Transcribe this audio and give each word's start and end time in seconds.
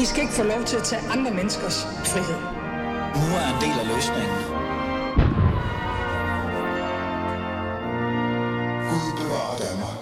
I 0.00 0.04
skal 0.04 0.22
ikke 0.22 0.34
få 0.34 0.42
lov 0.42 0.64
til 0.64 0.76
at 0.76 0.82
tage 0.82 1.02
andre 1.10 1.30
menneskers 1.30 1.84
frihed. 1.84 2.40
Nu 3.20 3.26
er 3.40 3.46
en 3.54 3.60
del 3.64 3.76
af 3.82 3.86
løsningen. 3.94 4.38
Gud 8.90 9.10
bevarer 9.20 9.56
Danmark. 9.64 9.96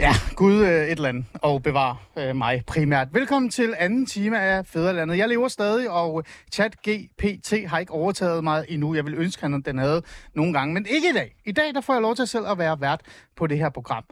Ja, 0.00 0.12
Gud 0.36 0.54
øh, 0.54 0.84
et 0.84 0.90
eller 0.90 1.08
andet, 1.08 1.24
og 1.34 1.62
bevar 1.62 2.06
øh, 2.18 2.36
mig 2.36 2.62
primært. 2.66 3.08
Velkommen 3.12 3.50
til 3.50 3.74
anden 3.78 4.06
time 4.06 4.40
af 4.40 4.66
Fæderlandet. 4.66 5.18
Jeg 5.18 5.28
lever 5.28 5.48
stadig, 5.48 5.90
og 5.90 6.24
chat 6.52 6.76
GPT 6.88 7.68
har 7.68 7.78
ikke 7.78 7.92
overtaget 7.92 8.44
mig 8.44 8.64
endnu. 8.68 8.94
Jeg 8.94 9.04
vil 9.04 9.14
ønske, 9.14 9.46
at 9.46 9.62
den 9.64 9.78
havde 9.78 10.02
nogle 10.34 10.52
gange, 10.52 10.74
men 10.74 10.86
ikke 10.86 11.10
i 11.10 11.12
dag. 11.12 11.34
I 11.44 11.52
dag 11.52 11.74
der 11.74 11.80
får 11.80 11.92
jeg 11.92 12.02
lov 12.02 12.16
til 12.16 12.26
selv 12.26 12.46
at 12.46 12.58
være 12.58 12.80
vært 12.80 13.00
på 13.36 13.46
det 13.46 13.58
her 13.58 13.68
program. 13.70 14.04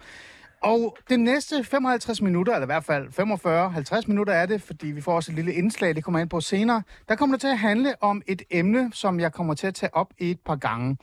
Og 0.65 0.97
det 1.09 1.21
næste 1.21 1.65
55 1.65 2.23
minutter, 2.23 2.53
eller 2.55 2.65
i 2.65 2.67
hvert 2.67 2.85
fald 2.85 4.01
45-50 4.03 4.09
minutter 4.09 4.33
er 4.33 4.47
det, 4.47 4.63
fordi 4.63 4.87
vi 4.87 5.01
får 5.01 5.15
også 5.15 5.33
et 5.33 5.37
lille 5.37 5.55
indslag, 5.55 5.97
det 5.97 6.05
kommer 6.05 6.21
ind 6.21 6.31
på 6.31 6.41
senere, 6.41 6.83
der 7.09 7.17
kommer 7.17 7.37
det 7.37 7.41
til 7.41 7.49
at 7.49 7.59
handle 7.59 7.95
om 8.01 8.23
et 8.27 8.43
emne, 8.51 8.91
som 8.93 9.21
jeg 9.21 9.33
kommer 9.33 9.55
til 9.55 9.67
at 9.67 9.75
tage 9.75 9.95
op 9.95 10.13
et 10.19 10.41
par 10.41 10.57
gange 10.57 10.97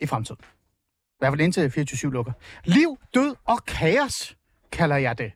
i 0.00 0.06
fremtiden. 0.06 0.40
I 0.42 1.18
hvert 1.18 1.32
fald 1.32 1.40
indtil 1.40 1.70
24 1.70 2.12
lukker. 2.12 2.32
Liv, 2.64 2.96
død 3.14 3.34
og 3.44 3.64
kaos, 3.64 4.36
kalder 4.72 4.96
jeg 4.96 5.18
det. 5.18 5.32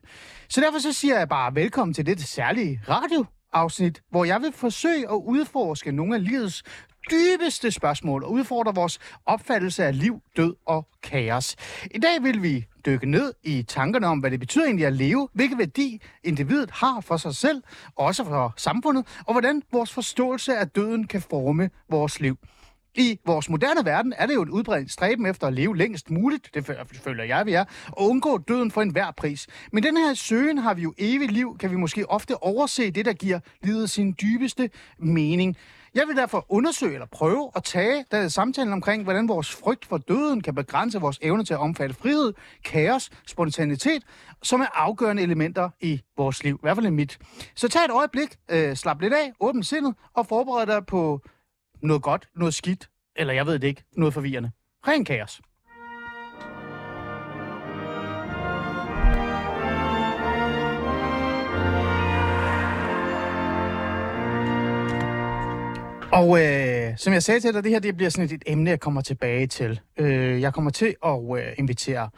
Så 0.49 0.61
derfor 0.61 0.79
så 0.79 0.93
siger 0.93 1.17
jeg 1.17 1.29
bare 1.29 1.55
velkommen 1.55 1.93
til 1.93 2.05
det 2.05 2.19
særlige 2.23 2.81
radioafsnit, 2.89 4.01
hvor 4.09 4.25
jeg 4.25 4.41
vil 4.41 4.51
forsøge 4.51 5.09
at 5.09 5.21
udforske 5.25 5.91
nogle 5.91 6.15
af 6.15 6.23
livets 6.23 6.63
dybeste 7.11 7.71
spørgsmål 7.71 8.23
og 8.23 8.31
udfordre 8.31 8.75
vores 8.75 8.99
opfattelse 9.25 9.85
af 9.85 9.99
liv, 9.99 10.21
død 10.37 10.55
og 10.65 10.87
kaos. 11.03 11.55
I 11.91 11.99
dag 11.99 12.23
vil 12.23 12.43
vi 12.43 12.65
dykke 12.85 13.09
ned 13.09 13.33
i 13.43 13.63
tankerne 13.63 14.07
om, 14.07 14.19
hvad 14.19 14.31
det 14.31 14.39
betyder 14.39 14.65
egentlig 14.65 14.85
at 14.85 14.93
leve, 14.93 15.29
hvilken 15.33 15.57
værdi 15.57 16.01
individet 16.23 16.71
har 16.71 17.01
for 17.01 17.17
sig 17.17 17.35
selv, 17.35 17.63
og 17.95 18.05
også 18.05 18.23
for 18.23 18.53
samfundet, 18.57 19.05
og 19.25 19.33
hvordan 19.33 19.61
vores 19.71 19.93
forståelse 19.93 20.57
af 20.57 20.69
døden 20.69 21.07
kan 21.07 21.21
forme 21.21 21.69
vores 21.89 22.19
liv. 22.19 22.37
I 22.97 23.19
vores 23.25 23.49
moderne 23.49 23.85
verden 23.85 24.13
er 24.17 24.25
det 24.25 24.33
jo 24.33 24.41
et 24.41 24.49
udbredt 24.49 24.91
stræben 24.91 25.25
efter 25.25 25.47
at 25.47 25.53
leve 25.53 25.77
længst 25.77 26.09
muligt, 26.09 26.49
det 26.53 26.65
føler 27.03 27.23
jeg, 27.23 27.45
vi 27.45 27.53
er, 27.53 27.65
og 27.87 28.09
undgå 28.09 28.37
døden 28.37 28.71
for 28.71 28.81
enhver 28.81 29.11
pris. 29.11 29.47
Men 29.71 29.83
den 29.83 29.97
her 29.97 30.13
søgen 30.13 30.57
har 30.57 30.73
vi 30.73 30.81
jo 30.81 30.93
evigt 30.97 31.31
liv, 31.31 31.57
kan 31.57 31.71
vi 31.71 31.75
måske 31.75 32.09
ofte 32.09 32.43
overse 32.43 32.91
det, 32.91 33.05
der 33.05 33.13
giver 33.13 33.39
livet 33.63 33.89
sin 33.89 34.15
dybeste 34.21 34.69
mening. 34.99 35.57
Jeg 35.95 36.07
vil 36.07 36.15
derfor 36.15 36.45
undersøge 36.49 36.93
eller 36.93 37.05
prøve 37.05 37.51
at 37.55 37.63
tage 37.63 38.05
der 38.11 38.27
samtalen 38.27 38.73
omkring, 38.73 39.03
hvordan 39.03 39.27
vores 39.27 39.51
frygt 39.51 39.85
for 39.85 39.97
døden 39.97 40.41
kan 40.41 40.55
begrænse 40.55 40.99
vores 40.99 41.19
evne 41.21 41.43
til 41.45 41.53
at 41.53 41.59
omfatte 41.59 41.95
frihed, 41.95 42.33
kaos, 42.63 43.09
spontanitet, 43.27 44.03
som 44.43 44.61
er 44.61 44.65
afgørende 44.73 45.23
elementer 45.23 45.69
i 45.79 46.01
vores 46.17 46.43
liv. 46.43 46.55
I 46.55 46.59
hvert 46.61 46.77
fald 46.77 46.85
i 46.85 46.89
mit. 46.89 47.19
Så 47.55 47.67
tag 47.67 47.85
et 47.85 47.91
øjeblik, 47.91 48.35
øh, 48.51 48.75
slap 48.75 49.01
lidt 49.01 49.13
af, 49.13 49.33
åbn 49.39 49.63
sindet 49.63 49.95
og 50.13 50.27
forbered 50.27 50.65
dig 50.65 50.85
på 50.85 51.21
noget 51.81 52.01
godt, 52.03 52.29
noget 52.35 52.53
skidt, 52.53 52.89
eller 53.15 53.33
jeg 53.33 53.45
ved 53.45 53.59
det 53.59 53.67
ikke, 53.67 53.83
noget 53.97 54.13
forvirrende. 54.13 54.51
Ren 54.87 55.05
kaos. 55.05 55.41
Og 66.15 66.43
øh, 66.43 66.97
som 66.97 67.13
jeg 67.13 67.23
sagde 67.23 67.39
til 67.39 67.53
dig, 67.53 67.63
det 67.63 67.71
her 67.71 67.79
det 67.79 67.97
bliver 67.97 68.09
sådan 68.09 68.25
et, 68.25 68.31
et 68.31 68.43
emne, 68.45 68.69
jeg 68.69 68.79
kommer 68.79 69.01
tilbage 69.01 69.47
til. 69.47 69.79
Øh, 69.97 70.41
jeg 70.41 70.53
kommer 70.53 70.71
til 70.71 70.95
at 71.05 71.19
øh, 71.37 71.53
invitere 71.57 72.09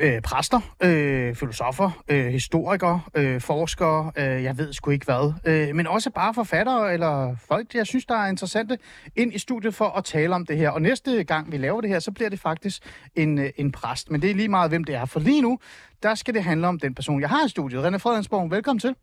øh, 0.00 0.20
præster, 0.20 0.60
øh, 0.82 1.34
filosofer, 1.34 2.02
øh, 2.08 2.26
historikere, 2.26 3.00
øh, 3.14 3.40
forskere, 3.40 4.12
øh, 4.16 4.42
jeg 4.42 4.58
ved 4.58 4.72
sgu 4.72 4.90
ikke 4.90 5.04
hvad, 5.04 5.32
øh, 5.44 5.74
men 5.74 5.86
også 5.86 6.10
bare 6.10 6.34
forfattere 6.34 6.92
eller 6.92 7.36
folk, 7.48 7.74
jeg 7.74 7.86
synes, 7.86 8.06
der 8.06 8.14
er 8.14 8.28
interessante, 8.28 8.78
ind 9.16 9.34
i 9.34 9.38
studiet 9.38 9.74
for 9.74 9.88
at 9.88 10.04
tale 10.04 10.34
om 10.34 10.46
det 10.46 10.56
her. 10.56 10.70
Og 10.70 10.82
næste 10.82 11.24
gang 11.24 11.52
vi 11.52 11.56
laver 11.56 11.80
det 11.80 11.90
her, 11.90 11.98
så 11.98 12.10
bliver 12.10 12.30
det 12.30 12.40
faktisk 12.40 12.82
en, 13.14 13.38
øh, 13.38 13.50
en 13.56 13.72
præst. 13.72 14.10
Men 14.10 14.22
det 14.22 14.30
er 14.30 14.34
lige 14.34 14.48
meget, 14.48 14.70
hvem 14.70 14.84
det 14.84 14.94
er. 14.94 15.04
For 15.04 15.20
lige 15.20 15.42
nu, 15.42 15.58
der 16.02 16.14
skal 16.14 16.34
det 16.34 16.44
handle 16.44 16.66
om 16.66 16.78
den 16.78 16.94
person, 16.94 17.20
jeg 17.20 17.28
har 17.28 17.46
i 17.46 17.48
studiet. 17.48 17.84
René 17.84 17.96
Fredensborg, 17.96 18.50
velkommen 18.50 18.80
til. 18.80 18.94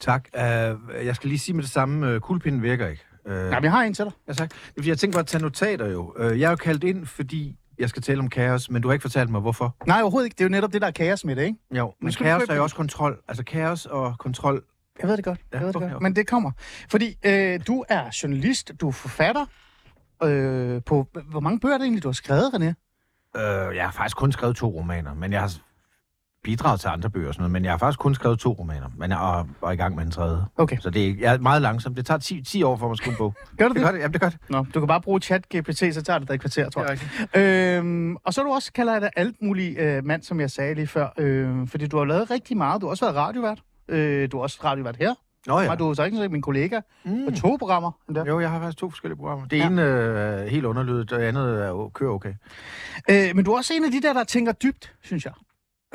Tak. 0.00 0.28
Uh, 0.34 0.40
jeg 1.06 1.16
skal 1.16 1.28
lige 1.28 1.38
sige 1.38 1.54
med 1.54 1.62
det 1.62 1.70
samme, 1.70 2.14
uh, 2.14 2.20
kuglepinden 2.20 2.62
virker 2.62 2.88
ikke. 2.88 3.05
Uh, 3.26 3.32
Ja, 3.32 3.60
vi 3.60 3.66
har 3.66 3.82
en 3.82 3.94
til 3.94 4.04
dig. 4.04 4.12
ja, 4.28 4.32
tak. 4.32 4.50
Fordi 4.76 4.88
jeg 4.88 4.98
tænkte 4.98 5.16
bare 5.16 5.20
at 5.20 5.26
tage 5.26 5.42
notater 5.42 5.86
jo. 5.86 6.14
Uh, 6.20 6.40
jeg 6.40 6.46
er 6.46 6.50
jo 6.50 6.56
kaldt 6.56 6.84
ind, 6.84 7.06
fordi 7.06 7.56
jeg 7.78 7.88
skal 7.88 8.02
tale 8.02 8.18
om 8.20 8.28
kaos, 8.30 8.70
men 8.70 8.82
du 8.82 8.88
har 8.88 8.92
ikke 8.92 9.02
fortalt 9.02 9.30
mig, 9.30 9.40
hvorfor. 9.40 9.76
Nej, 9.86 10.00
overhovedet 10.02 10.26
ikke. 10.26 10.34
Det 10.34 10.40
er 10.40 10.44
jo 10.44 10.50
netop 10.50 10.72
det, 10.72 10.80
der 10.80 10.86
er 10.86 10.90
kaos 10.90 11.24
med 11.24 11.36
det, 11.36 11.42
ikke? 11.42 11.58
Jo, 11.76 11.94
men 12.00 12.12
du 12.12 12.24
kaos 12.24 12.42
er 12.48 12.54
jo 12.54 12.62
også 12.62 12.76
kontrol. 12.76 13.18
Altså 13.28 13.44
kaos 13.44 13.86
og 13.86 14.14
kontrol. 14.18 14.62
Jeg 15.00 15.08
ved 15.08 15.16
det 15.16 15.24
godt. 15.24 15.38
Jeg 15.52 15.58
Ja, 15.60 15.64
ved 15.64 15.68
det 15.68 15.76
okay, 15.76 15.84
godt. 15.86 15.94
okay. 15.96 16.02
Men 16.02 16.16
det 16.16 16.26
kommer. 16.26 16.50
Fordi 16.90 17.16
øh, 17.26 17.60
du 17.66 17.84
er 17.88 18.18
journalist, 18.22 18.72
du 18.80 18.88
er 18.88 18.92
forfatter. 18.92 19.46
Øh, 20.22 20.82
på, 20.86 21.06
hvor 21.30 21.40
mange 21.40 21.60
bøger 21.60 21.74
er 21.74 21.78
det 21.78 21.84
egentlig, 21.84 22.02
du 22.02 22.08
har 22.08 22.12
skrevet, 22.12 22.54
René? 22.54 22.72
Uh, 23.38 23.76
jeg 23.76 23.84
har 23.84 23.90
faktisk 23.92 24.16
kun 24.16 24.32
skrevet 24.32 24.56
to 24.56 24.68
romaner, 24.68 25.14
men 25.14 25.32
jeg 25.32 25.40
har 25.40 25.52
bidraget 26.46 26.80
til 26.80 26.88
andre 26.88 27.10
bøger 27.10 27.28
og 27.28 27.34
sådan 27.34 27.42
noget, 27.42 27.52
men 27.52 27.64
jeg 27.64 27.72
har 27.72 27.78
faktisk 27.78 27.98
kun 27.98 28.14
skrevet 28.14 28.38
to 28.38 28.52
romaner, 28.52 28.86
men 28.98 29.10
jeg 29.10 29.38
er, 29.38 29.48
er 29.66 29.70
i 29.70 29.76
gang 29.76 29.94
med 29.96 30.04
en 30.04 30.10
tredje. 30.10 30.38
Okay. 30.56 30.76
Så 30.80 30.90
det 30.90 31.08
er, 31.08 31.14
jeg 31.20 31.34
er 31.34 31.38
meget 31.38 31.62
langsom. 31.62 31.94
Det 31.94 32.06
tager 32.06 32.18
10, 32.18 32.42
10 32.42 32.62
år 32.62 32.76
for 32.76 32.86
mig 32.86 32.92
at 32.92 32.98
skrive 32.98 33.12
en 33.12 33.18
bog. 33.18 33.34
Gør 33.58 33.68
du 33.68 33.74
Det 33.74 33.76
det? 33.76 33.84
gør 33.84 33.92
det, 33.92 33.98
jamen, 33.98 34.12
det 34.12 34.20
gør 34.20 34.28
det. 34.28 34.38
Nå, 34.48 34.66
du 34.74 34.80
kan 34.80 34.86
bare 34.86 35.00
bruge 35.00 35.20
chat 35.20 35.48
GPT, 35.56 35.78
så 35.94 36.02
tager 36.06 36.18
det 36.18 36.28
dig 36.28 36.34
et 36.34 36.40
kvarter, 36.40 36.70
tror 36.70 36.86
jeg. 37.34 37.78
Øhm, 37.78 38.16
og 38.16 38.34
så 38.34 38.40
er 38.40 38.44
du 38.44 38.52
også, 38.52 38.72
kalder 38.72 38.92
jeg 38.92 39.02
dig 39.02 39.10
alt 39.16 39.36
muligt 39.42 39.78
øh, 39.78 40.04
mand, 40.04 40.22
som 40.22 40.40
jeg 40.40 40.50
sagde 40.50 40.74
lige 40.74 40.86
før. 40.86 41.08
Øh, 41.18 41.68
fordi 41.68 41.86
du 41.86 41.98
har 41.98 42.04
lavet 42.04 42.30
rigtig 42.30 42.56
meget. 42.56 42.80
Du 42.80 42.86
har 42.86 42.90
også 42.90 43.04
været 43.04 43.16
radiovært. 43.16 43.58
Øh, 43.88 44.28
du 44.32 44.36
har 44.36 44.42
også 44.42 44.60
radiovært 44.64 44.96
her. 44.96 45.14
Nå 45.46 45.60
Ja. 45.60 45.70
Og 45.70 45.78
du 45.78 45.94
så 45.94 46.04
ikke 46.04 46.28
min 46.28 46.42
kollega 46.42 46.80
mm. 47.04 47.24
på 47.28 47.30
to 47.40 47.56
programmer. 47.58 47.90
Endda. 48.08 48.24
Jo, 48.26 48.40
jeg 48.40 48.50
har 48.50 48.60
faktisk 48.60 48.78
to 48.78 48.90
forskellige 48.90 49.16
programmer. 49.16 49.46
Det 49.46 49.56
Ja. 49.58 49.66
ene 49.66 49.82
øh, 49.82 50.42
er 50.44 50.48
helt 50.48 50.64
underlydet, 50.64 51.12
og 51.12 51.20
det 51.20 51.26
andet 51.26 51.62
er, 51.62 51.90
kører 51.94 52.10
okay. 52.10 52.34
Øh, 53.10 53.36
men 53.36 53.44
du 53.44 53.52
er 53.52 53.56
også 53.56 53.74
en 53.76 53.84
af 53.84 53.90
de 53.90 54.02
der, 54.02 54.12
der 54.12 54.24
tænker 54.24 54.52
dybt, 54.52 54.94
synes 55.02 55.24
jeg. 55.24 55.32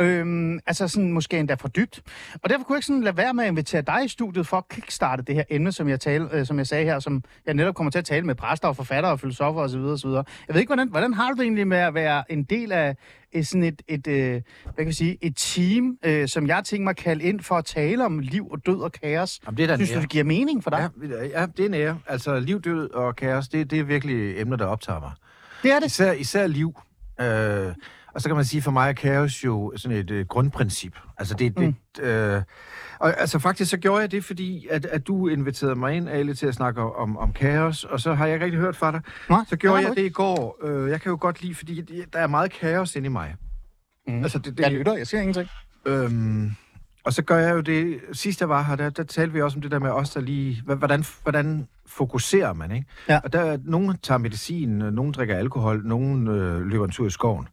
Øhm, 0.01 0.59
altså 0.65 0.87
sådan 0.87 1.11
måske 1.11 1.39
endda 1.39 1.53
for 1.53 1.67
dybt. 1.67 2.01
Og 2.43 2.49
derfor 2.49 2.63
kunne 2.63 2.73
jeg 2.73 2.77
ikke 2.77 2.85
sådan 2.85 3.03
lade 3.03 3.17
være 3.17 3.33
med 3.33 3.43
at 3.43 3.49
invitere 3.49 3.81
dig 3.81 4.05
i 4.05 4.07
studiet 4.07 4.47
for 4.47 4.57
at 4.57 4.69
kickstarte 4.69 5.23
det 5.23 5.35
her 5.35 5.43
emne, 5.49 5.71
som 5.71 5.89
jeg, 5.89 5.99
tale, 5.99 6.29
øh, 6.33 6.45
som 6.45 6.57
jeg 6.57 6.67
sagde 6.67 6.85
her, 6.85 6.99
som 6.99 7.23
jeg 7.45 7.53
netop 7.53 7.75
kommer 7.75 7.91
til 7.91 7.99
at 7.99 8.05
tale 8.05 8.25
med 8.25 8.35
præster 8.35 8.67
og 8.67 8.75
forfattere 8.75 9.11
og 9.11 9.19
filosofer 9.19 9.61
osv. 9.61 9.79
osv. 9.79 10.09
Jeg 10.09 10.23
ved 10.47 10.59
ikke, 10.59 10.69
hvordan, 10.69 10.89
hvordan 10.89 11.13
har 11.13 11.29
du 11.29 11.35
det 11.35 11.43
egentlig 11.43 11.67
med 11.67 11.77
at 11.77 11.93
være 11.93 12.31
en 12.31 12.43
del 12.43 12.71
af 12.71 12.95
et, 13.31 13.47
sådan 13.47 13.63
et, 13.63 13.81
et, 13.87 14.07
øh, 14.07 14.31
hvad 14.63 14.73
kan 14.77 14.85
jeg 14.85 14.95
sige, 14.95 15.17
et 15.21 15.35
team, 15.35 15.97
øh, 16.05 16.27
som 16.27 16.47
jeg 16.47 16.63
tænker 16.63 16.83
mig 16.83 16.95
kalde 16.95 17.23
ind 17.23 17.39
for 17.39 17.55
at 17.55 17.65
tale 17.65 18.05
om 18.05 18.19
liv 18.19 18.47
og 18.51 18.65
død 18.65 18.81
og 18.81 18.91
kaos? 18.91 19.39
Jamen, 19.45 19.57
det 19.57 19.69
er 19.69 19.75
Synes 19.75 19.89
du, 19.89 19.93
ære. 19.95 20.01
det 20.01 20.09
giver 20.09 20.23
mening 20.23 20.63
for 20.63 20.69
dig? 20.69 20.89
Ja, 21.09 21.39
ja, 21.39 21.45
det 21.45 21.59
er 21.59 21.65
en 21.65 21.73
ære. 21.73 21.99
Altså, 22.07 22.39
liv, 22.39 22.61
død 22.61 22.89
og 22.89 23.15
kaos, 23.15 23.47
det, 23.47 23.71
det 23.71 23.79
er 23.79 23.83
virkelig 23.83 24.41
emner, 24.41 24.57
der 24.57 24.65
optager 24.65 24.99
mig. 24.99 25.11
Det 25.63 25.71
er 25.71 25.79
det. 25.79 25.85
Især, 25.85 26.11
især 26.11 26.47
liv. 26.47 26.79
Øh, 27.21 27.73
og 28.13 28.21
så 28.21 28.29
kan 28.29 28.35
man 28.35 28.45
sige, 28.45 28.61
for 28.61 28.71
mig 28.71 28.89
er 28.89 28.93
kaos 28.93 29.45
jo 29.45 29.73
sådan 29.75 29.97
et 29.97 30.11
øh, 30.11 30.25
grundprincip. 30.27 30.99
Altså, 31.17 31.33
det, 31.35 31.57
det, 31.57 31.75
Mm. 31.97 32.03
øh, 32.03 32.41
og, 32.99 33.19
altså, 33.19 33.39
faktisk 33.39 33.71
så 33.71 33.77
gjorde 33.77 34.01
jeg 34.01 34.11
det, 34.11 34.23
fordi 34.25 34.67
at, 34.71 34.85
at 34.85 35.07
du 35.07 35.27
inviterede 35.27 35.75
mig 35.75 35.93
ind, 35.95 36.09
Ali, 36.09 36.35
til 36.35 36.47
at 36.47 36.53
snakke 36.53 36.81
om, 36.81 37.17
om 37.17 37.33
kaos, 37.33 37.83
og 37.83 37.99
så 37.99 38.13
har 38.13 38.25
jeg 38.25 38.33
ikke 38.35 38.45
rigtig 38.45 38.59
hørt 38.59 38.75
fra 38.75 38.91
dig. 38.91 39.01
Nej, 39.29 39.39
Så 39.49 39.55
gjorde 39.55 39.81
har 39.81 39.87
jeg 39.87 39.97
det 39.97 40.05
i 40.05 40.09
går. 40.09 40.57
Øh, 40.63 40.89
jeg 40.89 41.01
kan 41.01 41.09
jo 41.09 41.17
godt 41.21 41.41
lide, 41.41 41.55
fordi 41.55 41.83
der 42.13 42.19
er 42.19 42.27
meget 42.27 42.51
kaos 42.51 42.95
inde 42.95 43.05
i 43.05 43.09
mig. 43.09 43.35
Mm. 44.07 44.23
Altså, 44.23 44.39
det, 44.39 44.59
Jeg 44.59 44.69
det, 44.71 44.77
lytter, 44.77 44.93
jeg 44.97 45.07
siger 45.07 45.21
ingenting. 45.21 45.49
Øhm, 45.85 46.51
og 47.03 47.13
så 47.13 47.21
gør 47.21 47.37
jeg 47.37 47.55
jo 47.55 47.61
det, 47.61 47.99
sidst 48.13 48.39
jeg 48.39 48.49
var 48.49 48.63
her, 48.63 48.75
der, 48.75 48.89
der 48.89 49.03
talte 49.03 49.33
vi 49.33 49.41
også 49.41 49.57
om 49.57 49.61
det 49.61 49.71
der 49.71 49.79
med 49.79 49.89
os, 49.89 50.09
der 50.09 50.21
lige, 50.21 50.61
hvordan, 50.65 51.05
hvordan 51.23 51.67
fokuserer 51.85 52.53
man, 52.53 52.71
ikke? 52.71 52.85
Ja. 53.09 53.19
Og 53.23 53.33
der, 53.33 53.57
nogen 53.63 53.97
tager 54.03 54.17
medicin, 54.17 54.69
nogen 54.69 55.11
drikker 55.11 55.35
alkohol, 55.37 55.81
nogen 55.85 56.27
øh, 56.27 56.61
løber 56.61 56.85
en 56.85 56.91
tur 56.91 57.07
i 57.07 57.09
skoven. 57.09 57.47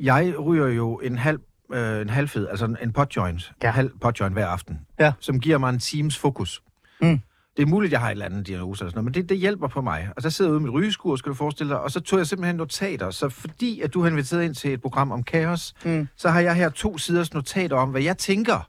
Jeg 0.00 0.34
ryger 0.38 0.66
jo 0.66 0.96
en 0.98 1.18
halv, 1.18 1.40
øh, 1.72 2.00
en 2.00 2.10
halvfed, 2.10 2.48
altså 2.48 2.64
en, 2.64 2.76
en 2.82 2.92
potjoint, 2.92 3.52
Ja. 3.62 3.68
en 3.68 3.74
halv 3.74 3.90
potjoint 4.00 4.34
hver 4.34 4.46
aften, 4.46 4.78
Ja. 5.00 5.12
som 5.20 5.40
giver 5.40 5.58
mig 5.58 5.70
en 5.70 5.78
times 5.78 6.18
fokus. 6.18 6.62
Mm. 7.02 7.20
Det 7.56 7.62
er 7.62 7.66
muligt, 7.66 7.92
jeg 7.92 8.00
har 8.00 8.06
et 8.06 8.10
eller 8.12 8.24
andet 8.24 8.46
diagnose 8.46 8.82
eller 8.82 8.90
sådan 8.90 8.96
noget, 8.96 9.04
men 9.04 9.14
det, 9.14 9.28
det 9.28 9.38
hjælper 9.38 9.68
på 9.68 9.80
mig. 9.80 10.08
Og 10.16 10.22
så 10.22 10.30
sidder 10.30 10.50
jeg 10.50 10.54
ude 10.54 10.62
i 10.62 10.64
mit 10.64 10.72
rygeskur, 10.72 11.16
skal 11.16 11.30
du 11.30 11.34
forestille 11.34 11.72
dig, 11.72 11.80
og 11.80 11.90
så 11.90 12.00
tog 12.00 12.18
jeg 12.18 12.26
simpelthen 12.26 12.56
notater. 12.56 13.10
Så 13.10 13.28
fordi 13.28 13.80
at 13.80 13.94
du 13.94 14.00
har 14.02 14.08
inviteret 14.10 14.44
ind 14.44 14.54
til 14.54 14.72
et 14.72 14.80
program 14.82 15.12
om 15.12 15.22
kaos, 15.22 15.74
Mm. 15.84 16.08
så 16.16 16.28
har 16.30 16.40
jeg 16.40 16.54
her 16.54 16.68
to 16.68 16.98
siders 16.98 17.34
notater 17.34 17.76
om, 17.76 17.90
hvad 17.90 18.02
jeg 18.02 18.18
tænker 18.18 18.68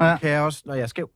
Ja. 0.00 0.12
om 0.12 0.18
kaos, 0.18 0.66
når 0.66 0.74
jeg 0.74 0.82
er 0.82 0.86
skæv. 0.86 1.10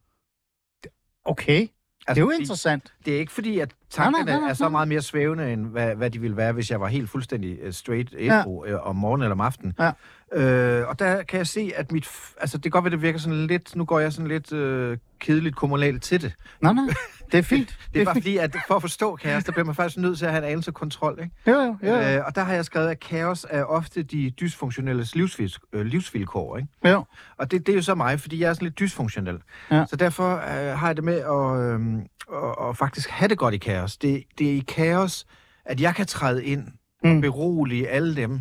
Okay, 1.25 1.67
det 2.14 2.20
er 2.20 2.25
Altså, 2.26 2.35
jo 2.35 2.41
interessant. 2.41 2.93
det 3.05 3.14
er 3.14 3.19
ikke 3.19 3.32
fordi, 3.32 3.58
at 3.58 3.70
tankerne 3.91 4.25
nej, 4.25 4.41
nej, 4.41 4.50
er 4.50 4.55
så 4.55 4.64
nej. 4.64 4.70
meget 4.70 4.88
mere 4.88 5.03
svævende, 5.03 5.53
end 5.53 5.67
hvad, 5.67 5.94
hvad 5.94 6.11
de 6.11 6.20
ville 6.20 6.37
være, 6.37 6.53
hvis 6.53 6.70
jeg 6.70 6.81
var 6.81 6.87
helt 6.87 7.11
fuldstændig 7.11 7.67
uh, 7.67 7.73
straight 7.73 8.12
Ja. 8.12 8.41
ædru 8.41 8.64
ja. 8.67 8.76
om 8.76 8.97
morgenen 8.97 9.23
eller 9.23 9.35
om 9.35 9.41
aftenen. 9.41 9.75
Ja. 9.79 9.91
Øh, 10.34 10.88
og 10.88 10.99
der 10.99 11.23
kan 11.23 11.38
jeg 11.38 11.46
se, 11.46 11.73
at 11.76 11.93
mit... 11.93 12.08
Altså, 12.40 12.56
det 12.56 12.62
kan 12.62 12.70
godt 12.70 12.84
være, 12.84 12.90
det 12.90 13.02
virker 13.02 13.19
sådan 13.19 13.46
lidt... 13.46 13.76
Nu 13.76 13.84
går 13.84 14.00
jeg 14.00 14.12
sådan 14.12 14.28
lidt 14.28 14.52
øh, 14.52 14.99
kedeligt 15.20 15.56
kommunalt 15.56 16.02
til 16.02 16.23
det. 16.23 16.32
Nej, 16.61 16.73
nej. 16.73 16.84
Det 17.32 17.38
er 17.38 17.43
fint. 17.55 17.78
Det 17.94 18.00
er 18.00 18.05
bare 18.05 18.14
fordi, 18.14 18.37
at 18.37 18.56
for 18.69 18.75
at 18.75 18.81
forstå 18.82 19.17
kaos, 19.17 19.44
der 19.44 19.52
bliver 19.52 19.64
man 19.64 19.75
faktisk 19.75 19.96
nødt 19.99 20.19
til 20.19 20.25
at 20.26 20.31
have 20.32 20.44
en 20.44 20.50
anelse 20.50 20.73
kontrol, 20.73 21.19
ikke? 21.23 21.34
Jo, 21.46 21.52
jo, 21.52 21.76
jo. 21.82 21.94
jo. 21.96 22.17
Øh, 22.19 22.26
og 22.26 22.34
der 22.34 22.43
har 22.44 22.55
jeg 22.55 22.64
skrevet, 22.64 22.88
at 22.88 23.00
kaos 23.00 23.46
er 23.50 23.64
ofte 23.64 24.02
de 24.02 24.31
dysfunktionelle 24.31 25.02
livsvilk- 25.17 25.69
øh, 25.73 25.87
livsvilkår, 25.87 26.56
ikke? 26.56 26.69
jo. 26.84 27.05
Og 27.38 27.50
det, 27.50 27.67
det 27.67 27.73
er 27.73 27.76
jo 27.76 27.82
så 27.82 27.94
mig, 27.94 28.20
fordi 28.20 28.40
jeg 28.40 28.49
er 28.49 28.55
sådan 28.55 28.67
lidt 28.67 28.78
dysfunktionel. 28.78 29.38
Ja. 29.70 29.84
Så 29.90 29.96
derfor 29.96 30.31
øh, 30.37 30.78
har 30.78 30.87
jeg 30.87 30.96
det 30.96 31.05
med 31.05 31.14
at, 31.14 31.81
øh, 31.81 31.96
at, 32.44 32.69
at 32.69 32.76
faktisk 32.76 33.11
have 33.11 33.28
det 33.28 33.38
godt 33.38 33.55
i 33.55 33.58
kaos. 33.58 33.96
Det, 33.96 34.23
det 34.38 34.50
er 34.50 34.55
i 34.55 34.64
kaos, 34.69 35.26
at 35.64 35.81
jeg 35.81 35.94
kan 35.94 36.06
træde 36.06 36.44
ind 36.44 36.69
Mm. 37.05 37.17
og 37.17 37.23
berolige 37.23 37.88
alle 37.88 38.17
dem, 38.17 38.40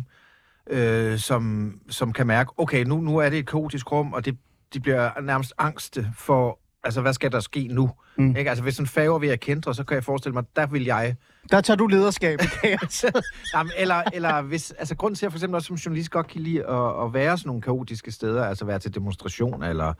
øh, 0.70 1.18
som, 1.18 1.72
som 1.90 2.12
kan 2.12 2.26
mærke, 2.26 2.50
okay, 2.56 2.84
nu, 2.84 3.00
nu 3.00 3.16
er 3.16 3.28
det 3.28 3.38
et 3.38 3.46
kaotisk 3.46 3.92
rum, 3.92 4.12
og 4.12 4.24
det, 4.24 4.36
de 4.74 4.80
bliver 4.80 5.20
nærmest 5.20 5.52
angste 5.58 6.10
for, 6.18 6.58
altså 6.84 7.00
hvad 7.00 7.12
skal 7.12 7.32
der 7.32 7.40
ske 7.40 7.68
nu? 7.70 7.90
Mm. 8.18 8.36
Ikke? 8.36 8.50
Altså 8.50 8.62
hvis 8.62 8.78
en 8.78 8.86
færge 8.86 9.20
ved 9.20 9.28
at 9.28 9.40
kendre, 9.40 9.74
så 9.74 9.84
kan 9.84 9.94
jeg 9.94 10.04
forestille 10.04 10.34
mig, 10.34 10.44
der 10.56 10.66
vil 10.66 10.84
jeg 10.84 11.16
Der 11.50 11.60
tager 11.60 11.76
du 11.76 11.86
lederskab. 11.86 12.38
Jamen, 13.54 13.72
eller, 13.78 14.02
eller 14.12 14.42
hvis, 14.42 14.70
altså 14.70 14.96
grunden 14.96 15.14
til, 15.14 15.20
at 15.20 15.22
jeg 15.22 15.32
for 15.32 15.38
eksempel 15.38 15.54
også 15.54 15.66
som 15.66 15.76
journalist 15.76 16.10
godt 16.10 16.26
kan 16.28 16.40
lide 16.40 16.66
at, 16.66 17.04
at 17.04 17.14
være 17.14 17.38
sådan 17.38 17.48
nogle 17.48 17.62
kaotiske 17.62 18.12
steder, 18.12 18.44
altså 18.44 18.64
være 18.64 18.78
til 18.78 18.94
demonstrationer, 18.94 19.68
eller 19.68 19.92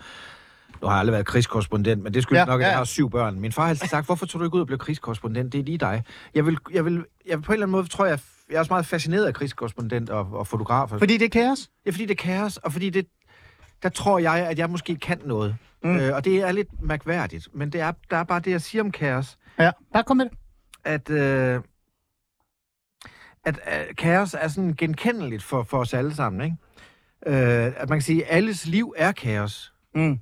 nu 0.82 0.86
har 0.88 0.94
jeg 0.94 1.00
aldrig 1.00 1.12
været 1.12 1.26
krigskorrespondent, 1.26 2.02
men 2.02 2.14
det 2.14 2.22
skulle 2.22 2.38
Ja, 2.38 2.44
ja, 2.44 2.46
nok, 2.46 2.60
at 2.60 2.64
ja. 2.64 2.68
jeg 2.70 2.78
har 2.78 2.84
syv 2.84 3.10
børn. 3.10 3.40
Min 3.40 3.52
far 3.52 3.62
har 3.62 3.68
altid 3.68 3.88
sagt, 3.88 4.06
hvorfor 4.06 4.26
tog 4.26 4.40
du 4.40 4.44
ikke 4.44 4.54
ud 4.54 4.60
og 4.60 4.66
blev 4.66 4.78
krigskorrespondent? 4.78 5.52
Det 5.52 5.60
er 5.60 5.64
lige 5.64 5.78
dig. 5.78 6.02
Jeg 6.34 6.46
vil, 6.46 6.58
jeg 6.72 6.84
vil, 6.84 7.04
jeg 7.26 7.38
vil 7.38 7.44
på 7.44 7.52
en 7.52 7.54
eller 7.54 7.66
anden 7.66 7.72
måde, 7.72 7.88
tror 7.88 8.06
jeg, 8.06 8.20
jeg 8.50 8.54
er 8.56 8.58
også 8.58 8.72
meget 8.72 8.86
fascineret 8.86 9.26
af 9.26 9.34
krigskorrespondent 9.34 10.10
og, 10.10 10.28
og 10.32 10.46
fotografer. 10.46 10.98
Fordi 10.98 11.16
det 11.18 11.24
er 11.24 11.28
kaos. 11.44 11.70
Ja, 11.86 11.90
fordi 11.90 12.02
det 12.06 12.10
er 12.10 12.22
kaos, 12.22 12.56
og 12.56 12.72
fordi 12.72 12.90
det, 12.90 13.06
der 13.82 13.88
tror 13.88 14.18
jeg, 14.18 14.34
at 14.48 14.58
jeg 14.58 14.70
måske 14.70 14.96
kan 14.96 15.20
noget. 15.24 15.56
Mm. 15.82 15.96
Øh, 15.96 16.14
og 16.14 16.24
det 16.24 16.36
er 16.42 16.52
lidt 16.52 16.82
mærkværdigt, 16.82 17.48
men 17.52 17.72
det 17.72 17.80
er, 17.80 17.92
der 18.10 18.16
er 18.16 18.24
bare 18.24 18.40
det, 18.40 18.50
jeg 18.50 18.60
siger 18.60 18.82
om 18.82 18.90
kaos, 18.90 19.38
Ja, 19.58 19.70
bare 19.92 20.04
kom 20.04 20.16
med 20.16 20.24
det. 20.24 20.38
at, 20.84 21.10
øh, 21.10 21.60
at 23.44 23.58
øh, 23.88 23.94
kaos 23.96 24.34
er 24.34 24.48
sådan 24.48 24.74
genkendeligt 24.74 25.42
for, 25.42 25.62
for 25.62 25.78
os 25.78 25.94
alle 25.94 26.14
sammen, 26.14 26.40
ikke? 26.44 26.56
Øh, 27.26 27.72
at 27.76 27.88
man 27.88 27.98
kan 27.98 28.02
sige, 28.02 28.24
at 28.26 28.36
alles 28.36 28.66
liv 28.66 28.94
er 28.96 29.12
kaos. 29.12 29.72
Mm. 29.94 30.18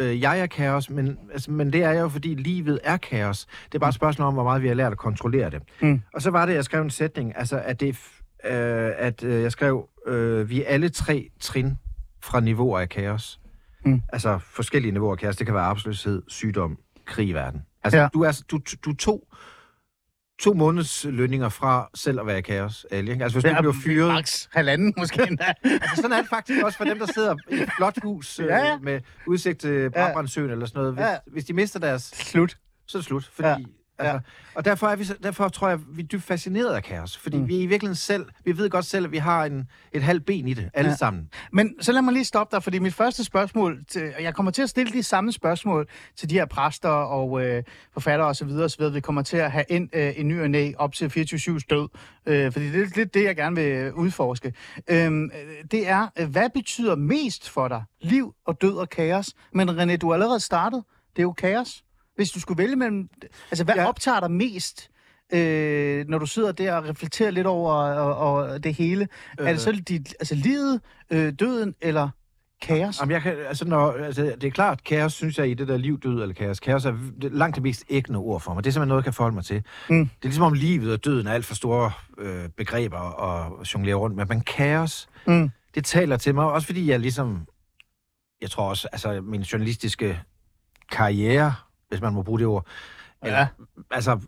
Øh, 0.00 0.20
jeg 0.20 0.40
er 0.40 0.46
kaos, 0.46 0.90
men, 0.90 1.18
altså, 1.32 1.50
men 1.50 1.72
det 1.72 1.82
er 1.82 1.92
jo, 1.92 2.08
fordi 2.08 2.34
livet 2.34 2.80
er 2.84 2.96
kaos. 2.96 3.46
Det 3.64 3.74
er 3.74 3.78
bare 3.78 3.88
et 3.88 3.94
spørgsmål 3.94 4.28
om, 4.28 4.34
hvor 4.34 4.42
meget 4.42 4.62
vi 4.62 4.68
har 4.68 4.74
lært 4.74 4.92
at 4.92 4.98
kontrollere 4.98 5.50
det. 5.50 5.62
Mm. 5.80 6.00
Og 6.14 6.22
så 6.22 6.30
var 6.30 6.46
det, 6.46 6.54
jeg 6.54 6.64
skrev 6.64 6.82
en 6.82 6.90
sætning, 6.90 7.32
altså 7.36 7.62
at, 7.64 7.80
det, 7.80 7.88
øh, 8.44 8.90
at 8.96 9.24
øh, 9.24 9.42
jeg 9.42 9.52
skrev, 9.52 9.88
øh, 10.06 10.50
vi 10.50 10.62
er 10.62 10.66
alle 10.68 10.88
tre 10.88 11.28
trin 11.40 11.78
fra 12.22 12.40
niveauer 12.40 12.78
af 12.78 12.88
kaos. 12.88 13.40
Mm. 13.84 14.02
Altså 14.08 14.38
forskellige 14.38 14.92
niveauer 14.92 15.12
af 15.12 15.18
kaos. 15.18 15.36
Det 15.36 15.46
kan 15.46 15.54
være 15.54 15.64
arbejdsløshed, 15.64 16.22
sygdom, 16.28 16.78
krig 17.04 17.28
i 17.28 17.32
verden. 17.32 17.62
Altså, 17.84 17.98
ja. 17.98 18.08
du, 18.14 18.22
er, 18.22 18.42
du, 18.50 18.60
du 18.84 18.90
er 18.90 18.96
to, 18.98 19.28
to 20.38 20.52
måneds 20.52 21.04
lønninger 21.08 21.48
fra 21.48 21.90
selv 21.94 22.20
at 22.20 22.26
være 22.26 22.38
i 22.38 22.42
kaos, 22.42 22.86
Ali. 22.90 23.10
Ikke? 23.12 23.24
Altså, 23.24 23.40
hvis 23.40 23.50
du 23.56 23.56
bliver 23.60 23.74
fyret... 23.84 24.08
Max 24.12 24.46
halvanden 24.52 24.94
måske 24.98 25.22
endda. 25.28 25.52
Altså, 25.64 25.96
sådan 25.96 26.12
er 26.12 26.16
det 26.20 26.28
faktisk 26.28 26.64
også 26.64 26.78
for 26.78 26.84
dem, 26.84 26.98
der 26.98 27.06
sidder 27.06 27.34
i 27.50 27.54
et 27.54 27.70
flot 27.76 27.98
hus 28.02 28.38
øh, 28.40 28.46
Ja, 28.46 28.56
ja. 28.64 28.78
med 28.78 29.00
udsigt 29.26 29.58
til 29.60 29.90
Brabrandsøen 29.90 30.50
eller 30.50 30.66
sådan 30.66 30.78
noget. 30.80 30.94
Hvis, 30.94 31.02
Ja. 31.02 31.16
hvis 31.26 31.44
de 31.44 31.52
mister 31.52 31.78
deres... 31.80 32.02
Slut. 32.02 32.56
Så 32.86 32.98
er 32.98 33.00
det 33.00 33.06
slut. 33.06 33.30
Fordi, 33.32 33.48
Ja. 33.48 33.56
Ja. 34.00 34.04
Altså, 34.12 34.30
og 34.54 34.64
derfor, 34.64 34.86
er 34.88 34.96
vi, 34.96 35.04
derfor 35.22 35.48
tror 35.48 35.68
jeg, 35.68 35.78
vi 35.88 36.02
er 36.02 36.06
dybt 36.06 36.22
fascineret 36.22 36.74
af 36.74 36.82
kaos. 36.82 37.16
Fordi 37.18 37.36
Mm. 37.36 37.48
vi 37.48 37.56
er 37.56 37.60
i 37.62 37.66
virkeligheden 37.66 37.96
selv... 37.96 38.26
Vi 38.44 38.58
ved 38.58 38.70
godt 38.70 38.84
selv, 38.84 39.04
at 39.06 39.12
vi 39.12 39.16
har 39.18 39.44
en, 39.44 39.68
et 39.92 40.02
halvt 40.02 40.24
ben 40.26 40.48
i 40.48 40.54
det, 40.54 40.70
alle 40.74 40.88
Ja. 40.88 40.90
ja. 40.92 40.96
sammen. 40.96 41.28
Men 41.52 41.74
så 41.80 41.92
lad 41.92 42.02
mig 42.02 42.12
lige 42.12 42.24
stoppe 42.24 42.56
dig, 42.56 42.62
fordi 42.62 42.78
mit 42.78 42.94
første 42.94 43.24
spørgsmål, 43.24 43.84
til, 43.88 44.12
og 44.16 44.22
jeg 44.22 44.34
kommer 44.34 44.52
til 44.52 44.62
at 44.62 44.70
stille 44.70 44.92
de 44.92 45.02
samme 45.02 45.32
spørgsmål 45.32 45.88
til 46.16 46.30
de 46.30 46.34
her 46.34 46.46
præster 46.46 46.88
og 46.88 47.42
øh, 47.44 47.62
forfattere 47.92 48.28
osv. 48.28 48.48
osv. 48.50 48.94
Vi 48.94 49.00
kommer 49.00 49.22
til 49.22 49.36
at 49.36 49.52
have 49.52 49.64
ind 49.68 49.88
øh, 49.92 50.12
en 50.16 50.28
ny 50.28 50.40
og 50.42 50.50
næ 50.50 50.72
op 50.78 50.92
til 50.94 51.06
24-7's 51.06 51.66
død, 51.70 51.88
øh, 52.26 52.52
fordi 52.52 52.70
det 52.72 52.82
er 52.82 52.86
lidt 52.96 53.14
det, 53.14 53.24
jeg 53.24 53.36
gerne 53.36 53.56
vil 53.56 53.92
udforske. 53.92 54.52
Øhm, 54.90 55.24
øh, 55.24 55.30
det 55.70 55.88
er, 55.88 56.08
øh, 56.18 56.28
hvad 56.28 56.50
betyder 56.54 56.96
mest 56.96 57.50
for 57.50 57.68
dig? 57.68 57.82
Liv 58.00 58.34
og 58.46 58.60
død 58.62 58.76
og 58.76 58.88
kaos. 58.88 59.34
Men 59.52 59.68
René, 59.68 59.96
du 59.96 60.06
har 60.06 60.14
allerede 60.14 60.40
startet. 60.40 60.84
Det 61.16 61.18
er 61.18 61.22
jo 61.22 61.32
kaos. 61.32 61.82
Hvis 62.16 62.30
du 62.30 62.40
skulle 62.40 62.58
vælge 62.58 62.76
mellem... 62.76 63.08
Altså, 63.50 63.64
hvad 63.64 63.74
ja. 63.74 63.86
Optager 63.88 64.20
dig 64.20 64.30
mest? 64.30 64.90
Øh, 65.32 66.04
når 66.08 66.18
du 66.18 66.26
sidder 66.26 66.52
der 66.52 66.74
og 66.74 66.84
reflekterer 66.88 67.30
lidt 67.30 67.46
over 67.46 67.72
og, 67.72 68.34
og 68.34 68.64
det 68.64 68.74
hele, 68.74 69.08
øh. 69.40 69.46
er 69.48 69.52
det 69.52 69.60
så 69.60 69.72
dit, 69.72 70.14
altså 70.20 70.34
livet, 70.34 70.80
øh, 71.10 71.32
døden 71.32 71.74
eller 71.80 72.08
kaos? 72.62 73.00
Jamen, 73.00 73.12
jeg 73.12 73.22
kan, 73.22 73.36
altså, 73.48 73.64
når, 73.64 73.92
altså, 73.92 74.22
det 74.40 74.44
er 74.44 74.50
klart, 74.50 74.84
kaos 74.84 75.12
synes 75.12 75.38
jeg 75.38 75.48
i 75.50 75.54
det 75.54 75.68
der 75.68 75.76
liv, 75.76 76.00
død 76.00 76.22
eller 76.22 76.34
kaos. 76.34 76.60
Kaos 76.60 76.84
er 76.84 76.90
er 76.90 77.28
langt 77.28 77.54
det 77.54 77.62
mest 77.62 77.84
ægne 77.90 78.18
ord 78.18 78.40
for 78.40 78.54
mig. 78.54 78.64
Det 78.64 78.70
er 78.70 78.72
simpelthen 78.72 78.88
noget, 78.88 79.00
jeg 79.00 79.04
kan 79.04 79.12
forholde 79.12 79.34
mig 79.34 79.44
til. 79.44 79.62
Mm. 79.90 79.98
Det 79.98 80.10
er 80.22 80.28
ligesom 80.28 80.44
om 80.44 80.52
livet 80.52 80.92
og 80.92 81.04
døden 81.04 81.26
er 81.26 81.32
alt 81.32 81.44
for 81.44 81.54
store 81.54 81.92
øh, 82.18 82.48
begreber 82.48 83.22
at 83.60 83.74
jonglere 83.74 83.94
rundt 83.94 84.16
med. 84.16 84.26
Men 84.26 84.40
kaos, 84.40 85.08
Mm. 85.26 85.50
det 85.74 85.84
taler 85.84 86.16
til 86.16 86.34
mig, 86.34 86.44
også 86.44 86.66
fordi 86.66 86.90
jeg 86.90 87.00
ligesom, 87.00 87.46
jeg 88.40 88.50
tror 88.50 88.68
også, 88.68 88.88
altså 88.92 89.20
min 89.20 89.40
journalistiske 89.42 90.20
karriere, 90.92 91.54
hvis 91.88 92.00
man 92.00 92.12
må 92.12 92.22
bruge 92.22 92.38
det 92.38 92.46
ord, 92.46 92.66
Ja. 93.24 93.46
altså, 93.90 94.18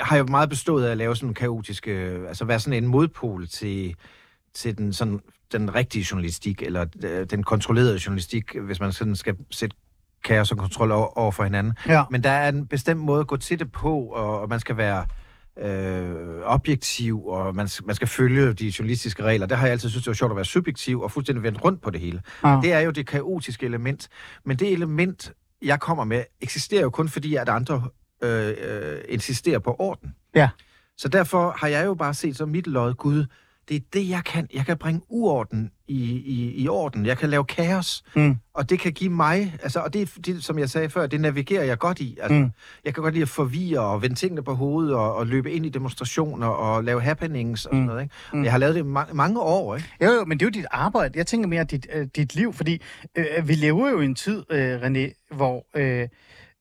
har 0.00 0.16
jo 0.16 0.24
meget 0.24 0.48
bestået 0.48 0.84
af 0.86 0.90
at 0.90 0.96
lave 0.96 1.16
sådan 1.16 1.34
kaotiske, 1.34 1.90
altså 2.28 2.44
være 2.44 2.60
sådan 2.60 2.84
en 2.84 2.90
modpol 2.90 3.46
til, 3.46 3.94
til 4.54 4.78
den, 4.78 4.92
sådan, 4.92 5.20
den 5.52 5.74
rigtige 5.74 6.06
journalistik, 6.10 6.62
eller 6.62 6.86
øh, 7.04 7.26
den 7.26 7.42
kontrollerede 7.42 8.00
journalistik, 8.06 8.58
hvis 8.58 8.80
man 8.80 8.92
sådan 8.92 9.16
skal 9.16 9.36
sætte 9.50 9.76
kaos 10.24 10.52
og 10.52 10.58
kontrol 10.58 10.90
over, 10.92 11.18
over 11.18 11.30
for 11.32 11.44
hinanden. 11.44 11.72
Ja. 11.86 12.04
Men 12.10 12.22
der 12.24 12.30
er 12.30 12.48
en 12.48 12.66
bestemt 12.66 13.00
måde 13.00 13.20
at 13.20 13.26
gå 13.26 13.36
til 13.36 13.58
det 13.58 13.72
på, 13.72 13.98
og, 13.98 14.40
og 14.40 14.48
man 14.48 14.60
skal 14.60 14.76
være 14.76 15.06
øh, 15.58 16.40
objektiv, 16.44 17.26
og 17.26 17.54
man, 17.54 17.68
man 17.84 17.94
skal 17.94 18.08
følge 18.08 18.52
de 18.52 18.72
journalistiske 18.78 19.22
regler. 19.22 19.46
Der 19.46 19.56
har 19.56 19.66
jeg 19.66 19.72
altid 19.72 19.88
synes 19.90 20.04
det 20.04 20.10
var 20.10 20.14
sjovt 20.14 20.32
at 20.32 20.36
være 20.36 20.44
subjektiv 20.44 21.00
og 21.00 21.10
fuldstændig 21.10 21.42
vendt 21.42 21.64
rundt 21.64 21.82
på 21.82 21.90
det 21.90 22.00
hele. 22.00 22.22
Ja. 22.44 22.58
Det 22.62 22.72
er 22.72 22.80
jo 22.80 22.90
det 22.90 23.06
kaotiske 23.06 23.66
element. 23.66 24.08
Men 24.44 24.56
det 24.56 24.72
element, 24.72 25.32
jeg 25.62 25.80
kommer 25.80 26.04
med, 26.04 26.24
eksisterer 26.40 26.82
jo 26.82 26.90
kun 26.90 27.08
fordi, 27.08 27.34
at 27.34 27.48
andre 27.48 27.88
øh, 28.22 28.54
øh, 28.58 28.98
insisterer 29.08 29.58
på 29.58 29.76
orden. 29.78 30.14
Ja. 30.34 30.48
Så 30.96 31.08
derfor 31.08 31.54
har 31.58 31.68
jeg 31.68 31.86
jo 31.86 31.94
bare 31.94 32.14
set 32.14 32.36
som 32.36 32.48
mit 32.48 32.66
lod, 32.66 32.94
Gud, 32.94 33.26
det 33.72 33.80
er 33.80 33.86
det, 33.92 34.08
jeg 34.08 34.24
kan. 34.24 34.48
Jeg 34.54 34.66
kan 34.66 34.76
bringe 34.78 35.00
uorden 35.08 35.70
i, 35.88 36.02
i, 36.12 36.62
i 36.62 36.68
orden. 36.68 37.06
Jeg 37.06 37.18
kan 37.18 37.30
lave 37.30 37.44
kaos. 37.44 38.02
Mm. 38.16 38.36
Og 38.54 38.70
det 38.70 38.78
kan 38.80 38.92
give 38.92 39.10
mig, 39.10 39.54
altså, 39.62 39.80
og 39.80 39.92
det, 39.94 40.12
det, 40.26 40.44
som 40.44 40.58
jeg 40.58 40.70
sagde 40.70 40.90
før, 40.90 41.06
det 41.06 41.20
navigerer 41.20 41.64
jeg 41.64 41.78
godt 41.78 42.00
i. 42.00 42.18
Altså, 42.22 42.38
Mm. 42.38 42.50
Jeg 42.84 42.94
kan 42.94 43.02
godt 43.02 43.14
lide 43.14 43.22
at 43.22 43.28
forvirre 43.28 43.80
og 43.80 44.02
vende 44.02 44.16
tingene 44.16 44.42
på 44.42 44.54
hovedet 44.54 44.94
og, 44.94 45.14
og 45.14 45.26
løbe 45.26 45.52
ind 45.52 45.66
i 45.66 45.68
demonstrationer 45.68 46.46
og 46.46 46.84
lave 46.84 47.00
happenings 47.02 47.66
og 47.66 47.70
sådan 47.70 47.80
Mm. 47.80 47.86
noget. 47.86 48.02
Ikke? 48.02 48.14
Mm. 48.32 48.44
Jeg 48.44 48.52
har 48.52 48.58
lavet 48.58 48.74
det 48.74 48.82
ma- 48.82 49.12
mange 49.12 49.40
år, 49.40 49.76
ikke? 49.76 49.88
Jo, 50.04 50.10
jo, 50.10 50.24
men 50.24 50.38
det 50.40 50.44
er 50.44 50.46
jo 50.46 50.60
dit 50.60 50.66
arbejde. 50.70 51.18
Jeg 51.18 51.26
tænker 51.26 51.48
mere 51.48 51.64
dit, 51.64 51.86
øh, 51.94 52.06
dit 52.16 52.34
liv, 52.34 52.52
fordi 52.52 52.82
øh, 53.18 53.48
vi 53.48 53.54
lever 53.54 53.90
jo 53.90 54.00
i 54.00 54.04
en 54.04 54.14
tid, 54.14 54.42
øh, 54.50 54.80
René, 54.82 55.26
hvor 55.36 55.66
øh, 55.76 56.08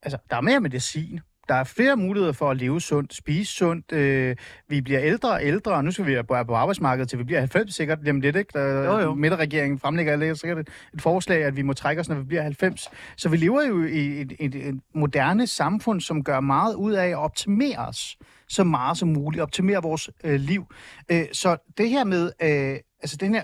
altså, 0.03 0.17
der 0.29 0.35
er 0.37 0.41
mere 0.41 0.59
medicin. 0.59 1.19
Der 1.49 1.55
er 1.55 1.63
flere 1.63 1.95
muligheder 1.95 2.33
for 2.33 2.51
at 2.51 2.57
leve 2.57 2.81
sundt, 2.81 3.13
spise 3.13 3.53
sundt. 3.53 3.91
Øh, 3.91 4.35
vi 4.67 4.81
bliver 4.81 5.01
ældre 5.01 5.31
og 5.31 5.39
ældre, 5.43 5.71
og 5.73 5.85
nu 5.85 5.91
skal 5.91 6.05
vi 6.05 6.13
være 6.13 6.45
på 6.45 6.55
arbejdsmarkedet, 6.55 7.09
til 7.09 7.19
vi 7.19 7.23
bliver 7.23 7.39
90 7.39 7.75
sikkert. 7.75 7.99
Jamen 8.05 8.21
lidt, 8.21 8.35
ikke? 8.35 8.51
Der, 8.53 8.83
Jo, 8.83 8.99
jo. 8.99 9.13
Midterregeringen 9.13 9.79
fremlægger 9.79 10.15
lægger 10.15 10.35
sikkert 10.35 10.59
et, 10.59 10.69
et 10.93 11.01
forslag, 11.01 11.43
at 11.43 11.55
vi 11.55 11.61
må 11.61 11.73
trække 11.73 11.99
os, 11.99 12.09
når 12.09 12.15
vi 12.15 12.23
bliver 12.23 12.41
90. 12.41 12.89
Så 13.17 13.29
vi 13.29 13.37
lever 13.37 13.67
jo 13.67 13.83
i 13.83 14.21
et, 14.21 14.33
et, 14.39 14.55
et 14.55 14.79
moderne 14.95 15.47
samfund, 15.47 16.01
som 16.01 16.23
gør 16.23 16.39
meget 16.39 16.75
ud 16.75 16.91
af 16.91 17.07
at 17.07 17.17
optimere 17.17 17.77
os 17.77 18.17
så 18.51 18.63
meget 18.63 18.97
som 18.97 19.09
muligt, 19.09 19.41
optimere 19.41 19.81
vores 19.81 20.09
øh, 20.23 20.39
liv. 20.39 20.65
Øh, 21.11 21.25
så 21.33 21.57
det 21.77 21.89
her 21.89 22.03
med, 22.03 22.31
øh, 22.41 22.79
altså 23.01 23.17
den 23.17 23.33
her, 23.33 23.43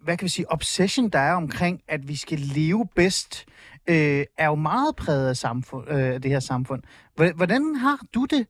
hvad 0.00 0.16
kan 0.16 0.24
vi 0.24 0.28
sige, 0.28 0.52
obsession, 0.52 1.08
der 1.08 1.18
er 1.18 1.34
omkring, 1.34 1.80
at 1.88 2.08
vi 2.08 2.16
skal 2.16 2.38
leve 2.38 2.88
bedst, 2.96 3.46
øh, 3.88 4.24
er 4.38 4.46
jo 4.46 4.54
meget 4.54 4.96
præget 4.96 5.28
af 5.28 5.36
samfund, 5.36 5.90
øh, 5.90 5.98
det 6.22 6.24
her 6.24 6.40
samfund. 6.40 6.82
Hvor- 7.16 7.36
Hvordan 7.36 7.74
har 7.76 7.98
du 8.14 8.24
det, 8.24 8.46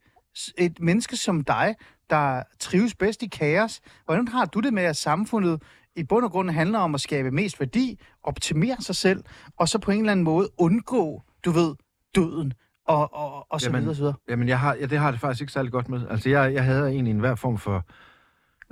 et 0.59 0.81
menneske 0.81 1.17
som 1.17 1.45
dig, 1.45 1.75
der 2.11 2.43
trives 2.61 2.95
bedst 2.95 3.23
i 3.23 3.27
kaos, 3.27 3.81
hvordan 4.05 4.29
har 4.29 4.45
du 4.45 4.61
det 4.61 4.73
med, 4.73 4.83
at 4.83 4.97
samfundet 4.97 5.63
i 5.97 6.05
bund 6.05 6.25
og 6.25 6.31
grund 6.31 6.51
handler 6.51 6.79
om 6.79 6.95
at 6.95 7.01
skabe 7.01 7.31
mest 7.31 7.61
værdi, 7.61 8.01
optimere 8.23 8.77
sig 8.81 8.97
selv, 8.97 9.25
og 9.59 9.69
så 9.69 9.79
på 9.79 9.91
en 9.91 9.99
eller 9.99 10.13
anden 10.13 10.25
måde 10.25 10.49
undgå, 10.59 11.23
du 11.45 11.51
ved, 11.51 11.75
døden, 12.15 12.53
og, 12.87 13.15
og, 13.15 13.47
og 13.53 13.61
så 13.61 13.67
Jamen, 13.67 13.81
videre, 13.83 13.95
så 13.95 14.03
videre. 14.03 14.15
Jamen, 14.29 14.49
jeg 14.49 14.59
har, 14.61 14.75
ja, 14.75 14.87
det 14.87 14.99
har 14.99 15.11
det 15.11 15.21
faktisk 15.21 15.41
ikke 15.41 15.53
særlig 15.53 15.73
godt 15.73 15.89
med. 15.89 16.01
Altså, 16.11 16.29
jeg, 16.29 16.55
jeg 16.55 16.65
havde 16.65 16.89
egentlig 16.89 17.11
en 17.11 17.19
hver 17.21 17.35
form 17.35 17.59
for 17.59 17.85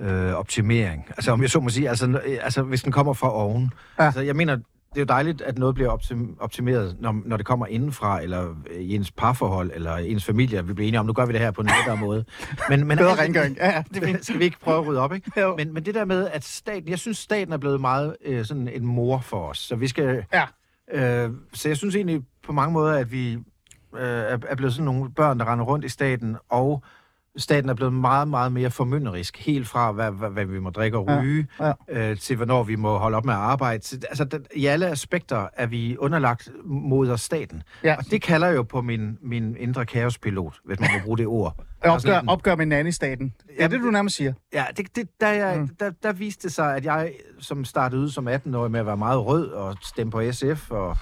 øh, 0.00 0.32
optimering. 0.34 1.04
Altså, 1.08 1.32
om 1.32 1.42
jeg 1.42 1.50
så 1.50 1.60
må 1.60 1.68
sige, 1.68 1.88
altså, 1.88 2.06
øh, 2.26 2.38
altså 2.42 2.62
hvis 2.62 2.82
den 2.82 2.92
kommer 2.92 3.12
fra 3.12 3.32
oven. 3.34 3.70
Ja. 3.98 4.04
Altså, 4.04 4.20
jeg 4.20 4.36
mener, 4.36 4.58
det 4.90 4.96
er 4.96 5.00
jo 5.00 5.04
dejligt, 5.04 5.40
at 5.40 5.58
noget 5.58 5.74
bliver 5.74 5.96
optim- 5.96 6.36
optimeret, 6.40 6.96
når, 7.00 7.20
når 7.24 7.36
det 7.36 7.46
kommer 7.46 7.66
indenfra, 7.66 8.22
eller 8.22 8.54
i 8.78 8.94
ens 8.94 9.10
parforhold, 9.10 9.70
eller 9.74 9.96
i 9.96 10.10
ens 10.12 10.24
familie. 10.24 10.66
Vi 10.66 10.72
bliver 10.72 10.88
enige 10.88 11.00
om, 11.00 11.06
nu 11.06 11.12
gør 11.12 11.26
vi 11.26 11.32
det 11.32 11.40
her 11.40 11.50
på 11.50 11.60
en 11.60 11.66
lettere 11.78 11.96
måde. 11.96 12.24
Men, 12.68 12.86
men 12.86 12.98
Bedre 12.98 13.10
alt- 13.10 13.20
rengøring. 13.20 13.56
Ja, 13.56 13.66
ja, 13.70 13.82
det 13.94 14.02
er 14.14 14.18
skal 14.22 14.38
vi 14.38 14.44
ikke 14.44 14.60
prøve 14.60 14.78
at 14.80 14.86
rydde 14.86 15.00
op, 15.00 15.12
ikke? 15.14 15.40
Jo. 15.40 15.56
Men, 15.56 15.74
men 15.74 15.84
det 15.84 15.94
der 15.94 16.04
med, 16.04 16.28
at 16.32 16.44
staten, 16.44 16.88
jeg 16.88 16.98
synes, 16.98 17.18
staten 17.18 17.52
er 17.52 17.56
blevet 17.58 17.80
meget 17.80 18.16
øh, 18.24 18.44
sådan 18.44 18.68
en 18.68 18.86
mor 18.86 19.20
for 19.20 19.48
os. 19.48 19.58
Så 19.58 19.76
vi 19.76 19.88
skal... 19.88 20.24
Ja. 20.32 20.44
Øh, 20.92 21.30
så 21.52 21.68
jeg 21.68 21.76
synes 21.76 21.94
egentlig 21.94 22.22
på 22.46 22.52
mange 22.52 22.72
måder, 22.72 22.92
at 22.98 23.12
vi 23.12 23.32
øh, 23.32 23.40
er, 24.48 24.54
blevet 24.56 24.72
sådan 24.74 24.84
nogle 24.84 25.10
børn, 25.12 25.38
der 25.38 25.52
render 25.52 25.64
rundt 25.64 25.84
i 25.84 25.88
staten, 25.88 26.36
og 26.48 26.82
staten 27.38 27.70
er 27.70 27.74
blevet 27.74 27.92
meget, 27.92 28.28
meget 28.28 28.52
mere 28.52 28.70
formynderisk. 28.70 29.38
Helt 29.38 29.68
fra, 29.68 29.92
hvad, 29.92 30.10
hvad, 30.10 30.30
hvad 30.30 30.44
vi 30.44 30.58
må 30.60 30.70
drikke 30.70 30.98
og 30.98 31.06
Ja, 31.08 31.20
ryge, 31.20 31.46
ja. 31.60 31.72
Øh, 31.88 32.16
til 32.18 32.36
hvornår 32.36 32.62
vi 32.62 32.76
må 32.76 32.98
holde 32.98 33.16
op 33.16 33.24
med 33.24 33.34
at 33.34 33.40
arbejde. 33.40 33.84
Så, 33.86 33.98
altså, 34.08 34.24
den, 34.24 34.44
I 34.54 34.66
alle 34.66 34.86
aspekter 34.86 35.46
er 35.52 35.66
vi 35.66 35.96
underlagt 35.98 36.50
mod 36.64 37.10
os 37.10 37.20
staten. 37.20 37.62
Ja. 37.84 37.96
Og 37.98 38.04
det 38.10 38.22
kalder 38.22 38.48
jo 38.48 38.62
på 38.62 38.80
min, 38.82 39.18
min 39.22 39.56
indre 39.58 39.86
kaospilot, 39.86 40.54
hvis 40.64 40.80
man 40.80 40.90
må 40.92 40.98
bruge 41.04 41.18
det 41.18 41.26
ord. 41.26 41.54
Opgør, 41.78 41.92
Altså, 41.92 42.20
en- 42.20 42.28
opgør 42.28 42.54
med 42.56 42.66
nanny-staten. 42.66 43.32
Ja, 43.58 43.62
det 43.62 43.70
det, 43.70 43.80
du 43.80 43.90
nærmest 43.90 44.16
siger. 44.16 44.32
Ja, 44.52 44.64
det, 44.76 44.96
det, 44.96 45.08
der, 45.20 45.28
jeg, 45.28 45.58
mm. 45.60 45.68
der, 45.80 45.90
der 46.02 46.12
viste 46.12 46.42
det 46.48 46.54
sig, 46.54 46.76
at 46.76 46.84
jeg, 46.84 47.12
som 47.38 47.64
startede 47.64 48.00
ud 48.00 48.10
som 48.10 48.28
18-årig 48.28 48.70
med 48.70 48.80
at 48.80 48.86
være 48.86 48.96
meget 48.96 49.26
rød 49.26 49.50
og 49.50 49.76
stemme 49.82 50.10
på 50.10 50.22
SF 50.32 50.70
og 50.70 50.96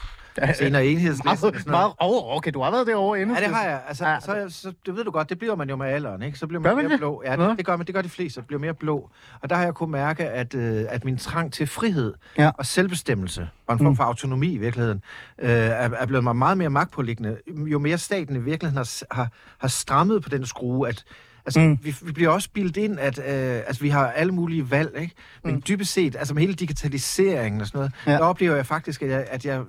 senere 0.59 0.87
enhedslisten. 0.87 1.21
og 1.21 1.25
Meget, 1.26 1.38
sådan 1.38 1.52
noget. 1.52 1.71
meget, 1.71 1.93
oh, 2.00 2.37
okay, 2.37 2.50
du 2.55 2.62
har 2.62 2.71
været 2.71 2.87
derovre 2.87 3.21
endnu. 3.21 3.35
Ja, 3.35 3.40
det 3.47 3.55
har 3.55 3.64
jeg. 3.64 3.81
Altså, 3.88 4.07
Ja. 4.09 4.21
så, 4.21 4.45
så, 4.49 4.73
det 4.87 4.97
ved 4.97 5.05
du 5.05 5.11
godt, 5.11 5.28
det 5.31 5.38
bliver 5.38 5.57
man 5.57 5.69
jo 5.69 5.76
med 5.76 5.87
alderen, 5.87 6.23
ikke? 6.23 6.38
Så 6.38 6.47
bliver 6.47 6.61
man 6.61 6.71
Gør 6.71 6.75
man 6.76 6.85
mere 6.85 6.93
det? 6.93 6.99
blå. 7.00 7.23
Ja, 7.26 7.37
det, 7.37 7.59
det, 7.59 7.66
gør 7.66 7.76
man, 7.76 7.87
det 7.87 7.95
gør 7.95 8.02
de 8.02 8.09
fleste, 8.09 8.43
bliver 8.43 8.61
mere 8.61 8.75
blå. 8.75 9.11
Og 9.43 9.50
der 9.50 9.57
har 9.57 9.64
jeg 9.64 9.75
kunnet 9.75 9.90
mærke, 9.90 10.25
at, 10.28 10.55
øh, 10.55 10.85
at 10.88 11.05
min 11.05 11.16
trang 11.19 11.52
til 11.52 11.66
frihed 11.66 12.14
Ja. 12.38 12.50
og 12.59 12.66
selvbestemmelse, 12.66 13.49
og 13.66 13.73
en 13.73 13.78
form 13.78 13.87
Mm. 13.88 13.97
for 13.97 14.05
autonomi 14.05 14.52
i 14.52 14.59
virkeligheden, 14.59 15.02
øh, 15.38 15.50
er, 15.50 15.90
er 15.99 16.07
blevet 16.07 16.25
mig 16.25 16.37
meget 16.37 16.59
mere 16.59 16.71
magtpåliggende. 16.71 17.37
Jo 17.66 17.78
mere 17.78 17.99
staten 17.99 18.37
i 18.37 18.40
virkeligheden 18.40 18.76
har, 18.76 19.14
har, 19.14 19.28
har 19.59 19.69
strammet 19.69 20.23
på 20.23 20.28
den 20.28 20.47
skrue, 20.47 20.88
at 20.88 21.05
Altså, 21.47 21.61
Mm. 21.61 21.78
vi, 21.83 21.95
vi 22.02 22.12
bliver 22.12 22.31
også 22.31 22.49
bildet 22.55 22.76
ind, 22.76 22.99
at 23.00 23.19
øh, 23.19 23.25
altså, 23.66 23.83
vi 23.83 23.88
har 23.88 24.07
alle 24.11 24.33
mulige 24.33 24.71
valg, 24.71 24.90
ikke? 25.00 25.14
Men 25.45 25.55
Mm. 25.55 25.62
dybest 25.69 25.93
set, 25.93 26.16
altså 26.16 26.35
med 26.35 26.43
hele 26.43 26.55
digitaliseringen 26.55 27.61
og 27.61 27.66
sådan 27.66 27.78
noget, 27.78 27.93
ja. 28.07 28.12
der 28.12 28.19
oplever 28.19 28.57
jeg 28.57 28.66
faktisk, 28.66 29.02
at 29.02 29.11
jeg, 29.11 29.26
at 29.31 29.45
jeg 29.45 29.62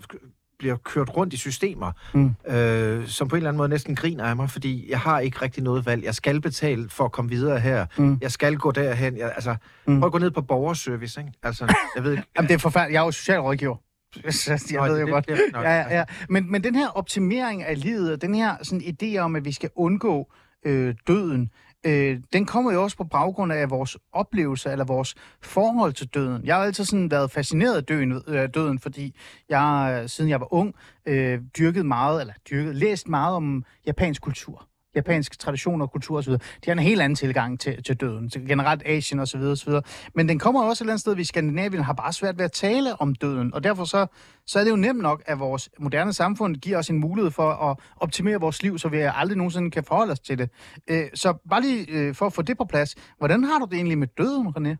bliver 0.59 0.75
kørt 0.75 1.17
rundt 1.17 1.33
i 1.33 1.37
systemer, 1.37 1.91
Mm. 2.13 2.35
øh, 2.47 3.07
som 3.07 3.27
på 3.27 3.35
en 3.35 3.37
eller 3.37 3.49
anden 3.49 3.57
måde 3.57 3.69
næsten 3.69 3.95
griner 3.95 4.23
af 4.23 4.35
mig, 4.35 4.49
fordi 4.49 4.85
jeg 4.91 4.99
har 4.99 5.19
ikke 5.19 5.41
rigtig 5.41 5.63
noget 5.63 5.85
valg. 5.85 6.03
Jeg 6.03 6.15
skal 6.15 6.41
betale 6.41 6.89
for 6.89 7.05
at 7.05 7.11
komme 7.11 7.31
videre 7.31 7.59
her. 7.59 7.85
Mm. 7.97 8.17
Jeg 8.21 8.31
skal 8.31 8.57
gå 8.57 8.71
derhen. 8.71 9.17
Jeg, 9.17 9.31
altså, 9.35 9.55
Mm. 9.87 9.99
prøv 9.99 10.05
at 10.07 10.11
gå 10.11 10.17
ned 10.17 10.31
på 10.31 10.41
borgerservice, 10.41 11.19
ikke? 11.21 11.31
Altså, 11.43 11.73
jeg 11.95 12.03
ved 12.03 12.11
ikke... 12.11 12.23
Jamen, 12.37 12.47
det 12.47 12.53
er 12.55 12.59
forfærdeligt. 12.59 12.93
Jeg 12.93 13.01
er 13.01 13.05
jo 13.05 13.11
socialrådgiver. 13.11 13.75
Jeg 14.15 14.59
Nå, 14.71 14.83
ved 14.83 14.93
det- 14.93 15.01
jo 15.01 15.05
det- 15.05 15.13
godt. 15.13 15.27
det 15.27 15.39
nok. 15.53 15.63
Ja, 15.63 15.71
ja, 15.75 15.97
ja. 15.97 16.03
Men, 16.29 16.51
men 16.51 16.63
den 16.63 16.75
her 16.75 16.87
optimering 16.87 17.63
af 17.63 17.81
livet, 17.81 18.11
og 18.13 18.21
den 18.21 18.35
her 18.35 18.55
sådan, 18.63 18.81
idé 19.03 19.17
om, 19.17 19.35
at 19.35 19.45
vi 19.45 19.51
skal 19.51 19.69
undgå 19.75 20.31
øh, 20.65 20.95
døden, 21.07 21.49
øh, 21.87 22.19
den 22.33 22.45
kommer 22.45 22.71
jo 22.71 22.83
også 22.83 22.97
på 22.97 23.03
baggrund 23.03 23.53
af 23.53 23.69
vores 23.69 23.97
oplevelser, 24.11 24.71
eller 24.71 24.85
vores 24.85 25.15
forhold 25.41 25.93
til 25.93 26.07
døden. 26.07 26.45
Jeg 26.45 26.55
har 26.55 26.63
altid 26.63 26.85
sådan 26.85 27.11
været 27.11 27.31
fascineret 27.31 27.75
af 27.77 27.83
døden, 27.83 28.21
øh, 28.27 28.49
døden 28.53 28.79
fordi 28.79 29.15
jeg, 29.49 29.99
øh, 30.03 30.09
siden 30.09 30.29
jeg 30.29 30.39
var 30.39 30.53
ung, 30.53 30.75
øh, 31.05 31.39
dyrket 31.57 31.85
meget, 31.85 32.21
eller 32.21 32.33
dyrket, 32.49 32.75
læst 32.75 33.07
meget 33.07 33.35
om 33.35 33.63
japansk 33.85 34.21
kultur 34.21 34.67
japansk 34.97 35.39
tradition 35.39 35.81
og 35.81 35.91
kultur 35.91 36.17
osv. 36.17 36.31
De 36.33 36.39
har 36.65 36.71
en 36.71 36.79
helt 36.79 37.01
anden 37.01 37.15
tilgang 37.15 37.59
til, 37.59 37.83
til 37.83 37.95
døden, 37.95 38.29
til 38.29 38.47
generelt 38.47 38.81
Asien 38.85 39.19
osv. 39.19 39.41
osv. 39.41 39.73
Men 40.15 40.29
den 40.29 40.39
kommer 40.39 40.63
også 40.63 40.83
et 40.83 40.85
eller 40.85 40.93
andet 40.93 41.01
sted, 41.01 41.15
vi 41.15 41.21
i 41.21 41.25
Skandinavien 41.25 41.83
har 41.83 41.93
bare 41.93 42.13
svært 42.13 42.37
ved 42.37 42.45
at 42.45 42.51
tale 42.51 43.01
om 43.01 43.15
døden, 43.15 43.53
og 43.53 43.63
derfor 43.63 43.85
så, 43.85 44.05
så 44.45 44.59
er 44.59 44.63
det 44.63 44.71
jo 44.71 44.75
nemt 44.75 44.99
nok, 45.01 45.23
at 45.25 45.39
vores 45.39 45.69
moderne 45.79 46.13
samfund 46.13 46.55
giver 46.55 46.77
os 46.77 46.89
en 46.89 46.99
mulighed 46.99 47.31
for 47.31 47.49
at 47.51 47.77
optimere 47.97 48.39
vores 48.39 48.63
liv, 48.63 48.77
så 48.79 48.89
vi 48.89 48.97
aldrig 48.97 49.37
nogensinde 49.37 49.71
kan 49.71 49.83
forholde 49.83 50.11
os 50.11 50.19
til 50.19 50.37
det. 50.37 50.49
Øh, 50.87 51.03
Så 51.13 51.33
bare 51.49 51.61
lige 51.61 51.85
øh, 51.89 52.15
for 52.15 52.25
at 52.25 52.33
få 52.33 52.41
det 52.41 52.57
på 52.57 52.65
plads, 52.65 52.95
hvordan 53.17 53.43
har 53.43 53.59
du 53.59 53.65
det 53.65 53.73
egentlig 53.73 53.97
med 53.97 54.07
døden, 54.07 54.47
René? 54.47 54.75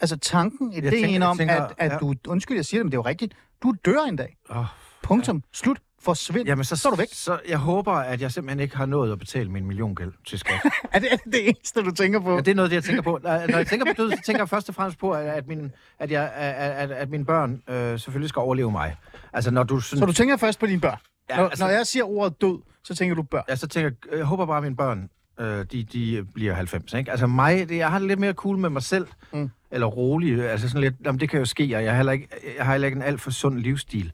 Altså 0.00 0.16
tanken, 0.18 0.72
ideen 0.72 0.92
tænker- 0.92 1.26
om, 1.26 1.36
tænker- 1.38 1.54
at, 1.64 1.72
at 1.78 1.92
ja. 1.92 1.98
du, 1.98 2.14
undskyld, 2.28 2.56
jeg 2.56 2.64
siger 2.64 2.78
det, 2.80 2.86
men 2.86 2.90
det 2.92 2.96
er 2.96 2.98
jo 2.98 3.06
rigtigt, 3.06 3.34
du 3.62 3.74
dør 3.84 4.00
en 4.08 4.16
dag. 4.16 4.36
Oh, 4.50 4.64
Punktum. 5.02 5.42
Slut. 5.52 5.78
Forsvind. 6.04 6.46
jamen, 6.46 6.64
så, 6.64 6.76
så 6.76 6.88
er 6.88 6.90
du 6.90 6.96
væk. 6.96 7.08
Så 7.12 7.38
jeg 7.48 7.58
håber, 7.58 7.92
at 7.92 8.20
jeg 8.20 8.32
simpelthen 8.32 8.60
ikke 8.60 8.76
har 8.76 8.86
nået 8.86 9.12
at 9.12 9.18
betale 9.18 9.50
min 9.50 9.66
milliongæld 9.66 10.12
til 10.26 10.38
skat. 10.38 10.60
Er 10.92 10.98
det, 10.98 11.12
er 11.12 11.16
det 11.16 11.32
det 11.32 11.48
eneste, 11.48 11.82
du 11.82 11.90
tænker 11.90 12.20
på? 12.20 12.30
Ja, 12.34 12.36
det 12.36 12.48
er 12.48 12.54
noget, 12.54 12.70
det 12.70 12.74
jeg 12.74 12.84
tænker 12.84 13.02
på. 13.02 13.18
Når 13.22 13.56
jeg 13.56 13.66
tænker 13.66 13.86
på 13.86 13.92
død, 13.96 14.10
så 14.10 14.22
tænker 14.26 14.40
jeg 14.40 14.48
først 14.48 14.68
og 14.68 14.74
fremmest 14.74 14.98
på, 14.98 15.10
at, 15.12 15.26
at, 15.26 15.46
min, 15.48 15.72
at, 15.98 16.10
jeg, 16.10 16.32
at, 16.34 16.70
at, 16.70 16.90
at 16.90 17.10
mine 17.10 17.24
børn 17.24 17.62
øh, 17.68 17.98
selvfølgelig 17.98 18.28
skal 18.28 18.40
overleve 18.40 18.70
mig. 18.70 18.96
Altså, 19.32 19.50
når 19.50 19.62
du 19.62 19.80
sådan... 19.80 19.98
Så 20.00 20.06
du 20.06 20.12
tænker 20.12 20.36
først 20.36 20.58
på 20.58 20.66
dine 20.66 20.80
børn? 20.80 20.98
Ja, 21.30 21.36
når, 21.36 21.44
altså- 21.48 21.64
når 21.64 21.70
jeg 21.70 21.86
siger 21.86 22.04
ordet 22.04 22.40
død, 22.40 22.58
så 22.84 22.94
tænker 22.94 23.14
du 23.14 23.22
børn. 23.22 23.42
Ja, 23.48 23.56
så 23.56 23.66
tænker 23.68 23.90
jeg, 24.10 24.18
jeg 24.18 24.24
håber 24.26 24.46
bare, 24.46 24.56
at 24.56 24.62
mine 24.62 24.76
børn, 24.76 25.08
øh, 25.40 25.64
de, 25.72 25.82
de 25.82 26.26
bliver 26.34 26.54
90, 26.54 26.94
ikke? 26.94 27.10
Altså 27.10 27.26
mig, 27.26 27.68
det, 27.68 27.76
jeg 27.76 27.90
har 27.90 27.98
det 27.98 28.08
lidt 28.08 28.20
mere 28.20 28.32
cool 28.32 28.58
med 28.58 28.70
mig 28.70 28.82
selv, 28.82 29.06
mm. 29.32 29.50
eller 29.70 29.86
rolig, 29.86 30.50
altså 30.50 30.68
sådan 30.68 30.80
lidt, 30.80 30.94
jamen 31.04 31.20
det 31.20 31.30
kan 31.30 31.38
jo 31.38 31.44
ske, 31.44 31.62
og 31.76 31.84
jeg 31.84 31.90
har 31.90 31.96
heller 31.96 32.12
ikke, 32.12 32.28
jeg 32.58 32.64
har 32.64 32.72
heller 32.72 32.86
ikke 32.86 32.96
en 32.96 33.02
alt 33.02 33.20
for 33.20 33.30
sund 33.30 33.58
livsstil. 33.58 34.12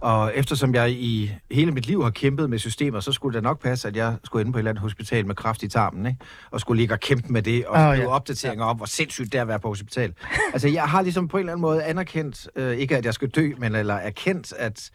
Og 0.00 0.32
eftersom 0.34 0.74
jeg 0.74 0.90
i 0.90 1.30
hele 1.50 1.72
mit 1.72 1.86
liv 1.86 2.02
har 2.02 2.10
kæmpet 2.10 2.50
med 2.50 2.58
systemer, 2.58 3.00
så 3.00 3.12
skulle 3.12 3.34
det 3.34 3.42
nok 3.42 3.62
passe, 3.62 3.88
at 3.88 3.96
jeg 3.96 4.16
skulle 4.24 4.40
inde 4.40 4.52
på 4.52 4.58
et 4.58 4.60
eller 4.60 4.70
andet 4.70 4.82
hospital 4.82 5.26
med 5.26 5.34
kraft 5.34 5.62
i 5.62 5.68
tarmen, 5.68 6.06
ikke? 6.06 6.18
Og 6.50 6.60
skulle 6.60 6.80
ligge 6.80 6.94
og 6.94 7.00
kæmpe 7.00 7.32
med 7.32 7.42
det, 7.42 7.66
og 7.66 7.76
skrive 7.76 7.92
ja. 7.92 8.06
oh, 8.06 8.14
opdateringer 8.14 8.64
om, 8.64 8.76
hvor 8.76 8.86
sindssygt 8.86 9.32
det 9.32 9.38
er 9.38 9.42
at 9.42 9.48
være 9.48 9.60
på 9.60 9.68
hospital. 9.68 10.12
altså, 10.52 10.68
jeg 10.68 10.82
har 10.82 11.02
ligesom 11.02 11.28
på 11.28 11.36
en 11.36 11.40
eller 11.40 11.52
anden 11.52 11.62
måde 11.62 11.84
anerkendt, 11.84 12.48
øh, 12.56 12.76
ikke 12.76 12.96
at 12.96 13.04
jeg 13.04 13.14
skal 13.14 13.28
dø, 13.28 13.52
men 13.58 13.74
eller 13.74 13.94
erkendt, 13.94 14.52
at 14.52 14.90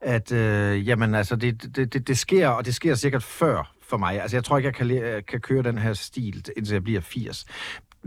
at 0.00 0.32
øh, 0.32 0.88
jamen, 0.88 1.14
altså, 1.14 1.36
det, 1.36 1.76
det, 1.76 1.92
det, 1.92 2.08
det 2.08 2.18
sker, 2.18 2.48
og 2.48 2.64
det 2.64 2.74
sker 2.74 2.94
sikkert 2.94 3.22
før 3.22 3.72
for 3.82 3.96
mig. 3.96 4.22
Altså, 4.22 4.36
jeg 4.36 4.44
tror 4.44 4.56
ikke, 4.58 4.66
jeg 4.66 4.74
kan, 4.74 5.22
kan 5.28 5.40
køre 5.40 5.62
den 5.62 5.78
her 5.78 5.92
stil, 5.92 6.44
indtil 6.56 6.72
jeg 6.72 6.84
bliver 6.84 7.00
80. 7.00 7.46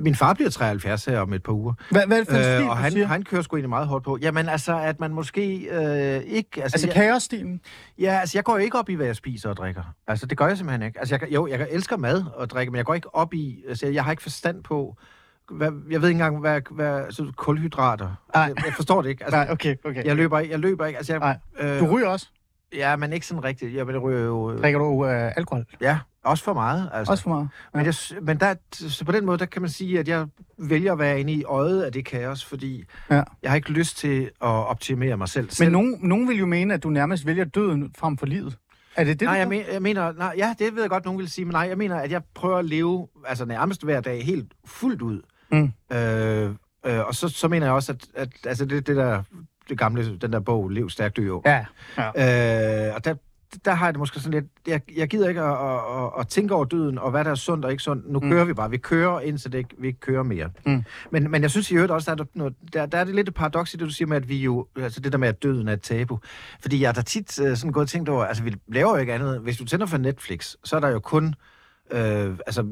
Min 0.03 0.15
far 0.15 0.33
bliver 0.33 0.49
73 0.49 1.05
her 1.05 1.19
om 1.19 1.33
et 1.33 1.43
par 1.43 1.53
uger. 1.53 1.73
Hvad, 1.91 2.01
hvad 2.07 2.17
er 2.17 2.21
det 2.21 2.29
for 2.29 2.37
en 2.37 2.43
stil, 2.43 2.63
Øh, 2.63 2.69
og 2.69 2.77
han, 2.77 3.03
han 3.05 3.23
kører 3.23 3.41
sgu 3.41 3.55
egentlig 3.55 3.69
meget 3.69 3.87
hårdt 3.87 4.05
på. 4.05 4.17
Jamen 4.21 4.49
altså, 4.49 4.79
at 4.79 4.99
man 4.99 5.11
måske 5.13 5.55
øh, 5.57 6.21
ikke... 6.25 6.63
Altså, 6.63 6.75
Altså 6.75 6.89
kaosstilen? 6.93 7.61
ja, 7.99 8.19
altså, 8.19 8.37
jeg 8.37 8.43
går 8.43 8.53
jo 8.53 8.59
ikke 8.63 8.77
op 8.79 8.89
i, 8.89 8.93
hvad 8.93 9.05
jeg 9.05 9.15
spiser 9.15 9.49
og 9.49 9.57
drikker. 9.57 9.83
Altså, 10.07 10.25
det 10.25 10.37
gør 10.37 10.47
jeg 10.47 10.57
simpelthen 10.57 10.87
ikke. 10.87 10.99
Altså, 10.99 11.17
jeg, 11.21 11.33
jo, 11.33 11.47
jeg 11.47 11.67
elsker 11.71 11.97
mad 11.97 12.23
og 12.35 12.49
drikke, 12.49 12.71
men 12.71 12.77
jeg 12.77 12.85
går 12.85 12.93
ikke 12.93 13.15
op 13.15 13.33
i... 13.33 13.63
Altså, 13.69 13.87
jeg 13.87 14.03
har 14.03 14.11
ikke 14.11 14.23
forstand 14.23 14.63
på... 14.63 14.97
Hvad, 15.51 15.71
jeg 15.91 16.01
ved 16.01 16.09
ikke 16.09 16.17
engang, 16.17 16.39
hvad, 16.39 16.61
hvad 16.71 16.87
altså, 16.99 17.31
kulhydrater... 17.35 18.09
Jeg, 18.35 18.53
jeg 18.65 18.73
forstår 18.75 19.01
det 19.01 19.09
ikke. 19.09 19.23
Altså, 19.23 19.37
Nej, 19.37 19.47
okay, 19.51 19.75
okay. 19.85 20.05
jeg 20.05 20.15
løber 20.15 20.39
ikke. 20.39 20.51
Jeg 20.51 20.59
løber 20.59 20.85
ikke. 20.85 20.97
Altså, 20.97 21.13
jeg, 21.13 21.19
Nej. 21.59 21.69
øh, 21.73 21.79
Du 21.79 21.85
ryger 21.85 22.07
også? 22.07 22.29
Ja, 22.73 22.95
men 22.95 23.13
ikke 23.13 23.25
sådan 23.25 23.43
rigtigt. 23.43 23.75
Jeg 23.75 23.87
vil 23.87 23.99
ryge 23.99 24.23
jo... 24.25 24.51
øh, 24.51 24.61
Drikker 24.61 24.79
du 24.79 25.05
øh, 25.05 25.31
alkohol? 25.37 25.65
Ja, 25.81 25.99
også 26.23 26.43
for 26.43 26.53
meget. 26.53 26.89
Altså. 26.93 27.11
Også 27.11 27.23
for 27.23 27.29
meget? 27.29 27.49
Men, 27.73 27.85
jeg, 27.85 27.93
men 28.21 28.39
der, 28.39 28.55
så 28.71 29.05
på 29.05 29.11
den 29.11 29.25
måde, 29.25 29.37
der 29.37 29.45
kan 29.45 29.61
man 29.61 29.69
sige, 29.71 29.99
at 29.99 30.07
jeg 30.07 30.27
vælger 30.57 30.91
at 30.93 30.99
være 30.99 31.19
inde 31.19 31.33
i 31.33 31.43
øjet 31.43 31.81
af 31.83 31.91
det 31.91 32.05
kaos, 32.05 32.45
fordi 32.45 32.83
Ja. 33.11 33.23
jeg 33.43 33.51
har 33.51 33.55
ikke 33.55 33.71
lyst 33.71 33.97
til 33.97 34.21
at 34.23 34.29
optimere 34.47 35.17
mig 35.17 35.29
selv. 35.29 35.45
Men 35.45 35.51
selv. 35.51 35.71
nogen, 35.71 35.99
nogen 36.01 36.27
vil 36.29 36.37
jo 36.37 36.45
mene, 36.45 36.73
at 36.73 36.83
du 36.83 36.89
nærmest 36.89 37.25
vælger 37.25 37.45
døden 37.45 37.91
frem 37.97 38.17
for 38.17 38.25
livet. 38.25 38.57
Er 38.95 39.03
det 39.03 39.19
det, 39.19 39.25
Nej, 39.25 39.35
jeg, 39.37 39.47
men, 39.47 39.61
jeg 39.73 39.81
mener, 39.81 40.11
nej, 40.11 40.33
ja, 40.37 40.55
det 40.59 40.75
ved 40.75 40.81
jeg 40.83 40.89
godt, 40.89 41.05
nogen 41.05 41.19
vil 41.19 41.29
sige, 41.29 41.45
men 41.45 41.51
nej, 41.51 41.61
jeg 41.69 41.77
mener, 41.77 41.95
at 41.95 42.11
jeg 42.11 42.21
prøver 42.35 42.57
at 42.57 42.65
leve 42.65 43.07
altså 43.25 43.45
nærmest 43.45 43.83
hver 43.83 44.01
dag 44.01 44.25
helt 44.25 44.53
fuldt 44.65 45.01
ud. 45.01 45.21
Mm. 45.51 45.71
Øh, 45.97 46.49
øh, 46.85 46.99
og 47.07 47.15
så, 47.15 47.27
så 47.29 47.47
mener 47.47 47.65
jeg 47.65 47.73
også, 47.73 47.91
at, 47.91 48.05
at 48.15 48.29
altså 48.45 48.65
det, 48.65 48.87
det 48.87 48.95
der, 48.95 49.23
det 49.69 49.77
gamle, 49.77 50.17
den 50.17 50.33
der 50.33 50.39
bog, 50.39 50.69
Lev 50.69 50.89
stærkt, 50.89 51.17
dø 51.17 51.23
jo. 51.25 51.41
Ja. 51.45 51.59
Øh, 52.89 52.95
og 52.95 53.05
der, 53.05 53.15
der 53.65 53.71
har 53.73 53.85
jeg 53.85 53.93
det 53.93 53.99
måske 53.99 54.19
sådan 54.19 54.33
lidt... 54.41 54.45
Jeg, 54.67 54.81
jeg 54.95 55.07
gider 55.07 55.29
ikke 55.29 55.41
at, 55.41 55.51
at, 55.51 56.03
at, 56.03 56.09
at 56.19 56.27
tænke 56.27 56.55
over 56.55 56.65
døden, 56.65 56.97
og 56.97 57.11
hvad 57.11 57.23
der 57.23 57.31
er 57.31 57.35
sundt 57.35 57.65
og 57.65 57.71
ikke 57.71 57.83
sundt. 57.83 58.11
Nu 58.11 58.19
Mm. 58.19 58.29
kører 58.29 58.45
vi 58.45 58.53
bare. 58.53 58.69
Vi 58.69 58.77
kører, 58.77 59.19
indtil 59.19 59.51
det 59.51 59.57
ikke, 59.57 59.75
vi 59.77 59.87
ikke 59.87 59.99
kører 59.99 60.23
mere. 60.23 60.49
Mm. 60.65 60.83
Men, 61.11 61.31
men 61.31 61.41
jeg 61.41 61.51
synes 61.51 61.71
i 61.71 61.75
øvrigt 61.75 61.91
også, 61.91 62.15
der 62.15 62.23
er, 62.23 62.27
noget, 62.33 62.53
der, 62.73 62.85
der 62.85 62.97
er 62.97 63.03
det 63.03 63.15
lidt 63.15 63.27
et 63.27 63.33
paradoks 63.33 63.73
i 63.73 63.77
det, 63.77 63.85
du 63.85 63.91
siger 63.93 64.07
med, 64.07 64.17
at 64.17 64.29
vi 64.29 64.37
jo... 64.37 64.67
Altså 64.75 64.99
det 64.99 65.11
der 65.11 65.17
med, 65.17 65.27
at 65.27 65.43
døden 65.43 65.67
er 65.67 65.73
et 65.73 65.81
tabu. 65.81 66.19
Fordi 66.61 66.81
jeg 66.81 66.87
har 66.87 66.93
da 66.93 67.01
tit 67.01 67.39
uh, 67.39 67.55
sådan 67.57 67.71
gået 67.71 67.83
og 67.83 67.89
tænkt 67.89 68.09
over... 68.09 68.25
Altså 68.25 68.43
vi 68.43 68.55
laver 68.67 68.89
jo 68.89 68.95
ikke 68.95 69.13
andet. 69.13 69.39
Hvis 69.39 69.57
du 69.57 69.65
tænder 69.65 69.85
for 69.85 69.97
Netflix, 69.97 70.55
så 70.63 70.75
er 70.75 70.79
der 70.79 70.89
jo 70.89 70.99
kun... 70.99 71.35
Øh, 71.91 72.37
altså 72.47 72.65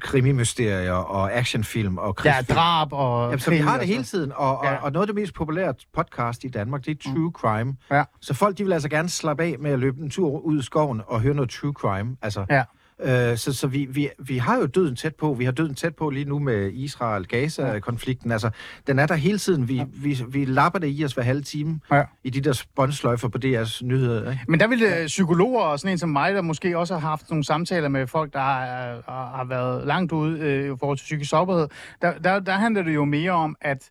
krimimysterier 0.00 0.92
og 0.92 1.32
actionfilm 1.32 1.98
og 1.98 2.06
Ja, 2.24 2.32
krigsfilm. 2.32 2.56
drab 2.56 2.92
og... 2.92 3.24
Jamen, 3.24 3.38
så 3.38 3.50
vi 3.50 3.56
har 3.56 3.78
det 3.78 3.86
hele 3.86 4.04
tiden, 4.04 4.32
og, 4.36 4.58
og, 4.58 4.64
Ja. 4.64 4.76
og 4.76 4.92
noget 4.92 5.02
af 5.02 5.06
det 5.06 5.14
mest 5.22 5.34
populære 5.34 5.74
podcast 5.94 6.44
i 6.44 6.48
Danmark, 6.48 6.84
det 6.84 6.90
er 7.06 7.12
true 7.12 7.32
crime. 7.34 7.76
Ja. 7.90 8.04
Så 8.20 8.34
folk, 8.34 8.58
de 8.58 8.64
vil 8.64 8.72
altså 8.72 8.88
gerne 8.88 9.08
slappe 9.08 9.42
af 9.44 9.56
med 9.60 9.70
at 9.70 9.78
løbe 9.78 10.00
en 10.02 10.10
tur 10.10 10.40
ud 10.40 10.58
i 10.58 10.62
skoven 10.62 11.00
og 11.06 11.20
høre 11.20 11.34
noget 11.34 11.50
true 11.50 11.72
crime. 11.72 12.16
Altså, 12.22 12.46
Ja. 12.50 12.62
Øh, 13.00 13.36
så 13.36 13.52
så 13.52 13.66
vi, 13.66 13.84
vi, 13.90 14.08
vi 14.18 14.38
har 14.38 14.58
jo 14.58 14.66
døden 14.66 14.96
tæt 14.96 15.14
på. 15.16 15.34
Vi 15.34 15.44
har 15.44 15.52
døden 15.52 15.74
tæt 15.74 15.96
på 15.96 16.10
lige 16.10 16.24
nu 16.24 16.38
med 16.38 16.72
Israel-Gaza-konflikten. 16.72 18.32
Altså, 18.32 18.50
den 18.86 18.98
er 18.98 19.06
der 19.06 19.14
hele 19.14 19.38
tiden. 19.38 19.68
Vi, 19.68 19.82
vi, 19.96 20.18
vi 20.28 20.44
lapper 20.44 20.78
det 20.78 20.88
i 20.98 21.04
os 21.04 21.12
hver 21.12 21.22
halve 21.22 21.42
time 21.42 21.80
Ja. 21.92 22.02
i 22.24 22.30
de 22.30 22.40
der 22.40 22.52
spåndsløjfer 22.52 23.28
på 23.28 23.38
DR's 23.44 23.84
nyheder. 23.84 24.30
Ikke? 24.30 24.44
Men 24.48 24.60
der 24.60 24.66
vil 24.66 24.82
øh, 24.82 25.06
psykologer 25.06 25.60
og 25.60 25.78
sådan 25.80 25.92
en 25.92 25.98
som 25.98 26.08
mig, 26.08 26.34
der 26.34 26.42
måske 26.42 26.78
også 26.78 26.94
har 26.94 27.08
haft 27.08 27.30
nogle 27.30 27.44
samtaler 27.44 27.88
med 27.88 28.06
folk, 28.06 28.32
der 28.32 28.38
har, 28.40 28.66
har, 29.08 29.36
har 29.36 29.44
været 29.44 29.86
langt 29.86 30.12
ude 30.12 30.38
øh, 30.38 30.74
i 30.74 30.76
forhold 30.80 30.98
til 30.98 31.04
psykisk 31.04 31.30
sårbarhed, 31.30 31.68
der, 32.02 32.18
der, 32.18 32.40
der 32.40 32.52
handler 32.52 32.82
det 32.82 32.94
jo 32.94 33.04
mere 33.04 33.30
om, 33.32 33.56
at 33.60 33.90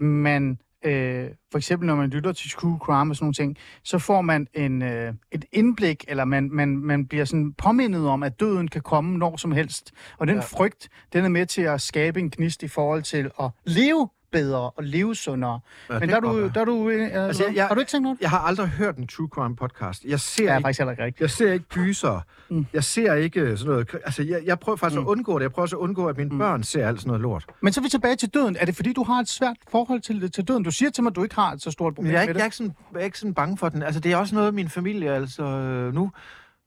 man 0.00 0.58
øh, 0.84 1.28
for 1.50 1.58
eksempel 1.58 1.86
når 1.86 1.96
man 1.96 2.10
lytter 2.10 2.32
til 2.32 2.50
true 2.50 2.78
crime 2.78 3.12
og 3.12 3.16
sådan 3.16 3.24
nogle 3.24 3.34
ting, 3.34 3.56
så 3.84 3.98
får 3.98 4.20
man 4.20 4.46
en, 4.54 4.82
øh, 4.82 5.14
et 5.32 5.44
indblik, 5.52 6.04
eller 6.08 6.24
man, 6.24 6.48
man, 6.52 6.76
man 6.76 7.06
bliver 7.06 7.24
sådan 7.24 7.52
påmindet 7.52 8.06
om, 8.08 8.22
at 8.22 8.40
døden 8.40 8.68
kan 8.68 8.80
komme 8.82 9.18
når 9.18 9.36
som 9.36 9.52
helst. 9.52 9.92
Og 10.18 10.26
den 10.26 10.36
Ja. 10.36 10.42
frygt, 10.42 10.88
den 11.12 11.24
er 11.24 11.28
med 11.28 11.46
til 11.46 11.62
at 11.62 11.80
skabe 11.80 12.20
en 12.20 12.30
gnist 12.30 12.62
i 12.62 12.68
forhold 12.68 13.02
til 13.02 13.30
at 13.40 13.50
leve 13.64 14.08
bedre 14.32 14.70
og 14.70 14.84
leve 14.84 15.14
sundere. 15.14 15.60
Ja, 15.90 15.98
Men 15.98 16.08
der 16.08 16.16
er 16.16 16.20
du, 16.20 16.48
der 16.54 16.60
er 16.60 16.64
du, 16.64 16.88
øh, 16.88 17.08
Altså, 17.12 17.44
jeg- 17.44 17.54
jeg- 17.56 17.66
har 17.66 17.74
du 17.74 17.80
ikke 17.80 17.90
tænkt 17.90 18.02
noget? 18.02 18.18
Jeg 18.20 18.30
har 18.30 18.38
aldrig 18.38 18.68
hørt 18.68 18.96
en 18.96 19.06
true 19.06 19.28
crime 19.28 19.56
podcast. 19.56 20.04
Jeg 20.04 20.20
ser, 20.20 20.44
Ja, 20.44 20.56
ikke, 20.56 20.64
faktisk 20.64 20.78
heller 20.80 20.90
ikke 20.92 21.04
rigtigt. 21.04 21.20
jeg 21.20 21.30
ser 21.30 21.52
ikke 21.52 21.64
gyser. 21.68 22.20
Mm. 22.50 22.66
Jeg 22.72 22.84
ser 22.84 23.14
ikke 23.14 23.56
sådan 23.56 23.70
noget... 23.72 23.94
Altså, 24.04 24.22
jeg, 24.22 24.40
jeg 24.44 24.58
prøver 24.58 24.76
faktisk 24.76 25.00
Mm. 25.00 25.06
at 25.06 25.10
undgå 25.10 25.38
det. 25.38 25.42
Jeg 25.42 25.52
prøver 25.52 25.62
også 25.64 25.76
at 25.76 25.80
undgå, 25.80 26.06
at 26.06 26.16
mine 26.16 26.30
Mm. 26.30 26.38
børn 26.38 26.62
ser 26.62 26.88
alt 26.88 27.00
sådan 27.00 27.08
noget 27.08 27.20
lort. 27.22 27.44
Men 27.62 27.72
så 27.72 27.80
er 27.80 27.82
vi 27.82 27.88
tilbage 27.88 28.16
til 28.16 28.28
døden. 28.34 28.56
Er 28.60 28.64
det 28.64 28.76
fordi, 28.76 28.92
du 28.92 29.02
har 29.04 29.20
et 29.20 29.28
svært 29.28 29.56
forhold 29.70 30.00
til, 30.00 30.30
til 30.30 30.44
døden? 30.48 30.62
Du 30.62 30.70
siger 30.70 30.90
til 30.90 31.02
mig, 31.04 31.10
at 31.10 31.16
du 31.16 31.22
ikke 31.22 31.34
har 31.34 31.52
et 31.52 31.62
så 31.62 31.70
stort 31.70 31.90
Men 31.90 31.94
problem 31.94 32.12
jeg 32.12 32.16
er, 32.18 32.20
med 32.20 32.28
ikke, 32.28 32.32
det. 32.32 32.38
jeg, 32.38 32.42
er 32.42 32.46
ikke 32.46 32.56
sådan, 32.56 32.72
jeg 32.92 33.00
er 33.00 33.04
ikke 33.04 33.18
sådan 33.18 33.34
bange 33.34 33.56
for 33.56 33.68
den. 33.68 33.82
Altså, 33.82 34.00
det 34.00 34.12
er 34.12 34.16
også 34.16 34.34
noget 34.34 34.46
af 34.46 34.52
min 34.52 34.68
familie, 34.68 35.10
altså 35.14 35.42
øh, 35.44 35.94
nu. 35.94 36.10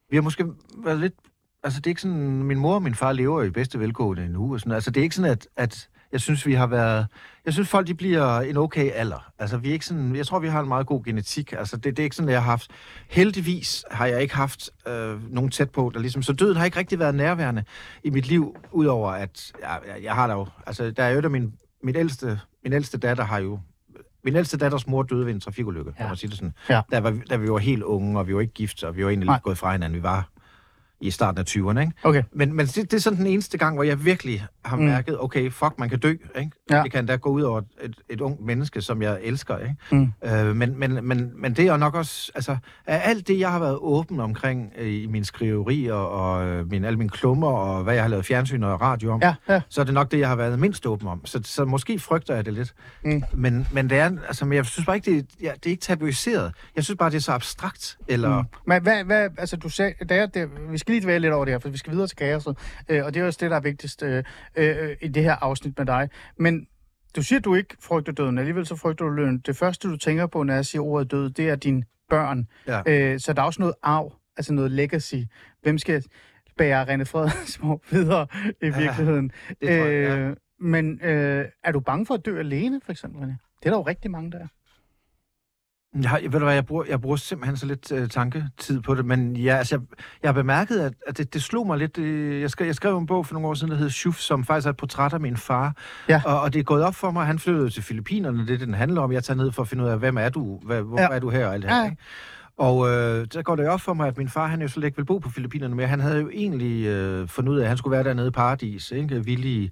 Vi 0.10 0.18
har 0.18 0.22
måske 0.22 0.46
været 0.84 1.00
lidt... 1.00 1.14
Altså, 1.64 1.80
det 1.80 1.88
er 1.88 1.92
ikke 1.92 2.02
sådan... 2.02 2.44
Min 2.44 2.58
mor 2.60 2.76
og 2.76 2.84
min 2.84 2.96
far 2.96 3.12
lever 3.12 3.44
i 3.44 3.50
bedste 3.50 3.80
velgående 3.80 4.26
en 4.26 4.36
uge. 4.36 4.56
Og 4.56 4.60
sådan. 4.60 4.74
Altså, 4.74 4.92
det 4.92 5.00
er 5.00 5.04
ikke 5.04 5.16
sådan, 5.16 5.32
at, 5.32 5.48
at 5.58 5.90
jeg 6.14 6.22
synes, 6.22 6.46
vi 6.46 6.54
har 6.54 6.68
været... 6.68 7.08
Jeg 7.46 7.54
synes, 7.54 7.70
folk 7.70 7.88
de 7.88 7.96
bliver 7.96 8.40
en 8.40 8.58
okay 8.58 8.92
alder. 8.94 9.32
Altså, 9.40 9.58
vi 9.58 9.70
er 9.70 9.74
ikke 9.74 9.86
sådan... 9.86 10.16
Jeg 10.16 10.28
tror, 10.28 10.40
vi 10.40 10.48
har 10.48 10.62
en 10.62 10.68
meget 10.68 10.88
god 10.88 11.04
genetik. 11.04 11.54
Altså, 11.54 11.78
det, 11.78 11.86
det 11.86 12.00
er 12.00 12.04
ikke 12.04 12.16
sådan, 12.16 12.30
at 12.30 12.34
jeg 12.34 12.44
har 12.44 12.52
haft... 12.52 12.72
Heldigvis 13.10 13.86
har 13.92 14.06
jeg 14.06 14.22
ikke 14.22 14.36
haft 14.36 14.70
øh, 14.88 15.34
nogen 15.34 15.52
tæt 15.52 15.70
på, 15.70 15.92
der 15.94 16.00
ligesom... 16.00 16.24
Så 16.24 16.34
døden 16.34 16.58
har 16.58 16.66
ikke 16.66 16.80
rigtig 16.80 17.00
været 17.00 17.16
nærværende 17.16 17.64
i 18.04 18.10
mit 18.10 18.28
liv, 18.28 18.56
udover 18.72 19.12
at... 19.12 19.52
Jeg, 19.62 19.80
jeg, 19.88 20.04
jeg 20.04 20.14
har 20.14 20.28
da 20.28 20.34
jo... 20.34 20.48
Altså, 20.68 20.92
der 20.92 21.04
er 21.04 21.10
jo 21.10 21.22
af 21.24 21.30
min... 21.30 21.54
Mit 21.84 21.98
ældste, 21.98 22.40
min 22.64 22.74
ældste 22.74 22.98
datter 22.98 23.24
har 23.24 23.40
jo 23.40 23.60
min 24.24 24.36
ældste 24.36 24.58
datters 24.58 24.88
mor 24.88 25.04
døde 25.04 25.26
ved 25.26 25.34
en 25.34 25.40
trafikulykke, 25.40 25.92
ja. 25.92 25.98
Kan 25.98 26.08
man 26.08 26.18
sige 26.18 26.30
det 26.30 26.38
sådan. 26.38 26.54
Ja. 26.70 26.82
Da, 26.92 27.00
var, 27.00 27.18
da 27.30 27.36
vi 27.36 27.52
var 27.52 27.58
helt 27.58 27.84
unge, 27.84 28.20
og 28.20 28.28
vi 28.28 28.36
var 28.36 28.42
ikke 28.42 28.54
gift, 28.54 28.84
og 28.84 28.96
vi 28.96 29.04
var 29.04 29.10
egentlig 29.10 29.30
lidt 29.30 29.44
gået 29.44 29.58
fra 29.58 29.72
hinanden. 29.72 29.98
Vi 29.98 30.04
var 30.04 30.30
i 31.04 31.12
starten 31.12 31.40
af 31.40 31.44
20'erne, 31.50 31.80
ikke? 31.80 31.92
Okay. 32.04 32.24
Men, 32.32 32.54
men 32.54 32.66
det, 32.66 32.76
det 32.76 32.94
er 32.94 32.98
sådan 33.02 33.20
den 33.20 33.28
eneste 33.28 33.58
gang, 33.58 33.76
hvor 33.76 33.84
jeg 33.84 34.06
virkelig 34.06 34.46
har 34.66 34.78
Mm. 34.78 34.84
mærket, 34.84 35.20
okay, 35.20 35.52
fuck, 35.52 35.74
man 35.80 35.90
kan 35.90 36.00
dø, 36.00 36.10
ikke? 36.10 36.52
Ja. 36.72 36.84
Det 36.84 36.92
kan 36.92 37.06
da 37.06 37.16
gå 37.16 37.30
ud 37.30 37.42
over 37.42 37.62
et, 37.82 37.96
et 38.10 38.22
ungt 38.22 38.42
menneske, 38.46 38.82
som 38.82 39.02
jeg 39.02 39.20
elsker, 39.24 39.58
ikke? 39.58 39.76
Mm. 39.92 40.14
Øh, 40.26 40.56
men, 40.56 40.80
men, 40.80 41.06
men, 41.08 41.32
men 41.36 41.54
det 41.54 41.68
er 41.68 41.78
nok 41.78 41.96
også, 41.96 42.32
altså, 42.36 42.58
af 42.86 43.02
alt 43.10 43.28
det, 43.28 43.40
jeg 43.40 43.52
har 43.52 43.60
været 43.60 43.78
åben 43.82 44.20
omkring 44.20 44.72
øh, 44.78 44.88
i 44.88 45.06
min 45.08 45.24
skriveri 45.26 45.88
og, 45.88 46.10
og 46.12 46.46
øh, 46.48 46.70
min, 46.72 46.84
alle 46.86 46.98
mine 46.98 47.10
klummer, 47.10 47.48
og 47.48 47.84
hvad 47.84 47.94
jeg 47.94 48.04
har 48.04 48.10
lavet 48.10 48.26
fjernsyn 48.26 48.64
og 48.64 48.82
radio 48.82 49.12
om, 49.12 49.22
Ja, 49.22 49.36
ja. 49.50 49.62
så 49.70 49.82
er 49.82 49.86
det 49.86 49.94
nok 49.94 50.12
det, 50.12 50.20
jeg 50.20 50.28
har 50.30 50.36
været 50.36 50.60
mindst 50.60 50.86
åben 50.86 51.08
om. 51.08 51.26
Så, 51.26 51.42
så 51.44 51.66
måske 51.66 52.00
frygter 52.00 52.36
jeg 52.36 52.46
det 52.46 52.54
lidt. 52.54 52.74
Mm. 53.06 53.24
Men, 53.34 53.68
men 53.72 53.90
det 53.90 53.98
er, 53.98 54.12
altså, 54.28 54.46
men 54.46 54.56
jeg 54.56 54.66
synes 54.66 54.86
bare 54.86 54.96
ikke, 54.96 55.12
det, 55.16 55.26
ja, 55.42 55.52
det 55.56 55.66
er 55.66 55.70
ikke 55.72 55.82
tabuiseret. 55.82 56.54
Jeg 56.76 56.84
synes 56.84 56.98
bare, 56.98 57.10
det 57.10 57.16
er 57.16 57.22
så 57.22 57.32
abstrakt. 57.32 57.98
Eller, 58.08 58.40
Mm. 58.42 58.48
Men 58.68 58.82
hvad, 58.82 59.04
hvad, 59.04 59.30
altså 59.38 59.58
du 59.58 59.70
sagde, 59.70 59.94
det 60.00 60.12
er, 60.12 60.26
det, 60.26 60.50
vi 60.72 60.78
skal 60.78 60.93
lige 60.94 61.04
dvæle 61.04 61.20
lidt 61.20 61.34
over 61.34 61.46
det 61.46 61.54
her, 61.54 61.60
for 61.60 61.70
vi 61.70 61.78
skal 61.78 61.92
videre 61.94 62.08
til 62.08 62.18
kaoset, 62.18 62.58
øh, 62.90 63.06
og 63.06 63.14
det 63.14 63.22
er 63.22 63.26
også 63.26 63.40
det, 63.42 63.52
der 63.52 63.58
er 63.58 63.62
vigtigst 63.62 64.04
øh, 64.04 64.24
øh, 64.56 64.96
i 65.02 65.08
det 65.08 65.24
her 65.24 65.36
afsnit 65.42 65.78
med 65.78 65.86
dig. 65.86 66.10
Men 66.38 66.68
du 67.16 67.22
siger, 67.24 67.40
at 67.40 67.46
du 67.46 67.56
ikke 67.56 67.76
frygter 67.80 68.12
døden, 68.12 68.38
alligevel 68.38 68.66
så 68.66 68.76
frygter 68.76 69.06
du 69.06 69.12
løn. 69.12 69.38
Det 69.38 69.56
første, 69.58 69.88
du 69.90 69.98
tænker 69.98 70.28
på, 70.28 70.44
når 70.44 70.54
jeg 70.54 70.66
siger 70.66 70.82
ordet 70.82 71.12
død, 71.12 71.30
det 71.30 71.50
er 71.50 71.56
dine 71.56 71.84
børn. 72.10 72.48
Ja. 72.68 72.82
Øh, 72.88 73.20
så 73.20 73.34
der 73.34 73.42
er 73.42 73.46
også 73.46 73.62
noget 73.62 73.76
arv, 73.84 74.14
altså 74.38 74.54
noget 74.54 74.72
legacy. 74.72 75.16
Hvem 75.62 75.78
skal 75.78 76.04
bære 76.58 76.84
René 76.84 77.04
Fredensborg 77.04 77.82
videre 77.92 78.28
i 78.62 78.66
Ja, 78.66 78.80
virkeligheden? 78.80 79.32
det 79.50 79.58
tror 79.62 79.68
jeg, 79.70 80.10
ja. 80.10 80.18
øh, 80.18 80.36
men 80.60 81.00
øh, 81.04 81.46
er 81.64 81.72
du 81.72 81.80
bange 81.80 82.06
for 82.06 82.14
at 82.14 82.26
dø 82.26 82.40
alene, 82.40 82.82
for 82.86 82.92
eksempel, 82.92 83.22
René? 83.22 83.58
Det 83.60 83.66
er 83.66 83.70
der 83.70 83.78
jo 83.78 83.82
rigtig 83.82 84.12
mange, 84.12 84.32
der 84.32 84.40
er. 84.40 84.48
Jeg, 86.02 86.10
har, 86.10 86.20
ved 86.22 86.30
du 86.40 86.46
hvad, 86.46 86.54
jeg 86.54 86.66
bruger, 86.66 86.84
jeg 86.90 87.02
bruger 87.02 87.16
simpelthen 87.16 87.58
så 87.58 87.66
lidt 87.66 87.92
øh, 87.92 88.10
tanketid 88.10 88.82
på 88.82 88.96
det, 88.96 89.06
men 89.06 89.36
ja, 89.38 89.56
altså, 89.58 89.76
jeg, 89.76 89.82
jeg 90.24 90.28
har 90.30 90.34
bemærket, 90.34 90.80
at, 90.80 90.94
at 91.08 91.18
det, 91.18 91.34
det 91.34 91.44
slog 91.44 91.68
mig 91.68 91.78
lidt. 91.78 91.98
Øh, 91.98 92.42
jeg, 92.42 92.50
skrev, 92.50 92.66
jeg 92.66 92.76
skrev 92.76 92.98
en 92.98 93.06
bog 93.06 93.26
for 93.26 93.34
nogle 93.34 93.48
år 93.48 93.54
siden, 93.54 93.72
der 93.72 93.78
hed 93.78 93.90
Shuf, 93.90 94.18
som 94.20 94.44
faktisk 94.44 94.66
er 94.66 94.70
et 94.70 94.78
portræt 94.78 95.14
af 95.14 95.20
min 95.20 95.38
far. 95.38 95.76
Ja. 96.10 96.22
Og, 96.26 96.42
og 96.42 96.54
det 96.54 96.60
er 96.60 96.64
gået 96.64 96.84
op 96.84 96.96
for 96.96 97.12
mig, 97.12 97.26
han 97.26 97.40
flyttede 97.40 97.70
til 97.70 97.84
Filippinerne, 97.84 98.38
det 98.38 98.50
er 98.54 98.58
det, 98.58 98.68
den 98.68 98.74
handler 98.74 99.02
om. 99.02 99.12
Jeg 99.12 99.24
tager 99.24 99.38
ned 99.38 99.52
for 99.52 99.62
at 99.62 99.68
finde 99.68 99.84
ud 99.84 99.90
af, 99.90 100.00
hvem 100.00 100.18
er 100.18 100.30
du? 100.30 100.60
Hvad, 100.64 100.82
hvorfor 100.82 101.04
Ja. 101.04 101.10
er 101.16 101.20
du 101.20 101.30
her? 101.30 101.48
Og 101.48 101.54
alt 101.54 101.64
det 101.64 101.72
her, 101.72 101.78
Ja. 101.78 101.86
ikke? 101.86 101.98
Og 102.58 102.90
øh, 102.90 103.28
der 103.34 103.42
går 103.42 103.56
det 103.56 103.68
op 103.68 103.82
for 103.82 103.94
mig, 103.94 104.08
at 104.08 104.18
min 104.18 104.30
far, 104.30 104.48
han 104.48 104.62
jo 104.62 104.68
slet 104.68 104.84
ikke 104.84 104.98
vil 104.98 105.06
bo 105.06 105.18
på 105.18 105.30
Filippinerne 105.30 105.76
mere. 105.76 105.88
Han 105.88 106.00
havde 106.00 106.20
jo 106.20 106.30
egentlig 106.34 106.86
øh, 106.86 107.28
fundet 107.28 107.52
ud 107.52 107.58
af, 107.58 107.62
at 107.64 107.68
han 107.68 107.78
skulle 107.78 107.92
være 107.96 108.04
dernede 108.04 108.28
i 108.28 108.32
paradis, 108.32 108.92
ikke? 108.92 109.26
Villige, 109.26 109.72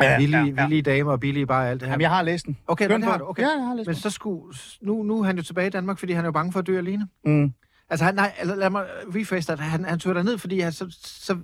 Ja, 0.00 0.18
villige, 0.18 0.40
ja, 0.44 0.46
ja. 0.56 0.62
villige 0.62 0.82
damer 0.82 1.12
og 1.12 1.20
billige 1.20 1.46
bare 1.46 1.68
alt 1.70 1.80
det 1.80 1.88
her. 1.88 1.92
Jamen, 1.92 2.02
jeg 2.02 2.10
har 2.10 2.22
læst 2.22 2.46
den. 2.46 2.56
Okay, 2.66 2.88
det 2.88 3.04
har 3.04 3.18
du. 3.18 3.24
Okay. 3.28 3.42
Ja, 3.42 3.48
jeg 3.48 3.66
har 3.66 3.74
læst 3.74 3.86
Men 3.86 3.94
den. 3.94 4.02
så 4.02 4.10
skulle, 4.10 4.54
nu, 4.80 5.02
nu 5.02 5.20
er 5.20 5.24
han 5.24 5.36
jo 5.36 5.42
tilbage 5.42 5.66
i 5.66 5.70
Danmark, 5.70 5.98
fordi 5.98 6.12
han 6.12 6.24
er 6.24 6.28
jo 6.28 6.32
bange 6.32 6.52
for 6.52 6.58
at 6.60 6.66
dø 6.66 6.78
alene. 6.78 7.08
Mm. 7.24 7.52
Altså, 7.90 8.04
han, 8.04 8.14
nej, 8.14 8.32
lad, 8.44 8.70
mig 8.70 8.84
rephrase 9.14 9.52
det. 9.52 9.60
Han, 9.60 9.84
han 9.84 9.98
tog 9.98 10.14
derned, 10.14 10.38
fordi 10.38 10.60
han, 10.60 10.72
så, 10.72 10.86
så, 11.02 11.36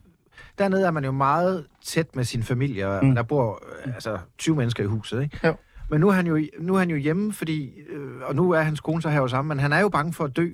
dernede 0.59 0.87
er 0.87 0.91
man 0.91 1.05
jo 1.05 1.13
meget 1.13 1.67
tæt 1.85 2.17
med 2.17 2.25
sin 2.25 2.43
familie, 2.43 2.89
og 2.89 3.05
Mm. 3.05 3.09
mm. 3.09 3.15
der 3.15 3.23
bor 3.23 3.63
øh, 3.87 3.95
altså 3.95 4.19
20 4.39 4.57
mennesker 4.57 4.83
i 4.85 4.87
huset, 4.87 5.23
ikke? 5.23 5.41
Jo. 5.47 5.55
Men 5.91 6.01
nu 6.01 6.09
er 6.09 6.13
han 6.13 6.27
jo, 6.27 6.41
nu 6.61 6.75
er 6.75 6.79
han 6.79 6.91
jo 6.91 6.97
hjemme, 6.97 7.33
fordi, 7.33 7.71
øh, 7.91 8.11
og 8.23 8.35
nu 8.35 8.51
er 8.51 8.61
hans 8.61 8.81
kone 8.81 9.03
så 9.03 9.09
her 9.09 9.19
jo 9.21 9.29
sammen, 9.29 9.49
men 9.49 9.59
han 9.59 9.73
er 9.73 9.79
jo 9.81 9.89
bange 9.89 10.13
for 10.13 10.25
at 10.25 10.37
dø. 10.37 10.49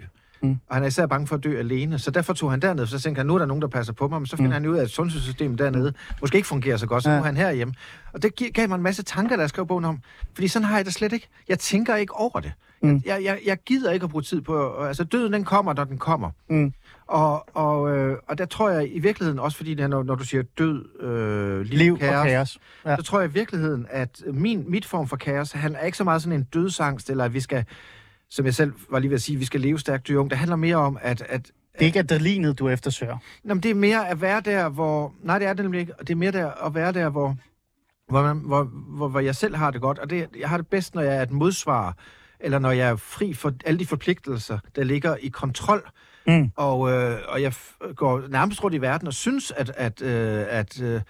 Mm. 0.48 0.56
Og 0.68 0.76
han 0.76 0.82
er 0.82 0.86
især 0.86 1.06
bange 1.06 1.26
for 1.26 1.36
at 1.36 1.44
dø 1.44 1.58
alene, 1.58 1.98
så 1.98 2.10
derfor 2.10 2.32
tog 2.32 2.50
han 2.50 2.60
derned, 2.62 2.86
så 2.86 2.98
tænkte 3.00 3.18
han, 3.18 3.26
nu 3.26 3.34
er 3.34 3.38
der 3.38 3.46
nogen, 3.46 3.62
der 3.62 3.68
passer 3.68 3.92
på 3.92 4.08
mig, 4.08 4.20
men 4.20 4.26
så 4.26 4.36
finder 4.36 4.48
Mm. 4.48 4.52
han 4.52 4.66
ud 4.66 4.76
af, 4.76 4.82
at 4.82 4.90
sundhedssystemet 4.90 5.58
dernede 5.58 5.92
måske 6.20 6.36
ikke 6.36 6.48
fungerer 6.48 6.76
så 6.76 6.86
godt, 6.86 7.02
så 7.02 7.10
Ja. 7.10 7.16
nu 7.16 7.20
er 7.22 7.26
han 7.26 7.36
herhjemme. 7.36 7.74
Og 8.12 8.22
det 8.22 8.32
gav 8.54 8.68
mig 8.68 8.76
en 8.76 8.82
masse 8.82 9.02
tanker, 9.02 9.36
da 9.36 9.40
jeg 9.40 9.48
skrev 9.48 9.66
bogen 9.66 9.84
om, 9.84 9.98
fordi 10.34 10.48
sådan 10.48 10.66
har 10.68 10.76
jeg 10.76 10.84
det 10.84 10.94
slet 10.94 11.12
ikke. 11.12 11.28
Jeg 11.48 11.58
tænker 11.58 11.96
ikke 11.96 12.12
over 12.14 12.40
det. 12.40 12.52
Mm. 12.82 13.02
Jeg, 13.06 13.24
jeg, 13.24 13.38
jeg 13.46 13.58
gider 13.66 13.92
ikke 13.92 14.04
at 14.04 14.10
bruge 14.10 14.22
tid 14.22 14.40
på, 14.40 14.74
altså 14.82 15.04
døden 15.04 15.32
den 15.32 15.44
kommer, 15.44 15.72
når 15.74 15.84
den 15.84 15.98
kommer. 15.98 16.30
Mm. 16.50 16.72
Og, 17.06 17.56
og, 17.56 17.96
øh, 17.96 18.16
og 18.28 18.38
der 18.38 18.44
tror 18.44 18.70
jeg 18.70 18.96
i 18.96 18.98
virkeligheden, 18.98 19.38
også 19.38 19.56
fordi 19.56 19.74
når, 19.74 20.02
når 20.02 20.14
du 20.14 20.24
siger 20.24 20.42
død, 20.58 21.00
øh, 21.00 21.60
liv, 21.60 21.78
Liv 21.78 21.98
kaos, 21.98 22.14
og 22.14 22.26
kaos. 22.26 22.58
Ja. 22.86 22.96
så 22.96 23.02
tror 23.02 23.20
jeg 23.20 23.30
i 23.30 23.32
virkeligheden, 23.32 23.86
at 23.90 24.22
min, 24.32 24.64
mit 24.68 24.86
form 24.86 25.08
for 25.08 25.16
kaos, 25.16 25.52
han 25.52 25.74
er 25.74 25.84
ikke 25.84 25.98
så 25.98 26.04
meget 26.04 26.22
sådan 26.22 26.38
en 26.38 26.44
dødsangst, 26.54 27.10
eller 27.10 27.24
at 27.24 27.34
vi 27.34 27.40
skal, 27.40 27.64
som 28.34 28.46
jeg 28.46 28.54
selv 28.54 28.72
var 28.90 28.98
lige 28.98 29.10
ved 29.10 29.14
at 29.14 29.22
sige, 29.22 29.38
vi 29.38 29.44
skal 29.44 29.60
leve 29.60 29.78
stærkt 29.78 30.08
dyr 30.08 30.22
Det 30.22 30.38
handler 30.38 30.56
mere 30.56 30.76
om, 30.76 30.98
at, 31.00 31.22
at 31.28 31.46
Det 31.46 31.52
er 31.80 31.86
ikke 31.86 31.98
adrenalinet, 31.98 32.58
du 32.58 32.68
eftersøger. 32.68 33.18
Nå, 33.44 33.54
men 33.54 33.62
det 33.62 33.70
er 33.70 33.74
mere 33.74 34.08
at 34.08 34.20
være 34.20 34.40
der, 34.40 34.68
hvor... 34.68 35.14
Nej, 35.22 35.38
det 35.38 35.48
er 35.48 35.52
det 35.52 35.64
nemlig 35.64 35.80
ikke. 35.80 35.92
Det 36.00 36.10
er 36.10 36.14
mere 36.14 36.32
der 36.32 36.66
at 36.66 36.74
være 36.74 36.92
der, 36.92 37.08
hvor, 37.08 37.36
hvor, 38.08 38.22
man, 38.22 38.36
hvor, 38.36 38.62
hvor, 38.64 39.08
hvor 39.08 39.20
jeg 39.20 39.34
selv 39.34 39.56
har 39.56 39.70
det 39.70 39.80
godt. 39.80 39.98
Og 39.98 40.10
det, 40.10 40.28
jeg 40.38 40.48
har 40.48 40.56
det 40.56 40.66
bedst, 40.66 40.94
når 40.94 41.02
jeg 41.02 41.16
er 41.16 41.22
et 41.22 41.30
modsvar, 41.30 41.96
eller 42.40 42.58
når 42.58 42.70
jeg 42.70 42.88
er 42.88 42.96
fri 42.96 43.34
for 43.34 43.52
alle 43.64 43.78
de 43.78 43.86
forpligtelser, 43.86 44.58
der 44.76 44.84
ligger 44.84 45.16
i 45.16 45.28
kontrol. 45.28 45.88
Mm. 46.26 46.50
Og, 46.56 46.92
øh, 46.92 47.18
og 47.28 47.42
jeg 47.42 47.52
går 47.96 48.22
nærmest 48.28 48.64
rundt 48.64 48.74
i 48.74 48.80
verden 48.80 49.08
og 49.08 49.14
synes, 49.14 49.50
at, 49.50 49.72
at, 49.76 50.02
øh, 50.02 50.44
at 50.48 50.82
øh, 50.82 51.00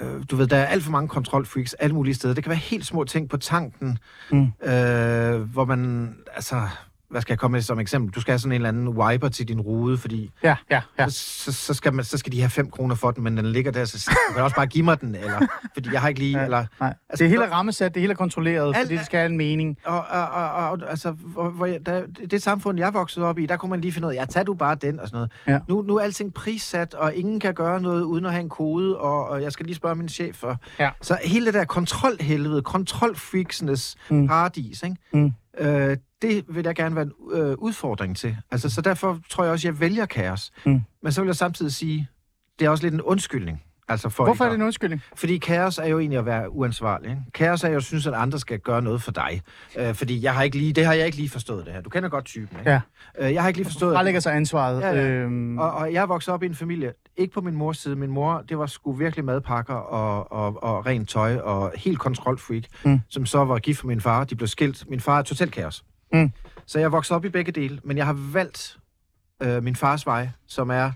øh, 0.00 0.22
du 0.30 0.36
ved, 0.36 0.46
der 0.46 0.56
er 0.56 0.66
alt 0.66 0.82
for 0.84 0.90
mange 0.90 1.08
kontrolfreaks 1.08 1.74
alle 1.74 1.94
mulige 1.94 2.14
steder. 2.14 2.34
Det 2.34 2.44
kan 2.44 2.50
være 2.50 2.58
helt 2.58 2.86
små 2.86 3.04
ting 3.04 3.28
på 3.28 3.36
tanken, 3.36 3.98
Mm. 4.30 4.52
øh, 4.68 5.40
hvor 5.40 5.64
man... 5.64 6.14
Altså, 6.34 6.62
hvad 7.10 7.20
skal 7.20 7.32
jeg 7.32 7.38
komme 7.38 7.52
med 7.52 7.62
som 7.62 7.78
eksempel? 7.80 8.14
Du 8.14 8.20
skal 8.20 8.32
have 8.32 8.38
sådan 8.38 8.52
en 8.52 8.54
eller 8.54 8.68
anden 8.68 8.88
wiper 8.88 9.28
til 9.28 9.48
din 9.48 9.60
rude, 9.60 9.98
fordi 9.98 10.30
Ja, 10.42 10.56
ja, 10.70 10.80
ja. 10.98 11.08
så, 11.08 11.52
så, 11.52 11.74
skal 11.74 11.94
man, 11.94 12.04
så 12.04 12.18
skal 12.18 12.32
de 12.32 12.40
have 12.40 12.50
5 12.50 12.70
kroner 12.70 12.94
for 12.94 13.10
den, 13.10 13.24
men 13.24 13.36
den 13.36 13.46
ligger 13.46 13.72
der, 13.72 13.84
så 13.84 14.10
du 14.28 14.34
kan 14.34 14.42
også 14.42 14.56
bare 14.56 14.66
give 14.66 14.84
mig 14.84 15.00
den, 15.00 15.14
eller, 15.14 15.46
fordi 15.74 15.88
jeg 15.92 16.00
har 16.00 16.08
ikke 16.08 16.20
lige, 16.20 16.38
Ja. 16.38 16.44
eller, 16.44 16.64
Nej. 16.80 16.94
Altså, 17.08 17.24
det 17.24 17.30
hele 17.30 17.44
er 17.44 17.48
rammesat, 17.50 17.94
det 17.94 18.00
hele 18.02 18.12
er 18.12 18.16
kontrolleret, 18.16 18.66
Alt 18.66 18.76
fordi 18.86 18.96
det 18.96 19.06
skal 19.06 19.18
have 19.18 19.30
en 19.30 19.36
mening. 19.36 19.76
og, 19.84 20.04
og, 20.10 20.28
og, 20.30 20.50
og 20.70 20.78
altså, 20.90 21.10
hvor, 21.10 21.50
hvor 21.50 21.66
jeg, 21.66 21.86
der, 21.86 22.02
det 22.30 22.42
samfund, 22.42 22.78
jeg 22.78 22.94
voksede 22.94 23.26
op 23.26 23.38
i, 23.38 23.46
der 23.46 23.56
kunne 23.56 23.70
man 23.70 23.80
lige 23.80 23.92
finde 23.92 24.08
ud 24.08 24.12
af, 24.12 24.16
ja, 24.20 24.24
tag 24.24 24.46
du 24.46 24.54
bare 24.54 24.74
den, 24.74 25.00
og 25.00 25.08
sådan 25.08 25.16
noget. 25.16 25.30
Ja. 25.46 25.58
Nu, 25.68 25.82
nu 25.82 25.96
er 25.96 26.00
alting 26.02 26.34
prissat, 26.34 26.94
og 26.94 27.14
ingen 27.14 27.40
kan 27.40 27.54
gøre 27.54 27.80
noget, 27.80 28.02
uden 28.02 28.26
at 28.26 28.32
have 28.32 28.40
en 28.42 28.48
kode, 28.48 28.98
og, 28.98 29.28
og 29.28 29.42
jeg 29.42 29.52
skal 29.52 29.66
lige 29.66 29.76
spørge 29.76 29.94
min 29.94 30.08
chef 30.08 30.36
for. 30.36 30.56
Ja. 30.78 30.90
Så 31.02 31.18
hele 31.24 31.46
det 31.46 31.54
der 31.54 31.64
kontrolhelvede, 31.64 32.62
kontrolfreaksenes 32.62 33.96
Mm. 34.10 34.16
mm. 34.16 34.26
paradis, 34.28 34.82
ikke? 34.82 34.96
Mm. 35.12 35.32
Øh, 35.58 35.96
det 36.22 36.44
vil 36.48 36.64
jeg 36.64 36.74
gerne 36.74 36.94
være 36.94 37.04
en 37.04 37.12
øh, 37.32 37.54
udfordring 37.58 38.16
til. 38.16 38.36
Altså, 38.50 38.70
så 38.70 38.80
derfor 38.80 39.20
tror 39.30 39.44
jeg 39.44 39.52
også, 39.52 39.68
at 39.68 39.72
jeg 39.72 39.80
vælger 39.80 40.06
kaos. 40.06 40.52
Mm. 40.66 40.80
Men 41.02 41.12
så 41.12 41.20
vil 41.20 41.28
jeg 41.28 41.36
samtidig 41.36 41.72
sige, 41.72 42.08
det 42.58 42.64
er 42.64 42.70
også 42.70 42.84
lidt 42.84 42.94
en 42.94 43.02
undskyldning. 43.02 43.62
Altså 43.88 44.08
for 44.08 44.24
Hvorfor 44.24 44.44
er 44.44 44.48
det 44.48 44.56
en 44.56 44.62
undskyldning? 44.62 45.02
fordi 45.16 45.38
kaos 45.38 45.78
er 45.78 45.86
jo 45.86 45.98
egentlig 45.98 46.18
at 46.18 46.26
være 46.26 46.50
uansvarlig. 46.50 47.10
Ikke? 47.10 47.22
Kaos 47.34 47.64
er 47.64 47.68
jo 47.68 47.76
at 47.76 47.82
synes, 47.82 48.06
at 48.06 48.14
andre 48.14 48.38
skal 48.38 48.58
gøre 48.58 48.82
noget 48.82 49.02
for 49.02 49.12
dig. 49.12 49.42
Øh, 49.78 49.94
fordi 49.94 50.22
jeg 50.22 50.34
har 50.34 50.42
ikke 50.42 50.56
lige, 50.58 50.72
det 50.72 50.86
har 50.86 50.92
jeg 50.92 51.06
ikke 51.06 51.16
lige 51.18 51.28
forstået 51.30 51.66
det 51.66 51.72
her. 51.74 51.80
Du 51.80 51.90
kender 51.90 52.08
godt 52.08 52.24
typen, 52.24 52.58
ikke? 52.58 52.70
Ja. 52.70 52.80
Øh, 53.18 53.32
jeg 53.34 53.42
har 53.42 53.48
ikke 53.48 53.58
lige 53.58 53.64
forstået 53.66 53.96
det. 53.96 54.04
lægger 54.04 54.20
sig 54.20 54.36
ansvaret. 54.36 54.80
Ja, 54.80 54.88
ja. 54.92 55.02
Øhm, 55.06 55.58
Og, 55.58 55.72
og 55.72 55.92
jeg 55.92 56.08
vokset 56.08 56.34
op 56.34 56.42
i 56.42 56.46
en 56.46 56.54
familie, 56.54 56.92
ikke 57.16 57.34
på 57.34 57.40
min 57.40 57.54
mors 57.56 57.78
side. 57.78 57.96
Min 57.96 58.10
mor, 58.10 58.44
det 58.48 58.58
var 58.58 58.66
sgu 58.66 58.92
virkelig 58.92 59.24
madpakker 59.24 59.74
og, 59.74 60.32
og, 60.32 60.62
og 60.62 60.86
rent 60.86 61.08
tøj 61.08 61.36
og 61.36 61.72
helt 61.76 61.98
kontrolfreak, 61.98 62.62
Mm. 62.84 63.00
som 63.08 63.26
så 63.26 63.44
var 63.44 63.58
gift 63.58 63.80
for 63.80 63.86
min 63.86 64.00
far. 64.00 64.24
De 64.24 64.34
blev 64.36 64.48
skilt. 64.48 64.90
Min 64.90 65.00
far 65.00 65.18
er 65.18 65.22
totalt 65.22 65.52
kaos. 65.52 65.84
Mm. 66.12 66.32
Så 66.66 66.78
jeg 66.78 66.92
vokset 66.92 67.14
op 67.16 67.24
i 67.24 67.28
begge 67.28 67.52
dele, 67.52 67.80
men 67.84 67.96
jeg 67.96 68.06
har 68.06 68.12
valgt 68.32 68.78
øh, 69.42 69.62
min 69.62 69.76
fars 69.76 70.06
vej, 70.06 70.28
som 70.46 70.70
er, 70.70 70.90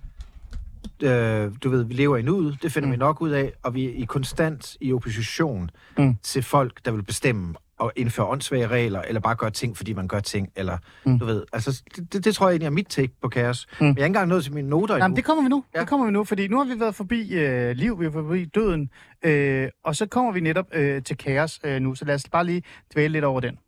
øh, 1.02 1.50
du 1.64 1.70
ved, 1.70 1.84
vi 1.84 1.94
lever 1.94 2.16
i 2.16 2.22
nuet, 2.22 2.58
det 2.62 2.72
finder 2.72 2.86
Mm. 2.86 2.92
vi 2.92 2.96
nok 2.96 3.20
ud 3.22 3.30
af, 3.30 3.52
og 3.62 3.74
vi 3.74 3.84
er 3.86 3.92
i 3.94 4.04
konstant 4.04 4.76
i 4.80 4.92
opposition 4.92 5.70
Mm. 5.98 6.16
til 6.22 6.42
folk, 6.42 6.84
der 6.84 6.90
vil 6.90 7.02
bestemme 7.02 7.54
at 7.82 7.90
indføre 7.96 8.26
åndssvage 8.26 8.66
regler, 8.66 9.02
eller 9.02 9.20
bare 9.20 9.34
gøre 9.34 9.50
ting, 9.50 9.76
fordi 9.76 9.92
man 9.92 10.08
gør 10.08 10.20
ting, 10.20 10.48
eller 10.56 10.78
mm. 11.06 11.18
du 11.18 11.24
ved, 11.24 11.44
altså 11.52 11.82
det, 11.96 12.12
det, 12.12 12.24
det 12.24 12.34
tror 12.34 12.46
jeg 12.48 12.52
egentlig 12.52 12.66
er 12.66 12.70
mit 12.70 12.86
take 12.86 13.12
på 13.22 13.28
kaos. 13.28 13.66
Mm. 13.70 13.86
Men 13.86 13.86
jeg 13.96 14.02
er 14.02 14.04
ikke 14.04 14.06
engang 14.06 14.28
nået 14.28 14.44
til 14.44 14.52
mine 14.54 14.68
noter 14.68 14.94
Jamen, 14.94 15.04
endnu. 15.04 15.16
det 15.16 15.24
kommer 15.24 15.42
vi 15.42 15.48
nu. 15.48 15.64
Ja. 15.74 15.80
Det 15.80 15.88
kommer 15.88 16.06
vi 16.06 16.12
nu, 16.12 16.24
fordi 16.24 16.48
nu 16.48 16.58
har 16.58 16.74
vi 16.74 16.80
været 16.80 16.94
forbi 16.94 17.32
øh, 17.34 17.76
liv, 17.76 17.98
vi 18.00 18.04
har 18.04 18.10
været 18.10 18.24
forbi 18.26 18.44
døden, 18.44 18.90
øh, 19.24 19.68
og 19.84 19.96
så 19.96 20.06
kommer 20.06 20.32
vi 20.32 20.40
netop 20.40 20.66
øh, 20.74 21.02
til 21.02 21.16
kaos 21.16 21.60
øh, 21.64 21.80
nu, 21.80 21.94
så 21.94 22.04
lad 22.04 22.14
os 22.14 22.24
bare 22.32 22.44
lige 22.46 22.62
dvæle 22.92 23.12
lidt 23.12 23.24
over 23.24 23.40
den. 23.40 23.58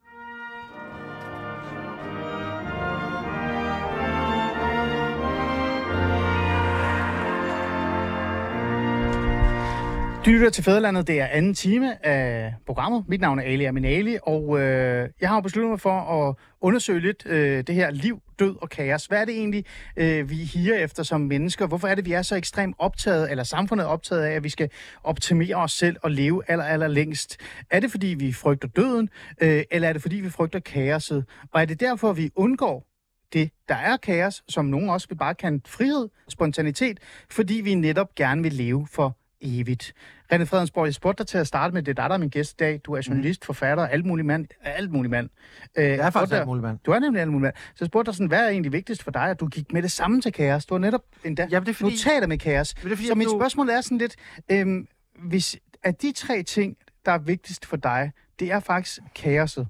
Du 10.27 10.31
lytter 10.31 10.51
til 10.51 10.65
Fædrelandet, 10.65 11.07
det 11.07 11.21
er 11.21 11.27
anden 11.27 11.55
time 11.55 12.07
af 12.07 12.55
programmet. 12.67 13.05
Mit 13.09 13.21
navn 13.21 13.39
er 13.39 13.43
Ali 13.43 13.65
Aminali, 13.65 14.17
og 14.23 14.61
øh, 14.61 15.09
jeg 15.21 15.29
har 15.29 15.37
jo 15.37 15.41
besluttet 15.41 15.71
mig 15.71 15.81
for 15.81 16.01
at 16.01 16.37
undersøge 16.61 17.01
lidt 17.01 17.27
øh, 17.27 17.65
det 17.67 17.75
her 17.75 17.91
liv, 17.91 18.23
død 18.39 18.57
og 18.63 18.71
kaos. 18.71 19.07
Hvad 19.07 19.21
er 19.21 19.25
det 19.25 19.35
egentlig, 19.35 19.65
øh, 19.97 20.31
vi 20.31 20.35
higer 20.35 20.79
efter 20.79 21.03
som 21.03 21.21
mennesker? 21.21 21.67
Hvorfor 21.67 21.89
er 21.89 21.95
det, 21.95 22.05
vi 22.05 22.13
er 22.13 22.23
så 22.23 22.37
ekstremt 22.37 22.77
optaget, 22.79 23.31
eller 23.31 23.45
samfundet 23.45 23.85
er 23.85 23.89
optaget 23.89 24.23
af, 24.23 24.33
at 24.33 24.45
vi 24.45 24.49
skal 24.49 24.71
optimere 25.05 25.57
os 25.57 25.73
selv 25.73 25.97
og 26.03 26.11
leve 26.11 26.43
aller, 26.51 26.65
aller 26.65 26.89
længst? 26.89 27.37
Er 27.71 27.81
det, 27.81 27.91
fordi 27.91 28.07
vi 28.07 28.33
frygter 28.33 28.69
døden, 28.69 29.09
øh, 29.41 29.63
eller 29.71 29.89
er 29.89 29.93
det, 29.93 30.03
fordi 30.03 30.17
vi 30.17 30.31
frygter 30.31 30.59
kaoset? 30.61 31.25
Og 31.53 31.61
er 31.61 31.65
det 31.65 31.81
derfor, 31.81 32.13
vi 32.13 32.31
undgår 32.37 32.87
det, 33.33 33.51
der 33.69 33.77
er 33.77 33.97
kaos, 33.97 34.43
som 34.49 34.65
nogen 34.65 34.91
også 34.91 35.09
vil 35.09 35.17
bare 35.17 35.35
kan 35.35 35.61
frihed, 35.67 36.09
spontanitet, 36.29 37.01
fordi 37.31 37.55
vi 37.55 37.75
netop 37.75 38.15
gerne 38.15 38.43
vil 38.43 38.53
leve 38.53 38.87
for 38.91 39.17
evigt. 39.43 39.95
René 40.33 40.43
Fredensborg, 40.45 40.85
jeg 40.87 40.95
spurgte 40.95 41.19
dig 41.23 41.27
til 41.29 41.39
at 41.39 41.47
starte 41.47 41.75
med, 41.75 41.83
det 41.83 41.91
er 41.99 42.03
dig, 42.03 42.09
der 42.11 42.15
er 42.15 42.19
min 42.19 42.29
gæst 42.29 42.53
i 42.53 42.57
dag. 42.59 42.81
Du 42.85 42.93
er 42.93 43.03
journalist, 43.09 43.45
forfatter, 43.45 43.87
alt 43.87 44.07
mulig 44.07 44.27
mand. 44.27 44.47
Alt 44.63 44.91
mulig 44.93 45.11
mand. 45.11 45.31
Øh, 45.79 45.85
Jeg 45.85 45.97
er 45.97 46.11
faktisk 46.11 46.39
alt 46.39 46.47
muligt, 46.47 46.63
mand. 46.63 46.79
Du 46.87 46.91
er 46.91 46.99
nemlig 46.99 47.21
alt 47.23 47.31
mulig 47.31 47.43
mand. 47.43 47.55
Så 47.57 47.77
jeg 47.81 47.87
spurgte 47.87 48.09
dig 48.11 48.15
sådan, 48.17 48.27
hvad 48.29 48.45
er 48.45 48.49
egentlig 48.49 48.73
vigtigst 48.73 49.03
for 49.03 49.11
dig, 49.11 49.23
at 49.23 49.41
du 49.41 49.47
gik 49.47 49.73
med 49.73 49.83
det 49.83 49.91
samme 49.93 50.21
til 50.21 50.33
kaos? 50.33 50.67
Du 50.67 50.75
har 50.75 50.79
netop 50.79 51.03
endda 51.25 51.49
Jamen, 51.51 51.67
det 51.67 51.73
er 51.73 51.75
fordi- 51.77 51.91
notater 51.95 52.27
med 52.27 52.39
kaos. 52.39 52.75
Men 52.77 52.85
det 52.85 52.93
er 52.93 52.97
fordi, 52.97 53.09
så 53.09 53.15
mit 53.15 53.27
du- 53.27 53.39
spørgsmål 53.39 53.69
er 53.69 53.81
sådan 53.81 53.99
lidt, 53.99 54.17
øhm, 54.51 54.87
hvis 55.19 55.57
er 55.83 55.91
de 55.91 56.13
tre 56.13 56.43
ting, 56.43 56.77
der 57.07 57.13
er 57.13 57.19
vigtigst 57.19 57.67
for 57.67 57.77
dig, 57.77 58.13
det 58.41 58.53
er 58.53 58.61
faktisk 58.61 58.99
kaoset. 59.15 59.67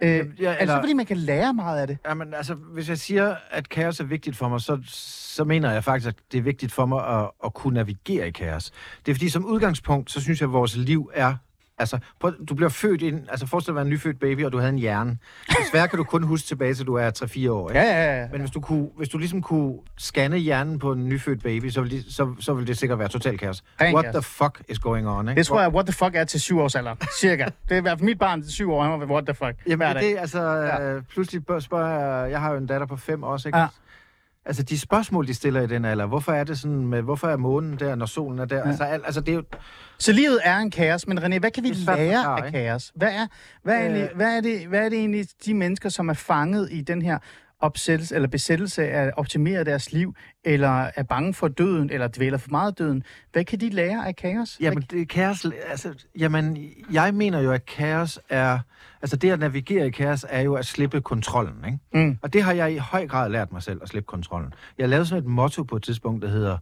Øh, 0.00 0.26
ja, 0.40 0.56
eller- 0.60 0.80
fordi 0.80 0.92
man 0.92 1.06
kan 1.06 1.16
lære 1.16 1.54
meget 1.54 1.80
af 1.80 1.86
det? 1.86 1.98
Jamen, 2.08 2.34
altså, 2.34 2.54
hvis 2.54 2.88
jeg 2.88 2.98
siger, 2.98 3.36
at 3.50 3.68
kaos 3.68 4.00
er 4.00 4.04
vigtigt 4.04 4.36
for 4.36 4.48
mig, 4.48 4.60
så, 4.60 4.78
så 4.86 5.44
mener 5.44 5.70
jeg 5.72 5.84
faktisk, 5.84 6.08
at 6.08 6.14
det 6.32 6.38
er 6.38 6.42
vigtigt 6.42 6.72
for 6.72 6.86
mig 6.86 7.06
at, 7.20 7.30
at 7.44 7.54
kunne 7.54 7.74
navigere 7.74 8.28
i 8.28 8.30
kaos. 8.30 8.70
Det 9.06 9.12
er 9.12 9.14
fordi, 9.16 9.28
som 9.28 9.44
udgangspunkt, 9.44 10.10
så 10.10 10.20
synes 10.20 10.40
jeg, 10.40 10.48
at 10.48 10.52
vores 10.52 10.76
liv 10.76 11.10
er... 11.14 11.34
Altså, 11.78 11.98
prøv, 12.20 12.32
du 12.48 12.54
bliver 12.54 12.68
født 12.68 13.02
ind... 13.02 13.20
Altså, 13.28 13.46
forestil 13.46 13.70
dig 13.70 13.72
at 13.72 13.76
være 13.76 13.84
en 13.84 13.90
nyfødt 13.90 14.20
baby, 14.20 14.44
og 14.44 14.52
du 14.52 14.58
havde 14.58 14.72
en 14.72 14.78
hjerne. 14.78 15.18
Desværre 15.48 15.88
kan 15.88 15.96
du 15.96 16.04
kun 16.04 16.22
huske 16.22 16.46
tilbage, 16.46 16.74
til 16.74 16.86
du 16.86 16.94
er 16.94 17.10
3-4 17.46 17.50
år. 17.50 17.70
Ikke? 17.70 17.80
Ja, 17.80 18.04
ja, 18.04 18.20
ja. 18.20 18.28
Men 18.32 18.40
hvis 18.40 18.50
du, 18.50 18.60
kunne, 18.60 18.88
hvis 18.96 19.08
du 19.08 19.18
ligesom 19.18 19.42
kunne 19.42 19.74
scanne 19.98 20.36
hjernen 20.36 20.78
på 20.78 20.92
en 20.92 21.08
nyfødt 21.08 21.42
baby, 21.42 21.70
så 21.70 21.80
ville, 21.80 22.12
så, 22.12 22.34
så 22.40 22.54
ville 22.54 22.66
det 22.66 22.78
sikkert 22.78 22.98
være 22.98 23.08
total 23.08 23.38
kaos. 23.38 23.64
Ren 23.80 23.94
What 23.94 24.04
kaos. 24.04 24.14
the 24.14 24.22
fuck 24.22 24.62
is 24.68 24.78
going 24.78 25.08
on? 25.08 25.28
Ikke? 25.28 25.38
Det 25.38 25.46
tror 25.46 25.60
jeg, 25.60 25.70
what 25.70 25.86
the 25.86 25.92
fuck 25.92 26.14
er 26.14 26.24
til 26.24 26.40
syv 26.40 26.58
års 26.58 26.74
alder. 26.74 26.94
Cirka. 27.20 27.44
Det 27.44 27.74
er 27.74 27.76
i 27.76 27.80
hvert 27.80 27.98
fald 27.98 28.06
mit 28.06 28.18
barn 28.18 28.42
til 28.42 28.52
syv 28.52 28.72
år, 28.72 28.82
han 28.82 29.00
var 29.00 29.06
what 29.06 29.26
the 29.26 29.34
fuck. 29.34 29.54
Jamen, 29.66 29.78
hver 29.78 29.86
er 29.88 30.00
det 30.00 30.16
altså... 30.18 30.42
Ja. 30.42 31.00
Pludselig 31.00 31.42
spørger 31.60 32.20
jeg... 32.22 32.30
Jeg 32.30 32.40
har 32.40 32.50
jo 32.50 32.56
en 32.56 32.66
datter 32.66 32.86
på 32.86 32.96
fem 32.96 33.22
også, 33.22 33.48
ikke? 33.48 33.58
Ja. 33.58 33.66
Altså, 34.46 34.62
de 34.62 34.78
spørgsmål, 34.78 35.26
de 35.26 35.34
stiller 35.34 35.60
i 35.60 35.66
den 35.66 35.84
alder. 35.84 36.06
Hvorfor 36.06 36.32
er 36.32 36.44
det 36.44 36.58
sådan 36.58 36.86
med... 36.86 37.02
Hvorfor 37.02 37.28
er 37.28 37.36
månen 37.36 37.78
der, 37.78 37.94
når 37.94 38.06
solen 38.06 38.38
er 38.38 38.44
der? 38.44 38.56
Ja. 38.56 38.68
Altså, 38.68 38.84
al, 38.84 39.00
altså, 39.04 39.20
det 39.20 39.28
er 39.28 39.36
jo... 39.36 39.42
Så 39.98 40.12
livet 40.12 40.40
er 40.44 40.58
en 40.58 40.70
kaos, 40.70 41.06
men 41.06 41.18
René, 41.18 41.38
hvad 41.38 41.50
kan 41.50 41.64
vi 41.64 41.68
lære 41.68 42.14
forklare, 42.14 42.46
af 42.46 42.52
kaos? 42.52 42.92
Hvad 42.94 43.08
er, 43.08 43.26
hvad, 43.62 43.74
er 43.74 43.80
Øh. 43.80 43.86
egentlig, 43.86 44.08
hvad, 44.14 44.36
er 44.36 44.40
det, 44.40 44.66
hvad 44.66 44.84
er 44.84 44.88
det 44.88 44.98
egentlig, 44.98 45.26
de 45.46 45.54
mennesker, 45.54 45.88
som 45.88 46.08
er 46.08 46.14
fanget 46.14 46.68
i 46.72 46.80
den 46.80 47.02
her 47.02 47.18
opsættelse 47.64 48.14
eller 48.14 48.28
besættelse 48.28 48.88
af 48.88 49.06
at 49.06 49.12
optimere 49.16 49.64
deres 49.64 49.92
liv, 49.92 50.14
eller 50.44 50.90
er 50.96 51.02
bange 51.02 51.34
for 51.34 51.48
døden, 51.48 51.90
eller 51.90 52.08
dvæler 52.08 52.38
for 52.38 52.50
meget 52.50 52.78
døden, 52.78 53.02
hvad 53.32 53.44
kan 53.44 53.60
de 53.60 53.70
lære 53.70 54.06
af 54.08 54.16
kaos? 54.16 54.56
Jamen, 54.60 54.82
det 54.90 55.00
er 55.00 55.06
kaos... 55.06 55.46
Altså, 55.66 55.94
jamen, 56.18 56.58
jeg 56.92 57.14
mener 57.14 57.40
jo, 57.40 57.52
at 57.52 57.66
kaos 57.66 58.20
er... 58.28 58.58
Altså, 59.02 59.16
det 59.16 59.30
at 59.30 59.38
navigere 59.38 59.86
i 59.86 59.90
kaos 59.90 60.26
er 60.28 60.40
jo 60.40 60.54
at 60.54 60.66
slippe 60.66 61.00
kontrollen, 61.00 61.64
ikke? 61.66 62.06
Mm. 62.06 62.18
Og 62.22 62.32
det 62.32 62.42
har 62.42 62.52
jeg 62.52 62.72
i 62.72 62.76
høj 62.76 63.06
grad 63.06 63.30
lært 63.30 63.52
mig 63.52 63.62
selv, 63.62 63.78
at 63.82 63.88
slippe 63.88 64.06
kontrollen. 64.06 64.54
Jeg 64.78 64.88
lavede 64.88 65.06
sådan 65.06 65.24
et 65.24 65.30
motto 65.30 65.62
på 65.62 65.76
et 65.76 65.82
tidspunkt, 65.82 66.22
der 66.22 66.28
hedder... 66.28 66.58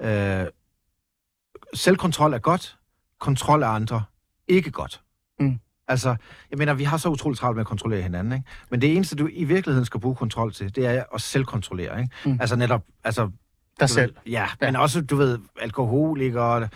Øh, 0.00 0.46
selvkontrol 1.74 2.32
er 2.34 2.38
godt, 2.38 2.76
kontrol 3.18 3.62
af 3.62 3.68
andre 3.68 4.02
ikke 4.48 4.70
godt. 4.70 5.02
Altså, 5.88 6.16
jeg 6.50 6.58
mener, 6.58 6.74
vi 6.74 6.84
har 6.84 6.96
så 6.96 7.08
utroligt 7.08 7.40
travlt 7.40 7.56
med 7.56 7.60
at 7.60 7.66
kontrollere 7.66 8.02
hinanden, 8.02 8.32
ikke? 8.32 8.44
Men 8.70 8.80
det 8.80 8.96
eneste, 8.96 9.16
du 9.16 9.28
i 9.32 9.44
virkeligheden 9.44 9.84
skal 9.84 10.00
bruge 10.00 10.14
kontrol 10.14 10.52
til, 10.52 10.76
det 10.76 10.86
er 10.86 11.04
at 11.14 11.20
selvkontrollere, 11.20 12.00
ikke? 12.00 12.14
Mm. 12.24 12.38
Altså 12.40 12.56
netop, 12.56 12.82
altså... 13.04 13.30
Dig 13.80 13.88
selv. 13.88 14.14
Ved, 14.24 14.32
ja, 14.32 14.46
ja, 14.60 14.66
men 14.66 14.76
også, 14.76 15.00
du 15.00 15.16
ved, 15.16 15.38
alkoholikere, 15.60 16.68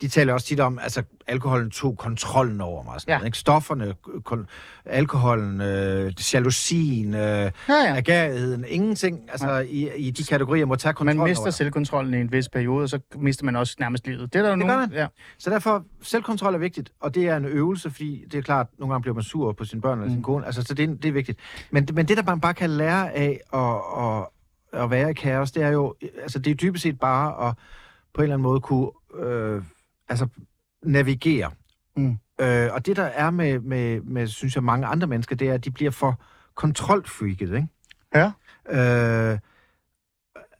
de 0.00 0.08
taler 0.08 0.32
også 0.32 0.46
tit 0.46 0.60
om, 0.60 0.78
altså, 0.82 1.02
alkoholen 1.26 1.70
tog 1.70 1.98
kontrollen 1.98 2.60
over 2.60 2.82
mig. 2.84 3.00
Sådan 3.00 3.12
Ja. 3.12 3.18
ja. 3.18 3.24
ikke? 3.24 3.38
Stofferne, 3.38 3.94
kon- 4.32 4.46
alkoholen, 4.84 5.60
øh, 5.60 6.12
jalousien, 6.34 7.14
øh, 7.14 7.20
Ja, 7.20 7.50
ja. 7.68 7.96
agerigheden, 7.96 8.64
ingenting 8.68 9.20
altså, 9.30 9.58
i, 9.58 9.90
i 9.96 10.10
de 10.10 10.24
kategorier 10.24 10.64
må 10.66 10.76
tage 10.76 10.92
kontrol 10.92 11.16
Man 11.16 11.28
mister 11.28 11.42
over 11.44 11.50
selvkontrollen 11.50 12.14
i 12.14 12.16
en 12.20 12.32
vis 12.32 12.48
periode, 12.48 12.82
og 12.82 12.88
så 12.88 12.98
mister 13.16 13.44
man 13.44 13.56
også 13.56 13.76
nærmest 13.80 14.06
livet. 14.06 14.32
Det 14.32 14.38
er 14.38 14.42
der 14.42 14.50
jo 14.50 14.56
Det 14.56 14.66
nogen... 14.66 14.92
Ja. 14.92 15.06
Så 15.38 15.50
derfor, 15.50 15.84
selvkontrol 16.02 16.54
er 16.54 16.58
vigtigt, 16.58 16.92
og 17.00 17.14
det 17.14 17.28
er 17.28 17.36
en 17.36 17.44
øvelse, 17.44 17.90
fordi 17.90 18.24
det 18.32 18.38
er 18.38 18.42
klart, 18.42 18.66
nogle 18.78 18.92
gange 18.94 19.02
bliver 19.02 19.14
man 19.14 19.24
sur 19.24 19.52
på 19.52 19.64
sine 19.64 19.80
børn 19.82 19.98
eller 19.98 20.06
Mm. 20.08 20.14
sin 20.14 20.22
kone, 20.22 20.46
altså, 20.46 20.62
så 20.62 20.74
det, 20.74 20.90
er- 20.90 20.94
det 20.94 21.04
er 21.08 21.12
vigtigt. 21.12 21.38
Men, 21.70 21.88
men 21.92 22.08
det, 22.08 22.16
der 22.16 22.22
man 22.22 22.40
bare 22.40 22.54
kan 22.54 22.70
lære 22.70 23.12
af 23.12 23.40
at, 23.54 23.60
at, 24.04 24.26
at 24.84 24.90
være 24.90 25.10
i 25.10 25.14
kaos, 25.14 25.50
det 25.52 25.62
er 25.62 25.68
jo, 25.68 25.94
altså 26.22 26.38
det 26.38 26.50
er 26.50 26.54
dybest 26.54 26.82
set 26.82 27.00
bare 27.00 27.48
at 27.48 27.54
på 28.14 28.20
en 28.20 28.22
eller 28.22 28.34
anden 28.34 28.42
måde 28.42 28.60
kunne 28.60 28.88
øh, 29.18 29.62
altså, 30.10 30.26
navigere. 30.82 31.50
Mm. 31.96 32.18
Øh, 32.40 32.68
og 32.72 32.86
det, 32.86 32.96
der 32.96 33.04
er 33.04 33.30
med, 33.30 33.58
med, 33.58 34.00
med, 34.00 34.26
synes 34.26 34.54
jeg, 34.54 34.64
mange 34.64 34.86
andre 34.86 35.06
mennesker, 35.06 35.36
det 35.36 35.48
er, 35.48 35.54
at 35.54 35.64
de 35.64 35.70
bliver 35.70 35.90
for 35.90 36.20
kontrolfreaket, 36.54 37.54
ikke? 37.54 37.68
Ja. 38.14 38.32
Øh, 38.68 39.38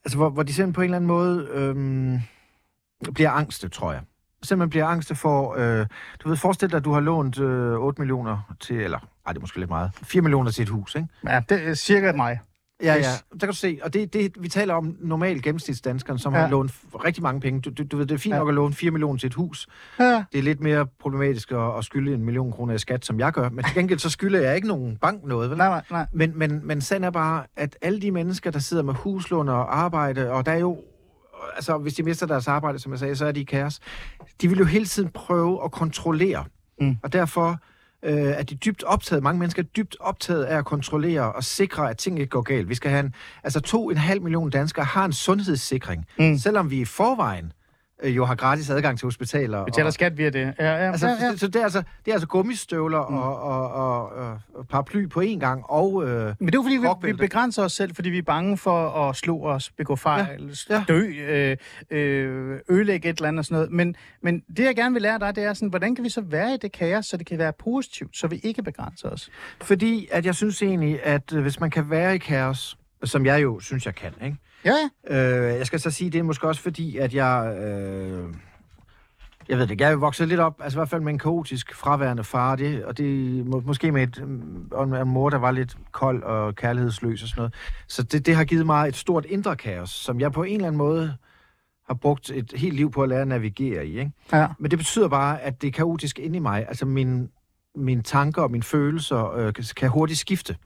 altså, 0.05 0.17
hvor, 0.17 0.31
hvor 0.31 0.43
de 0.43 0.53
simpelthen 0.53 0.73
på 0.73 0.81
en 0.81 0.85
eller 0.85 0.97
anden 0.97 1.09
måde 1.09 1.49
øh, 1.51 3.13
bliver 3.15 3.31
angste, 3.31 3.69
tror 3.69 3.93
jeg. 3.93 4.03
Simpelthen 4.43 4.71
bliver 4.71 4.87
angste 4.87 5.15
for... 5.15 5.55
Øh, 5.59 5.87
du 6.21 6.29
ved, 6.29 6.37
forestil 6.37 6.71
dig, 6.71 6.77
at 6.77 6.85
du 6.85 6.93
har 6.93 7.01
lånt 7.01 7.39
øh, 7.39 7.73
8 7.73 8.01
millioner 8.01 8.55
til... 8.61 8.77
Eller, 8.77 8.99
ej, 8.99 9.33
det 9.33 9.37
er 9.37 9.41
måske 9.41 9.59
lidt 9.59 9.71
meget. 9.71 9.91
4 9.95 10.23
millioner 10.23 10.51
til 10.51 10.63
et 10.63 10.69
hus, 10.69 10.95
ikke? 10.95 11.09
ja, 11.27 11.43
det 11.49 11.69
er 11.69 11.75
cirka 11.75 12.13
mig. 12.13 12.41
Ja, 12.83 12.95
ja. 12.95 13.01
Der 13.33 13.39
kan 13.39 13.49
du 13.49 13.55
se. 13.55 13.79
Og 13.83 13.95
det, 13.95 14.13
det, 14.13 14.33
vi 14.41 14.49
taler 14.49 14.75
om 14.75 14.97
normal 15.01 15.43
gennemsnitsdanskeren, 15.43 16.19
som 16.19 16.35
Ja. 16.35 16.41
har 16.41 16.49
lånt 16.49 16.73
rigtig 17.05 17.23
mange 17.23 17.41
penge. 17.41 17.61
Du, 17.61 17.71
du, 17.71 17.83
du 17.83 17.97
ved, 17.97 18.07
det 18.07 18.15
er 18.15 18.19
fint 18.19 18.33
ja. 18.35 18.39
nok 18.39 18.49
at 18.49 18.55
låne 18.55 18.75
4 18.75 18.91
millioner 18.91 19.19
til 19.19 19.27
et 19.27 19.35
hus. 19.35 19.67
Ja. 19.99 20.25
Det 20.33 20.39
er 20.39 20.43
lidt 20.43 20.61
mere 20.61 20.87
problematisk 21.01 21.53
at, 21.53 21.79
at 21.79 21.85
skylde 21.85 22.15
en 22.15 22.25
million 22.25 22.53
kroner 22.53 22.75
i 22.75 22.79
skat, 22.79 23.05
som 23.05 23.19
jeg 23.21 23.33
gør. 23.33 23.49
Men 23.49 23.65
til 23.65 23.75
gengæld 23.75 23.99
så 23.99 24.11
skylder 24.11 24.41
jeg 24.41 24.57
ikke 24.57 24.69
nogen 24.69 24.97
bank 24.97 25.25
noget, 25.25 25.51
vel? 25.51 25.59
Nej, 25.59 25.69
nej, 25.69 25.83
nej. 25.91 26.07
Men, 26.13 26.33
men, 26.39 26.61
men 26.67 26.81
sagen 26.81 27.05
er 27.05 27.11
bare, 27.11 27.45
at 27.57 27.77
alle 27.83 28.01
de 28.01 28.11
mennesker, 28.11 28.51
der 28.51 28.59
sidder 28.59 28.83
med 28.83 28.95
huslån 28.95 29.49
og 29.49 29.79
arbejde, 29.79 30.31
og 30.31 30.47
der 30.47 30.53
er 30.53 30.59
jo, 30.59 30.79
altså 31.57 31.79
hvis 31.79 31.95
de 31.95 32.03
mister 32.03 32.27
deres 32.27 32.49
arbejde, 32.49 32.79
som 32.79 32.93
jeg 32.93 32.99
sagde, 32.99 33.17
så 33.17 33.27
er 33.27 33.33
de 33.33 33.41
i 33.41 33.45
kaos. 33.45 33.81
De 34.41 34.49
vil 34.49 34.59
jo 34.59 34.65
hele 34.65 34.85
tiden 34.85 35.09
prøve 35.15 35.65
at 35.65 35.71
kontrollere. 35.73 36.45
Mm. 36.81 36.97
Og 37.03 37.13
derfor 37.13 37.59
øh, 38.03 38.15
er 38.15 38.43
de 38.43 38.55
dybt 38.55 38.83
optaget, 38.83 39.23
mange 39.23 39.39
mennesker 39.39 39.63
er 39.63 39.67
dybt 39.67 39.97
optaget 40.01 40.45
af 40.45 40.59
at 40.59 40.65
kontrollere 40.65 41.33
og 41.33 41.45
sikre, 41.45 41.91
at 41.91 41.97
ting 41.97 42.19
ikke 42.19 42.31
går 42.31 42.43
galt. 42.43 42.69
Vi 42.69 42.75
skal 42.75 42.91
have 42.91 43.05
en, 43.05 43.15
altså 43.45 43.61
to 43.61 43.91
en 43.91 43.97
halv 43.97 44.23
million 44.23 44.51
danskere 44.51 44.85
har 44.85 45.05
en 45.05 45.13
sundhedssikring, 45.13 46.07
mm. 46.19 46.39
selvom 46.39 46.71
vi 46.71 46.81
i 46.81 46.85
forvejen 46.85 47.53
øh, 48.03 48.17
jo 48.17 48.25
har 48.25 48.35
gratis 48.35 48.71
adgang 48.71 48.99
til 48.99 49.07
hospitaler. 49.07 49.65
Betaler 49.65 49.87
og, 49.87 49.93
skat 49.93 50.19
via 50.19 50.31
det. 50.31 50.55
Ja, 50.59 50.65
ja, 50.65 50.77
Altså, 50.77 51.07
ja, 51.09 51.15
ja. 51.27 51.37
Så 51.37 51.47
det 51.47 51.57
er 51.57 51.63
altså, 51.63 51.83
det 52.05 52.11
er 52.11 52.13
altså 52.13 52.29
gummistøvler 52.29 53.07
Mm. 53.09 53.17
og, 53.17 53.41
og, 53.43 53.73
og, 53.73 54.13
og, 54.55 54.67
paraply 54.69 55.09
på 55.09 55.21
én 55.21 55.39
gang, 55.39 55.65
og... 55.71 56.09
Øh, 56.09 56.35
Men 56.39 56.47
det 56.49 56.55
er 56.55 56.63
fordi, 56.63 56.77
vi, 56.77 57.13
vi 57.13 57.13
begrænser 57.13 57.63
os 57.65 57.73
selv, 57.73 57.95
fordi 57.95 58.11
vi 58.11 58.19
er 58.19 58.23
bange 58.23 58.57
for 58.57 59.09
at 59.09 59.17
slå 59.17 59.43
os, 59.43 59.71
begå 59.71 59.97
fejl, 59.97 60.57
ja. 60.71 60.75
Ja. 60.75 60.85
dø, 60.89 61.01
øh, 61.01 61.57
øh, 61.91 62.59
ødelægge 62.71 63.09
et 63.09 63.17
eller 63.17 63.29
andet 63.29 63.39
og 63.39 63.45
sådan 63.45 63.55
noget. 63.57 63.73
Men, 63.73 63.97
men 64.23 64.41
det, 64.57 64.65
jeg 64.65 64.77
gerne 64.77 64.93
vil 64.93 65.03
lære 65.03 65.19
dig, 65.19 65.37
det 65.37 65.45
er 65.45 65.55
sådan, 65.55 65.69
hvordan 65.69 65.95
kan 65.95 66.05
vi 66.05 66.09
så 66.09 66.21
være 66.21 66.55
i 66.55 66.57
det 66.57 66.73
kaos, 66.73 67.07
så 67.07 67.17
det 67.17 67.27
kan 67.27 67.39
være 67.39 67.53
positivt, 67.53 68.17
så 68.17 68.27
vi 68.27 68.41
ikke 68.43 68.63
begrænser 68.63 69.09
os? 69.09 69.31
Fordi 69.63 70.09
at 70.13 70.27
jeg 70.27 70.35
synes 70.35 70.63
egentlig, 70.63 71.01
at 71.03 71.33
øh, 71.33 71.43
hvis 71.43 71.61
man 71.61 71.71
kan 71.71 71.91
være 71.91 72.15
i 72.15 72.19
kaos, 72.19 72.77
som 73.05 73.27
jeg 73.27 73.43
jo 73.43 73.61
synes, 73.61 73.87
jeg 73.87 73.95
kan, 73.95 74.13
ikke? 74.25 74.37
Ja, 74.65 74.75
ja. 75.11 75.17
Øh, 75.17 75.59
jeg 75.59 75.67
skal 75.67 75.81
så 75.81 75.91
sige, 75.91 76.11
det 76.11 76.19
er 76.19 76.23
måske 76.23 76.49
også 76.49 76.63
fordi, 76.63 76.97
at 76.97 77.15
jeg... 77.15 77.57
Øh, 77.63 78.35
jeg 79.49 79.59
ved 79.59 79.67
det 79.67 79.81
jeg 79.81 80.01
vokset 80.01 80.29
lidt 80.29 80.41
op, 80.41 80.61
altså 80.63 80.77
i 80.77 80.79
hvert 80.79 80.89
fald 80.89 81.01
med 81.01 81.13
en 81.13 81.19
kaotisk 81.19 81.75
fraværende 81.75 82.25
far, 82.25 82.57
det, 82.57 82.85
og 82.85 82.99
det 82.99 83.47
må, 83.47 83.63
måske 83.67 83.93
med 83.93 84.03
et, 84.03 84.25
og 84.73 85.01
en 85.01 85.09
mor, 85.09 85.31
der 85.31 85.39
var 85.39 85.51
lidt 85.51 85.77
kold 85.93 86.23
og 86.23 86.55
kærlighedsløs 86.55 87.23
og 87.23 87.29
sådan 87.29 87.41
noget. 87.41 87.55
Så 87.89 88.03
det, 88.03 88.27
det 88.27 88.37
har 88.37 88.45
givet 88.45 88.67
mig 88.67 88.89
et 88.89 88.97
stort 88.97 89.25
indre 89.25 89.57
kaos, 89.57 89.91
som 89.91 90.21
jeg 90.21 90.33
på 90.33 90.43
en 90.43 90.55
eller 90.55 90.67
anden 90.67 90.79
måde 90.79 91.17
har 91.87 91.95
brugt 91.95 92.31
et 92.31 92.53
helt 92.57 92.75
liv 92.75 92.91
på 92.91 93.03
at 93.03 93.09
lære 93.09 93.21
at 93.21 93.29
navigere 93.29 93.87
i. 93.87 93.99
Ikke? 93.99 94.13
ja. 94.33 94.49
Men 94.59 94.71
det 94.71 94.79
betyder 94.79 95.09
bare, 95.09 95.41
at 95.41 95.63
det 95.63 95.69
er 95.69 95.73
kaotisk 95.73 96.19
inde 96.19 96.37
i 96.37 96.41
mig. 96.41 96.65
Altså 96.69 96.87
min, 96.87 97.31
mine 97.75 98.03
tanker 98.03 98.43
og 98.43 98.51
mine 98.51 98.63
følelser 98.63 99.33
øh, 99.33 99.53
kan, 99.53 99.65
kan 99.77 99.89
hurtigt 99.89 100.19
skifte. 100.19 100.57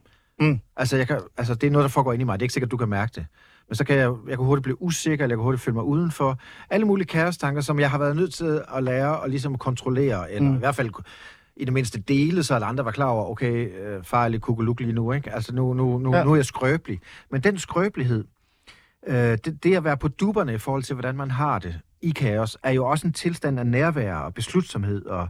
Mm. 0.40 0.60
Altså, 0.76 0.96
jeg 0.96 1.06
kan, 1.06 1.20
altså, 1.36 1.54
det 1.54 1.66
er 1.66 1.70
noget, 1.70 1.82
der 1.82 1.88
foregår 1.88 2.12
ind 2.12 2.22
i 2.22 2.24
mig. 2.24 2.32
Det 2.32 2.42
er 2.42 2.44
ikke 2.44 2.52
sikkert, 2.52 2.70
du 2.70 2.76
kan 2.76 2.88
mærke 2.88 3.12
det. 3.14 3.26
Men 3.68 3.74
så 3.76 3.84
kan 3.84 3.96
jeg, 3.96 4.12
jeg 4.28 4.36
kan 4.38 4.46
hurtigt 4.46 4.62
blive 4.62 4.82
usikker, 4.82 5.24
eller 5.24 5.32
jeg 5.34 5.38
kan 5.38 5.44
hurtigt 5.44 5.62
føle 5.62 5.74
mig 5.74 5.84
udenfor. 5.84 6.38
Alle 6.70 6.86
mulige 6.86 7.06
kaostanker, 7.06 7.60
som 7.60 7.80
jeg 7.80 7.90
har 7.90 7.98
været 7.98 8.16
nødt 8.16 8.34
til 8.34 8.62
at 8.76 8.82
lære 8.84 9.20
og 9.20 9.28
ligesom 9.28 9.58
kontrollere, 9.58 10.32
eller 10.32 10.48
Mm. 10.50 10.54
i 10.56 10.58
hvert 10.58 10.74
fald 10.74 10.90
i 11.56 11.64
det 11.64 11.72
mindste 11.72 12.00
dele, 12.00 12.42
så 12.42 12.54
at 12.56 12.62
andre 12.62 12.84
var 12.84 12.90
klar 12.90 13.06
over, 13.06 13.30
okay, 13.30 13.70
øh, 13.80 14.02
far 14.04 14.24
er 14.24 14.28
lidt 14.28 14.42
kukuluk 14.42 14.80
lige 14.80 14.92
nu, 14.92 15.12
ikke? 15.12 15.32
Altså, 15.32 15.54
nu, 15.54 15.74
nu, 15.74 15.98
nu, 15.98 16.10
Ja. 16.12 16.18
ja. 16.18 16.24
nu 16.24 16.32
er 16.32 16.36
jeg 16.36 16.44
skrøbelig. 16.44 17.00
Men 17.30 17.40
den 17.40 17.58
skrøbelighed, 17.58 18.24
øh, 19.06 19.14
det, 19.44 19.58
det 19.64 19.76
at 19.76 19.84
være 19.84 19.96
på 19.96 20.08
duberne 20.08 20.54
i 20.54 20.58
forhold 20.58 20.82
til, 20.82 20.94
hvordan 20.94 21.16
man 21.16 21.30
har 21.30 21.58
det 21.58 21.80
i 22.02 22.10
kaos, 22.10 22.58
er 22.62 22.70
jo 22.70 22.86
også 22.86 23.06
en 23.06 23.12
tilstand 23.12 23.58
af 23.58 23.66
nærvær 23.66 24.14
og 24.16 24.34
beslutsomhed 24.34 25.06
og 25.06 25.28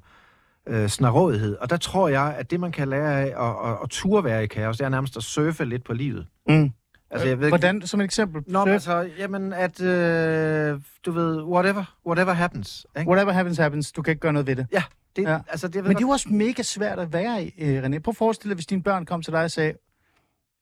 øh, 0.68 0.88
snarådighed. 0.88 1.56
Og 1.56 1.70
der 1.70 1.76
tror 1.76 2.08
jeg, 2.08 2.34
at 2.38 2.50
det, 2.50 2.60
man 2.60 2.72
kan 2.72 2.88
lære 2.88 3.20
af 3.22 3.46
at, 3.48 3.70
at, 3.70 3.78
at 3.82 3.90
ture 3.90 4.24
være 4.24 4.44
i 4.44 4.46
kaos, 4.46 4.76
det 4.76 4.84
er 4.84 4.88
nærmest 4.88 5.16
at 5.16 5.22
surfe 5.22 5.64
lidt 5.64 5.84
på 5.84 5.92
livet. 5.92 6.26
Mm. 6.48 6.70
Altså, 7.14 7.28
jeg 7.28 7.38
ved 7.38 7.46
ikke- 7.46 7.58
Hvordan, 7.58 7.82
som 7.86 8.00
et 8.00 8.04
eksempel? 8.04 8.42
Nå, 8.46 8.64
men 8.64 8.74
altså, 8.74 9.10
jamen, 9.18 9.52
at, 9.52 9.80
øh, 9.80 10.80
du 11.06 11.12
ved, 11.12 11.42
whatever, 11.42 11.96
whatever 12.06 12.32
happens. 12.32 12.86
Ikke? 12.98 13.10
Whatever 13.10 13.32
happens, 13.32 13.58
happens. 13.58 13.92
Du 13.92 14.02
kan 14.02 14.10
ikke 14.10 14.20
gøre 14.20 14.32
noget 14.32 14.46
ved 14.46 14.56
det. 14.56 14.66
Ja, 14.72 14.82
det, 15.16 15.22
Ja. 15.22 15.38
altså, 15.48 15.68
det, 15.68 15.82
Men 15.84 15.90
det 15.90 15.96
er 15.96 16.00
jo 16.00 16.08
også 16.08 16.28
mega 16.28 16.62
svært 16.62 16.98
at 16.98 17.12
være 17.12 17.44
i, 17.44 17.54
øh, 17.58 17.82
René. 17.84 17.98
Prøv 17.98 18.10
at 18.12 18.16
forestille 18.16 18.50
dig, 18.50 18.54
hvis 18.56 18.66
dine 18.66 18.82
børn 18.82 19.04
kom 19.06 19.22
til 19.22 19.32
dig 19.32 19.42
og 19.44 19.50
sagde, 19.50 19.72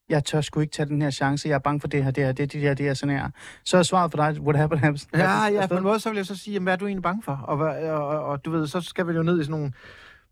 jeg 0.08 0.24
tør 0.24 0.40
sgu 0.40 0.60
ikke 0.60 0.72
tage 0.72 0.86
den 0.86 1.02
her 1.02 1.10
chance, 1.10 1.48
jeg 1.48 1.54
er 1.54 1.58
bange 1.58 1.80
for 1.80 1.88
det 1.88 2.04
her, 2.04 2.10
det 2.10 2.24
her, 2.24 2.32
det, 2.32 2.52
det 2.52 2.60
her, 2.60 2.74
det 2.74 2.86
her, 2.86 2.94
sådan 2.94 3.16
her. 3.16 3.28
Så 3.64 3.76
er 3.78 3.82
svaret 3.82 4.10
for 4.10 4.18
dig, 4.18 4.40
what 4.40 4.56
happened 4.56 4.80
happens. 4.82 5.08
Ja, 5.14 5.18
happens. 5.26 5.60
ja, 5.60 5.66
på 5.66 5.76
en 5.76 5.82
måde, 5.82 6.00
så 6.00 6.08
vil 6.10 6.16
jeg 6.16 6.26
så 6.26 6.36
sige, 6.36 6.52
jamen, 6.54 6.64
hvad 6.64 6.72
er 6.72 6.76
du 6.76 6.86
egentlig 6.86 7.02
bange 7.02 7.22
for? 7.22 7.32
Og, 7.32 7.58
og, 7.58 8.06
og, 8.08 8.24
og 8.24 8.44
du 8.44 8.50
ved, 8.50 8.66
så 8.66 8.80
skal 8.80 9.06
vi 9.08 9.12
jo 9.12 9.22
ned 9.22 9.40
i 9.40 9.44
sådan 9.44 9.50
nogle 9.58 9.72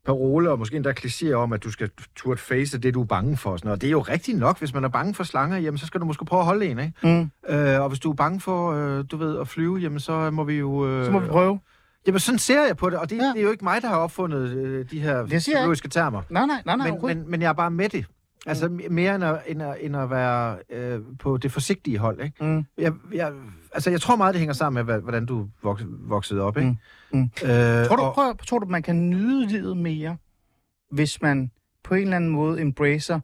paroler, 0.06 0.50
og 0.50 0.58
måske 0.58 0.76
endda 0.76 0.90
klichéer 1.00 1.32
om, 1.32 1.52
at 1.52 1.64
du 1.64 1.70
skal 1.70 1.90
turde 2.16 2.40
face 2.40 2.78
det, 2.78 2.94
du 2.94 3.00
er 3.00 3.04
bange 3.06 3.36
for. 3.36 3.56
Sådan, 3.56 3.66
noget. 3.68 3.76
og 3.76 3.80
det 3.80 3.86
er 3.86 3.90
jo 3.90 4.00
rigtigt 4.00 4.38
nok, 4.38 4.58
hvis 4.58 4.74
man 4.74 4.84
er 4.84 4.88
bange 4.88 5.14
for 5.14 5.24
slanger, 5.24 5.58
jamen, 5.58 5.78
så 5.78 5.86
skal 5.86 6.00
du 6.00 6.06
måske 6.06 6.24
prøve 6.24 6.40
at 6.40 6.46
holde 6.46 6.66
en, 6.66 6.78
ikke? 6.78 6.92
Mm. 7.48 7.54
Øh, 7.54 7.80
og 7.80 7.88
hvis 7.88 8.00
du 8.00 8.10
er 8.10 8.14
bange 8.14 8.40
for, 8.40 8.72
øh, 8.72 9.04
du 9.10 9.16
ved, 9.16 9.38
at 9.40 9.48
flyve, 9.48 9.76
jamen, 9.76 10.00
så 10.00 10.30
må 10.30 10.44
vi 10.44 10.54
jo... 10.54 10.86
Øh, 10.88 11.04
Så 11.04 11.10
må 11.10 11.18
vi 11.18 11.28
prøve. 11.28 11.60
Jamen, 12.06 12.18
sådan 12.20 12.38
ser 12.38 12.66
jeg 12.66 12.76
på 12.76 12.90
det, 12.90 12.98
og 12.98 13.10
det, 13.10 13.16
Ja. 13.16 13.22
det 13.22 13.38
er 13.38 13.42
jo 13.42 13.50
ikke 13.50 13.64
mig, 13.64 13.82
der 13.82 13.88
har 13.88 13.96
opfundet 13.96 14.48
øh, 14.50 14.90
de 14.90 15.00
her 15.00 15.26
psykologiske 15.38 15.88
termer. 15.88 16.22
Nej, 16.30 16.46
nej, 16.46 16.62
nej, 16.66 16.76
nej. 16.76 16.90
men, 16.90 17.06
men, 17.06 17.30
men 17.30 17.42
jeg 17.42 17.48
er 17.48 17.52
bare 17.52 17.70
med 17.70 17.88
det. 17.88 18.04
Altså 18.46 18.68
mere 18.90 19.14
end 19.14 19.24
at, 19.24 19.42
end 19.46 19.62
at, 19.62 19.76
end 19.80 19.96
at 19.96 20.10
være 20.10 20.58
øh, 20.70 21.00
på 21.18 21.36
det 21.36 21.52
forsigtige 21.52 21.98
hold, 21.98 22.20
ikke? 22.24 22.44
Mm. 22.44 22.64
Jeg, 22.78 22.92
jeg, 23.12 23.32
altså, 23.72 23.90
jeg 23.90 24.00
tror 24.00 24.16
meget, 24.16 24.34
det 24.34 24.38
hænger 24.38 24.52
sammen 24.54 24.86
med, 24.86 25.00
hvordan 25.00 25.26
du 25.26 25.48
voks, 25.62 25.84
voksede 25.88 26.40
op, 26.40 26.56
ikke? 26.56 26.76
Mm. 27.12 27.18
Mm. 27.18 27.30
Øh, 27.44 27.86
Tror 27.86 27.96
du, 27.96 28.02
og, 28.02 28.14
prøv, 28.14 28.36
tror 28.46 28.58
du, 28.58 28.66
man 28.66 28.82
kan 28.82 29.10
nyde 29.10 29.46
livet 29.46 29.76
mere, 29.76 30.16
hvis 30.90 31.22
man 31.22 31.50
på 31.84 31.94
en 31.94 32.02
eller 32.02 32.16
anden 32.16 32.30
måde 32.30 32.60
embracer 32.60 33.20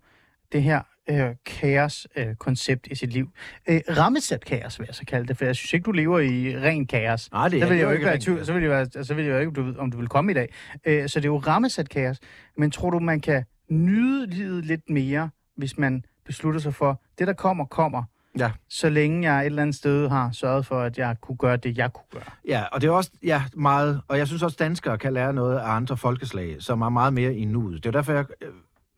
det 0.52 0.62
her 0.62 0.80
øh, 1.10 1.34
kaos-koncept 1.46 2.86
i 2.86 2.94
sit 2.94 3.12
liv? 3.12 3.30
Øh, 3.68 3.80
rammesat 3.98 4.44
kaos, 4.44 4.78
vil 4.78 4.86
jeg 4.86 4.94
så 4.94 5.04
kalde 5.04 5.28
det, 5.28 5.36
for 5.36 5.44
jeg 5.44 5.56
synes 5.56 5.72
ikke, 5.72 5.84
du 5.84 5.92
lever 5.92 6.18
i 6.18 6.58
ren 6.58 6.86
kaos. 6.86 7.32
Nej, 7.32 7.48
det 7.48 7.62
så 7.62 7.68
vil 7.68 7.76
jeg 7.76 7.84
jo 7.84 7.90
ikke 7.90 8.06
være 8.06 8.18
tvivl, 8.18 8.46
så 8.46 8.52
vil 8.52 8.62
jeg, 8.62 8.86
så 9.02 9.14
vil 9.14 9.24
jeg 9.24 9.32
jo 9.34 9.38
ikke, 9.38 9.52
du 9.52 9.74
om 9.78 9.90
du 9.90 9.98
vil 9.98 10.08
komme 10.08 10.30
i 10.30 10.34
dag. 10.34 10.54
Øh, 10.86 11.08
så 11.08 11.20
det 11.20 11.24
er 11.24 11.32
jo 11.32 11.38
rammesat 11.38 11.88
kaos. 11.88 12.18
Men 12.56 12.70
tror 12.70 12.90
du, 12.90 12.98
man 12.98 13.20
kan 13.20 13.44
nyde 13.68 14.26
livet 14.26 14.64
lidt 14.64 14.90
mere, 14.90 15.30
hvis 15.56 15.78
man 15.78 16.04
beslutter 16.26 16.60
sig 16.60 16.74
for, 16.74 17.00
det 17.18 17.26
der 17.26 17.32
kommer, 17.32 17.64
kommer, 17.64 18.02
Ja. 18.38 18.50
så 18.68 18.88
længe 18.88 19.32
jeg 19.32 19.40
et 19.40 19.46
eller 19.46 19.62
andet 19.62 19.76
sted 19.76 20.08
har 20.08 20.30
sørget 20.32 20.66
for, 20.66 20.80
at 20.80 20.98
jeg 20.98 21.16
kunne 21.20 21.36
gøre 21.36 21.56
det, 21.56 21.78
jeg 21.78 21.92
kunne 21.92 22.04
gøre. 22.12 22.22
ja, 22.48 22.64
og 22.72 22.80
det 22.80 22.86
er 22.86 22.90
også 22.92 23.10
ja, 23.22 23.42
meget... 23.56 24.00
Og 24.08 24.18
jeg 24.18 24.26
synes 24.26 24.42
også, 24.42 24.56
danskere 24.60 24.98
kan 24.98 25.12
lære 25.12 25.32
noget 25.32 25.58
af 25.58 25.70
andre 25.70 25.96
folkeslag, 25.96 26.56
som 26.58 26.82
er 26.82 26.88
meget 26.88 27.12
mere 27.12 27.34
i 27.34 27.44
nuet. 27.44 27.84
Det 27.84 27.88
er 27.88 27.92
derfor, 27.92 28.12
jeg... 28.12 28.24
øh, 28.42 28.48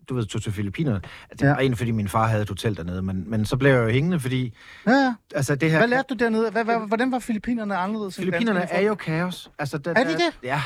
Du 0.09 0.15
ved, 0.15 0.27
tog 0.27 0.43
til 0.43 0.53
Filippinerne. 0.53 1.01
Det 1.33 1.43
Ja. 1.43 1.49
var 1.49 1.57
egentlig, 1.59 1.79
fordi 1.79 1.91
min 1.91 2.09
far 2.09 2.27
havde 2.27 2.43
et 2.43 2.49
hotel 2.49 2.77
dernede, 2.77 3.03
men, 3.03 3.31
men 3.31 3.45
så 3.45 3.57
blev 3.57 3.71
jeg 3.71 3.83
jo 3.85 3.89
hængende, 3.89 4.21
fordi... 4.21 4.55
Ja, 4.87 4.93
ja. 4.93 5.15
Altså, 5.35 5.55
det 5.55 5.71
her... 5.71 5.79
Hvad 5.79 5.89
lærte 5.89 6.07
du 6.11 6.15
dernede? 6.15 6.51
Hvad, 6.51 6.65
hvad, 6.65 6.79
hvordan 6.87 7.13
var 7.13 7.19
Filippinerne 7.19 7.77
anderledes? 7.77 8.17
Filippinerne 8.17 8.61
er 8.73 8.81
jo 8.81 8.95
kaos. 8.95 9.51
Altså, 9.59 9.79
der, 9.79 9.91
Er 9.91 9.95
de 10.05 10.11
der- 10.11 10.17
det? 10.17 10.39
Ja, 10.43 10.63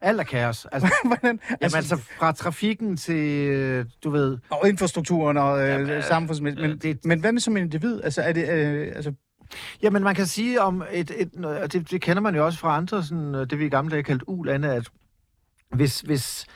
alt 0.00 0.20
er 0.20 0.24
kaos. 0.24 0.66
Altså, 0.72 0.88
hvordan? 1.04 1.40
Jamen 1.62 1.74
altså 1.76 1.96
fra 2.18 2.32
trafikken 2.32 2.96
til, 2.96 3.48
øh, 3.48 3.84
du 4.04 4.10
ved... 4.10 4.38
Og 4.50 4.68
infrastrukturen 4.68 5.36
og 5.36 5.60
øh, 5.62 5.68
Jamen, 5.68 5.90
øh, 5.90 6.04
samfundsmæssigt. 6.04 6.60
Men, 6.62 6.70
øh, 6.70 6.82
det- 6.82 7.04
men 7.04 7.20
hvad 7.20 7.32
med 7.32 7.40
som 7.40 7.56
individ? 7.56 8.00
Altså, 8.04 8.22
er 8.22 8.32
det, 8.32 8.48
øh, 8.48 8.92
altså, 8.96 9.12
Jamen 9.82 10.02
man 10.02 10.14
kan 10.14 10.26
sige 10.26 10.60
om 10.60 10.82
et... 10.92 11.10
et 11.16 11.44
og 11.44 11.72
det, 11.72 11.90
det 11.90 12.00
kender 12.02 12.20
man 12.22 12.34
jo 12.34 12.44
også 12.46 12.58
fra 12.58 12.76
andre, 12.76 13.02
sådan, 13.02 13.34
det 13.34 13.58
vi 13.58 13.66
i 13.66 13.68
gamle 13.68 13.90
dage 13.90 14.02
kaldte 14.02 14.28
ulande, 14.28 14.74
at 14.74 14.88
hvis, 15.74 16.00
hvis, 16.00 16.46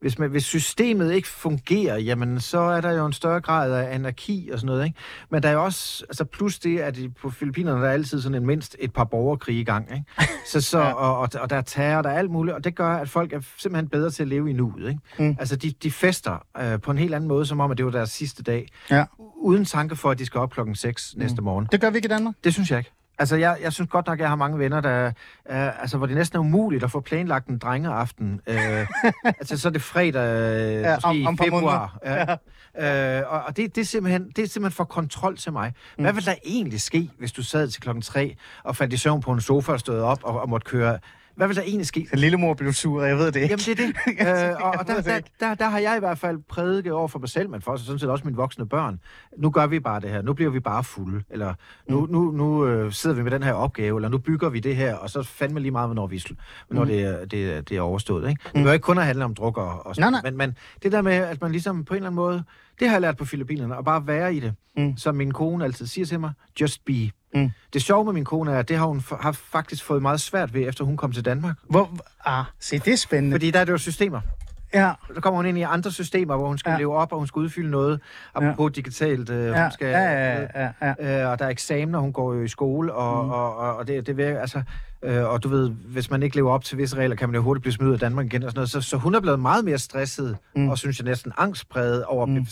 hvis, 0.00 0.18
man, 0.18 0.30
hvis 0.30 0.44
systemet 0.44 1.12
ikke 1.12 1.28
fungerer, 1.28 1.98
jamen 1.98 2.40
så 2.40 2.58
er 2.58 2.80
der 2.80 2.90
jo 2.92 3.06
en 3.06 3.12
større 3.12 3.40
grad 3.40 3.72
af 3.72 3.94
anarki 3.94 4.50
og 4.52 4.58
sådan 4.58 4.66
noget, 4.66 4.84
ikke? 4.84 4.98
Men 5.30 5.42
der 5.42 5.48
er 5.48 5.52
jo 5.52 5.64
også, 5.64 6.04
altså 6.08 6.24
plus 6.24 6.58
det, 6.58 6.78
at 6.78 6.98
på 7.20 7.30
Filippinerne, 7.30 7.80
der 7.80 7.88
er 7.88 7.92
altid 7.92 8.20
sådan 8.22 8.34
en 8.34 8.46
mindst 8.46 8.76
et 8.78 8.92
par 8.92 9.04
borgerkrige 9.04 9.60
i 9.60 9.64
gang, 9.64 9.88
ikke? 9.92 10.04
Så, 10.52 10.60
så, 10.60 10.78
Ja. 10.78 10.92
og, 10.92 11.18
og, 11.18 11.28
og 11.40 11.50
der 11.50 11.56
er 11.56 11.60
terror, 11.60 12.02
der 12.02 12.10
er 12.10 12.18
alt 12.18 12.30
muligt, 12.30 12.56
og 12.56 12.64
det 12.64 12.74
gør, 12.74 12.88
at 12.96 13.08
folk 13.08 13.32
er 13.32 13.40
simpelthen 13.58 13.88
bedre 13.88 14.10
til 14.10 14.22
at 14.22 14.28
leve 14.28 14.50
i 14.50 14.52
nuet, 14.52 14.88
ikke? 14.88 15.00
Mm. 15.18 15.36
Altså 15.38 15.56
de, 15.56 15.70
de 15.82 15.90
fester 15.90 16.44
øh, 16.60 16.80
på 16.80 16.90
en 16.90 16.98
helt 16.98 17.14
anden 17.14 17.28
måde, 17.28 17.46
som 17.46 17.60
om, 17.60 17.70
at 17.70 17.76
det 17.78 17.84
var 17.84 17.90
deres 17.92 18.10
sidste 18.10 18.42
dag, 18.42 18.68
ja. 18.90 19.04
uden 19.36 19.64
tanke 19.64 19.96
for, 19.96 20.10
at 20.10 20.18
de 20.18 20.26
skal 20.26 20.40
op 20.40 20.50
klokken 20.50 20.74
6 20.74 21.14
mm. 21.16 21.22
næste 21.22 21.42
morgen. 21.42 21.68
Det 21.72 21.80
gør 21.80 21.90
vi 21.90 21.96
ikke 21.96 22.06
i 22.06 22.08
Danmark. 22.08 22.34
Det 22.44 22.54
synes 22.54 22.70
jeg 22.70 22.78
ikke. 22.78 22.92
Altså, 23.18 23.36
jeg, 23.36 23.58
jeg 23.62 23.72
synes 23.72 23.90
godt 23.90 24.06
nok, 24.06 24.18
jeg 24.20 24.28
har 24.28 24.36
mange 24.36 24.58
venner, 24.58 24.80
der, 24.80 25.06
øh, 25.50 25.80
altså, 25.82 25.98
hvor 25.98 26.06
det 26.06 26.16
næsten 26.16 26.36
er 26.36 26.40
umuligt 26.40 26.84
at 26.84 26.90
få 26.90 27.00
planlagt 27.00 27.46
en 27.48 27.58
drengeaften. 27.58 28.40
Øh, 28.46 28.86
altså, 29.40 29.58
så 29.58 29.68
er 29.68 29.72
det 29.72 29.82
fredag, 29.82 30.20
øh, 30.36 30.72
Ja, 30.72 30.88
ja, 30.90 30.94
måske 30.94 31.08
om- 31.08 31.26
om, 31.26 31.38
februar. 31.38 31.98
måneder. 32.04 32.36
Ja. 32.78 33.18
Øh, 33.20 33.32
og 33.32 33.42
og 33.46 33.56
det, 33.56 33.74
det, 33.74 33.80
er 33.80 33.84
simpelthen, 33.84 34.28
det 34.36 34.44
er 34.44 34.48
simpelthen 34.48 34.76
for 34.76 34.84
kontrol 34.84 35.36
til 35.36 35.52
mig. 35.52 35.72
Mm. 35.98 36.04
Hvad 36.04 36.12
vil 36.12 36.26
der 36.26 36.34
egentlig 36.44 36.80
ske, 36.80 37.10
hvis 37.18 37.32
du 37.32 37.42
sad 37.42 37.68
til 37.68 37.82
klokken 37.82 38.02
3 38.02 38.36
og 38.64 38.76
faldt 38.76 38.92
i 38.92 38.96
søvn 38.96 39.20
på 39.20 39.32
en 39.32 39.40
sofa 39.40 39.72
og 39.72 39.80
stod 39.80 40.00
op 40.00 40.18
og, 40.22 40.40
og 40.40 40.48
måtte 40.48 40.64
køre? 40.64 40.98
Hvad 41.38 41.46
vil 41.48 41.56
der 41.56 41.62
egentlig 41.62 41.86
ske? 41.86 42.08
Den 42.10 42.18
lille 42.18 42.36
mor 42.36 42.54
blev 42.54 42.72
sur, 42.72 43.02
jeg 43.04 43.18
ved 43.18 43.26
det 43.32 43.36
ikke. 43.36 43.56
Jamen, 43.66 43.76
det 43.76 43.96
er 44.18 44.36
det. 44.46 44.50
øh, 44.50 44.56
og 44.64 44.70
og 44.78 44.86
der, 44.86 45.00
der, 45.00 45.20
der, 45.40 45.54
der 45.54 45.68
har 45.68 45.78
jeg 45.78 45.96
i 45.96 45.98
hvert 45.98 46.18
fald 46.18 46.38
prædiket 46.48 46.92
over 46.92 47.08
for 47.08 47.18
mig 47.18 47.28
selv, 47.28 47.50
men 47.50 47.62
for 47.62 47.76
sådan 47.76 47.98
set 47.98 48.10
også 48.10 48.24
mine 48.24 48.36
voksne 48.36 48.68
børn. 48.68 49.00
Nu 49.38 49.50
gør 49.50 49.66
vi 49.66 49.80
bare 49.80 50.00
det 50.00 50.10
her. 50.10 50.22
Nu 50.22 50.32
bliver 50.32 50.50
vi 50.50 50.60
bare 50.60 50.84
fulde. 50.84 51.22
Eller 51.30 51.54
nu, 51.88 52.06
Mm. 52.06 52.12
nu, 52.12 52.30
nu 52.30 52.66
øh, 52.66 52.92
sidder 52.92 53.16
vi 53.16 53.22
med 53.22 53.30
den 53.30 53.42
her 53.42 53.52
opgave, 53.52 53.98
eller 53.98 54.08
nu 54.08 54.18
bygger 54.18 54.48
vi 54.48 54.60
det 54.60 54.76
her, 54.76 54.94
og 54.94 55.10
så 55.10 55.22
fandme 55.22 55.60
lige 55.60 55.70
meget, 55.72 55.88
hvornår, 55.88 56.06
vi, 56.06 56.22
hvornår 56.66 56.82
Mm. 56.84 56.90
det, 56.90 57.02
er, 57.02 57.24
det, 57.24 57.68
det 57.68 57.76
er 57.76 57.80
overstået. 57.80 58.28
Ikke? 58.28 58.40
Det 58.44 58.52
behøver 58.52 58.72
ikke 58.72 58.82
kun 58.84 58.98
at 58.98 59.04
handle 59.04 59.24
om 59.24 59.34
druk 59.34 59.56
og, 59.58 59.86
og 59.86 59.94
sådan 59.94 60.12
Nej, 60.12 60.20
nej. 60.22 60.30
Men, 60.30 60.36
men 60.38 60.56
det 60.82 60.92
der 60.92 61.02
med, 61.02 61.12
at 61.12 61.40
man 61.42 61.52
ligesom 61.52 61.84
på 61.84 61.94
en 61.94 61.96
eller 61.96 62.06
anden 62.06 62.16
måde, 62.16 62.44
det 62.80 62.88
har 62.88 62.94
jeg 62.94 63.00
lært 63.00 63.16
på 63.16 63.24
Filippinerne, 63.24 63.76
at 63.76 63.84
bare 63.84 64.06
være 64.06 64.34
i 64.34 64.40
det. 64.40 64.54
Mm. 64.76 64.96
Som 64.96 65.14
min 65.14 65.32
kone 65.32 65.64
altid 65.64 65.86
siger 65.86 66.06
til 66.06 66.20
mig, 66.20 66.32
just 66.60 66.84
be. 66.84 67.10
Mm. 67.34 67.50
Det 67.72 67.82
sjove 67.82 68.04
med 68.04 68.12
min 68.12 68.24
kone 68.24 68.52
er, 68.52 68.58
at 68.58 68.68
det 68.68 68.76
har 68.78 68.86
hun 68.86 69.02
har 69.20 69.32
faktisk 69.32 69.84
fået 69.84 70.02
meget 70.02 70.20
svært 70.20 70.54
ved, 70.54 70.68
efter 70.68 70.84
hun 70.84 70.96
kom 70.96 71.12
til 71.12 71.24
Danmark. 71.24 71.56
Hvor, 71.70 71.90
ah, 72.24 72.44
se, 72.60 72.78
det 72.78 72.92
er 72.92 72.96
spændende. 72.96 73.34
Fordi 73.34 73.50
der 73.50 73.60
er 73.60 73.64
det 73.64 73.72
jo 73.72 73.78
systemer 73.78 74.20
Ja, 74.74 74.92
så 75.14 75.20
kommer 75.20 75.36
hun 75.36 75.46
ind 75.46 75.58
i 75.58 75.62
andre 75.62 75.90
systemer, 75.92 76.36
hvor 76.36 76.46
hun 76.48 76.58
skal 76.58 76.70
Ja. 76.70 76.74
ja. 76.74 76.78
leve 76.78 76.94
op, 76.96 77.12
og 77.12 77.18
hun 77.18 77.26
skal 77.26 77.40
udfylde 77.40 77.70
noget, 77.70 78.00
ja. 78.40 78.54
digitalt. 78.76 79.30
Øh, 79.30 79.46
ja, 79.46 79.62
hun 79.62 79.70
skal, 79.72 79.86
ja, 79.88 79.98
ja, 80.02 80.46
ja, 80.54 80.94
ja. 81.00 81.22
Øh, 81.24 81.30
og 81.30 81.38
der 81.38 81.44
er 81.44 81.48
eksamener, 81.48 81.98
hun 81.98 82.12
går 82.12 82.34
jo 82.34 82.42
i 82.42 82.48
skole, 82.48 82.94
og, 82.94 83.24
Mm. 83.24 83.30
og, 83.30 83.56
og, 83.56 83.76
og 83.76 83.86
det, 83.86 84.06
det 84.06 84.16
virker, 84.16 84.40
altså, 84.40 84.62
øh, 85.02 85.24
og 85.24 85.42
du 85.42 85.48
ved, 85.48 85.70
hvis 85.70 86.10
man 86.10 86.22
ikke 86.22 86.36
lever 86.36 86.52
op 86.52 86.64
til 86.64 86.78
visse 86.78 86.96
regler, 86.96 87.16
kan 87.16 87.28
man 87.28 87.34
jo 87.34 87.42
hurtigt 87.42 87.62
blive 87.62 87.72
smidt 87.72 87.88
ud 87.88 87.92
af 87.94 88.00
Danmark 88.00 88.26
igen 88.26 88.42
og 88.42 88.50
sådan 88.50 88.58
noget. 88.58 88.70
Så, 88.70 88.80
så 88.80 88.96
hun 88.96 89.14
er 89.14 89.20
blevet 89.20 89.40
meget 89.40 89.64
mere 89.64 89.78
stresset, 89.78 90.36
Mm. 90.56 90.68
og 90.68 90.78
synes 90.78 90.98
jeg 90.98 91.04
næsten 91.04 91.32
angstpræget 91.38 92.04
over 92.04 92.26
mm. 92.26 92.46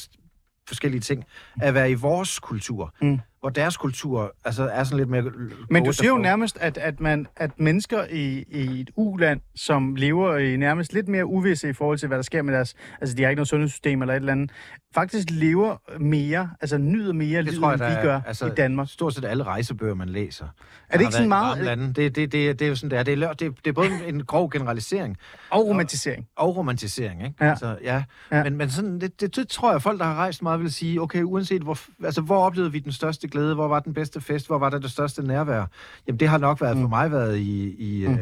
forskellige 0.68 1.00
ting, 1.00 1.24
at 1.62 1.74
være 1.74 1.90
i 1.90 1.94
vores 1.94 2.38
kultur. 2.38 2.94
Mm. 3.02 3.20
Hvor 3.40 3.50
deres 3.50 3.76
kultur 3.76 4.34
altså, 4.44 4.62
er 4.62 4.84
sådan 4.84 4.98
lidt 4.98 5.08
mere... 5.08 5.22
Men 5.70 5.84
du 5.84 5.92
siger 5.92 6.10
jo 6.10 6.18
nærmest, 6.18 6.58
at, 6.58 6.78
at, 6.78 7.00
man, 7.00 7.26
at 7.36 7.50
mennesker 7.60 8.04
i, 8.10 8.44
i 8.48 8.80
et 8.80 8.90
uland, 8.96 9.40
som 9.54 9.94
lever 9.94 10.36
i 10.36 10.56
nærmest 10.56 10.92
lidt 10.92 11.08
mere 11.08 11.26
uvisse 11.26 11.68
i 11.68 11.72
forhold 11.72 11.98
til, 11.98 12.08
hvad 12.08 12.16
der 12.18 12.22
sker 12.22 12.42
med 12.42 12.54
deres... 12.54 12.74
Altså, 13.00 13.16
de 13.16 13.22
har 13.22 13.30
ikke 13.30 13.38
noget 13.38 13.48
sundhedssystem 13.48 14.02
eller 14.02 14.14
et 14.14 14.16
eller 14.16 14.32
andet. 14.32 14.50
Faktisk 14.94 15.26
lever 15.30 15.76
mere, 16.00 16.50
altså 16.60 16.78
nyder 16.78 17.12
mere 17.12 17.38
Det 17.38 17.44
livet, 17.44 17.60
tror 17.60 17.72
jeg, 17.72 17.88
end 17.90 17.98
vi 17.98 18.02
gør 18.06 18.20
altså, 18.26 18.46
i 18.46 18.50
Danmark. 18.50 18.88
Stort 18.90 19.14
set 19.14 19.24
alle 19.24 19.44
rejsebøger, 19.44 19.94
man 19.94 20.08
læser. 20.08 20.46
Er 20.88 20.98
det 20.98 21.04
ikke 21.04 21.12
sådan 21.12 21.28
meget... 21.28 21.64
Lande. 21.64 21.86
Det, 21.86 22.16
det, 22.16 22.32
det, 22.32 22.58
det 22.58 22.64
er 22.64 22.68
jo 22.68 22.74
sådan, 22.74 22.90
det 22.90 22.98
er. 22.98 23.02
Det 23.02 23.22
er, 23.22 23.32
det, 23.32 23.64
det 23.64 23.66
er 23.66 23.72
både 23.72 23.90
en 24.06 24.24
grov 24.24 24.50
generalisering 24.50 25.16
Og 25.50 25.66
romantisering. 25.66 26.26
og 26.36 26.56
romantisering, 26.56 27.24
ikke? 27.24 27.34
Ja. 27.40 27.50
Altså. 27.50 27.78
Ja. 27.82 28.02
ja. 28.32 28.44
Men, 28.44 28.56
men 28.56 28.70
sådan, 28.70 29.00
det, 29.00 29.20
det, 29.20 29.36
det, 29.36 29.48
tror 29.48 29.72
jeg, 29.72 29.82
folk, 29.82 29.98
der 29.98 30.04
har 30.04 30.14
rejst 30.14 30.42
meget, 30.42 30.60
vil 30.60 30.72
sige, 30.72 31.00
okay, 31.00 31.22
uanset 31.22 31.62
hvor, 31.62 31.78
altså, 32.04 32.20
hvor 32.20 32.36
oplevede 32.38 32.72
vi 32.72 32.78
den 32.78 32.92
største 32.92 33.25
glæde, 33.28 33.54
hvor 33.54 33.68
var 33.68 33.80
den 33.80 33.94
bedste 33.94 34.20
fest, 34.20 34.46
hvor 34.46 34.58
var 34.58 34.70
der 34.70 34.78
det 34.78 34.90
største 34.90 35.22
nærvær? 35.22 35.64
Jamen, 36.06 36.20
det 36.20 36.28
har 36.28 36.38
nok 36.38 36.60
været 36.60 36.76
mm. 36.76 36.82
for 36.82 36.88
mig 36.88 37.10
været 37.12 37.36
i... 37.38 37.74
i 38.02 38.06
Mm. 38.08 38.12
mm. 38.14 38.20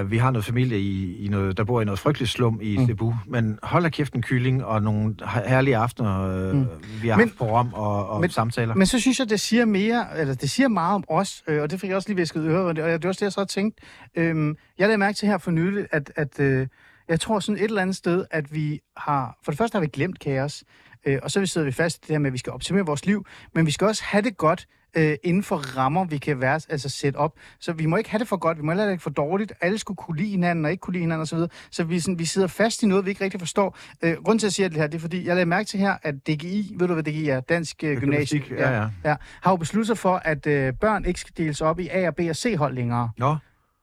Uh, 0.00 0.10
vi 0.10 0.16
har 0.18 0.30
noget 0.30 0.44
familie, 0.44 0.78
i, 0.78 1.24
i 1.24 1.28
noget, 1.28 1.56
der 1.56 1.64
bor 1.64 1.80
i 1.80 1.84
noget 1.84 1.98
frygteligt 1.98 2.30
slum 2.30 2.58
i 2.62 2.76
Mm. 2.78 2.86
Cebu, 2.86 3.14
men 3.26 3.58
hold 3.62 3.82
da 3.82 3.88
kæft 3.88 4.14
en 4.14 4.22
kylling 4.22 4.64
og 4.64 4.82
nogle 4.82 5.14
her- 5.26 5.48
herlige 5.48 5.76
aftener, 5.76 6.48
uh, 6.50 6.56
Mm. 6.56 6.66
vi 7.02 7.08
har 7.08 7.16
Men- 7.16 7.28
haft 7.28 7.38
på 7.38 7.44
Rom 7.44 7.74
og, 7.74 8.08
og 8.08 8.20
men- 8.20 8.30
samtaler. 8.30 8.74
Men 8.74 8.86
så 8.86 9.00
synes 9.00 9.18
jeg, 9.20 9.30
det 9.30 9.40
siger 9.40 9.64
mere, 9.64 10.18
eller 10.18 10.34
det 10.34 10.50
siger 10.50 10.68
meget 10.68 10.94
om 10.94 11.04
os, 11.08 11.42
øh, 11.48 11.62
og 11.62 11.70
det 11.70 11.80
fik 11.80 11.88
jeg 11.88 11.96
også 11.96 12.08
lige 12.08 12.16
væsket 12.16 12.42
øre, 12.44 12.64
og 12.66 12.76
det, 12.76 12.84
var 12.84 12.90
også 13.08 13.18
det, 13.18 13.22
jeg 13.22 13.32
så 13.32 13.44
tænkte. 13.44 13.82
Øhm, 14.14 14.48
jeg 14.78 14.86
lagde 14.88 14.98
mærke 14.98 15.16
til 15.16 15.28
her 15.28 15.38
for 15.38 15.50
nylig, 15.50 15.86
at, 15.90 16.12
at 16.16 16.40
øh, 16.40 16.58
jeg 16.58 16.68
Jeg 17.08 17.20
tror 17.20 17.40
sådan 17.40 17.56
et 17.58 17.64
eller 17.64 17.82
andet 17.82 17.96
sted, 17.96 18.24
at 18.30 18.54
vi 18.54 18.80
har... 18.96 19.38
For 19.44 19.52
det 19.52 19.58
første 19.58 19.76
har 19.76 19.80
vi 19.80 19.86
glemt 19.86 20.18
kaos, 20.18 20.64
øh, 21.06 21.18
og 21.22 21.30
så 21.30 21.46
sidder 21.46 21.64
vi 21.64 21.72
fast 21.72 21.96
i 21.96 22.00
det 22.00 22.14
her 22.14 22.18
med, 22.18 22.26
at 22.26 22.32
vi 22.32 22.38
skal 22.38 22.52
optimere 22.52 22.86
vores 22.86 23.06
liv, 23.06 23.26
men 23.54 23.66
vi 23.66 23.70
skal 23.70 23.86
også 23.86 24.02
have 24.04 24.22
det 24.22 24.36
godt 24.36 24.66
øh, 24.96 25.16
inden 25.22 25.42
for 25.42 25.56
rammer, 25.56 26.04
vi 26.04 26.18
kan 26.18 26.40
være, 26.40 26.60
altså 26.68 26.88
sætte 26.88 27.16
op. 27.16 27.32
Så 27.60 27.72
vi 27.72 27.86
må 27.86 27.96
ikke 27.96 28.10
have 28.10 28.18
det 28.18 28.28
for 28.28 28.36
godt, 28.36 28.58
vi 28.58 28.62
må 28.62 28.72
heller 28.72 28.90
ikke 28.90 29.02
for 29.02 29.10
dårligt. 29.10 29.52
Alle 29.60 29.78
skulle 29.78 29.96
kunne 29.96 30.16
lide 30.16 30.30
hinanden 30.30 30.64
og 30.64 30.70
ikke 30.70 30.80
kunne 30.80 30.92
lide 30.92 31.02
hinanden 31.02 31.22
osv. 31.22 31.38
Så, 31.38 31.48
så 31.70 31.84
vi, 31.84 32.00
sådan, 32.00 32.18
vi 32.18 32.24
sidder 32.24 32.48
fast 32.48 32.82
i 32.82 32.86
noget, 32.86 33.04
vi 33.04 33.10
ikke 33.10 33.24
rigtig 33.24 33.40
forstår. 33.40 33.78
Øh, 34.02 34.14
grunden 34.14 34.38
til, 34.38 34.46
at 34.46 34.48
jeg 34.48 34.52
siger 34.52 34.68
det 34.68 34.78
her, 34.78 34.86
det 34.86 34.94
er 34.94 35.00
fordi, 35.00 35.26
jeg 35.26 35.34
lagde 35.34 35.46
mærke 35.46 35.68
til 35.68 35.80
her, 35.80 35.96
at 36.02 36.14
DGI, 36.26 36.74
ved 36.78 36.88
du 36.88 36.94
hvad 36.94 37.04
DGI 37.04 37.28
er? 37.28 37.40
Dansk 37.40 37.84
øh. 37.84 38.00
Gymnastik, 38.00 38.50
ja, 38.50 38.70
ja. 38.80 38.88
ja. 39.04 39.16
Har 39.42 39.50
jo 39.50 39.56
besluttet 39.56 39.86
sig 39.86 39.98
for, 39.98 40.16
at 40.24 40.46
øh, 40.46 40.72
børn 40.80 41.04
ikke 41.04 41.20
skal 41.20 41.32
deles 41.36 41.60
op 41.60 41.80
i 41.80 41.88
A 41.88 42.08
og 42.08 42.16
B 42.16 42.20
og 42.28 42.36
C 42.36 42.54
hold 42.58 42.74
længere. 42.74 43.10
Nå, 43.18 43.36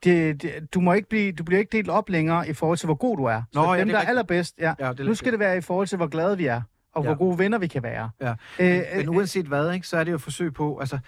Det, 0.04 0.42
det, 0.42 0.74
du, 0.74 0.82
må 0.82 0.94
ikke 0.94 1.10
blive, 1.10 1.32
du 1.32 1.44
bliver 1.44 1.60
ikke 1.60 1.78
delt 1.78 1.90
op 1.90 2.10
længere 2.10 2.50
i 2.50 2.54
forhold 2.54 2.78
til, 2.78 2.88
hvor 2.88 2.96
god 2.96 3.18
du 3.18 3.24
er. 3.24 3.42
Så 3.54 3.62
Nå, 3.62 3.74
ja, 3.74 3.80
dem, 3.80 3.88
det 3.88 3.96
er 3.96 4.00
der 4.00 4.06
er 4.06 4.10
allerbedst, 4.10 4.56
ja. 4.60 4.74
Ja, 4.80 4.92
det 4.92 5.00
er 5.00 5.04
nu 5.04 5.14
skal 5.14 5.32
det 5.32 5.40
være 5.40 5.58
i 5.58 5.62
forhold 5.62 5.88
til, 5.88 5.98
hvor 5.98 6.08
glade 6.08 6.38
vi 6.38 6.46
er, 6.46 6.62
og 6.96 7.04
Ja. 7.04 7.08
hvor 7.10 7.18
gode 7.18 7.38
venner 7.40 7.58
vi 7.58 7.68
kan 7.68 7.84
være. 7.84 8.10
Ja. 8.22 8.34
Øh, 8.60 8.82
Men 8.98 9.10
uanset 9.10 9.46
hvad, 9.46 9.72
ikke, 9.74 9.88
så 9.88 9.98
er 9.98 10.04
det 10.04 10.12
jo 10.12 10.16
et 10.16 10.22
forsøg 10.22 10.54
på, 10.54 10.78
altså, 10.80 11.00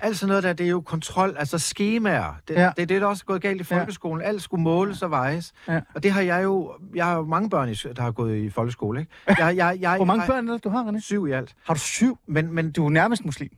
alt 0.00 0.16
sådan 0.18 0.28
noget 0.28 0.42
der, 0.42 0.52
det 0.52 0.66
er 0.66 0.70
jo 0.70 0.80
kontrol, 0.80 1.34
altså 1.38 1.58
skemaer. 1.58 2.34
Det, 2.48 2.54
Ja. 2.54 2.62
ja. 2.62 2.70
det 2.76 2.82
er 2.82 2.86
det, 2.86 3.00
der 3.00 3.06
også 3.06 3.22
er 3.24 3.26
gået 3.26 3.42
galt 3.42 3.60
i 3.60 3.64
folkeskolen. 3.64 4.22
Alt 4.24 4.42
skulle 4.42 4.62
måles 4.62 5.02
og 5.02 5.10
vejes. 5.10 5.52
Ja. 5.68 5.80
Og 5.94 6.02
det 6.02 6.10
har 6.12 6.20
jeg 6.20 6.44
jo, 6.44 6.72
jeg 6.94 7.04
har 7.04 7.16
jo 7.16 7.24
mange 7.24 7.50
børn, 7.50 7.68
der 7.68 8.02
har 8.02 8.10
gået 8.10 8.36
i 8.36 8.50
folkeskole, 8.50 9.00
ikke? 9.00 9.12
Jeg, 9.38 9.56
jeg, 9.56 9.78
jeg, 9.80 9.96
hvor 9.96 10.04
mange 10.04 10.22
jeg, 10.22 10.28
børn 10.28 10.48
er 10.48 10.52
det, 10.52 10.64
du 10.64 10.68
har, 10.68 10.84
René? 10.84 11.00
Syv 11.00 11.26
i 11.26 11.32
alt. 11.32 11.54
Har 11.66 11.74
du 11.74 11.80
syv? 11.80 12.18
Men, 12.26 12.52
men 12.54 12.72
Du 12.72 12.86
er 12.86 12.90
nærmest 12.90 13.24
muslim. 13.24 13.50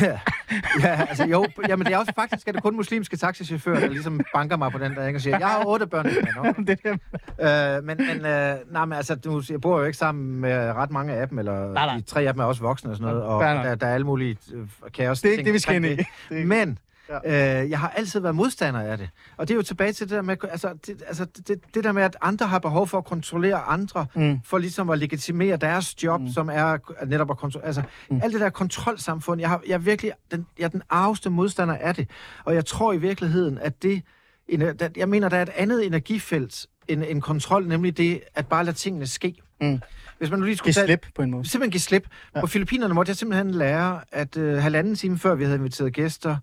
Ja, 0.00 0.18
ja 0.82 1.06
altså 1.08 1.24
jo, 1.24 1.46
jamen 1.68 1.86
det 1.86 1.94
er 1.94 1.98
også 1.98 2.12
faktisk, 2.14 2.48
at 2.48 2.54
det 2.54 2.62
kun 2.62 2.76
muslimske 2.76 3.16
taxichauffører, 3.16 3.80
der 3.80 3.88
ligesom 3.88 4.20
banker 4.34 4.56
mig 4.56 4.72
på 4.72 4.78
den 4.78 4.94
der, 4.94 5.06
ikke? 5.06 5.16
og 5.16 5.20
siger, 5.20 5.38
jeg 5.38 5.48
har 5.48 5.64
otte 5.66 5.86
børn. 5.86 6.06
Ja, 6.06 6.52
det 6.72 6.78
der. 6.82 7.76
øh, 7.78 7.84
men, 7.84 7.96
men, 7.96 8.26
øh, 8.26 8.56
nej, 8.72 8.84
men 8.84 8.92
altså, 8.92 9.14
du, 9.14 9.42
jeg 9.50 9.60
bor 9.60 9.78
jo 9.78 9.84
ikke 9.84 9.98
sammen 9.98 10.40
med 10.40 10.72
ret 10.72 10.90
mange 10.90 11.12
af 11.12 11.28
dem, 11.28 11.38
eller 11.38 11.72
Nej, 11.72 11.86
nej. 11.86 11.96
de 11.96 12.02
tre 12.02 12.22
af 12.22 12.32
dem 12.34 12.40
er 12.40 12.44
også 12.44 12.62
voksne 12.62 12.90
og 12.90 12.96
sådan 12.96 13.12
noget, 13.14 13.26
og 13.26 13.40
Nej, 13.40 13.54
nej. 13.54 13.62
der, 13.62 13.74
der 13.74 13.86
er 13.86 13.94
alle 13.94 14.06
mulige 14.06 14.36
øh, 14.54 14.66
kaos. 14.94 15.20
Det 15.20 15.28
er 15.28 15.32
ikke 15.32 15.44
det, 15.44 15.52
vi 15.54 15.58
skal 15.58 15.74
ind 15.76 15.86
i. 15.86 15.96
det. 15.96 16.78
Øh, 17.24 17.70
jeg 17.70 17.78
har 17.78 17.88
altid 17.88 18.20
været 18.20 18.34
modstander 18.34 18.80
af 18.80 18.98
det. 18.98 19.08
Og 19.36 19.48
det 19.48 19.54
er 19.54 19.56
jo 19.56 19.62
tilbage 19.62 19.92
til 19.92 20.08
det 20.08 20.14
der 20.16 20.22
med, 20.22 20.36
altså, 20.50 20.74
det, 20.86 21.02
altså, 21.06 21.24
det, 21.24 21.60
det 21.74 21.84
der 21.84 21.92
med, 21.92 22.02
at 22.02 22.16
andre 22.20 22.46
har 22.46 22.58
behov 22.58 22.88
for 22.88 22.98
at 22.98 23.04
kontrollere 23.04 23.56
andre, 23.56 24.06
Mm. 24.14 24.40
for 24.44 24.58
ligesom 24.58 24.90
at 24.90 24.98
legitimere 24.98 25.56
deres 25.56 26.02
job, 26.02 26.20
mm. 26.20 26.28
som 26.28 26.48
er 26.52 26.78
netop 27.06 27.30
at 27.30 27.38
kontrollere. 27.38 27.66
Altså, 27.66 27.82
mm. 28.10 28.20
alt 28.22 28.32
det 28.32 28.40
der 28.40 28.50
kontrolsamfund, 28.50 29.40
jeg, 29.40 29.48
har, 29.50 29.62
jeg 29.66 29.74
er 29.74 29.78
virkelig 29.78 30.12
den, 30.30 30.46
jeg 30.58 30.64
er 30.64 30.68
den 30.68 30.82
arveste 30.90 31.30
modstander 31.30 31.74
af 31.76 31.94
det. 31.94 32.10
Og 32.44 32.54
jeg 32.54 32.66
tror 32.66 32.92
i 32.92 32.98
virkeligheden, 32.98 33.58
at 33.58 33.82
det, 33.82 34.02
jeg 34.96 35.08
mener, 35.08 35.28
der 35.28 35.36
er 35.36 35.42
et 35.42 35.50
andet 35.56 35.86
energifelt 35.86 36.66
end, 36.88 37.04
end 37.08 37.22
kontrol, 37.22 37.66
nemlig 37.68 37.96
det 37.96 38.20
at 38.34 38.46
bare 38.46 38.64
lade 38.64 38.76
tingene 38.76 39.06
ske. 39.06 39.34
Mm. 39.60 39.80
Hvis 40.18 40.30
man 40.30 40.38
nu 40.38 40.44
lige 40.44 40.56
skulle 40.56 40.68
Giv 40.68 40.74
tage- 40.74 40.86
slip 40.86 41.06
på 41.14 41.22
en 41.22 41.30
måde. 41.30 41.48
simpelthen 41.48 41.70
give 41.70 41.80
slip. 41.80 42.06
Ja. 42.34 42.40
På 42.40 42.46
Filippinerne 42.46 42.94
måtte 42.94 43.10
jeg 43.10 43.16
simpelthen 43.16 43.50
lære, 43.50 44.00
at 44.12 44.36
øh, 44.36 44.54
halvanden 44.62 44.94
time 44.96 45.18
før 45.18 45.34
vi 45.34 45.44
havde 45.44 45.56
inviteret 45.56 45.92
gæster, 45.92 46.36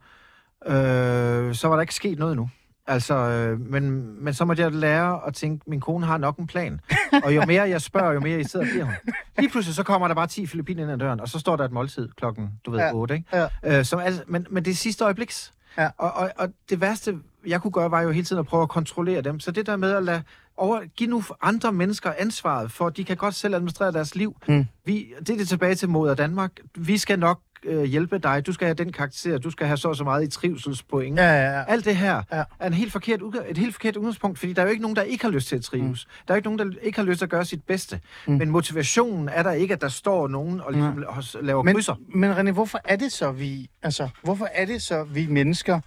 øh, 0.66 1.56
så 1.56 1.68
var 1.68 1.76
der 1.76 1.82
ikke 1.82 1.96
sket 1.96 2.20
noget 2.20 2.36
nu. 2.36 2.50
Altså, 2.88 3.16
øh, 3.16 3.60
men, 3.60 4.16
men 4.24 4.34
så 4.34 4.46
måtte 4.46 4.64
jeg 4.64 4.72
lære 4.72 5.20
at 5.28 5.34
tænke, 5.34 5.64
min 5.70 5.80
kone 5.80 6.06
har 6.06 6.18
nok 6.18 6.38
en 6.38 6.48
plan. 6.48 6.82
Og 7.24 7.36
jo 7.36 7.46
mere 7.46 7.70
jeg 7.70 7.82
spørger, 7.82 8.14
jo 8.14 8.20
mere 8.20 8.40
I 8.40 8.44
sidder 8.44 8.66
bliver 8.66 8.86
hun. 8.86 8.94
Lige 9.40 9.50
pludselig 9.50 9.76
så 9.76 9.84
kommer 9.84 10.08
der 10.08 10.16
bare 10.16 10.28
10 10.28 10.46
filippiner 10.48 10.84
ind 10.84 10.92
ad 10.92 10.98
døren, 10.98 11.20
og 11.20 11.28
så 11.30 11.40
står 11.40 11.56
der 11.56 11.66
et 11.66 11.72
måltid 11.72 12.10
klokken, 12.18 12.50
du 12.66 12.72
ved, 12.72 12.80
Ja. 12.80 12.86
ja. 12.86 12.94
8, 12.94 13.14
ikke? 13.16 13.38
Ja. 13.64 13.80
Øh, 13.80 13.86
som, 13.86 14.00
altså, 14.00 14.24
men, 14.28 14.46
men 14.50 14.66
det 14.66 14.72
er 14.72 14.76
sidste 14.76 15.04
øjebliks. 15.04 15.54
Ja. 15.78 15.90
Og, 15.98 16.12
og, 16.14 16.32
og 16.38 16.50
det 16.70 16.82
værste, 16.82 17.18
jeg 17.48 17.62
kunne 17.62 17.72
gøre, 17.72 17.92
var 17.92 18.02
jo 18.02 18.12
hele 18.12 18.26
tiden 18.26 18.40
at 18.40 18.46
prøve 18.46 18.64
at 18.64 18.70
kontrollere 18.70 19.22
dem. 19.22 19.40
Så 19.40 19.52
det 19.52 19.66
der 19.66 19.76
med 19.76 19.92
at 19.92 20.04
lade 20.04 20.22
over, 20.58 20.82
give 20.98 21.10
nu 21.10 21.24
andre 21.42 21.72
mennesker 21.72 22.12
ansvaret 22.18 22.72
for, 22.72 22.88
at 22.88 22.98
de 22.98 23.04
kan 23.04 23.18
godt 23.18 23.36
selv 23.36 23.56
administrere 23.56 23.92
deres 23.92 24.16
liv. 24.16 24.36
Mm. 24.48 24.66
Vi, 24.86 25.08
det 25.20 25.30
er 25.30 25.38
det 25.38 25.48
tilbage 25.48 25.76
til 25.76 25.90
moder 25.90 26.16
Danmark. 26.16 26.52
Vi 26.76 26.98
skal 26.98 27.20
nok 27.20 27.40
øh, 27.66 27.84
hjælpe 27.84 28.18
dig. 28.18 28.46
Du 28.46 28.52
skal 28.54 28.66
have 28.68 28.74
den 28.76 28.92
karakter. 28.92 29.38
Du 29.38 29.50
skal 29.52 29.68
have 29.68 29.78
så 29.78 29.88
og 29.88 29.96
så 29.96 30.04
meget 30.04 30.24
i 30.24 30.28
trivselspoint. 30.28 31.20
Ja, 31.20 31.24
ja, 31.32 31.58
ja. 31.58 31.64
Alt 31.68 31.86
det 31.86 31.96
her 31.96 32.22
Ja. 32.32 32.44
er 32.60 32.68
en 32.68 32.74
helt 32.74 32.92
forkert, 32.92 33.22
et 33.50 33.58
helt 33.58 33.74
forkert 33.76 33.96
udgangspunkt, 33.96 34.40
fordi 34.40 34.54
der 34.54 34.62
er 34.62 34.66
jo 34.66 34.72
ikke 34.72 34.82
nogen, 34.82 34.96
der 34.96 35.02
ikke 35.02 35.24
har 35.24 35.32
lyst 35.32 35.48
til 35.48 35.56
at 35.56 35.62
trives. 35.64 36.06
Mm. 36.06 36.12
Der 36.28 36.34
er 36.34 36.36
jo 36.36 36.38
ikke 36.38 36.48
nogen, 36.58 36.60
der 36.74 36.80
ikke 36.82 37.00
har 37.00 37.06
lyst 37.06 37.18
til 37.18 37.26
at 37.26 37.30
gøre 37.30 37.46
sit 37.46 37.64
bedste. 37.64 38.00
Mm. 38.28 38.34
Men 38.34 38.50
motivationen 38.50 39.30
er 39.30 39.44
der 39.44 39.52
ikke, 39.52 39.74
at 39.74 39.82
der 39.82 39.90
står 39.90 40.28
nogen 40.28 40.62
og 40.62 40.74
ligesom, 40.74 41.04
ja. 41.04 41.42
laver 41.42 41.64
Men, 41.64 41.74
krydser. 41.76 41.96
men 42.16 42.32
René, 42.32 42.52
hvorfor 42.52 42.80
er 42.86 42.96
det 42.96 43.12
så, 43.12 43.32
vi... 43.32 43.70
Altså, 43.84 44.10
hvorfor 44.24 44.48
er 44.54 44.66
det 44.66 44.82
så, 44.82 45.04
vi 45.04 45.28
mennesker 45.30 45.80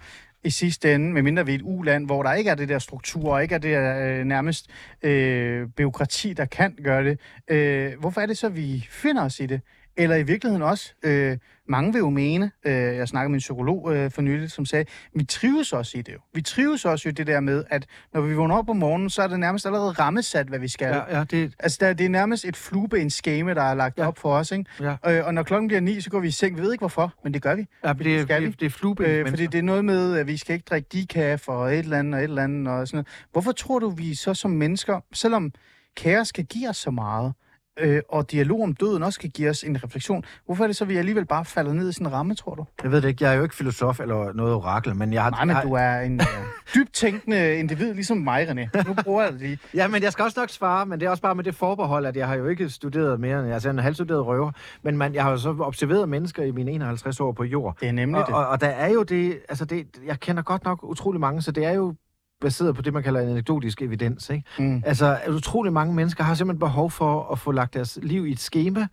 i 0.45 0.51
sidste 0.51 0.95
ende, 0.95 1.13
medmindre 1.13 1.47
vi 1.47 1.53
er 1.53 1.57
et 1.59 1.63
uland, 1.65 2.07
hvor 2.07 2.23
der 2.23 2.33
ikke 2.33 2.51
er 2.51 2.55
det 2.55 2.69
der 2.69 2.79
struktur, 2.79 3.33
og 3.35 3.43
ikke 3.43 3.55
er 3.55 3.59
det 3.59 3.71
der 3.73 4.19
øh, 4.21 4.25
nærmest 4.25 4.67
øh, 5.03 5.69
byråkrati, 5.69 6.33
der 6.33 6.45
kan 6.45 6.77
gøre 6.85 7.05
det. 7.05 7.21
Øh, 7.49 7.93
hvorfor 8.01 8.21
er 8.21 8.27
det 8.27 8.39
så, 8.39 8.49
vi 8.49 8.87
finder 8.91 9.25
os 9.25 9.41
i 9.41 9.47
det? 9.47 9.61
Eller 9.97 10.17
i 10.17 10.23
virkeligheden 10.23 10.63
også, 10.63 10.95
øh, 11.03 11.39
mange 11.69 11.93
vil 11.93 11.99
jo 11.99 12.11
mene, 12.11 12.51
øh, 12.65 12.73
jeg 12.73 13.09
snakkede 13.09 13.31
med 13.31 13.37
en 13.37 13.41
psykolog 13.41 13.95
øh, 13.95 14.11
for 14.11 14.23
nylig, 14.23 14.51
som 14.51 14.67
sagde, 14.67 14.85
vi 15.15 15.25
trives 15.25 15.73
også 15.73 15.99
i 15.99 16.03
det 16.03 16.13
jo. 16.13 16.19
Vi 16.35 16.43
trives 16.43 16.85
også 16.85 17.09
i 17.09 17.13
det 17.13 17.27
der 17.27 17.41
med, 17.41 17.65
at 17.71 17.87
når 18.15 18.21
vi 18.21 18.35
vågner 18.35 18.57
op 18.57 18.69
om 18.69 18.77
morgenen, 18.77 19.11
så 19.11 19.23
er 19.23 19.27
det 19.27 19.41
nærmest 19.41 19.67
allerede 19.67 19.91
rammesat, 19.91 20.47
hvad 20.47 20.59
vi 20.59 20.69
skal. 20.69 20.87
Ja, 20.87 21.19
ja, 21.19 21.25
det, 21.25 21.55
Altså, 21.59 21.79
der, 21.81 21.93
det 21.93 22.07
er 22.07 22.11
nærmest 22.11 22.45
et 22.45 22.57
flueben-skema, 22.57 23.55
der 23.55 23.63
er 23.63 23.75
lagt 23.75 23.99
ja. 23.99 24.07
Op 24.07 24.19
for 24.19 24.35
os, 24.35 24.53
ikke? 24.53 24.65
ja. 24.81 24.97
Øh, 25.19 25.27
og 25.27 25.35
når 25.35 25.43
klokken 25.43 25.69
bliver 25.69 25.81
ni, 25.81 26.01
så 26.01 26.11
går 26.11 26.21
vi 26.21 26.29
i 26.29 26.31
seng. 26.31 26.57
Vi 26.57 26.63
ved 26.63 26.73
ikke 26.73 26.83
hvorfor, 26.83 27.15
men 27.25 27.35
det 27.35 27.43
gør 27.43 27.55
vi. 27.55 27.67
ja 27.85 27.93
det, 27.93 28.23
skal 28.23 28.43
vi. 28.43 28.47
det, 28.47 28.61
det 28.61 28.67
er 28.67 28.71
flueben. 28.71 29.07
Øh, 29.07 29.29
fordi 29.29 29.47
det 29.47 29.59
er 29.59 29.63
noget 29.63 29.85
med, 29.85 30.17
at 30.19 30.27
vi 30.27 30.37
skal 30.37 30.55
ikke 30.55 30.67
drikke 30.71 30.89
decaf 30.93 31.49
og 31.49 31.73
et 31.75 31.79
eller 31.79 31.99
andet 31.99 32.15
og 32.15 32.21
et 32.21 32.25
eller 32.25 32.43
andet 32.43 32.69
og 32.73 32.89
sådan 32.89 32.97
noget. 32.97 33.29
Hvorfor 33.33 33.53
tror 33.53 33.79
du, 33.79 33.91
vi 33.91 34.15
så 34.15 34.35
som 34.35 34.51
mennesker, 34.51 35.01
selvom 35.13 35.53
kaos 35.97 36.29
skal 36.29 36.45
give 36.45 36.69
os 36.69 36.77
så 36.77 36.91
meget, 36.91 37.33
øh, 37.79 38.03
og 38.09 38.31
dialog 38.31 38.63
om 38.63 38.75
døden 38.75 39.03
også 39.03 39.21
kan 39.21 39.31
give 39.31 39.51
os 39.51 39.63
en 39.63 39.85
refleksion, 39.85 40.25
hvorfor 40.47 40.65
er 40.65 40.69
det 40.69 40.77
så, 40.77 40.85
at 40.85 40.89
vi 40.89 40.97
alligevel 40.97 41.27
bare 41.27 41.45
falder 41.45 41.73
ned 41.73 41.89
i 41.89 41.93
sådan 41.93 42.07
en 42.07 42.13
ramme, 42.13 42.35
tror 42.35 42.55
du? 42.55 42.65
Jeg 42.83 42.91
ved 42.91 43.03
det 43.03 43.09
ikke, 43.09 43.25
jeg 43.25 43.33
er 43.33 43.37
jo 43.37 43.43
ikke 43.43 43.55
filosof 43.55 44.01
eller 44.01 44.33
noget 44.33 44.55
orakel, 44.55 44.97
men 44.97 45.13
jeg 45.13 45.23
har... 45.23 45.31
Nej, 45.31 45.45
men 45.45 45.57
du 45.63 45.73
er 45.73 46.01
en 46.01 46.21
øh, 46.21 46.27
dybt 46.75 46.93
tænkende 46.93 47.57
individ, 47.57 47.95
ligesom 47.95 48.17
mig, 48.17 48.49
René. 48.49 48.89
Nu 48.89 48.95
bruger 49.05 49.23
jeg 49.23 49.33
det 49.33 49.41
lige. 49.41 49.59
Ja, 49.75 49.89
men 49.89 50.03
jeg 50.03 50.13
skal 50.13 50.25
også 50.25 50.41
nok 50.41 50.51
svare, 50.51 50.87
men 50.87 51.01
det 51.01 51.07
er 51.07 51.11
også 51.11 51.23
bare 51.23 51.35
med 51.35 51.45
det 51.45 51.55
forbehold, 51.55 52.07
at 52.07 52.17
jeg 52.17 52.29
har 52.29 52.35
jo 52.35 52.47
ikke 52.47 52.69
studeret 52.69 53.21
mere 53.21 53.41
end... 53.45 53.53
Altså, 53.53 53.69
jeg 53.69 53.75
er 53.75 53.79
en 53.79 53.83
halvstuderet 53.85 54.27
røver, 54.27 54.53
men 54.83 54.97
man, 54.97 55.15
jeg 55.15 55.23
har 55.23 55.31
jo 55.31 55.37
så 55.37 55.57
observeret 55.61 56.09
mennesker 56.09 56.43
i 56.43 56.51
mine 56.51 56.71
51 56.73 57.21
år 57.21 57.33
på 57.33 57.45
jord. 57.45 57.77
Det 57.81 57.89
er 57.89 57.93
nemlig 57.93 58.21
Og, 58.21 58.27
det. 58.27 58.35
og, 58.35 58.47
og 58.47 58.61
der 58.61 58.67
er 58.69 58.89
jo 58.89 59.03
det... 59.03 59.39
Altså, 59.49 59.65
det, 59.65 59.87
jeg 60.07 60.21
kender 60.21 60.43
godt 60.43 60.65
nok 60.65 60.79
utrolig 60.83 61.21
mange, 61.21 61.43
så 61.43 61.53
det 61.53 61.65
er 61.65 61.73
jo 61.73 61.95
baseret 62.43 62.77
på 62.77 62.83
det, 62.83 62.93
man 62.93 63.03
kalder 63.03 63.21
anekdotisk 63.21 63.83
evidens, 63.83 64.31
ikke? 64.31 64.45
Mm. 64.59 64.83
Altså, 64.87 65.19
utrolig 65.29 65.73
mange 65.73 65.95
mennesker 65.95 66.25
har 66.25 66.35
simpelthen 66.35 66.59
behov 66.61 66.91
for 66.91 67.33
at 67.33 67.39
få 67.39 67.53
lagt 67.53 67.75
deres 67.75 67.99
liv 68.03 68.27
i 68.27 68.33
et 68.33 68.41
schema. 68.41 68.87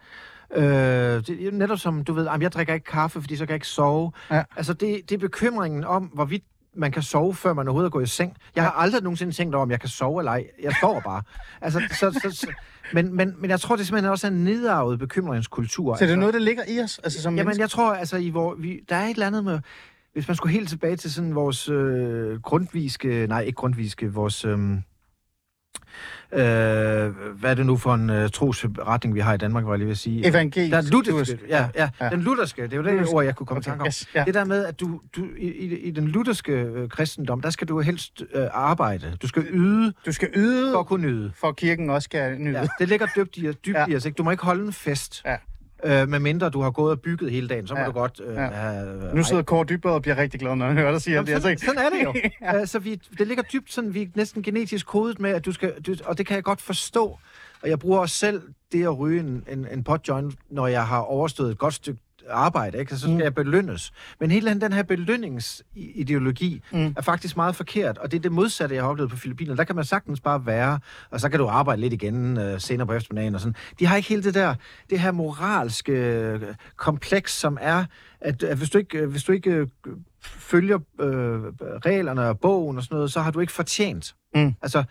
Øh, 0.56 0.64
det, 0.64 1.54
netop 1.54 1.80
som, 1.80 2.04
du 2.04 2.14
ved, 2.14 2.26
"Jamen, 2.26 2.42
jeg 2.42 2.52
drikker 2.52 2.74
ikke 2.74 2.86
kaffe, 2.86 3.22
fordi 3.22 3.36
så 3.36 3.46
kan 3.46 3.50
jeg 3.50 3.56
ikke 3.56 3.68
sove. 3.68 4.12
Ja. 4.32 4.44
Altså, 4.58 4.74
det, 4.74 5.02
det 5.10 5.16
er 5.16 5.20
bekymringen 5.20 5.84
om, 5.84 6.04
hvorvidt 6.04 6.44
man 6.76 6.92
kan 6.92 7.02
sove, 7.02 7.36
før 7.36 7.54
man 7.54 7.68
overhovedet 7.68 7.92
går 7.92 8.02
i 8.02 8.06
seng. 8.06 8.38
Jeg 8.56 8.64
har 8.64 8.72
aldrig 8.72 9.04
nogensinde 9.04 9.34
tænkt 9.34 9.56
over, 9.56 9.62
om 9.64 9.72
jeg 9.72 9.80
kan 9.80 9.90
sove 9.90 10.22
eller 10.22 10.32
ej. 10.32 10.48
Jeg 10.64 10.74
sover 10.82 11.02
bare. 11.02 11.22
Altså, 11.62 11.82
så, 11.92 12.20
så, 12.24 12.36
så, 12.36 12.48
men, 12.94 13.16
men, 13.16 13.36
men 13.38 13.50
jeg 13.50 13.60
tror, 13.60 13.76
det 13.76 13.88
simpelthen 13.88 14.12
også 14.12 14.28
er 14.28 14.32
en 14.32 14.44
nedarvet 14.44 15.00
bekymringskultur. 15.00 15.96
Så 15.96 16.00
det 16.00 16.02
er 16.02 16.14
altså. 16.14 16.20
noget, 16.20 16.34
der 16.34 16.40
ligger 16.40 16.64
i 16.68 16.80
os, 16.82 17.00
altså 17.04 17.22
som 17.22 17.34
Jamen, 17.34 17.46
mennesker? 17.46 17.64
jeg 17.64 17.70
tror, 17.70 17.94
altså, 17.94 18.18
i 18.18 18.30
hvor, 18.30 18.56
vi, 18.56 18.80
der 18.90 18.96
er 18.96 19.06
et 19.06 19.10
eller 19.10 19.28
andet 19.28 19.44
med... 19.44 19.60
Hvis 20.14 20.28
man 20.28 20.36
skulle 20.36 20.54
helt 20.54 20.70
tilbage 20.70 20.96
til 20.96 21.14
sådan 21.14 21.36
vores 21.36 21.70
øh, 21.70 22.42
grundviske... 22.42 23.28
Nej, 23.28 23.42
ikke 23.42 23.56
grundviske, 23.56 24.14
vores... 24.14 24.46
Øh, 24.46 24.60
øh, 26.34 26.40
hvad 27.40 27.52
er 27.52 27.54
det 27.54 27.66
nu 27.66 27.78
for 27.78 27.94
en 27.94 28.10
øh, 28.10 28.30
trosretning, 28.30 29.16
vi 29.16 29.20
har 29.20 29.34
i 29.34 29.38
Danmark, 29.38 29.66
var 29.66 29.72
jeg 29.72 29.78
lige 29.78 29.86
ved 29.86 29.92
at 29.92 29.98
sige? 29.98 30.28
Evangelisk. 30.28 30.72
Der 30.72 30.78
er 30.78 30.92
lutherske, 30.92 31.40
ja, 31.48 31.70
ja, 31.76 31.90
Ja. 32.02 32.10
Den 32.10 32.22
lutherske, 32.22 32.62
det 32.64 32.74
er 32.74 32.78
jo 32.78 32.84
det 32.84 32.92
Lutherske. 32.92 33.16
ord, 33.16 33.26
jeg 33.26 33.36
kunne 33.36 33.48
komme 33.48 33.58
okay, 33.58 33.68
i 33.68 33.70
tanke 33.70 33.82
om. 33.82 33.88
yes, 33.88 34.08
ja. 34.16 34.24
Det 34.24 34.34
der 34.34 34.46
med, 34.46 34.66
at 34.66 34.80
du, 34.80 35.02
du 35.16 35.26
i, 35.38 35.48
i, 35.48 35.78
i 35.80 35.92
den 35.92 36.08
lutherske 36.08 36.52
øh, 36.52 36.90
kristendom, 36.90 37.42
der 37.42 37.50
skal 37.50 37.68
du 37.68 37.80
helst 37.82 38.24
øh, 38.34 38.48
arbejde. 38.52 39.18
Du 39.22 39.28
skal 39.28 39.46
yde 39.50 39.94
Du 40.06 40.12
skal 40.12 40.30
yde, 40.36 40.72
for 40.74 40.80
at 40.80 40.86
kunne 40.86 41.08
nyde. 41.08 41.32
for 41.36 41.52
kirken 41.52 41.90
også 41.90 42.06
skal 42.06 42.38
nyde. 42.42 42.60
Ja, 42.60 42.68
det 42.80 42.88
ligger 42.88 43.08
dybt 43.16 43.38
i, 43.38 43.42
dybt 43.52 43.68
ja. 43.78 43.86
i 43.88 43.96
os. 43.96 44.06
Ikke? 44.06 44.16
Du 44.16 44.24
må 44.24 44.32
ikke 44.32 44.44
holde 44.44 44.66
en 44.66 44.74
fest. 44.74 45.22
Ja. 45.26 45.36
Øh, 45.84 46.10
med 46.10 46.20
mindre 46.20 46.50
du 46.50 46.62
har 46.62 46.72
gået 46.72 46.92
og 46.92 47.02
bygget 47.02 47.32
hele 47.32 47.48
dagen, 47.48 47.68
så 47.68 47.74
må 47.74 47.80
Ja. 47.80 47.86
du 47.86 47.92
godt 47.92 48.22
øh, 48.26 48.36
Ja. 48.36 48.42
have... 48.48 49.16
Nu 49.16 49.24
sidder 49.24 49.44
Kåre 49.44 49.66
Dybvad 49.70 49.92
og 49.92 50.02
bliver 50.02 50.18
rigtig 50.18 50.40
glad, 50.40 50.56
når 50.56 50.66
han 50.68 50.78
hører 50.78 50.92
dig 50.92 51.02
sige 51.02 51.12
det. 51.12 51.30
Jamen, 51.30 51.34
Altså, 51.34 51.48
sådan, 51.48 51.58
sådan 51.60 51.86
er 51.86 51.90
det 51.90 52.04
jo. 52.04 52.14
Ja. 52.42 52.58
ja. 52.58 52.66
Så 52.66 52.80
vi, 52.80 52.96
det 53.18 53.28
ligger 53.28 53.44
dybt 53.44 53.74
sådan, 53.74 53.94
vi 53.94 54.02
er 54.02 54.08
næsten 54.16 54.44
genetisk 54.44 54.86
kodet 54.88 55.20
med, 55.20 55.30
at 55.30 55.46
du 55.46 55.52
skal, 55.52 55.74
du, 55.88 55.96
og 56.06 56.18
det 56.18 56.26
kan 56.26 56.36
jeg 56.36 56.44
godt 56.44 56.62
forstå. 56.62 57.18
Og 57.64 57.70
jeg 57.70 57.80
bruger 57.80 58.00
også 58.00 58.16
selv 58.16 58.42
det 58.72 58.84
at 58.84 59.00
ryge 59.00 59.20
en, 59.20 59.44
en, 59.52 59.68
en 59.72 59.84
potjoint, 59.84 60.36
når 60.50 60.68
jeg 60.68 60.86
har 60.88 61.00
overstået 61.00 61.52
et 61.52 61.58
godt 61.58 61.74
stykke 61.74 62.00
arbejde, 62.30 62.78
ikke? 62.80 62.92
så 62.96 63.00
skal 63.00 63.14
Mm. 63.14 63.20
jeg 63.20 63.36
belønnes. 63.36 63.92
Men 64.20 64.32
hele 64.32 64.60
den 64.62 64.74
her 64.74 64.84
belønningsideologi 64.84 66.62
Mm. 66.72 66.80
mm. 66.80 66.94
er 66.98 67.02
faktisk 67.02 67.36
meget 67.38 67.56
forkert, 67.56 67.98
og 67.98 68.12
det 68.12 68.18
er 68.18 68.22
det 68.22 68.32
modsatte, 68.32 68.76
jeg 68.76 68.84
har 68.84 68.90
oplevet 68.90 69.12
på 69.12 69.18
Filippinerne. 69.18 69.58
Der 69.58 69.64
kan 69.64 69.76
man 69.76 69.86
sagtens 69.86 70.20
bare 70.22 70.46
være, 70.46 70.80
og 71.10 71.20
så 71.20 71.30
kan 71.30 71.40
du 71.40 71.48
arbejde 71.48 71.82
lidt 71.82 71.94
igen 71.94 72.38
øh, 72.38 72.60
senere 72.62 72.88
på 72.88 72.94
eftermiddagen 72.94 73.36
og 73.36 73.42
sådan. 73.42 73.56
De 73.80 73.86
har 73.86 73.96
ikke 73.96 74.10
hele 74.10 74.24
det 74.24 74.34
der, 74.34 74.56
det 74.90 75.00
her 75.00 75.12
moralske 75.12 75.92
øh, 75.92 76.42
kompleks, 76.76 77.34
som 77.40 77.58
er, 77.62 77.86
at, 78.22 78.44
at 78.44 78.58
hvis 78.58 78.70
du 78.70 78.78
ikke, 78.78 78.98
øh, 78.98 79.10
hvis 79.10 79.24
du 79.24 79.32
ikke 79.32 79.52
øh, 79.52 79.68
følger 80.24 80.80
øh, 81.00 81.08
reglerne 81.86 82.22
og 82.28 82.40
bogen 82.40 82.78
og 82.78 82.84
sådan 82.84 82.96
noget, 82.96 83.12
så 83.12 83.22
har 83.22 83.32
du 83.32 83.40
ikke 83.40 83.54
fortjent. 83.54 84.16
Mm. 84.36 84.54
Altså, 84.62 84.84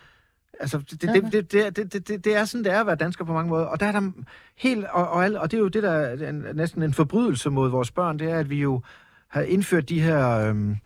Altså, 0.60 0.78
det, 0.78 1.04
Ja, 1.04 1.12
det, 1.12 1.32
det, 1.32 1.52
det, 1.52 1.76
det, 1.76 1.92
det, 1.92 2.08
det, 2.08 2.24
det 2.24 2.36
er 2.36 2.44
sådan, 2.44 2.64
det 2.64 2.72
er 2.72 2.80
at 2.80 2.86
være 2.86 2.96
dansker 2.96 3.24
på 3.24 3.32
mange 3.32 3.48
måder. 3.48 3.64
Og 3.64 3.80
der 3.80 3.86
er 3.86 3.92
der 3.92 4.10
helt, 4.56 4.84
og, 4.84 5.08
og, 5.08 5.30
og 5.36 5.50
det 5.50 5.56
er 5.56 5.60
jo 5.60 5.68
det, 5.68 5.82
der 5.82 5.90
er 5.90 6.28
en, 6.28 6.44
næsten 6.54 6.82
en 6.82 6.94
forbrydelse 6.94 7.50
mod 7.50 7.70
vores 7.70 7.90
børn, 7.90 8.18
det 8.18 8.30
er, 8.30 8.38
at 8.38 8.50
vi 8.50 8.60
jo 8.60 8.80
har 9.28 9.42
indført 9.42 9.88
de 9.88 10.00
her... 10.00 10.48
Øhm, 10.48 10.76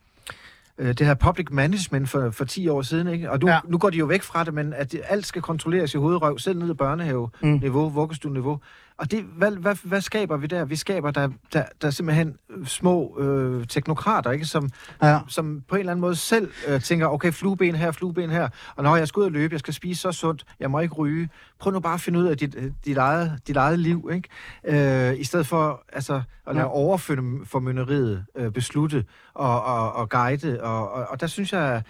øh, 0.79 0.89
det 0.89 1.07
her 1.07 1.15
public 1.15 1.47
management 1.51 2.09
for, 2.09 2.31
for 2.31 2.45
10 2.45 2.69
år 2.69 2.83
siden, 2.83 3.09
ikke? 3.09 3.31
Og 3.31 3.39
nu, 3.41 3.49
ja. 3.49 3.59
nu 3.65 3.79
går 3.79 3.91
de 3.91 3.97
jo 3.97 4.07
væk 4.07 4.23
fra 4.23 4.45
det, 4.45 4.55
men 4.55 4.73
at 4.73 4.93
det, 4.93 5.01
alt 5.09 5.27
skal 5.27 5.43
kontrolleres 5.43 5.95
i 5.95 5.97
hovedrøv, 5.97 6.39
selv 6.39 6.59
ned 6.59 6.71
i 6.71 6.75
børnehave-niveau, 6.75 7.89
mm. 7.89 7.95
vuggestue-niveau. 7.95 8.61
Og 9.03 9.11
det, 9.11 9.25
hvad, 9.37 9.51
hvad, 9.51 9.77
hvad 9.83 10.01
skaber 10.01 10.37
vi 10.37 10.47
der? 10.47 10.65
Vi 10.65 10.77
skaber 10.77 11.11
der, 11.11 11.29
der, 11.53 11.65
der 11.83 11.91
simpelthen 11.91 12.37
øh, 12.51 12.67
små 12.67 13.19
øh, 13.21 13.67
teknokrater, 13.67 14.31
ikke? 14.31 14.45
Som, 14.45 14.71
Ja. 15.03 15.19
som 15.29 15.63
på 15.69 15.75
en 15.75 15.79
eller 15.79 15.93
anden 15.93 16.01
måde 16.01 16.17
selv 16.17 16.51
øh, 16.69 16.81
tænker, 16.81 17.07
okay, 17.07 17.33
flueben 17.33 17.75
her, 17.75 17.91
flueben 17.91 18.31
her, 18.31 18.49
og 18.77 18.83
når 18.85 18.97
jeg 18.97 19.09
skal 19.09 19.21
ud 19.21 19.25
og 19.25 19.33
løbe, 19.33 19.53
jeg 19.53 19.61
skal 19.61 19.75
spise 19.75 20.01
så 20.01 20.13
sundt, 20.13 20.45
jeg 20.61 20.71
må 20.71 20.81
ikke 20.81 20.95
ryge. 20.95 21.29
Prøv 21.59 21.73
nu 21.73 21.81
bare 21.81 21.95
at 21.95 22.01
finde 22.01 22.19
ud 22.19 22.25
af 22.25 22.37
dit, 22.39 22.55
øh, 22.59 22.71
dit, 22.85 22.97
eget, 22.99 23.39
dit 23.47 23.57
eget 23.57 23.79
liv, 23.79 24.11
ikke? 24.13 25.09
Øh, 25.11 25.21
I 25.21 25.25
stedet 25.25 25.47
for 25.47 25.83
altså, 25.93 26.15
at 26.47 26.55
lade 26.55 26.67
Ja. 26.67 26.73
overformynderiet 26.73 28.25
øh, 28.37 28.51
beslutte 28.53 29.05
og, 29.35 29.65
og, 29.65 29.93
og 29.93 30.09
guide, 30.11 30.63
og, 30.63 30.93
og, 30.93 31.07
og 31.09 31.21
der 31.21 31.27
synes 31.27 31.53
jeg, 31.53 31.83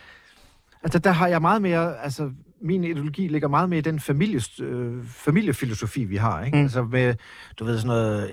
altså 0.83 0.99
der 0.99 1.11
har 1.11 1.29
jeg 1.29 1.41
meget 1.41 1.63
mere, 1.63 1.99
altså 1.99 2.31
min 2.63 2.85
ideologi 2.85 3.29
ligger 3.29 3.49
meget 3.49 3.69
mere 3.69 3.79
i 3.79 3.83
den 3.83 4.01
familie, 4.01 4.41
øh, 4.61 5.05
familiefilosofi, 5.07 6.05
vi 6.05 6.17
har, 6.17 6.45
ikke? 6.45 6.57
Mm. 6.57 6.63
Altså 6.63 6.83
med, 6.83 7.15
du 7.59 7.65
ved, 7.65 7.77
sådan 7.79 7.89
noget, 7.89 8.31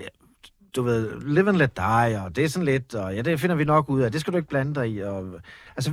du 0.76 0.82
ved, 0.82 1.20
live 1.20 1.48
and 1.48 1.56
let 1.56 1.76
die, 1.76 2.22
og 2.24 2.36
det 2.36 2.44
er 2.44 2.48
sådan 2.48 2.66
lidt, 2.66 2.94
og 2.94 3.14
ja, 3.14 3.22
det 3.22 3.40
finder 3.40 3.56
vi 3.56 3.64
nok 3.64 3.88
ud 3.90 4.00
af, 4.00 4.12
det 4.12 4.20
skal 4.20 4.32
du 4.32 4.36
ikke 4.38 4.48
blande 4.48 4.74
dig 4.74 4.90
i, 4.90 4.98
og 5.00 5.24
altså 5.76 5.92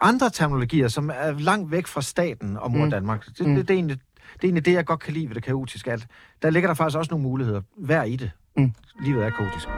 andre 0.00 0.30
terminologier, 0.30 0.88
som 0.88 1.10
er 1.14 1.32
langt 1.38 1.70
væk 1.70 1.86
fra 1.86 2.02
staten 2.02 2.56
og 2.56 2.70
mor 2.70 2.84
Mm. 2.84 2.90
Danmark, 2.90 3.26
det, 3.38 3.46
Mm. 3.46 3.54
det, 3.54 3.68
det, 3.68 3.74
er 3.74 3.78
egentlig, 3.78 3.96
det 4.34 4.44
er 4.44 4.44
egentlig 4.44 4.64
det, 4.64 4.72
jeg 4.72 4.84
godt 4.84 5.00
kan 5.00 5.12
lide 5.14 5.28
ved 5.28 5.34
det 5.34 5.42
kaotiske, 5.42 5.92
at 5.92 6.06
der 6.42 6.50
ligger 6.50 6.68
der 6.68 6.74
faktisk 6.74 6.98
også 6.98 7.10
nogle 7.10 7.22
muligheder, 7.22 7.60
hver 7.76 8.02
i 8.02 8.16
det. 8.16 8.30
Mm. 8.56 8.72
Livet 9.04 9.24
er 9.24 9.30
kaotisk. 9.30 9.68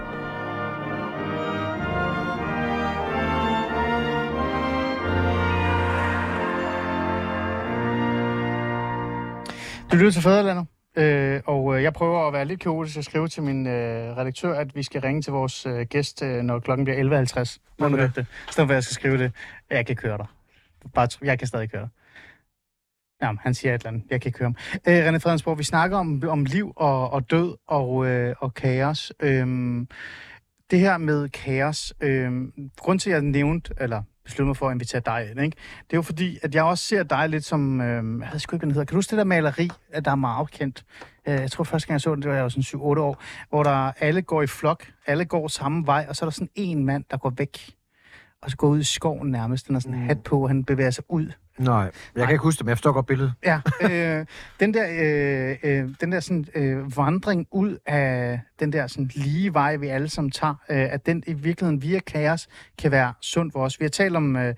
Du 9.95 9.99
lytter 9.99 10.13
til 10.13 10.23
Fæderlandet, 10.23 10.67
øh, 10.97 11.41
og 11.47 11.77
øh, 11.77 11.83
jeg 11.83 11.93
prøver 11.93 12.27
at 12.27 12.33
være 12.33 12.45
lidt 12.45 12.61
kaotisk 12.61 12.99
og 12.99 13.05
skrive 13.05 13.29
til 13.29 13.43
min 13.43 13.67
øh, 13.67 14.17
redaktør, 14.17 14.55
at 14.55 14.77
vi 14.77 14.83
skal 14.83 15.01
ringe 15.01 15.23
til 15.23 15.33
vores 15.33 15.67
øh, 15.67 15.87
gæst, 15.87 16.23
øh, 16.23 16.43
når 16.43 16.59
klokken 16.59 16.85
bliver 16.85 17.25
11.50. 17.25 17.59
Må 17.79 17.89
du 17.89 17.97
det? 17.97 18.13
Stedet 18.15 18.27
for, 18.55 18.63
at 18.63 18.75
jeg 18.75 18.85
skal 18.85 18.95
skrive 18.95 19.19
det. 19.19 19.33
Jeg 19.71 19.87
kan 19.87 19.97
køre 19.97 20.19
dig. 20.19 20.27
Bare, 20.95 21.09
jeg 21.23 21.39
kan 21.39 21.49
stadig 21.49 21.71
køre 21.71 21.81
dig. 21.81 21.89
Jamen, 23.23 23.39
han 23.43 23.55
siger 23.55 23.75
et 23.75 23.79
eller 23.79 23.89
andet. 23.89 24.03
Jeg 24.11 24.21
kan 24.21 24.29
ikke 24.29 24.39
høre 24.39 24.47
ham. 24.47 24.57
Øh, 24.89 25.09
René 25.09 25.19
Fredensborg, 25.19 25.59
vi 25.59 25.65
snakker 25.65 25.99
om, 25.99 26.23
om 26.29 26.45
liv 26.45 26.73
og, 26.77 27.11
og 27.11 27.31
død 27.31 27.57
og, 27.67 28.07
øh, 28.07 28.35
og 28.39 28.55
kaos. 28.55 29.13
Øhm, 29.21 29.89
det 30.71 30.81
her 30.81 30.99
med 30.99 31.29
kaos, 31.29 31.93
øhm, 32.01 32.53
grund 32.79 33.01
til, 33.01 33.11
at 33.11 33.15
jeg 33.15 33.23
nævnte, 33.23 33.75
eller 33.81 34.03
besluttede 34.25 34.47
mig 34.47 34.57
for 34.57 34.69
at 34.69 34.75
invitere 34.75 35.03
dig 35.07 35.31
ind, 35.31 35.41
ikke? 35.41 35.57
det 35.87 35.93
er 35.93 35.97
jo 35.99 36.03
fordi, 36.03 36.39
at 36.43 36.55
jeg 36.55 36.63
også 36.65 36.85
ser 36.85 37.03
dig 37.03 37.29
lidt 37.29 37.45
som, 37.45 37.81
øhm, 37.81 38.23
jeg 38.23 38.29
ved 38.33 38.39
sgu 38.39 38.57
ikke, 38.57 38.67
hvad 38.67 38.75
hedder. 38.75 38.85
Kan 38.85 38.95
du 38.95 38.99
huske 38.99 39.11
det 39.11 39.19
der 39.19 39.25
maleri, 39.25 39.71
at 39.93 40.05
der 40.05 40.11
er 40.11 40.15
meget 40.15 40.51
kendt? 40.51 40.85
Øh, 41.29 41.35
jeg 41.35 41.51
tror 41.51 41.65
første 41.65 41.87
gang, 41.89 41.93
jeg 41.95 42.01
så 42.01 42.15
det, 42.15 42.23
det 42.23 42.31
var 42.31 42.37
jeg 42.37 42.43
jo 42.43 42.49
sådan 42.49 42.81
7-8 42.81 42.81
år, 43.01 43.23
hvor 43.49 43.63
der 43.63 43.93
alle 44.01 44.23
går 44.23 44.43
i 44.43 44.47
flok, 44.47 44.87
alle 45.07 45.25
går 45.25 45.49
samme 45.49 45.87
vej, 45.87 46.07
og 46.09 46.17
så 46.17 46.25
er 46.25 46.27
der 46.27 46.33
sådan 46.33 46.49
en 46.55 46.85
mand, 46.85 47.05
der 47.11 47.17
går 47.17 47.31
væk, 47.37 47.71
og 48.43 48.51
så 48.51 48.57
går 48.57 48.69
ud 48.69 48.81
i 48.81 48.85
skoven 48.85 49.31
nærmest. 49.31 49.67
Den 49.67 49.75
har 49.75 49.81
sådan 49.81 49.95
en 49.95 50.01
Mm. 50.01 50.07
hat 50.09 50.23
på, 50.23 50.43
og 50.43 50.49
han 50.49 50.65
bevæger 50.65 50.91
sig 50.91 51.05
ud. 51.09 51.33
Nej, 51.59 51.77
jeg 51.77 51.91
Nej. 52.17 52.25
kan 52.27 52.35
ikke 52.35 52.43
huske 52.43 52.59
det, 52.59 52.65
men 52.65 52.69
jeg 52.69 52.77
forstår 52.77 52.93
godt 52.93 53.07
billedet. 53.07 53.33
Ja, 53.45 53.61
øh, 54.21 54.27
den 54.61 54.75
der, 54.75 54.87
øh, 54.91 55.57
øh, 55.63 55.89
den 56.01 56.13
der 56.13 56.21
sådan, 56.21 56.47
øh, 56.55 56.97
vandring 56.97 57.47
ud 57.53 57.79
af 57.87 58.41
den 58.61 58.73
der 58.73 58.87
sådan, 58.87 59.11
lige 59.15 59.55
vej, 59.55 59.77
vi 59.77 59.89
alle 59.89 60.09
sammen 60.09 60.31
tager, 60.31 60.55
øh, 60.71 60.79
at 60.93 61.07
den 61.07 61.23
i 61.27 61.33
virkeligheden 61.33 61.83
via 61.83 61.99
kaos 62.01 62.49
kan 62.79 62.91
være 62.91 63.13
sund 63.21 63.53
for 63.53 63.65
os. 63.65 63.81
Vi 63.81 63.85
har 63.85 63.91
talt 63.91 64.17
om, 64.17 64.37
øh, 64.37 64.55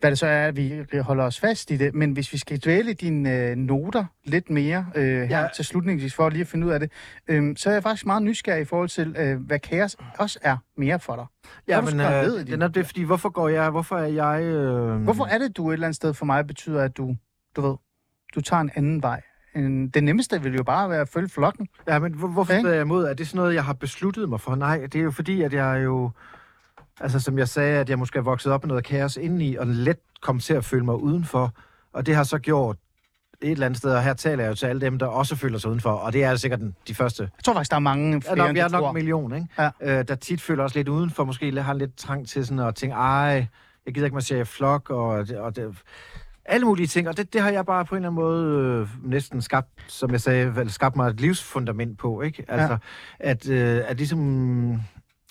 hvad 0.00 0.10
det 0.10 0.18
så 0.18 0.26
er, 0.26 0.46
at 0.46 0.56
vi 0.56 0.82
holder 1.00 1.24
os 1.24 1.40
fast 1.40 1.70
i 1.70 1.76
det, 1.76 1.94
men 1.94 2.12
hvis 2.12 2.32
vi 2.32 2.38
skal 2.38 2.58
dvæle 2.58 2.92
dine 2.92 3.32
øh, 3.32 3.56
noter 3.56 4.04
lidt 4.24 4.50
mere 4.50 4.86
øh, 4.94 5.22
her 5.22 5.40
Ja. 5.40 5.48
til 5.56 5.64
slutningsvis, 5.64 6.14
for 6.14 6.28
lige 6.28 6.40
at 6.40 6.46
finde 6.46 6.66
ud 6.66 6.72
af 6.72 6.80
det, 6.80 6.90
øh, 7.28 7.56
så 7.56 7.68
er 7.68 7.72
jeg 7.74 7.82
faktisk 7.82 8.06
meget 8.06 8.22
nysgerrig 8.22 8.60
i 8.62 8.64
forhold 8.64 8.88
til, 8.88 9.16
øh, 9.18 9.40
hvad 9.46 9.58
kaos 9.58 9.96
også 10.18 10.38
er 10.42 10.56
mere 10.76 11.00
for 11.00 11.16
dig. 11.16 11.24
Ja, 11.68 11.80
men 11.80 12.00
øh, 12.00 12.46
det 12.46 12.62
er 12.62 12.68
det, 12.68 12.86
fordi 12.86 13.02
hvorfor 13.02 13.28
går 13.28 13.48
jeg, 13.48 13.70
hvorfor 13.70 13.96
er 13.98 14.06
jeg... 14.06 14.42
Øh, 14.42 14.96
Hvorfor 15.02 15.24
er 15.24 15.38
det, 15.38 15.56
du 15.56 15.68
et 15.70 15.72
eller 15.72 15.86
andet 15.86 15.96
sted 15.96 16.14
for 16.14 16.25
mig 16.26 16.46
betyder, 16.46 16.82
at 16.82 16.96
du, 16.96 17.16
du 17.56 17.60
ved, 17.60 17.76
du 18.34 18.40
tager 18.40 18.60
en 18.60 18.70
anden 18.74 19.02
vej? 19.02 19.22
Det 19.94 20.04
nemmeste 20.04 20.42
vil 20.42 20.54
jo 20.54 20.62
bare 20.62 20.90
være 20.90 21.00
at 21.00 21.08
følge 21.08 21.28
flokken. 21.28 21.68
Ja, 21.88 21.98
men 21.98 22.14
hvor, 22.14 22.28
hvorfor 22.28 22.52
er 22.52 22.68
jeg 22.68 22.80
imod? 22.80 23.04
Er 23.04 23.14
det 23.14 23.28
sådan 23.28 23.36
noget, 23.36 23.54
jeg 23.54 23.64
har 23.64 23.72
besluttet 23.72 24.28
mig 24.28 24.40
for? 24.40 24.54
Nej, 24.54 24.78
det 24.78 24.94
er 24.94 25.02
jo 25.02 25.10
fordi, 25.10 25.42
at 25.42 25.52
jeg 25.52 25.80
jo... 25.84 26.10
Altså, 27.00 27.20
som 27.20 27.38
jeg 27.38 27.48
sagde, 27.48 27.78
at 27.80 27.90
jeg 27.90 27.98
måske 27.98 28.18
er 28.18 28.22
vokset 28.22 28.52
op 28.52 28.62
med 28.62 28.68
noget 28.68 28.84
kaos 28.84 29.16
indeni, 29.16 29.54
og 29.54 29.66
let 29.66 29.98
kom 30.22 30.38
til 30.38 30.54
at 30.54 30.64
føle 30.64 30.84
mig 30.84 30.94
udenfor. 30.94 31.54
Og 31.92 32.06
det 32.06 32.14
har 32.14 32.24
så 32.24 32.38
gjort 32.38 32.76
et 33.42 33.50
eller 33.50 33.66
andet 33.66 33.78
sted, 33.78 33.90
og 33.90 34.02
her 34.02 34.14
taler 34.14 34.44
jeg 34.44 34.50
jo 34.50 34.54
til 34.54 34.66
alle 34.66 34.80
dem, 34.80 34.98
der 34.98 35.06
også 35.06 35.36
føler 35.36 35.58
sig 35.58 35.70
udenfor, 35.70 35.90
og 35.90 36.12
det 36.12 36.24
er 36.24 36.36
sikkert 36.36 36.60
den, 36.60 36.76
de 36.88 36.94
første. 36.94 37.22
Jeg 37.22 37.44
tror 37.44 37.54
faktisk, 37.54 37.70
der 37.70 37.76
er 37.76 37.80
mange 37.80 38.12
Ja, 38.12 38.18
flere, 38.18 38.36
nok, 38.36 38.48
end 38.48 38.56
du 38.56 38.62
er 38.76 38.80
nok 38.80 38.88
en 38.90 38.94
million, 38.94 39.34
ikke? 39.34 39.48
Ja. 39.58 39.98
Øh, 39.98 40.08
der 40.08 40.14
tit 40.14 40.40
føler 40.40 40.62
også 40.62 40.78
lidt 40.78 40.88
udenfor, 40.88 41.24
måske 41.24 41.62
har 41.62 41.74
lidt 41.74 41.96
trang 41.96 42.28
til 42.28 42.46
sådan 42.46 42.58
at 42.58 42.74
tænke, 42.74 42.94
ej, 42.94 43.46
jeg 43.86 43.94
gider 43.94 44.06
ikke 44.06 44.14
marchere 44.14 44.40
i 44.40 44.44
flok, 44.44 44.90
og, 44.90 45.28
det- 45.28 45.38
og 45.38 45.56
det, 45.56 45.82
alle 46.44 46.66
mulige 46.66 46.86
ting, 46.86 47.08
og 47.08 47.16
det, 47.16 47.32
det 47.32 47.40
har 47.40 47.50
jeg 47.50 47.66
bare 47.66 47.84
på 47.84 47.94
en 47.94 47.96
eller 47.96 48.08
anden 48.08 48.22
måde 48.22 48.86
øh, 49.04 49.10
næsten 49.10 49.42
skabt, 49.42 49.68
som 49.88 50.10
jeg 50.10 50.20
sagde, 50.20 50.56
vel, 50.56 50.70
skabt 50.70 50.96
mig 50.96 51.08
et 51.08 51.20
livsfundament 51.20 51.98
på, 51.98 52.20
ikke? 52.22 52.44
Altså, 52.48 52.72
ja. 52.72 53.30
at, 53.30 53.48
øh, 53.48 53.82
at 53.86 53.96
ligesom 53.96 54.80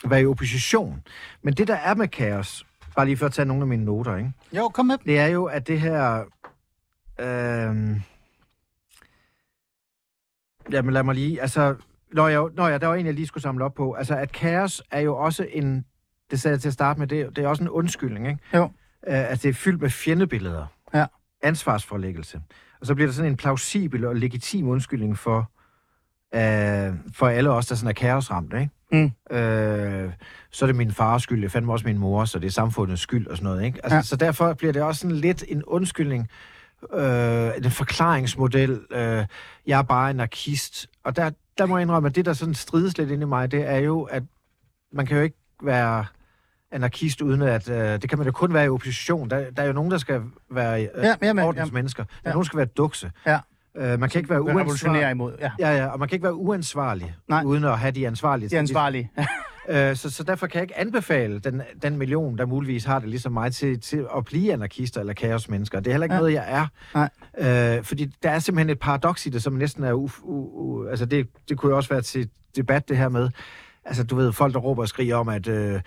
være 0.06 0.22
i 0.22 0.26
opposition. 0.26 1.04
Men 1.42 1.54
det, 1.54 1.68
der 1.68 1.76
er 1.76 1.96
med 1.96 2.08
kaos, 2.08 2.66
bare 2.96 3.06
lige 3.06 3.18
for 3.18 3.26
at 3.26 3.34
tage 3.34 3.46
nogle 3.46 3.62
af 3.64 3.68
mine 3.68 3.86
noter, 3.86 4.16
ikke? 4.18 4.32
Jo, 4.54 4.70
kom 4.70 4.86
med. 4.86 4.98
det 5.06 5.20
er 5.20 5.28
jo, 5.28 5.46
at 5.46 5.68
det 5.68 5.80
her... 5.82 6.24
Øh, 7.20 8.02
jamen 10.72 10.94
lad 10.94 11.04
mig 11.04 11.16
lige... 11.16 11.42
Altså, 11.42 11.76
når 12.14 12.28
jeg, 12.28 12.44
når 12.54 12.68
jeg, 12.68 12.82
der 12.82 12.88
var 12.88 12.96
en, 12.96 13.06
jeg 13.06 13.14
lige 13.14 13.28
skulle 13.28 13.42
samle 13.44 13.66
op 13.66 13.74
på. 13.74 13.94
Altså, 13.94 14.16
at 14.16 14.32
kaos 14.32 14.84
er 14.92 15.00
jo 15.00 15.18
også 15.18 15.48
en... 15.54 15.86
Det 16.36 16.42
sagde 16.42 16.54
jeg 16.54 16.62
til 16.62 16.70
at 16.70 16.74
starte 16.74 17.00
med, 17.00 17.08
det, 17.08 17.36
det 17.36 17.44
er 17.44 17.48
også 17.48 17.64
en 17.64 17.70
undskyldning, 17.70 18.28
ikke? 18.28 18.40
Jo. 18.54 18.64
Øh, 19.08 19.32
at 19.32 19.44
det 19.44 19.50
er 19.50 19.54
fyldt 19.54 19.82
med 19.82 19.90
fjendebilleder. 19.90 20.66
Ja. 20.94 21.06
Ansvarsforlæggelse. 21.44 22.42
Og 22.82 22.86
så 22.88 22.96
bliver 22.96 23.08
der 23.08 23.14
sådan 23.14 23.32
en 23.32 23.38
plausibel 23.38 24.06
og 24.06 24.16
legitim 24.16 24.68
undskyldning 24.68 25.18
for, 25.18 25.52
øh, 26.36 26.94
for 27.14 27.28
alle 27.28 27.50
os, 27.52 27.66
der 27.68 27.76
sådan 27.76 27.90
er 27.90 27.94
kaosramt, 27.94 28.54
ikke? 28.54 28.70
Mm. 28.92 29.36
Øh, 29.38 30.12
så 30.52 30.66
er 30.66 30.68
det 30.68 30.76
min 30.76 30.92
fars 30.92 31.24
skyld, 31.24 31.42
det 31.42 31.52
fandme 31.52 31.72
også 31.72 31.88
min 31.88 31.98
mor, 31.98 32.26
så 32.26 32.40
det 32.40 32.48
er 32.48 32.52
samfundets 32.52 33.02
skyld 33.02 33.28
og 33.28 33.38
sådan 33.38 33.50
noget, 33.52 33.66
ikke? 33.66 33.80
Altså, 33.84 33.96
Ja. 33.96 34.02
Så 34.02 34.16
derfor 34.16 34.54
bliver 34.54 34.74
det 34.74 34.82
også 34.82 35.02
sådan 35.02 35.16
lidt 35.16 35.44
en 35.48 35.64
undskyldning, 35.64 36.28
øh, 36.94 37.50
en 37.58 37.72
forklaringsmodel. 37.72 38.80
Øh, 38.92 39.26
jeg 39.68 39.80
er 39.80 39.84
bare 39.84 40.10
anarkist. 40.10 40.88
Og 41.04 41.16
der, 41.16 41.32
der 41.58 41.66
må 41.66 41.78
jeg 41.78 41.82
indrømme, 41.82 42.10
at 42.10 42.16
det, 42.16 42.26
der 42.26 42.34
sådan 42.34 42.54
strides 42.54 42.98
lidt 42.98 43.12
ind 43.12 43.22
i 43.22 43.26
mig, 43.26 43.52
det 43.52 43.70
er 43.70 43.78
jo, 43.78 44.02
at 44.02 44.24
man 44.94 45.06
kan 45.06 45.18
jo 45.18 45.24
ikke 45.24 45.38
være 45.64 46.06
anarkist, 46.76 47.22
uden 47.22 47.42
at... 47.42 47.70
Øh, 47.70 47.78
det 47.78 48.10
kan 48.10 48.18
man 48.18 48.26
jo 48.28 48.32
kun 48.34 48.54
være 48.54 48.66
i 48.66 48.70
opposition. 48.70 49.30
Der, 49.30 49.52
der 49.52 49.64
er 49.64 49.68
jo 49.68 49.74
nogen, 49.74 49.92
der 49.92 49.98
skal 49.98 50.22
være 50.52 50.82
øh, 50.84 50.90
Ja, 51.04 51.16
ja, 51.22 51.34
men, 51.34 51.44
ordens 51.46 51.68
ja. 51.68 51.74
mennesker. 51.74 52.04
Der 52.04 52.10
er 52.14 52.30
Ja. 52.30 52.32
nogen, 52.32 52.44
der 52.44 52.46
skal 52.48 52.58
være 52.58 52.66
dukse. 52.66 53.12
Ja. 53.26 53.40
Øh, 53.78 54.00
man 54.00 54.10
kan 54.10 54.20
ikke 54.20 54.30
være 54.30 54.42
uansvarlig. 54.42 55.12
imod. 55.12 55.34
Ja, 55.40 55.52
Ja, 55.60 55.78
ja, 55.78 55.88
og 55.88 56.00
man 56.00 56.08
kan 56.10 56.16
ikke 56.16 56.24
være 56.24 56.36
uansvarlig, 56.36 57.16
Nej. 57.30 57.44
uden 57.46 57.64
at 57.64 57.80
have 57.80 57.92
de 57.92 58.08
ansvarlige. 58.08 58.50
de 58.50 58.58
ansvarlige. 58.60 59.12
Øh, 59.70 59.96
så, 59.96 60.10
så 60.12 60.24
derfor 60.24 60.48
kan 60.48 60.56
jeg 60.56 60.64
ikke 60.64 60.80
anbefale 60.80 61.40
den, 61.40 61.62
den 61.82 61.98
million, 61.98 62.38
der 62.38 62.46
muligvis 62.46 62.86
har 62.86 63.00
det 63.00 63.10
ligesom 63.10 63.32
mig, 63.32 63.54
til, 63.54 63.80
til 63.82 64.06
at 64.18 64.26
blive 64.26 64.54
anarkister 64.54 65.00
eller 65.00 65.14
kaosmennesker. 65.14 65.80
Det 65.80 65.88
er 65.88 65.92
heller 65.94 66.04
ikke 66.06 66.14
Ja. 66.16 66.20
noget, 66.20 66.34
jeg 66.34 66.44
er. 66.48 66.68
Nej. 66.96 67.78
Øh, 67.78 67.84
fordi 67.84 68.06
der 68.24 68.30
er 68.30 68.40
simpelthen 68.40 68.70
et 68.70 68.80
paradoks 68.80 69.26
i 69.26 69.30
det, 69.30 69.44
som 69.44 69.54
næsten 69.54 69.84
er... 69.84 69.94
U, 69.94 70.10
u, 70.24 70.34
u, 70.64 70.88
altså 70.88 71.06
det, 71.06 71.28
det 71.50 71.58
kunne 71.58 71.70
jo 71.70 71.76
også 71.78 71.90
være 71.90 72.02
til 72.02 72.30
debat, 72.56 72.90
det 72.90 72.98
her 72.98 73.10
med... 73.10 73.30
Altså, 73.86 74.04
du 74.04 74.16
ved, 74.16 74.32
folk, 74.34 74.54
der 74.54 74.60
råber 74.60 74.82
og 74.82 74.88
skriger 74.88 75.16
om, 75.16 75.30
at... 75.30 75.48
Øh, 75.48 75.82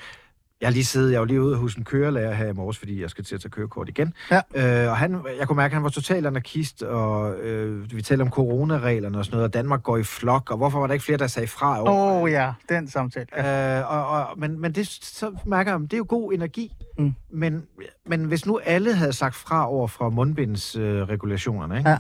jeg 0.61 0.69
har 0.69 0.73
lige 0.73 0.85
siddet, 0.85 1.13
jeg 1.13 1.21
var 1.21 1.27
lige 1.27 1.43
ude 1.43 1.57
hos 1.57 1.75
en 1.75 1.85
kørelærer 1.85 2.35
her 2.35 2.47
i 2.47 2.53
morges, 2.53 2.79
fordi 2.79 3.03
jeg 3.03 3.11
skal 3.11 3.25
til 3.25 3.35
at 3.35 3.41
tage 3.41 3.51
kørekort 3.51 3.89
igen. 3.89 4.15
Ja. 4.31 4.41
Øh, 4.85 4.91
og 4.91 4.97
han, 4.97 5.21
jeg 5.39 5.49
kunne 5.49 5.57
mærke, 5.57 5.73
at 5.73 5.75
han 5.75 5.83
var 5.83 5.89
total 5.89 6.27
anarkist, 6.27 6.83
og 6.83 7.35
øh, 7.35 7.93
vi 7.93 8.03
talte 8.03 8.23
om 8.23 8.31
coronareglerne 8.31 9.19
og 9.19 9.25
sådan 9.25 9.37
noget, 9.37 9.45
og 9.45 9.55
Danmark 9.55 9.83
går 9.83 9.97
i 9.97 10.03
flok, 10.03 10.51
og 10.51 10.57
hvorfor 10.57 10.81
var 10.81 10.87
der 10.87 10.95
ikke 10.95 11.05
flere, 11.05 11.19
der 11.19 11.27
sagde 11.27 11.49
fra 11.49 11.83
Åh 11.83 12.23
oh, 12.23 12.31
ja, 12.31 12.53
den 12.69 12.89
samtale. 12.89 13.27
Ja. 13.37 13.79
Øh, 13.81 13.93
og, 13.93 14.09
og, 14.09 14.39
men 14.39 14.61
men 14.61 14.73
det, 14.73 14.89
så 14.89 15.33
mærker 15.47 15.73
jeg, 15.73 15.81
det 15.81 15.93
er 15.93 15.97
jo 15.99 16.07
god 16.09 16.33
energi. 16.33 16.73
Mm. 16.99 17.15
Men, 17.31 17.63
men 18.07 18.25
hvis 18.25 18.47
nu 18.47 18.61
alle 18.65 18.95
havde 18.95 19.13
sagt 19.13 19.35
fra 19.35 19.71
over 19.71 19.87
fra 19.87 20.09
mundbindsregulationerne, 20.09 21.75
øh, 21.75 21.81
ikke? 21.81 21.91
Ja. 21.91 21.99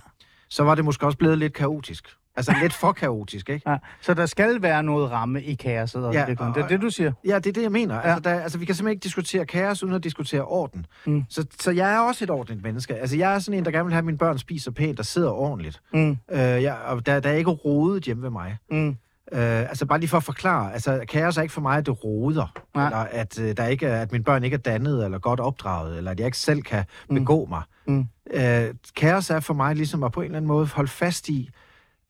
så 0.48 0.64
var 0.64 0.74
det 0.74 0.84
måske 0.84 1.06
også 1.06 1.18
blevet 1.18 1.38
lidt 1.38 1.52
kaotisk. 1.52 2.08
Altså 2.38 2.54
lidt 2.62 2.72
for 2.72 2.92
kaotisk, 2.92 3.48
ikke? 3.48 3.70
Ja. 3.70 3.76
Så 4.00 4.14
der 4.14 4.26
skal 4.26 4.62
være 4.62 4.82
noget 4.82 5.10
ramme 5.10 5.42
i 5.42 5.54
kaoset. 5.54 6.04
Og 6.06 6.12
Ja, 6.14 6.24
det, 6.28 6.38
det 6.38 6.62
er 6.62 6.68
det, 6.68 6.82
du 6.82 6.90
siger. 6.90 7.12
Ja, 7.26 7.34
det 7.38 7.46
er 7.46 7.52
det, 7.52 7.62
jeg 7.62 7.72
mener. 7.72 7.94
Ja. 7.94 8.00
Ja. 8.08 8.14
Altså, 8.14 8.30
der, 8.30 8.40
altså, 8.40 8.58
vi 8.58 8.64
kan 8.64 8.74
simpelthen 8.74 8.92
ikke 8.94 9.04
diskutere 9.04 9.46
kaos, 9.46 9.82
uden 9.82 9.94
at 9.94 10.04
diskutere 10.04 10.42
orden. 10.44 10.86
Mm. 11.06 11.24
Så, 11.28 11.44
så 11.60 11.70
jeg 11.70 11.94
er 11.94 11.98
også 11.98 12.24
et 12.24 12.30
ordentligt 12.30 12.62
menneske. 12.62 12.94
Altså, 12.94 13.16
jeg 13.16 13.34
er 13.34 13.38
sådan 13.38 13.58
en, 13.58 13.64
der 13.64 13.70
gerne 13.70 13.84
vil 13.84 13.92
have, 13.92 13.98
at 13.98 14.04
mine 14.04 14.18
børn 14.18 14.38
spiser 14.38 14.70
pænt 14.70 14.98
og 14.98 15.04
sidder 15.06 15.30
ordentligt. 15.30 15.80
Mm, 15.92 16.10
Øh, 16.30 16.38
jeg, 16.38 16.76
og 16.86 17.06
der, 17.06 17.20
der 17.20 17.30
er 17.30 17.34
ikke 17.34 17.50
rodet 17.50 18.02
hjemme 18.04 18.22
ved 18.22 18.30
mig. 18.30 18.56
mm, 18.70 18.96
Øh, 19.32 19.40
altså 19.60 19.86
bare 19.86 19.98
lige 20.00 20.08
for 20.10 20.16
at 20.16 20.22
forklare, 20.22 20.72
altså 20.72 21.04
kaos 21.08 21.36
er 21.38 21.42
ikke 21.42 21.54
for 21.54 21.60
mig, 21.60 21.78
at 21.78 21.86
det 21.86 22.04
roder, 22.04 22.52
Nej. 22.74 22.86
eller 22.86 22.98
at, 22.98 23.40
øh, 23.40 23.56
der 23.56 23.66
ikke 23.66 23.86
er, 23.86 24.02
at 24.02 24.12
mine 24.12 24.24
børn 24.24 24.44
ikke 24.44 24.54
er 24.54 24.58
dannet 24.58 25.04
eller 25.04 25.18
godt 25.18 25.40
opdraget, 25.40 25.96
eller 25.98 26.10
at 26.10 26.18
jeg 26.18 26.26
ikke 26.26 26.38
selv 26.38 26.62
kan 26.62 26.84
Mm. 27.08 27.14
begå 27.14 27.46
mig. 27.46 27.62
Mm. 27.86 28.04
Øh, 28.34 28.74
kaos 28.96 29.30
er 29.30 29.40
for 29.40 29.54
mig 29.54 29.76
ligesom 29.76 30.02
at 30.02 30.12
på 30.12 30.20
en 30.20 30.24
eller 30.24 30.36
anden 30.36 30.46
måde 30.48 30.66
holde 30.66 30.90
fast 30.90 31.28
i 31.28 31.50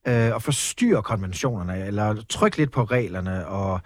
øh, 0.09 0.35
og 0.35 0.43
forstyrre 0.43 1.03
konventionerne, 1.03 1.87
eller 1.87 2.23
trykke 2.29 2.57
lidt 2.57 2.73
på 2.73 2.85
reglerne, 2.85 3.47
og 3.47 3.81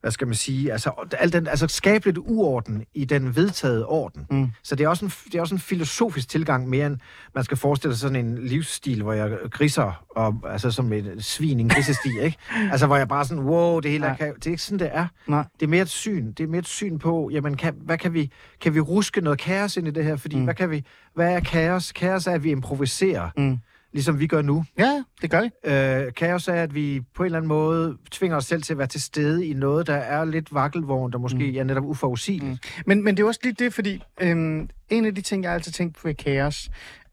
hvad 0.00 0.10
skal 0.10 0.26
man 0.26 0.34
sige, 0.34 0.72
altså, 0.72 0.90
al 1.18 1.32
den, 1.32 1.46
altså 1.46 1.66
skabe 1.68 2.04
lidt 2.04 2.18
uorden 2.18 2.84
i 2.94 3.04
den 3.04 3.36
vedtaget 3.36 3.84
orden. 3.86 4.26
Mm. 4.30 4.48
Så 4.62 4.76
det 4.76 4.84
er, 4.84 4.88
også 4.88 5.04
en, 5.04 5.12
det 5.24 5.34
er 5.34 5.40
også 5.40 5.54
en 5.54 5.58
filosofisk 5.60 6.28
tilgang 6.28 6.68
mere 6.68 6.86
end 6.86 6.98
man 7.34 7.44
skal 7.44 7.56
forestille 7.56 7.94
sig 7.94 8.00
sådan 8.00 8.26
en 8.26 8.38
livsstil, 8.46 9.02
hvor 9.02 9.12
jeg 9.12 9.38
griser, 9.50 10.04
og, 10.10 10.34
altså 10.48 10.70
som 10.70 10.92
et 10.92 11.24
svin 11.24 11.58
i 11.58 11.62
en 11.62 11.68
grisesti, 11.68 12.08
ikke? 12.22 12.38
Altså 12.72 12.86
hvor 12.86 12.96
jeg 12.96 13.08
bare 13.08 13.24
sådan, 13.24 13.44
wow, 13.44 13.80
det 13.80 13.90
hele 13.90 14.06
er, 14.06 14.14
det 14.16 14.46
er 14.46 14.50
ikke 14.50 14.62
sådan, 14.62 14.78
det 14.78 14.90
er. 14.92 15.06
nej. 15.26 15.44
Det 15.60 15.66
er 15.66 15.70
mere 15.70 15.82
et 15.82 15.88
syn. 15.88 16.32
Det 16.32 16.44
er 16.44 16.48
mere 16.48 16.58
et 16.58 16.66
syn 16.66 16.98
på, 16.98 17.30
jamen, 17.32 17.56
kan, 17.56 17.74
hvad 17.80 17.98
kan 17.98 18.14
vi, 18.14 18.30
kan 18.60 18.74
vi 18.74 18.80
ruske 18.80 19.20
noget 19.20 19.38
kaos 19.38 19.76
ind 19.76 19.88
i 19.88 19.90
det 19.90 20.04
her? 20.04 20.16
Fordi, 20.16 20.36
mm. 20.36 20.44
hvad, 20.44 20.54
kan 20.54 20.70
vi, 20.70 20.84
hvad 21.14 21.32
er 21.34 21.40
kaos? 21.40 21.92
Kaos 21.92 22.26
er, 22.26 22.32
at 22.32 22.44
vi 22.44 22.50
improviserer, 22.50 23.30
Mm. 23.36 23.58
Ligesom 23.92 24.20
vi 24.20 24.26
gør 24.26 24.42
nu. 24.42 24.64
Ja, 24.78 25.04
det 25.22 25.30
gør 25.30 25.40
vi. 25.40 25.50
Øh, 25.70 26.12
kaos 26.14 26.48
er, 26.48 26.54
at 26.54 26.74
vi 26.74 27.00
på 27.14 27.22
en 27.22 27.26
eller 27.26 27.38
anden 27.38 27.48
måde 27.48 27.96
tvinger 28.10 28.36
os 28.36 28.44
selv 28.44 28.62
til 28.62 28.74
at 28.74 28.78
være 28.78 28.86
til 28.86 29.02
stede 29.02 29.46
i 29.46 29.52
noget, 29.52 29.86
der 29.86 29.94
er 29.94 30.24
lidt 30.24 30.54
vakkelvogn, 30.54 31.12
der 31.12 31.18
måske 31.18 31.50
mm. 31.52 31.58
er 31.58 31.64
netop 31.64 31.84
uforudsigeligt. 31.84 32.82
Men, 32.86 33.04
men 33.04 33.16
det 33.16 33.22
er 33.22 33.26
også 33.26 33.40
lige 33.42 33.52
det, 33.58 33.74
fordi 33.74 34.02
øhm, 34.20 34.68
en 34.88 35.04
af 35.04 35.14
de 35.14 35.20
ting, 35.20 35.44
jeg 35.44 35.52
altid 35.52 35.72
tænkt 35.72 35.96
på 35.96 36.08
ved 36.08 36.14
kaos, 36.14 36.70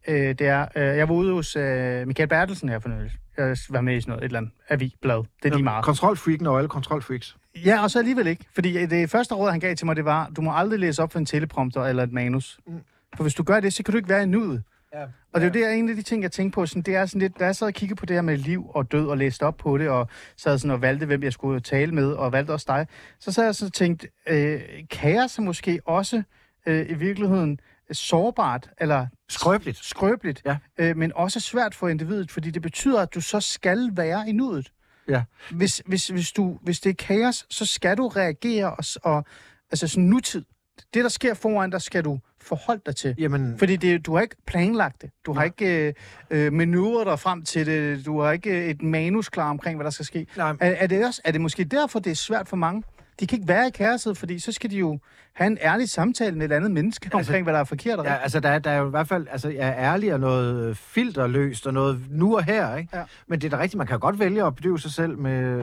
øh, 0.07 0.15
det 0.15 0.41
er, 0.41 0.67
øh, 0.75 0.97
jeg 0.97 1.09
var 1.09 1.15
ude 1.15 1.33
hos 1.33 1.55
øh, 1.55 2.07
Michael 2.07 2.29
Bertelsen 2.29 2.69
her 2.69 2.79
for 2.79 2.89
nylig. 2.89 3.11
Jeg 3.37 3.57
var 3.69 3.81
med 3.81 3.95
i 3.95 4.01
sådan 4.01 4.11
noget, 4.11 4.21
et 4.21 4.25
eller 4.25 4.39
andet 4.39 4.51
aviblad. 4.69 5.17
Det 5.17 5.51
er 5.51 5.55
lige 5.55 5.63
meget. 5.63 5.85
Kontrolfreaken 5.85 6.47
og 6.47 6.57
alle 6.57 6.69
kontrolfreaks. 6.69 7.37
Ja, 7.65 7.83
og 7.83 7.91
så 7.91 7.99
alligevel 7.99 8.27
ikke. 8.27 8.45
Fordi 8.55 8.85
det 8.85 9.09
første 9.09 9.35
råd, 9.35 9.51
han 9.51 9.59
gav 9.59 9.75
til 9.75 9.85
mig, 9.85 9.95
det 9.95 10.05
var, 10.05 10.31
du 10.35 10.41
må 10.41 10.51
aldrig 10.55 10.79
læse 10.79 11.03
op 11.03 11.11
for 11.11 11.19
en 11.19 11.25
teleprompter 11.25 11.83
eller 11.83 12.03
et 12.03 12.11
manus. 12.11 12.59
Mm. 12.67 12.73
For 13.15 13.23
hvis 13.23 13.33
du 13.33 13.43
gør 13.43 13.59
det, 13.59 13.73
så 13.73 13.83
kan 13.83 13.91
du 13.91 13.97
ikke 13.97 14.09
være 14.09 14.23
i 14.23 14.25
nuet. 14.25 14.63
Ja. 14.99 15.03
Og 15.33 15.41
det 15.41 15.43
er 15.43 15.45
jo 15.45 15.53
det, 15.53 15.59
jeg- 15.61 15.77
en 15.79 15.89
af 15.89 15.95
de 15.95 16.01
ting, 16.01 16.23
jeg 16.23 16.31
tænkte 16.31 16.55
på, 16.55 16.65
sådan, 16.65 16.81
det 16.81 16.95
er 16.95 17.05
sådan 17.05 17.21
lidt, 17.21 17.39
da 17.39 17.45
jeg 17.45 17.55
sad 17.55 17.67
og 17.67 17.73
kiggede 17.73 17.99
på 17.99 18.05
det 18.05 18.15
her 18.15 18.21
med 18.21 18.37
liv 18.37 18.65
og 18.69 18.91
død 18.91 19.07
og 19.07 19.17
læste 19.17 19.43
op 19.43 19.57
på 19.57 19.77
det, 19.77 19.89
og 19.89 20.07
sad 20.37 20.57
sådan 20.57 20.71
og 20.71 20.81
valgte, 20.81 21.05
hvem 21.05 21.23
jeg 21.23 21.33
skulle 21.33 21.59
tale 21.59 21.91
med, 21.91 22.11
og 22.11 22.31
valgte 22.31 22.51
også 22.51 22.65
dig, 22.69 22.87
så 23.19 23.31
sad 23.31 23.45
jeg 23.45 23.55
sådan 23.55 23.67
og 23.67 23.73
tænkte, 23.73 24.07
øh, 24.27 24.61
kaos 24.91 25.37
er 25.37 25.41
måske 25.41 25.79
også 25.85 26.23
øh, 26.65 26.89
i 26.89 26.93
virkeligheden 26.93 27.59
sårbart, 27.91 28.69
eller 28.77 29.07
Skrøbeligt. 29.29 29.77
skrøbeligt, 29.85 30.41
Ja. 30.45 30.57
øh, 30.77 30.97
men 30.97 31.11
også 31.15 31.39
svært 31.39 31.75
for 31.75 31.87
individet, 31.87 32.31
fordi 32.31 32.51
det 32.51 32.61
betyder, 32.61 33.01
at 33.01 33.13
du 33.15 33.21
så 33.21 33.39
skal 33.39 33.89
være 33.93 34.29
i 34.29 34.31
nuet. 34.31 34.71
Ja. 35.09 35.23
Hvis, 35.51 35.81
hvis, 35.85 36.07
hvis, 36.07 36.31
du, 36.31 36.59
hvis 36.61 36.79
det 36.79 36.89
er 36.89 36.93
kaos, 36.93 37.45
så 37.49 37.65
skal 37.65 37.97
du 37.97 38.07
reagere 38.07 38.75
og, 38.75 38.83
og 39.03 39.25
altså 39.71 39.87
sådan 39.87 40.03
nutid. 40.03 40.45
Det, 40.93 41.03
der 41.03 41.09
sker 41.09 41.33
foran 41.33 41.69
dig, 41.69 41.81
skal 41.81 42.03
du 42.03 42.19
forholde 42.41 42.81
dig 42.85 42.95
til. 42.95 43.15
Jamen, 43.17 43.57
Fordi 43.59 43.75
det, 43.75 44.05
du 44.05 44.15
har 44.15 44.21
ikke 44.21 44.35
planlagt 44.47 45.01
det. 45.01 45.09
Du 45.25 45.33
har 45.33 45.39
Nej. 45.39 45.45
ikke 45.45 45.87
øh, 45.87 46.45
øh, 46.45 46.53
manøvret 46.53 47.05
dig 47.05 47.19
frem 47.19 47.41
til 47.45 47.65
det. 47.65 48.05
Du 48.05 48.19
har 48.21 48.31
ikke 48.31 48.65
et 48.65 48.81
manus 48.81 49.29
klar 49.29 49.49
omkring, 49.49 49.77
hvad 49.77 49.83
der 49.83 49.89
skal 49.91 50.05
ske. 50.05 50.27
nej, 50.37 50.49
Er, 50.49 50.55
er, 50.59 50.87
det 50.87 51.05
også, 51.05 51.21
er 51.25 51.31
det 51.31 51.41
måske 51.41 51.63
derfor, 51.63 51.99
det 51.99 52.11
er 52.11 52.15
svært 52.15 52.47
for 52.47 52.55
mange? 52.57 52.83
De 53.19 53.27
kan 53.27 53.37
ikke 53.37 53.47
være 53.47 53.67
i 53.67 53.71
kaoset, 53.71 54.17
fordi 54.17 54.39
så 54.39 54.51
skal 54.51 54.71
de 54.71 54.77
jo 54.77 54.99
have 55.33 55.47
en 55.47 55.57
ærlig 55.61 55.89
samtale 55.89 56.35
med 56.37 56.45
et 56.45 56.51
andet 56.55 56.71
menneske 56.71 57.05
Altså, 57.13 57.17
omkring, 57.17 57.43
hvad 57.43 57.53
der 57.53 57.59
er 57.59 57.63
forkert 57.63 57.99
og 57.99 58.05
Ja, 58.05 58.15
altså 58.15 58.39
der, 58.39 58.49
er- 58.49 58.59
der 58.59 58.71
er 58.71 58.77
jo 58.77 58.87
i 58.87 58.89
hvert 58.89 59.07
fald 59.07 59.27
altså, 59.31 59.49
ja, 59.49 59.71
ærlig 59.71 60.13
og 60.13 60.19
noget 60.19 60.69
øh, 60.69 60.75
filterløst 60.75 61.67
og 61.67 61.73
noget 61.73 62.01
nu 62.09 62.35
og 62.35 62.43
her, 62.43 62.75
ikke? 62.75 62.97
Ja. 62.97 63.03
Men 63.27 63.41
det 63.41 63.53
er 63.53 63.57
da 63.57 63.63
rigtigt, 63.63 63.77
man 63.77 63.87
kan 63.87 63.99
godt 63.99 64.19
vælge 64.19 64.43
at 64.43 64.55
bedøve 64.55 64.79
sig 64.79 64.91
selv 64.91 65.17
med, 65.17 65.61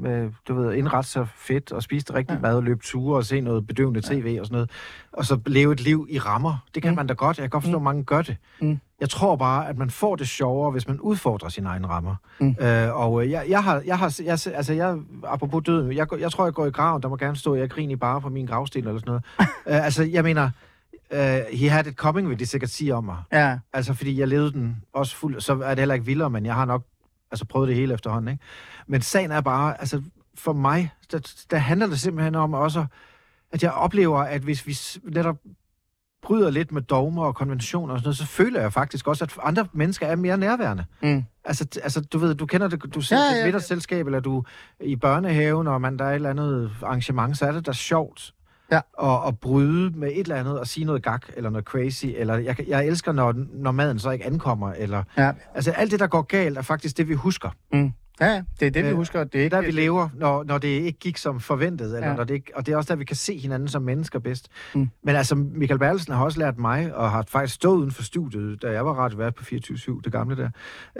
med 0.00 0.30
du 0.48 0.54
ved, 0.54 0.74
indrette 0.74 1.10
sig 1.10 1.28
fedt 1.36 1.72
og 1.72 1.82
spise 1.82 2.06
det 2.06 2.14
rigtige 2.14 2.34
ja. 2.36 2.40
mad 2.42 2.56
og 2.56 2.62
løbe 2.62 2.80
ture 2.84 3.16
og 3.16 3.24
se 3.24 3.40
noget 3.40 3.66
bedøvende 3.66 4.00
tv 4.00 4.36
og 4.40 4.46
sådan 4.46 4.54
noget. 4.54 4.70
Og 5.12 5.24
så 5.24 5.40
leve 5.46 5.72
et 5.72 5.80
liv 5.80 6.06
i 6.10 6.18
rammer. 6.18 6.64
Det 6.74 6.82
kan 6.82 6.90
Mm. 6.92 6.96
man 6.96 7.06
da 7.06 7.14
godt. 7.14 7.38
Jeg 7.38 7.42
kan 7.42 7.50
godt 7.50 7.64
forstå, 7.64 7.76
at 7.76 7.82
mange 7.82 8.04
gør 8.04 8.22
det. 8.22 8.36
Mm. 8.60 8.78
Jeg 9.00 9.10
tror 9.10 9.36
bare, 9.36 9.68
at 9.68 9.78
man 9.78 9.90
får 9.90 10.16
det 10.16 10.28
sjovere, 10.28 10.70
hvis 10.70 10.88
man 10.88 11.00
udfordrer 11.00 11.48
sine 11.48 11.68
egne 11.68 11.88
rammer. 11.88 12.14
Mm. 12.38 12.56
Øh, 12.60 12.96
og 12.96 13.24
øh, 13.24 13.30
jeg, 13.30 13.44
jeg 13.48 13.64
har, 13.64 13.82
jeg 13.86 13.98
har, 13.98 14.20
jeg, 14.24 14.38
altså 14.54 14.72
jeg, 14.72 14.98
apropos 15.24 15.62
døden, 15.66 15.92
jeg, 15.92 16.06
jeg 16.18 16.32
tror, 16.32 16.44
jeg 16.44 16.54
går 16.54 16.66
i 16.66 16.70
graven, 16.70 17.02
der 17.02 17.08
må 17.08 17.16
gerne 17.16 17.36
stå, 17.36 17.54
jeg 17.54 17.70
griner 17.70 17.96
bare 17.96 18.20
på 18.20 18.28
min 18.28 18.46
gravsten 18.46 18.86
eller 18.86 18.98
sådan 18.98 19.10
noget. 19.10 19.24
øh, 19.68 19.84
altså, 19.84 20.02
jeg 20.02 20.22
mener, 20.22 20.50
uh, 21.10 21.18
he 21.58 21.68
had 21.68 21.86
it 21.86 21.94
coming, 21.94 22.28
vil 22.28 22.38
de 22.38 22.46
sikkert 22.46 22.70
sige 22.70 22.94
om 22.94 23.04
mig. 23.04 23.16
Ja, 23.32 23.58
Altså, 23.72 23.94
fordi 23.94 24.20
jeg 24.20 24.28
levede 24.28 24.52
den 24.52 24.82
også 24.92 25.16
fuld, 25.16 25.40
så 25.40 25.52
er 25.52 25.68
det 25.68 25.78
heller 25.78 25.94
ikke 25.94 26.06
vildere, 26.06 26.30
men 26.30 26.46
jeg 26.46 26.54
har 26.54 26.64
nok 26.64 26.82
altså, 27.30 27.44
prøvet 27.44 27.68
det 27.68 27.76
hele 27.76 27.94
efterhånden, 27.94 28.32
ikke? 28.32 28.44
Men 28.86 29.02
sagen 29.02 29.30
er 29.30 29.40
bare, 29.40 29.80
altså, 29.80 30.02
for 30.34 30.52
mig, 30.52 30.90
der, 31.12 31.44
der 31.50 31.56
handler 31.56 31.86
det 31.86 32.00
simpelthen 32.00 32.34
om 32.34 32.54
også, 32.54 32.86
at 33.52 33.62
jeg 33.62 33.72
oplever, 33.72 34.18
at 34.18 34.42
hvis 34.42 34.66
vi 34.66 34.78
netop 35.10 35.36
bryder 36.22 36.50
lidt 36.50 36.72
med 36.72 36.82
dogmer 36.82 37.24
og 37.24 37.34
konventioner 37.34 37.94
og 37.94 38.00
sådan 38.00 38.06
noget, 38.06 38.16
så 38.16 38.26
føler 38.26 38.60
jeg 38.60 38.72
faktisk 38.72 39.06
også, 39.08 39.24
at 39.24 39.32
andre 39.42 39.66
mennesker 39.72 40.06
er 40.06 40.16
mere 40.16 40.38
nærværende. 40.38 40.84
Mm. 41.02 41.24
Altså, 41.44 41.66
altså, 41.82 42.00
du 42.00 42.18
ved, 42.18 42.34
du 42.34 42.46
kender 42.46 42.68
det, 42.68 42.94
du 42.94 43.00
ser 43.00 43.16
Ja, 43.16 43.22
ja, 43.22 43.30
ja, 43.34 43.38
et 43.40 43.44
middagsselskab, 43.46 44.06
eller 44.06 44.20
du 44.20 44.44
i 44.80 44.96
børnehaven, 44.96 45.66
og 45.66 45.80
man, 45.80 45.98
der 45.98 46.04
er 46.04 46.10
et 46.10 46.14
eller 46.14 46.30
andet 46.30 46.70
arrangement, 46.82 47.38
så 47.38 47.46
er 47.46 47.52
det 47.52 47.66
da 47.66 47.72
sjovt 47.72 48.34
Ja. 48.72 48.80
at, 49.02 49.28
at 49.28 49.38
bryde 49.38 49.98
med 49.98 50.08
et 50.08 50.18
eller 50.18 50.36
andet, 50.36 50.60
og 50.60 50.66
sige 50.66 50.84
noget 50.84 51.02
gak, 51.02 51.26
eller 51.36 51.50
noget 51.50 51.64
crazy, 51.64 52.06
eller 52.16 52.36
jeg, 52.36 52.56
jeg 52.68 52.86
elsker, 52.86 53.12
når, 53.12 53.34
når 53.52 53.70
maden 53.70 53.98
så 53.98 54.10
ikke 54.10 54.26
ankommer, 54.26 54.72
eller... 54.72 55.02
ja. 55.16 55.32
Altså, 55.54 55.70
alt 55.70 55.90
det, 55.90 56.00
der 56.00 56.06
går 56.06 56.22
galt, 56.22 56.58
er 56.58 56.62
faktisk 56.62 56.96
det, 56.98 57.08
vi 57.08 57.14
husker. 57.14 57.50
Mm. 57.72 57.92
Ja, 58.20 58.42
det 58.60 58.66
er 58.66 58.70
det, 58.70 58.84
vi 58.84 58.88
Øh, 58.90 58.96
husker. 58.96 59.24
Det 59.24 59.26
er 59.26 59.38
Det 59.38 59.44
ikke 59.44 59.56
der, 59.56 59.62
vi 59.62 59.70
lever, 59.70 60.08
når, 60.14 60.44
når 60.44 60.58
det 60.58 60.68
ikke 60.68 60.98
gik 60.98 61.16
som 61.16 61.40
forventet, 61.40 61.86
eller 61.96 62.08
Ja. 62.08 62.14
når 62.16 62.24
det 62.24 62.34
ikke, 62.34 62.52
og 62.54 62.66
det 62.66 62.72
er 62.72 62.76
også 62.76 62.92
der, 62.92 62.98
vi 62.98 63.04
kan 63.04 63.16
se 63.16 63.38
hinanden 63.38 63.68
som 63.68 63.82
mennesker 63.82 64.18
bedst. 64.18 64.48
Mm. 64.74 64.90
Men 65.02 65.16
altså, 65.16 65.34
Michael 65.34 65.78
Bertelsen 65.78 66.14
har 66.14 66.24
også 66.24 66.38
lært 66.38 66.58
mig, 66.58 66.94
og 66.94 67.10
har 67.10 67.24
faktisk 67.28 67.54
stået 67.54 67.76
uden 67.78 67.90
for 67.90 68.02
studiet, 68.02 68.62
da 68.62 68.70
jeg 68.72 68.86
var 68.86 68.92
radiovært 68.94 69.34
på 69.34 69.44
24-7, 69.44 70.00
det 70.04 70.12
gamle 70.12 70.36
der, 70.36 70.50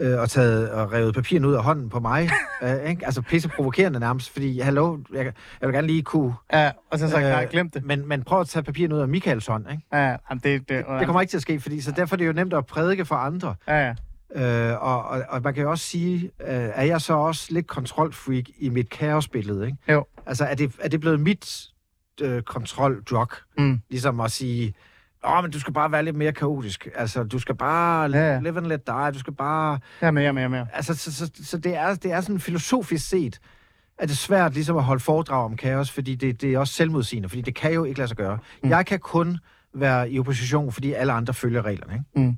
øh, 0.01 0.21
og 0.21 0.31
taget 0.31 0.71
og 0.71 0.93
revet 0.93 1.15
papirerne 1.15 1.49
ud 1.49 1.53
af 1.55 1.63
hånden 1.63 1.89
på 1.89 2.01
mig. 2.01 2.31
øh, 2.63 2.91
ikke? 2.91 3.07
Altså 3.07 3.23
pisse 3.23 3.49
provokerende 3.49 4.01
nærmest, 4.01 4.31
fordi, 4.33 4.61
hallo, 4.61 4.99
jeg, 5.15 5.25
jeg 5.61 5.69
vil 5.69 5.75
gerne 5.75 5.87
lige 5.87 6.03
kunne... 6.03 6.35
Ja, 6.53 6.71
og 6.91 6.99
så 6.99 7.09
sagt, 7.09 7.25
Øh, 7.25 7.31
nej, 7.31 7.47
glem 7.47 7.71
det. 7.71 7.85
Men, 7.85 8.09
men 8.09 8.23
prøv 8.23 8.41
at 8.41 8.47
tage 8.49 8.63
papirerne 8.63 8.95
ud 8.95 9.01
af 9.01 9.09
Michaels 9.09 9.47
hånd, 9.47 9.65
ikke? 9.71 9.83
Ja, 9.93 9.99
ja, 10.11 10.17
jamen, 10.31 10.41
det, 10.45 10.69
det, 10.69 10.85
Det 10.99 11.07
kommer 11.07 11.21
ikke 11.21 11.31
til 11.31 11.39
at 11.39 11.43
ske, 11.43 11.61
fordi 11.61 11.81
så 11.81 11.93
derfor 11.93 12.15
er 12.15 12.19
det 12.19 12.27
jo 12.27 12.33
nemt 12.33 12.55
at 12.55 12.67
prædike 12.67 13.05
for 13.05 13.15
andre. 13.15 13.55
Ja, 13.69 13.87
ja. 13.87 13.95
Øh, 14.37 14.83
og, 14.83 15.05
og, 15.05 15.23
og 15.29 15.43
man 15.43 15.55
kan 15.55 15.63
jo 15.63 15.71
også 15.71 15.85
sige, 15.85 16.25
øh, 16.41 16.49
er 16.51 16.83
jeg 16.83 17.01
så 17.01 17.15
også 17.15 17.47
lidt 17.51 17.67
kontrolfreak 17.67 18.45
i 18.59 18.69
mit 18.69 18.91
kaosbillede, 18.91 19.67
ikke? 19.67 19.79
Jo. 19.89 20.05
Altså, 20.27 20.45
er 20.45 20.55
det, 20.55 20.73
er 20.81 20.89
det 20.89 21.01
blevet 21.01 21.21
mit 21.21 21.67
øh, 22.21 22.43
kontroldrug? 22.43 23.29
Mm. 23.59 23.81
Ligesom 23.91 24.21
at 24.21 24.31
sige, 24.33 24.75
åh, 25.29 25.43
men 25.43 25.51
du 25.51 25.61
skal 25.61 25.73
bare 25.73 25.93
være 25.93 26.03
lidt 26.03 26.17
mere 26.17 26.33
kaotisk. 26.33 26.89
Altså, 26.95 27.23
du 27.23 27.39
skal 27.39 27.55
bare 27.55 28.11
Ja, 28.11 28.33
ja. 28.33 28.41
live 28.41 28.57
and 28.57 28.67
let 28.67 28.87
die. 28.87 29.11
Du 29.15 29.19
skal 29.19 29.33
bare... 29.35 29.79
Ja, 30.03 30.11
mere, 30.11 30.33
mere, 30.33 30.49
mere. 30.49 30.67
Altså, 30.73 30.95
så, 30.95 31.13
så, 31.15 31.31
så 31.45 31.59
det, 31.59 31.77
er, 31.77 31.95
det 31.95 32.13
er 32.13 32.21
sådan 32.21 32.41
filosofisk 32.41 33.09
set, 33.09 33.41
at 33.99 34.09
det 34.09 34.15
er 34.15 34.19
svært 34.19 34.55
ligesom 34.55 34.77
at 34.77 34.83
holde 34.85 35.01
foredrag 35.01 35.45
om 35.45 35.57
kaos, 35.57 35.91
fordi 35.91 36.15
det, 36.15 36.41
det 36.41 36.55
er 36.55 36.59
også 36.59 36.75
selvmodsigende, 36.75 37.29
fordi 37.29 37.43
det 37.43 37.55
kan 37.55 37.73
jo 37.73 37.85
ikke 37.85 37.99
lade 37.99 38.09
sig 38.09 38.17
gøre. 38.17 38.37
Mm. 38.37 38.43
Mm. 38.63 38.71
Jeg 38.71 38.87
kan 38.87 38.99
kun 38.99 39.39
være 39.75 40.11
i 40.11 40.19
opposition, 40.19 40.73
fordi 40.73 40.93
alle 40.93 41.13
andre 41.13 41.35
følger 41.35 41.63
reglerne, 41.63 41.93
ikke? 41.95 42.37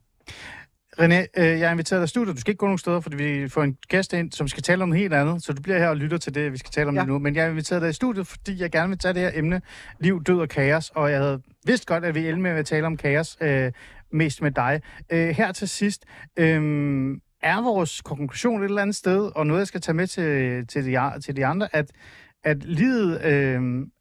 René, 1.00 1.26
øh, 1.36 1.44
jeg 1.60 1.68
har 1.68 1.70
inviteret 1.72 2.00
dig 2.00 2.04
i 2.04 2.08
studiet. 2.08 2.36
Du 2.36 2.40
skal 2.40 2.50
ikke 2.50 2.58
gå 2.58 2.66
nogen 2.66 2.78
steder, 2.78 3.00
fordi 3.00 3.16
vi 3.16 3.48
får 3.48 3.62
en 3.62 3.76
gæst 3.88 4.12
ind, 4.12 4.32
som 4.32 4.48
skal 4.48 4.62
tale 4.62 4.82
om 4.82 4.88
noget 4.88 5.00
helt 5.02 5.14
andet. 5.14 5.42
Så 5.44 5.52
du 5.52 5.62
bliver 5.62 5.78
her 5.78 5.88
og 5.88 5.96
lytter 5.96 6.18
til 6.18 6.34
det, 6.34 6.52
vi 6.52 6.58
skal 6.58 6.70
tale 6.70 6.88
om 6.88 6.94
Ja. 6.94 7.04
nu. 7.04 7.18
Men 7.18 7.34
jeg 7.34 7.42
har 7.44 7.50
inviteret 7.50 7.82
dig 7.82 7.90
i 7.90 7.92
studiet, 7.92 8.26
fordi 8.26 8.60
jeg 8.60 8.70
gerne 8.70 8.88
vil 8.88 8.98
tage 8.98 9.14
det 9.14 9.22
her 9.22 9.30
emne, 9.34 9.62
liv, 10.00 10.22
død 10.24 10.38
og 10.38 10.48
kaos. 10.48 10.90
Og 10.94 11.10
jeg 11.10 11.18
havde 11.18 11.42
vidst 11.66 11.86
godt, 11.86 12.04
at 12.04 12.14
vi 12.14 12.28
endte 12.28 12.42
med 12.42 12.50
at 12.50 12.66
tale 12.66 12.86
om 12.86 12.96
kaos, 12.96 13.36
øh, 13.40 13.72
mest 14.12 14.42
med 14.42 14.50
dig. 14.50 14.80
Øh, 15.12 15.28
her 15.28 15.52
til 15.52 15.68
sidst, 15.68 16.04
øh, 16.36 17.16
er 17.42 17.62
vores 17.62 18.00
konklusion 18.00 18.60
et 18.62 18.64
eller 18.68 18.82
andet 18.82 18.96
sted, 18.96 19.30
og 19.36 19.46
noget, 19.46 19.58
jeg 19.58 19.66
skal 19.66 19.80
tage 19.80 19.96
med 19.96 20.06
til, 20.06 20.66
til, 20.66 20.84
de, 20.86 21.20
til 21.20 21.36
de 21.36 21.46
andre, 21.46 21.68
at, 21.76 21.90
at 22.44 22.64
livet 22.64 23.24
øh, 23.24 23.60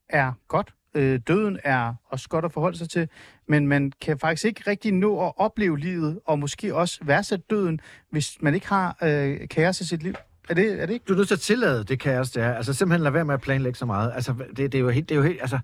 er 0.10 0.32
godt. 0.48 0.74
Øh, 0.96 1.20
døden 1.28 1.60
er 1.64 1.94
også 2.10 2.30
godt 2.30 2.46
at 2.46 2.52
forholde 2.52 2.78
sig 2.78 2.89
til, 2.89 3.10
men 3.48 3.68
man 3.68 3.92
kan 4.02 4.20
faktisk 4.20 4.46
ikke 4.46 4.64
rigtig 4.68 4.92
nå 4.94 5.26
at 5.26 5.34
opleve 5.38 5.80
livet, 5.80 6.20
og 6.26 6.39
måske 6.39 6.76
også 6.76 7.00
værdsætte 7.02 7.46
døden, 7.50 7.80
hvis 8.10 8.38
man 8.42 8.54
ikke 8.54 8.68
har 8.68 8.98
øh, 9.04 9.48
kaos 9.50 9.82
i 9.82 9.88
sit 9.88 10.04
liv. 10.04 10.14
Er 10.50 10.54
det, 10.54 10.82
er 10.82 10.86
det 10.86 10.94
ikke? 10.94 11.06
Du 11.08 11.14
er 11.14 11.18
nødt 11.18 11.28
til 11.28 11.36
at 11.36 11.39
tillade 11.39 11.84
det 11.84 12.00
kaos, 12.00 12.32
det 12.32 12.44
er. 12.44 12.54
Altså 12.54 12.74
simpelthen 12.74 13.04
lade 13.04 13.14
være 13.14 13.26
med 13.26 13.34
at 13.34 13.42
planlægge 13.42 13.78
så 13.78 13.86
meget. 13.86 14.12
Altså, 14.16 14.34
det, 14.58 14.58
det 14.58 14.76
er 14.76 14.80
jo 14.80 14.89
helt... 14.89 15.10
Det 15.10 15.16
er 15.16 15.20
jo 15.20 15.24
helt 15.26 15.42
altså, 15.42 15.60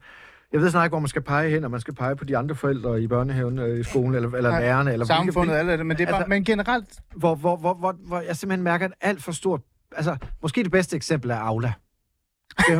Jeg 0.53 0.61
ved 0.61 0.69
snart 0.71 0.85
ikke, 0.85 0.91
hvor 0.91 0.99
man 0.99 1.07
skal 1.07 1.21
pege 1.21 1.49
hen, 1.49 1.63
og 1.63 1.71
man 1.71 1.79
skal 1.79 1.93
pege 1.93 2.15
på 2.15 2.25
de 2.25 2.37
andre 2.37 2.55
forældre 2.55 3.01
i 3.01 3.07
børnehaven, 3.07 3.59
øh, 3.59 3.79
i 3.79 3.83
skolen, 3.83 4.15
eller, 4.15 4.29
eller 4.29 4.49
Nej, 4.49 4.61
lærerne. 4.61 4.93
Eller 4.93 5.05
Samfundet, 5.05 5.53
af 5.53 5.77
det, 5.77 5.85
men 5.85 5.97
det 5.97 6.03
er 6.03 6.07
bare, 6.07 6.15
Altså- 6.15 6.29
men 6.29 6.43
generelt, 6.43 6.99
hvor, 7.15 7.35
hvor, 7.35 7.55
hvor, 7.57 7.73
hvor, 7.73 7.95
hvor 8.07 8.21
jeg 8.21 8.35
simpelthen 8.35 8.63
mærker 8.63 8.85
et 8.85 8.93
alt 9.01 9.23
for 9.23 9.31
stort... 9.31 9.61
Altså, 9.95 10.17
måske 10.41 10.63
det 10.63 10.71
bedste 10.71 10.95
eksempel 10.95 11.29
er 11.31 11.35
Aula. 11.35 11.73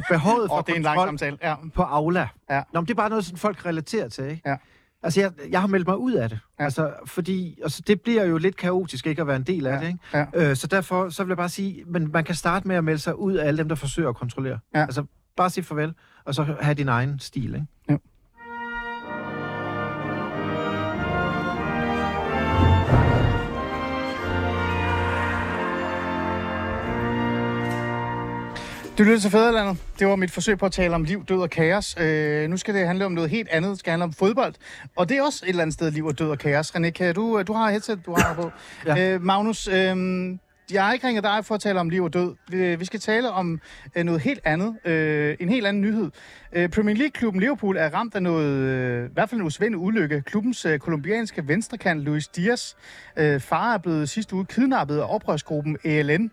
Behovet 0.10 0.50
for 0.50 0.56
og 0.58 0.68
det 0.68 0.74
er 0.74 0.78
en 0.78 0.84
lang 0.84 1.00
samtale. 1.08 1.38
Ja. 1.44 1.56
på 1.76 1.82
Aula. 1.84 2.28
Ja. 2.50 2.62
Nå, 2.74 2.80
men 2.82 2.86
det 2.86 2.92
er 2.92 2.96
bare 2.96 3.10
noget, 3.10 3.26
som 3.26 3.38
folk 3.38 3.66
relaterer 3.66 4.10
til, 4.10 4.24
ikke? 4.26 4.50
Ja. 4.50 4.56
Altså, 5.04 5.22
jeg, 5.22 5.32
jeg 5.50 5.60
har 5.62 5.68
meldt 5.68 5.88
mig 5.88 5.98
ud 5.98 6.14
af 6.14 6.30
det. 6.30 6.40
Ja. 6.60 6.64
Altså, 6.64 6.94
fordi 7.06 7.60
altså, 7.64 7.82
det 7.88 8.02
bliver 8.02 8.24
jo 8.24 8.38
lidt 8.38 8.56
kaotisk 8.58 9.08
ikke 9.08 9.22
at 9.22 9.28
være 9.28 9.36
en 9.36 9.44
del 9.44 9.68
af 9.68 9.72
Ja. 9.76 9.80
det, 9.80 9.88
ikke? 9.88 10.00
Ja. 10.14 10.50
Øh, 10.50 10.56
så 10.56 10.68
derfor 10.68 11.10
så 11.10 11.24
vil 11.24 11.30
jeg 11.30 11.38
bare 11.38 11.50
sige, 11.50 11.84
men 11.88 12.12
man 12.12 12.24
kan 12.24 12.36
starte 12.36 12.68
med 12.68 12.76
at 12.76 12.84
melde 12.84 13.00
sig 13.00 13.20
ud 13.20 13.34
af 13.34 13.48
alle 13.48 13.58
dem, 13.58 13.70
der 13.70 13.76
forsøger 13.76 14.10
at 14.10 14.16
kontrollere. 14.16 14.60
Ja. 14.76 14.82
Altså, 14.82 15.04
bare 15.38 15.50
sige 15.50 15.64
farvel, 15.64 15.94
og 16.26 16.36
så 16.36 16.56
have 16.62 16.74
din 16.74 16.88
egen 16.90 17.20
stil, 17.20 17.46
ikke? 17.56 17.66
Du 28.98 29.04
lytter 29.04 29.20
til 29.20 29.32
Fæderlandet. 29.32 29.78
Det 30.00 30.08
var 30.08 30.16
mit 30.16 30.32
forsøg 30.32 30.58
på 30.58 30.66
at 30.66 30.72
tale 30.72 30.96
om 30.96 31.04
liv, 31.04 31.26
død 31.26 31.42
og 31.42 31.50
kaos. 31.50 31.96
Øh, 32.00 32.50
nu 32.50 32.58
skal 32.58 32.74
det 32.74 32.88
handle 32.88 33.06
om 33.06 33.12
noget 33.12 33.30
helt 33.30 33.50
andet. 33.50 33.72
Det 33.72 33.80
skal 33.80 33.92
handle 33.92 34.04
om 34.04 34.14
fodbold. 34.14 34.54
Og 34.96 35.10
det 35.10 35.18
er 35.18 35.22
også 35.24 35.46
et 35.46 35.50
eller 35.50 35.62
andet 35.62 35.74
sted 35.74 35.92
liv 35.92 36.06
og 36.06 36.20
død 36.20 36.30
og 36.30 36.40
kaos. 36.40 36.76
René, 36.76 36.90
kan 36.90 37.16
du, 37.16 37.42
du 37.42 37.54
har 37.54 37.70
headset, 37.70 38.00
du 38.06 38.16
har 38.18 38.34
på. 38.34 38.52
Ja. 38.86 39.14
øh, 39.14 39.22
Magnus, 39.22 39.68
øh, 39.68 39.96
jeg 40.72 40.86
har 40.86 40.94
ikke 40.94 41.08
ringet 41.08 41.24
dig 41.24 41.46
for 41.46 41.56
at 41.56 41.62
tale 41.62 41.80
om 41.80 41.90
liv 41.90 42.04
og 42.04 42.14
død. 42.14 42.36
Vi, 42.50 42.76
vi 42.76 42.86
skal 42.86 43.00
tale 43.00 43.32
om 43.32 43.60
øh, 43.96 44.04
noget 44.04 44.22
helt 44.22 44.42
andet. 44.46 44.76
Øh, 44.86 45.38
en 45.40 45.50
helt 45.50 45.68
anden 45.68 45.82
nyhed. 45.82 46.12
Øh, 46.54 46.70
Premier 46.70 46.96
League-klubben 46.96 47.42
Liverpool 47.42 47.78
er 47.78 47.90
ramt 47.94 48.16
af 48.16 48.24
noget, 48.24 48.54
øh, 48.54 49.10
i 49.10 49.14
hvert 49.14 49.30
fald 49.30 49.42
en 49.42 49.48
usvindelig 49.48 49.80
ulykke. 49.80 50.22
Klubbens 50.22 50.66
øh, 50.66 50.80
kolumbianske 50.80 51.48
venstrekant 51.48 52.02
Luis 52.02 52.28
Diaz 52.28 52.74
øh, 53.18 53.40
far 53.40 53.74
er 53.74 53.78
blevet 53.78 54.10
sidste 54.10 54.36
uge 54.36 54.46
kidnappet 54.46 54.98
af 54.98 55.14
oprørsgruppen 55.16 55.78
ELN. 55.84 56.32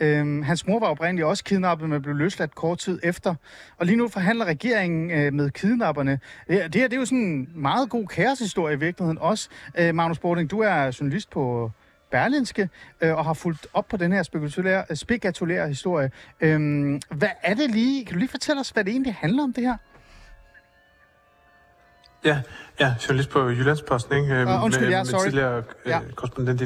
Øhm, 0.00 0.42
hans 0.42 0.66
mor 0.66 0.80
var 0.80 0.86
oprindeligt 0.86 1.26
også 1.26 1.44
kidnappet, 1.44 1.88
men 1.88 2.02
blev 2.02 2.14
løsladt 2.14 2.54
kort 2.54 2.78
tid 2.78 3.00
efter. 3.02 3.34
Og 3.78 3.86
lige 3.86 3.96
nu 3.96 4.08
forhandler 4.08 4.44
regeringen 4.44 5.10
øh, 5.10 5.32
med 5.32 5.50
kidnapperne. 5.50 6.20
Det, 6.48 6.54
her- 6.54 6.68
det 6.68 6.80
her 6.80 6.88
det 6.88 6.96
er 6.96 7.00
jo 7.00 7.04
sådan 7.06 7.18
en 7.18 7.48
meget 7.54 7.90
god 7.90 8.06
kaoshistorie 8.06 8.74
i 8.74 8.78
virkeligheden 8.78 9.18
også. 9.18 9.48
Øh, 9.78 9.94
Magnus 9.94 10.18
Bording, 10.18 10.50
du 10.50 10.60
er 10.60 10.96
journalist 11.00 11.30
på 11.30 11.70
Berlinske 12.10 12.68
øh, 13.00 13.16
og 13.16 13.24
har 13.24 13.34
fulgt 13.34 13.66
op 13.72 13.88
på 13.88 13.96
den 13.96 14.12
her 14.12 14.22
spektakulære, 14.22 14.96
spektakulære 14.96 15.68
historie. 15.68 16.10
Øhm, 16.40 17.00
hvad 17.10 17.28
er 17.42 17.54
det 17.54 17.70
lige? 17.70 18.04
Kan 18.04 18.12
du 18.12 18.18
lige 18.18 18.28
fortælle 18.30 18.60
os, 18.60 18.70
hvad 18.70 18.84
det 18.84 18.90
egentlig 18.90 19.14
handler 19.14 19.42
om 19.42 19.52
det 19.52 19.64
her? 19.64 19.76
Ja, 22.24 22.40
ja, 22.80 22.94
journalist 23.08 23.30
på 23.30 23.48
Jyllandsposten, 23.48 24.16
ikke? 24.22 24.34
Øhm, 24.34 24.48
Ah, 24.48 24.64
undskyld, 24.64 24.88
ja, 24.88 24.98
med, 24.98 25.04
sorry. 25.04 25.18
med 25.24 25.30
tidligere, 25.30 25.56
øh, 25.58 25.62
Ja. 25.90 26.00
korrespondent 26.14 26.60
i, 26.60 26.64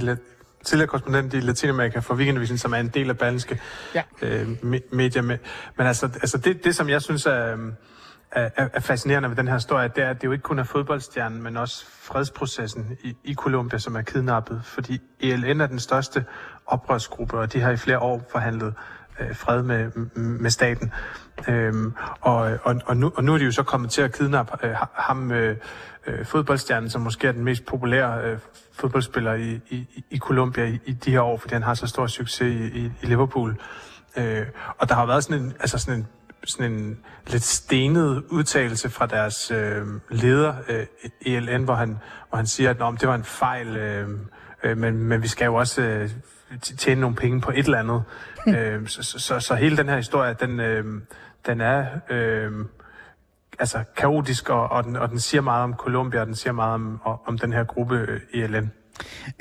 tidligere 0.64 0.88
korrespondent 0.88 1.34
i 1.34 1.40
Latinamerika 1.40 1.98
for 1.98 2.14
Weekendavisen, 2.14 2.58
som 2.58 2.72
er 2.72 2.76
en 2.76 2.88
del 2.88 3.10
af 3.10 3.18
Berlingske 3.18 3.60
Ja. 3.94 4.02
øh, 4.22 4.48
me- 4.62 4.88
medier. 4.96 5.22
Med. 5.22 5.38
Men 5.76 5.86
altså, 5.86 6.06
altså 6.06 6.38
det, 6.38 6.64
det, 6.64 6.76
som 6.76 6.88
jeg 6.88 7.02
synes 7.02 7.26
er, 7.26 7.56
er 8.32 8.50
er 8.56 8.80
fascinerende 8.80 9.28
ved 9.28 9.36
den 9.36 9.48
her 9.48 9.54
historie, 9.54 9.90
det 9.96 10.04
er, 10.04 10.10
at 10.10 10.20
det 10.22 10.26
jo 10.26 10.32
ikke 10.32 10.42
kun 10.42 10.58
er 10.58 10.64
fodboldstjernen, 10.64 11.42
men 11.42 11.56
også 11.56 11.84
fredsprocessen 12.02 12.96
i, 13.04 13.16
i 13.24 13.34
Colombia, 13.34 13.78
som 13.78 13.96
er 13.96 14.02
kidnappet. 14.02 14.60
Fordi 14.64 15.00
ELN 15.20 15.60
er 15.60 15.66
den 15.66 15.78
største 15.78 16.24
oprørsgruppe, 16.66 17.38
og 17.38 17.52
de 17.52 17.60
har 17.60 17.70
i 17.70 17.76
flere 17.76 17.98
år 17.98 18.22
forhandlet 18.32 18.74
øh, 19.20 19.36
fred 19.36 19.62
med, 19.62 19.90
med 20.14 20.50
staten. 20.50 20.92
Øhm, 21.48 21.94
og, 22.20 22.36
og, 22.62 22.80
og, 22.86 22.96
nu, 22.96 23.12
og 23.16 23.24
nu 23.24 23.34
er 23.34 23.38
de 23.38 23.44
jo 23.44 23.52
så 23.52 23.62
kommet 23.62 23.90
til 23.90 24.02
at 24.02 24.12
kidnappe 24.12 24.66
øh, 24.66 24.74
ham, 24.94 25.32
øh, 25.32 25.56
øh, 26.06 26.26
fodboldstjernen, 26.26 26.90
som 26.90 27.00
måske 27.00 27.28
er 27.28 27.32
den 27.32 27.44
mest 27.44 27.66
populære 27.66 28.24
øh, 28.24 28.38
fodboldspiller 28.72 29.34
i, 29.34 29.60
i, 29.70 30.04
i 30.10 30.18
Colombia 30.18 30.64
i, 30.64 30.78
i 30.84 30.92
de 30.92 31.10
her 31.10 31.20
år, 31.20 31.36
fordi 31.36 31.54
han 31.54 31.62
har 31.62 31.74
så 31.74 31.86
stor 31.86 32.06
succes 32.06 32.40
i, 32.40 32.78
i, 32.78 32.92
i 33.02 33.06
Liverpool. 33.06 33.60
Øh, 34.16 34.46
og 34.78 34.88
der 34.88 34.94
har 34.94 35.06
været 35.06 35.24
sådan 35.24 35.42
en, 35.42 35.52
altså 35.60 35.78
sådan 35.78 36.00
en, 36.00 36.06
sådan 36.44 36.72
en 36.72 36.98
lidt 37.26 37.42
stenet 37.42 38.24
udtalelse 38.28 38.90
fra 38.90 39.06
deres 39.06 39.50
øh, 39.50 39.86
leder, 40.10 40.54
øh, 40.68 40.86
ELN, 41.20 41.64
hvor 41.64 41.74
han, 41.74 41.98
hvor 42.28 42.36
han 42.36 42.46
siger, 42.46 42.70
at 42.70 42.78
Nå, 42.78 42.92
det 42.92 43.08
var 43.08 43.14
en 43.14 43.24
fejl, 43.24 43.76
øh, 43.76 44.08
øh, 44.62 44.78
men, 44.78 45.04
men 45.04 45.22
vi 45.22 45.28
skal 45.28 45.44
jo 45.44 45.54
også 45.54 45.82
øh, 45.82 46.10
tjene 46.58 47.00
nogle 47.00 47.16
penge 47.16 47.40
på 47.40 47.50
et 47.50 47.58
eller 47.58 47.78
andet. 47.78 48.02
øh, 48.58 48.88
så, 48.88 49.02
så, 49.02 49.18
så, 49.18 49.40
så 49.40 49.54
hele 49.54 49.76
den 49.76 49.88
her 49.88 49.96
historie, 49.96 50.36
den, 50.40 50.60
øh, 50.60 50.84
den 51.46 51.60
er 51.60 51.86
øh, 52.10 52.52
altså 53.58 53.84
kaotisk, 53.96 54.48
og, 54.48 54.68
og, 54.68 54.84
den, 54.84 54.96
og 54.96 55.08
den 55.08 55.20
siger 55.20 55.40
meget 55.40 55.64
om 55.64 55.74
Colombia, 55.74 56.20
og 56.20 56.26
den 56.26 56.34
siger 56.34 56.52
meget 56.52 56.74
om, 56.74 57.00
om 57.26 57.38
den 57.38 57.52
her 57.52 57.64
gruppe 57.64 57.96
øh, 57.96 58.20
ELN. 58.32 58.70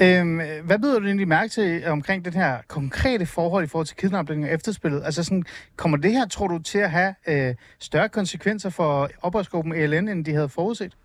Øhm, 0.02 0.40
hvad 0.64 0.80
byder 0.80 1.00
du 1.00 1.06
egentlig 1.06 1.28
mærke 1.28 1.50
til 1.50 1.88
omkring 1.88 2.26
den 2.26 2.34
her 2.34 2.58
konkrete 2.68 3.26
forhold 3.26 3.64
i 3.64 3.68
forhold 3.68 3.88
til 3.88 3.98
kidnapping 3.98 4.44
og 4.46 4.52
efterspillet? 4.52 5.02
Altså 5.06 5.24
sådan, 5.24 5.44
kommer 5.76 5.98
det 5.98 6.12
her, 6.12 6.28
tror 6.28 6.48
du, 6.48 6.60
til 6.60 6.80
at 6.80 6.92
have 6.92 7.16
øh, 7.28 7.56
større 7.80 8.10
konsekvenser 8.10 8.70
for 8.70 9.10
oprørsgruppen 9.22 9.74
ELN, 9.74 10.08
end 10.08 10.26
de 10.26 10.34
havde 10.34 10.50
forudset? 10.50 10.98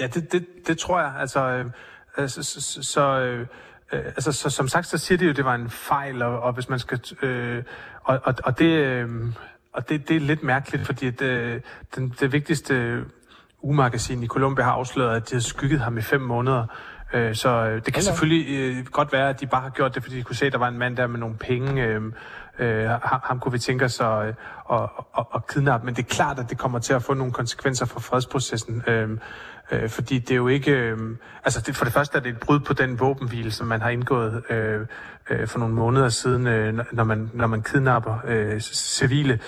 Ja, 0.00 0.06
det, 0.06 0.32
det, 0.32 0.46
det 0.66 0.78
tror 0.78 1.00
jeg. 1.00 1.14
Altså, 1.18 1.48
øh, 1.48 1.58
altså, 1.58 1.72
så, 2.16 2.42
så, 2.42 2.82
så, 2.82 3.20
øh, 3.20 3.46
øh, 3.92 4.04
altså, 4.04 4.32
så, 4.32 4.50
som 4.50 4.68
sagt, 4.68 4.86
så 4.86 4.98
siger 4.98 5.18
de 5.18 5.24
jo, 5.24 5.30
at 5.30 5.36
det 5.36 5.44
var 5.44 5.54
en 5.54 5.70
fejl, 5.70 6.22
og, 6.22 6.40
og 6.40 6.52
hvis 6.52 6.68
man 6.68 6.78
skal... 6.78 7.00
Øh, 7.22 7.62
og, 8.04 8.20
og, 8.24 8.34
og 8.44 8.58
det... 8.58 8.70
Øh, 8.70 9.08
og 9.72 9.88
det, 9.88 10.08
det 10.08 10.16
er 10.16 10.20
lidt 10.20 10.42
mærkeligt, 10.42 10.86
fordi 10.86 11.06
at, 11.06 11.22
øh, 11.22 11.60
den, 11.96 12.14
det 12.20 12.32
vigtigste 12.32 13.04
ugemagasin 13.62 14.22
i 14.22 14.26
Colombia 14.26 14.64
har 14.64 14.72
afsløret, 14.72 15.16
at 15.16 15.30
de 15.30 15.34
har 15.34 15.40
skygget 15.40 15.80
ham 15.80 15.98
i 15.98 16.00
fem 16.00 16.20
måneder. 16.20 16.66
Øh, 17.12 17.34
så 17.34 17.48
øh, 17.48 17.84
det 17.84 17.94
kan 17.94 18.02
selvfølgelig 18.02 18.46
øh, 18.48 18.86
godt 18.86 19.12
være, 19.12 19.28
at 19.28 19.40
de 19.40 19.46
bare 19.46 19.60
har 19.60 19.70
gjort 19.70 19.94
det, 19.94 20.02
fordi 20.02 20.16
de 20.16 20.22
kunne 20.22 20.36
se, 20.36 20.46
at 20.46 20.52
der 20.52 20.58
var 20.58 20.68
en 20.68 20.78
mand 20.78 20.96
der 20.96 21.06
med 21.06 21.18
nogle 21.18 21.36
penge. 21.36 21.84
Øh, 21.84 22.02
øh, 22.60 22.88
ham, 22.88 23.20
ham 23.24 23.40
kunne 23.40 23.52
vi 23.52 23.58
tænke 23.58 23.84
os 23.84 24.00
at, 24.00 24.26
øh, 24.26 24.34
at, 24.72 24.88
at, 25.18 25.24
at 25.34 25.46
kidnappe. 25.46 25.86
Men 25.86 25.94
det 25.94 26.02
er 26.02 26.08
klart, 26.08 26.38
at 26.38 26.50
det 26.50 26.58
kommer 26.58 26.78
til 26.78 26.92
at 26.94 27.02
få 27.02 27.14
nogle 27.14 27.32
konsekvenser 27.32 27.86
for 27.86 28.00
fredsprocessen. 28.00 28.84
Øh, 28.86 29.18
øh, 29.72 29.88
fordi 29.88 30.18
det 30.18 30.30
er 30.30 30.36
jo 30.36 30.48
ikke... 30.48 30.72
Øh, 30.72 30.98
altså 31.44 31.60
det, 31.60 31.76
for 31.76 31.84
det 31.84 31.94
første 31.94 32.18
er 32.18 32.22
det 32.22 32.30
et 32.30 32.40
brud 32.40 32.60
på 32.60 32.72
den 32.72 33.00
våbenhvile, 33.00 33.50
som 33.50 33.66
man 33.66 33.80
har 33.80 33.90
indgået 33.90 34.42
øh, 34.50 34.86
øh, 35.30 35.48
for 35.48 35.58
nogle 35.58 35.74
måneder 35.74 36.08
siden, 36.08 36.46
øh, 36.46 36.74
når- 36.74 36.86
når, 36.92 37.04
man, 37.04 37.30
når 37.34 37.46
man 37.46 37.62
kidnapper 37.62 38.18
øh, 38.24 38.60
civile. 38.60 39.40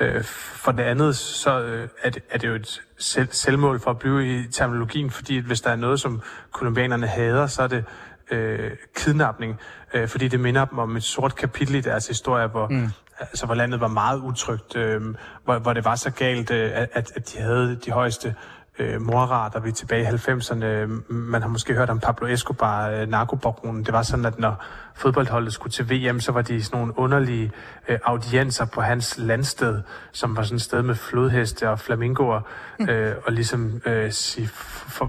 Øh, 0.00 0.24
for 0.24 0.72
det 0.72 0.82
andet, 0.82 1.16
så 1.16 1.60
øh, 1.62 1.88
er, 2.02 2.10
det, 2.10 2.22
er 2.30 2.38
det 2.38 2.48
jo 2.48 2.54
et 2.54 2.80
selv, 2.98 3.28
selvmål 3.30 3.80
for 3.80 3.90
at 3.90 3.98
blive 3.98 4.40
i 4.40 4.48
terminologien, 4.48 5.10
fordi 5.10 5.38
hvis 5.38 5.60
der 5.60 5.70
er 5.70 5.76
noget, 5.76 6.00
som 6.00 6.22
kolumbianerne 6.52 7.06
hader, 7.06 7.46
så 7.46 7.62
er 7.62 7.66
det 7.66 7.84
øh, 8.30 8.70
kidnapning, 8.96 9.58
øh, 9.94 10.08
fordi 10.08 10.28
det 10.28 10.40
minder 10.40 10.64
dem 10.64 10.78
om 10.78 10.96
et 10.96 11.02
sort 11.02 11.34
kapitel 11.36 11.74
i 11.74 11.80
deres 11.80 12.06
historie, 12.06 12.46
hvor, 12.46 12.68
mm. 12.68 12.88
altså, 13.20 13.46
hvor 13.46 13.54
landet 13.54 13.80
var 13.80 13.88
meget 13.88 14.18
utrygt, 14.18 14.76
øh, 14.76 15.02
hvor, 15.44 15.58
hvor 15.58 15.72
det 15.72 15.84
var 15.84 15.94
så 15.94 16.10
galt, 16.10 16.50
øh, 16.50 16.70
at, 16.74 17.12
at 17.14 17.32
de 17.32 17.38
havde 17.38 17.78
de 17.84 17.90
højeste 17.90 18.34
øh, 18.80 19.00
morrater, 19.00 19.60
vi 19.60 19.72
tilbage 19.72 20.02
i 20.02 20.06
90'erne. 20.06 20.64
Man 21.12 21.42
har 21.42 21.48
måske 21.48 21.74
hørt 21.74 21.90
om 21.90 22.00
Pablo 22.00 22.26
Escobar, 22.26 22.88
øh, 22.88 23.08
narkobaronen. 23.08 23.84
Det 23.84 23.92
var 23.92 24.02
sådan, 24.02 24.24
at 24.24 24.38
når 24.38 24.64
fodboldholdet 24.94 25.52
skulle 25.52 25.72
til 25.72 25.90
VM, 25.90 26.20
så 26.20 26.32
var 26.32 26.42
de 26.42 26.64
sådan 26.64 26.78
nogle 26.78 26.98
underlige 26.98 27.52
øh, 27.88 27.98
audiencer 28.04 28.64
på 28.64 28.80
hans 28.80 29.18
landsted, 29.18 29.82
som 30.12 30.36
var 30.36 30.42
sådan 30.42 30.56
et 30.56 30.62
sted 30.62 30.82
med 30.82 30.94
flodheste 30.94 31.70
og 31.70 31.80
flamingoer, 31.80 32.40
øh, 32.88 33.12
og 33.24 33.32
ligesom 33.32 33.80
øh, 33.86 34.12
sige 34.12 34.48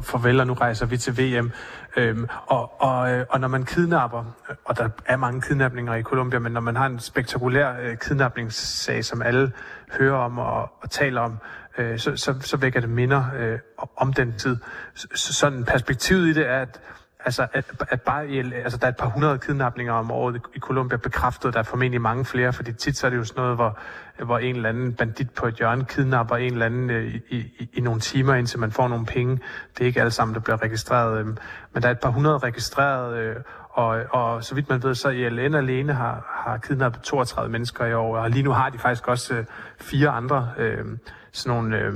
farvel, 0.03 0.39
og 0.39 0.47
nu 0.47 0.53
rejser 0.53 0.85
vi 0.85 0.97
til 0.97 1.17
VM. 1.17 1.51
Øhm, 1.97 2.27
og, 2.47 2.81
og, 2.81 3.11
øh, 3.11 3.25
og 3.29 3.39
når 3.39 3.47
man 3.47 3.65
kidnapper, 3.65 4.23
øh, 4.49 4.55
og 4.65 4.77
der 4.77 4.89
er 5.05 5.15
mange 5.15 5.41
kidnapninger 5.41 5.95
i 5.95 6.03
Colombia, 6.03 6.39
men 6.39 6.51
når 6.51 6.61
man 6.61 6.75
har 6.75 6.85
en 6.85 6.99
spektakulær 6.99 7.73
øh, 7.81 7.97
kidnapningssag, 7.97 9.05
som 9.05 9.21
alle 9.21 9.51
hører 9.99 10.17
om 10.17 10.39
og, 10.39 10.71
og 10.81 10.89
taler 10.89 11.21
om, 11.21 11.37
øh, 11.77 11.99
så, 11.99 12.17
så, 12.17 12.35
så 12.41 12.57
vækker 12.57 12.79
det 12.79 12.89
minder 12.89 13.25
øh, 13.37 13.59
om 13.97 14.13
den 14.13 14.33
tid. 14.37 14.57
Så, 14.93 15.33
sådan 15.33 15.65
perspektivet 15.65 16.27
i 16.27 16.33
det 16.33 16.47
er, 16.47 16.59
at 16.59 16.81
Altså, 17.25 17.47
at, 17.53 17.65
at 17.89 18.01
bare 18.01 18.27
i, 18.29 18.39
altså, 18.39 18.77
der 18.77 18.85
er 18.85 18.89
et 18.89 18.97
par 18.97 19.07
hundrede 19.07 19.39
kidnapninger 19.39 19.93
om 19.93 20.11
året 20.11 20.35
i, 20.35 20.39
i 20.55 20.59
Colombia 20.59 20.97
bekræftet. 20.97 21.53
Der 21.53 21.59
er 21.59 21.63
formentlig 21.63 22.01
mange 22.01 22.25
flere, 22.25 22.53
fordi 22.53 22.73
tit 22.73 22.97
så 22.97 23.07
er 23.07 23.09
det 23.09 23.17
jo 23.17 23.23
sådan 23.23 23.41
noget, 23.41 23.55
hvor, 23.55 23.77
hvor 24.25 24.37
en 24.37 24.55
eller 24.55 24.69
anden 24.69 24.93
bandit 24.93 25.29
på 25.31 25.47
et 25.47 25.53
hjørne 25.53 25.85
kidnapper 25.85 26.35
en 26.35 26.53
eller 26.53 26.65
anden 26.65 26.89
øh, 26.89 27.15
i, 27.29 27.35
i, 27.59 27.69
i 27.73 27.81
nogle 27.81 27.99
timer, 27.99 28.33
indtil 28.33 28.59
man 28.59 28.71
får 28.71 28.87
nogle 28.87 29.05
penge. 29.05 29.39
Det 29.77 29.81
er 29.81 29.85
ikke 29.85 29.99
alle 29.99 30.11
sammen, 30.11 30.35
der 30.35 30.41
bliver 30.41 30.63
registreret. 30.63 31.19
Øh, 31.19 31.25
men 31.73 31.83
der 31.83 31.87
er 31.87 31.91
et 31.91 31.99
par 31.99 32.09
hundrede 32.09 32.37
registreret, 32.37 33.17
øh, 33.17 33.35
og, 33.69 34.03
og 34.09 34.43
så 34.43 34.55
vidt 34.55 34.69
man 34.69 34.83
ved, 34.83 34.95
så 34.95 35.09
ELN 35.09 35.55
alene 35.55 35.93
har, 35.93 36.43
har 36.45 36.57
kidnappet 36.57 37.01
32 37.01 37.51
mennesker 37.51 37.85
i 37.85 37.93
år, 37.93 38.17
og 38.17 38.29
lige 38.29 38.43
nu 38.43 38.51
har 38.51 38.69
de 38.69 38.77
faktisk 38.77 39.07
også 39.07 39.33
øh, 39.33 39.45
fire 39.79 40.09
andre 40.09 40.49
øh, 40.57 40.85
sådan 41.31 41.57
nogle 41.57 41.77
øh, 41.77 41.93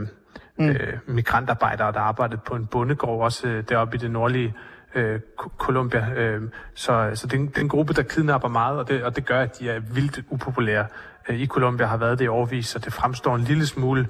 mm. 0.58 0.70
øh, 0.70 0.98
migrantarbejdere, 1.08 1.92
der 1.92 2.00
arbejdede 2.00 2.42
på 2.46 2.56
en 2.56 2.66
bondegård, 2.66 3.24
også 3.24 3.48
øh, 3.48 3.64
deroppe 3.70 3.96
i 3.96 4.00
det 4.00 4.12
nordlige 4.12 4.54
øh, 4.96 5.20
Colombia. 5.58 6.14
Øh, 6.16 6.42
så 6.74 7.12
så 7.14 7.28
det, 7.28 7.34
er 7.34 7.38
en, 7.38 7.48
det 7.48 7.58
er 7.58 7.62
en 7.62 7.70
gruppe, 7.70 7.94
der 7.94 8.04
kidnapper 8.04 8.48
meget, 8.48 8.80
og 8.80 8.88
det, 8.88 9.04
og 9.04 9.16
det 9.16 9.26
gør, 9.26 9.42
at 9.42 9.60
de 9.60 9.70
er 9.70 9.80
vildt 9.80 10.20
upopulære 10.30 10.86
øh, 11.30 11.40
i 11.40 11.48
Colombia, 11.48 11.86
har 11.86 11.98
været 11.98 12.20
det 12.20 12.26
i 12.26 12.28
overvis, 12.28 12.68
så 12.68 12.80
det 12.80 12.94
fremstår 12.94 13.36
en 13.36 13.42
lille 13.42 13.66
smule 13.68 14.08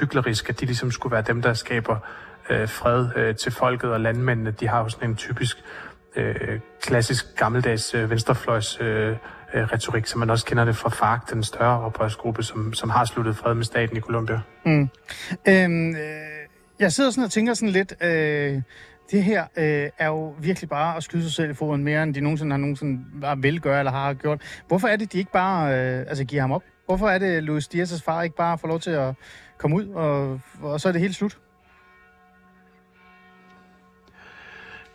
hyklerisk, 0.00 0.48
at 0.48 0.60
de 0.60 0.66
ligesom 0.66 0.90
skulle 0.90 1.12
være 1.12 1.22
dem, 1.22 1.42
der 1.42 1.54
skaber 1.54 1.96
øh, 2.50 2.68
fred 2.68 3.08
øh, 3.16 3.36
til 3.36 3.52
folket 3.52 3.92
og 3.92 4.00
landmændene. 4.00 4.50
De 4.50 4.68
har 4.68 4.78
jo 4.78 4.88
sådan 4.88 5.10
en 5.10 5.16
typisk 5.16 5.64
øh, 6.16 6.60
klassisk 6.82 7.36
gammeldags 7.36 7.94
øh, 7.94 8.10
venstrefløjs 8.10 8.78
øh, 8.80 9.16
øh, 9.54 9.64
retorik, 9.64 10.06
som 10.06 10.20
man 10.20 10.30
også 10.30 10.46
kender 10.46 10.64
det 10.64 10.76
fra 10.76 10.88
FARC, 10.88 11.20
den 11.30 11.42
større 11.42 11.80
oprørsgruppe, 11.80 12.42
som, 12.42 12.74
som 12.74 12.90
har 12.90 13.04
sluttet 13.04 13.36
fred 13.36 13.54
med 13.54 13.64
staten 13.64 13.96
i 13.96 14.00
Colombia. 14.00 14.40
Mm. 14.64 14.90
Øhm, 15.48 15.90
øh, 15.90 15.96
jeg 16.80 16.92
sidder 16.92 17.10
sådan 17.10 17.24
og 17.24 17.30
tænker 17.30 17.54
sådan 17.54 17.68
lidt, 17.68 17.94
øh, 18.02 18.62
det 19.12 19.24
her 19.24 19.42
øh, 19.56 19.90
er 19.98 20.06
jo 20.06 20.34
virkelig 20.38 20.68
bare 20.68 20.96
at 20.96 21.02
skyde 21.02 21.22
sig 21.22 21.32
selv 21.32 21.50
i 21.50 21.54
foden 21.54 21.84
mere, 21.84 22.02
end 22.02 22.14
de 22.14 22.20
nogensinde 22.20 22.52
har 22.52 22.58
nogensinde 22.58 23.04
bare 23.20 23.38
vil 23.38 23.60
gøre 23.60 23.78
eller 23.78 23.92
har 23.92 24.14
gjort. 24.14 24.42
Hvorfor 24.68 24.88
er 24.88 24.96
det, 24.96 25.12
de 25.12 25.18
ikke 25.18 25.32
bare 25.32 25.74
øh, 25.74 25.98
altså, 25.98 26.24
giver 26.24 26.42
ham 26.42 26.52
op? 26.52 26.62
Hvorfor 26.86 27.08
er 27.08 27.18
det, 27.18 27.42
Luis 27.42 27.68
Diaz' 27.74 28.04
far 28.04 28.22
ikke 28.22 28.36
bare 28.36 28.58
får 28.58 28.68
lov 28.68 28.80
til 28.80 28.90
at 28.90 29.14
komme 29.58 29.76
ud, 29.76 29.88
og, 29.88 30.40
og 30.62 30.80
så 30.80 30.88
er 30.88 30.92
det 30.92 31.00
helt 31.00 31.14
slut? 31.14 31.38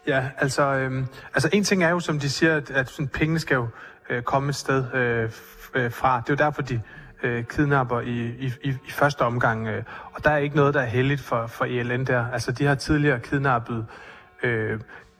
Ja, 0.07 0.29
altså, 0.37 0.73
øh, 0.73 1.05
altså 1.33 1.49
en 1.53 1.63
ting 1.63 1.83
er 1.83 1.89
jo, 1.89 1.99
som 1.99 2.19
de 2.19 2.29
siger, 2.29 2.55
at, 2.55 2.71
at 2.71 2.89
sådan, 2.89 3.07
pengene 3.07 3.39
skal 3.39 3.55
jo 3.55 3.67
øh, 4.09 4.21
komme 4.21 4.49
et 4.49 4.55
sted 4.55 4.93
øh, 4.93 5.29
f- 5.29 5.71
øh, 5.79 5.91
fra. 5.91 6.21
Det 6.21 6.29
er 6.29 6.33
jo 6.33 6.45
derfor, 6.45 6.61
de 6.61 6.81
øh, 7.23 7.43
kidnapper 7.43 7.99
i, 7.99 8.35
i, 8.39 8.51
i, 8.63 8.69
i 8.69 8.91
første 8.91 9.21
omgang. 9.21 9.67
Øh, 9.67 9.83
og 10.13 10.23
der 10.23 10.29
er 10.29 10.37
ikke 10.37 10.55
noget, 10.55 10.73
der 10.73 10.81
er 10.81 10.85
heldigt 10.85 11.21
for, 11.21 11.47
for 11.47 11.65
ELN 11.65 12.05
der. 12.05 12.25
Altså, 12.33 12.51
de 12.51 12.65
har 12.65 12.75
tidligere 12.75 13.19
kidnappet 13.19 13.85
øh, 14.43 14.79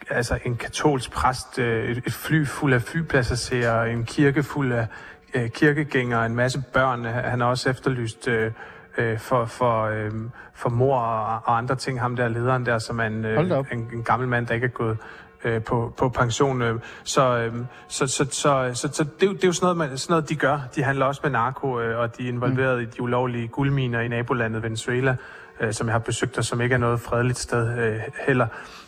altså 0.10 0.40
en 0.46 0.56
katolsk 0.56 1.12
præst, 1.12 1.60
øh, 1.60 1.90
et, 1.90 2.04
et 2.06 2.14
fly 2.14 2.46
fuld 2.46 2.74
af 2.74 2.82
flypassagerer, 2.82 3.84
en 3.84 4.06
kirke 4.06 4.44
fuld 4.44 4.72
af 4.72 4.88
øh, 5.34 5.50
kirkegængere, 5.50 6.26
en 6.26 6.36
masse 6.36 6.64
børn. 6.74 7.06
Han 7.06 7.42
har 7.42 7.48
også 7.48 7.70
efterlyst... 7.70 8.28
Øh, 8.28 8.52
øh, 8.98 9.20
for, 9.20 9.46
for, 9.46 9.86
øh, 9.86 10.12
for 10.54 10.70
mor 10.70 11.00
og, 11.00 11.42
og 11.46 11.58
andre 11.58 11.76
ting. 11.76 12.02
Ham 12.02 12.16
der 12.16 12.28
lederen 12.28 12.66
der, 12.66 12.80
som 12.80 13.00
er 13.00 13.04
en, 13.04 13.26
øh, 13.26 13.64
en, 13.72 13.90
en 13.94 14.04
gammel 14.04 14.28
mand, 14.28 14.48
der 14.48 14.54
ikke 14.54 14.66
er 14.66 14.72
gået 14.72 14.98
øh, 15.44 15.64
på, 15.64 15.94
på 15.98 16.10
pension. 16.10 16.62
Øh. 16.62 16.80
Så, 17.04 17.38
øh, 17.38 17.54
så, 17.88 18.08
så, 18.08 18.26
så, 18.32 18.72
så, 18.74 18.90
så 18.94 19.04
det, 19.04 19.24
er 19.24 19.28
jo- 19.28 19.34
det 19.34 19.44
er 19.44 19.48
jo 19.48 19.54
sådan 19.54 19.66
noget, 19.66 19.78
man, 19.78 19.98
sådan 19.98 20.12
noget, 20.14 20.30
de 20.30 20.36
gør. 20.36 20.60
De 20.76 20.84
handler 20.84 21.06
også 21.06 21.22
med 21.24 21.32
narko, 21.32 21.80
øh, 21.80 22.00
og 22.00 22.18
de 22.18 22.24
er 22.24 22.28
involveret 22.28 22.78
mm. 22.78 22.84
i 22.84 22.86
de 22.86 23.02
ulovlige 23.02 23.48
guldminer 23.48 24.00
i 24.00 24.08
nabolandet 24.08 24.64
Venezuela, 24.64 25.16
øh, 25.60 25.74
som 25.74 25.88
jeg 25.88 25.94
har 25.94 26.00
besøgt, 26.00 26.38
og 26.38 26.46
som 26.46 26.62
ikke 26.62 26.74
er 26.74 26.80
noget 26.80 27.00
fredeligt 27.00 27.40
sted 27.40 27.80
øh, 27.80 28.00
heller. 28.28 28.48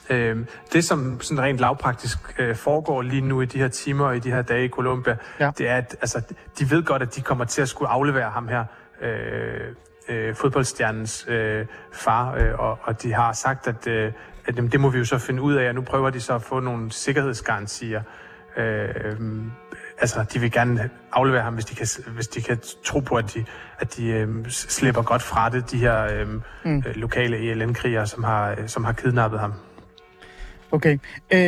Øh, 0.10 0.38
det, 0.74 0.84
som 0.86 1.22
sådan 1.22 1.43
rent 1.43 1.60
lavpraktisk 1.60 2.18
øh, 2.39 2.56
foregår 2.56 3.02
lige 3.02 3.22
nu 3.22 3.41
i 3.41 3.45
de 3.45 3.58
her 3.58 3.68
timer 3.68 4.06
og 4.06 4.16
i 4.16 4.20
de 4.20 4.32
her 4.32 4.41
dage 4.41 4.66
i 4.66 4.70
Colombia, 4.70 5.18
ja. 5.39 5.52
det 5.58 5.68
er, 5.70 5.76
at 5.78 5.95
altså, 6.02 6.22
de 6.60 6.72
ved 6.72 6.84
godt, 6.84 7.02
at 7.02 7.16
de 7.16 7.22
kommer 7.22 7.45
til 7.45 7.62
at 7.62 7.70
skulle 7.70 7.89
aflevere 7.89 8.30
ham 8.30 8.47
her, 8.47 8.66
øh, 9.02 9.76
øh, 10.10 10.36
fodboldstjernens 10.36 11.26
øh, 11.28 11.66
far, 11.93 12.36
øh, 12.36 12.60
og, 12.60 12.80
og 12.84 13.04
de 13.04 13.14
har 13.14 13.34
sagt, 13.34 13.68
at, 13.68 13.88
øh, 13.88 14.12
at 14.46 14.56
jamen, 14.56 14.72
det 14.72 14.80
må 14.80 14.90
vi 14.90 14.98
jo 14.98 15.06
så 15.06 15.18
finde 15.18 15.42
ud 15.42 15.54
af, 15.54 15.70
og 15.70 15.76
nu 15.76 15.82
prøver 15.82 16.10
de 16.10 16.20
så 16.20 16.36
at 16.36 16.42
få 16.42 16.60
nogle 16.60 16.92
sikkerhedsgarantier. 16.92 18.02
Øh, 18.58 19.16
altså, 19.98 20.26
de 20.34 20.40
vil 20.40 20.52
gerne 20.52 20.90
aflevere 21.12 21.42
ham, 21.42 21.54
hvis 21.54 21.66
de 21.66 21.76
kan, 21.76 21.88
hvis 22.08 22.28
de 22.28 22.42
kan 22.42 22.60
tro 22.84 23.00
på, 23.00 23.16
at 23.16 23.34
de, 23.34 23.46
at 23.80 23.98
de 23.98 24.08
øh, 24.08 24.46
slipper 24.50 25.02
godt 25.02 25.22
fra 25.22 25.50
det, 25.50 25.72
de 25.72 25.78
her 25.78 26.04
øh, 26.14 26.28
mm. 26.66 26.84
lokale 26.96 27.38
ELN-krigere, 27.38 28.08
som 28.08 28.24
har, 28.24 28.56
som 28.68 28.84
har 28.84 28.94
kidnappet 28.94 29.40
ham. 29.40 29.54
Okay. 30.72 30.97
Øh, 31.34 31.39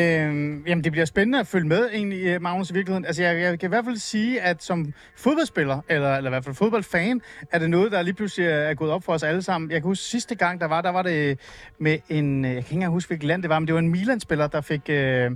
jamen, 0.68 0.84
det 0.84 0.92
bliver 0.92 1.06
spændende 1.06 1.40
at 1.40 1.48
følge 1.48 1.68
med 1.68 1.90
egentlig, 1.94 2.26
øh, 2.26 2.42
Magnus, 2.42 2.70
i 2.70 2.74
virkeligheden. 2.74 3.06
Altså, 3.06 3.24
jeg, 3.24 3.42
jeg 3.42 3.60
kan 3.60 3.68
i 3.68 3.70
hvert 3.70 3.86
fald 3.86 3.98
sige, 3.98 4.42
at 4.42 4.64
som 4.64 4.94
fodboldspiller, 5.16 5.82
eller, 5.90 6.16
eller 6.16 6.30
i 6.30 6.32
hvert 6.32 6.44
fald 6.44 6.56
fodboldfan, 6.56 7.22
er 7.52 7.60
det 7.60 7.70
noget, 7.70 7.92
der 7.92 8.02
lige 8.02 8.14
pludselig 8.14 8.48
er 8.48 8.74
gået 8.74 8.92
op 8.92 9.04
for 9.04 9.14
os 9.14 9.24
alle 9.24 9.42
sammen. 9.42 9.72
Jeg 9.72 9.82
kan 9.82 9.88
huske 9.88 10.04
sidste 10.04 10.36
gang, 10.36 10.62
der 10.62 10.68
var, 10.68 10.82
der 10.82 10.90
var 10.90 11.02
det 11.02 11.40
med 11.80 11.98
en, 12.10 12.46
øh, 12.46 12.52
jeg 12.52 12.56
kan 12.56 12.60
ikke 12.60 12.74
engang 12.74 12.94
huske, 12.94 13.10
hvilket 13.10 13.28
land 13.28 13.42
det 13.42 13.50
var, 13.50 13.60
men 13.60 13.68
det 13.68 13.74
var 13.74 13.80
en 13.80 13.90
Milan-spiller, 13.90 14.48
der 14.48 14.62
fik 14.62 14.82
øh, 14.90 15.32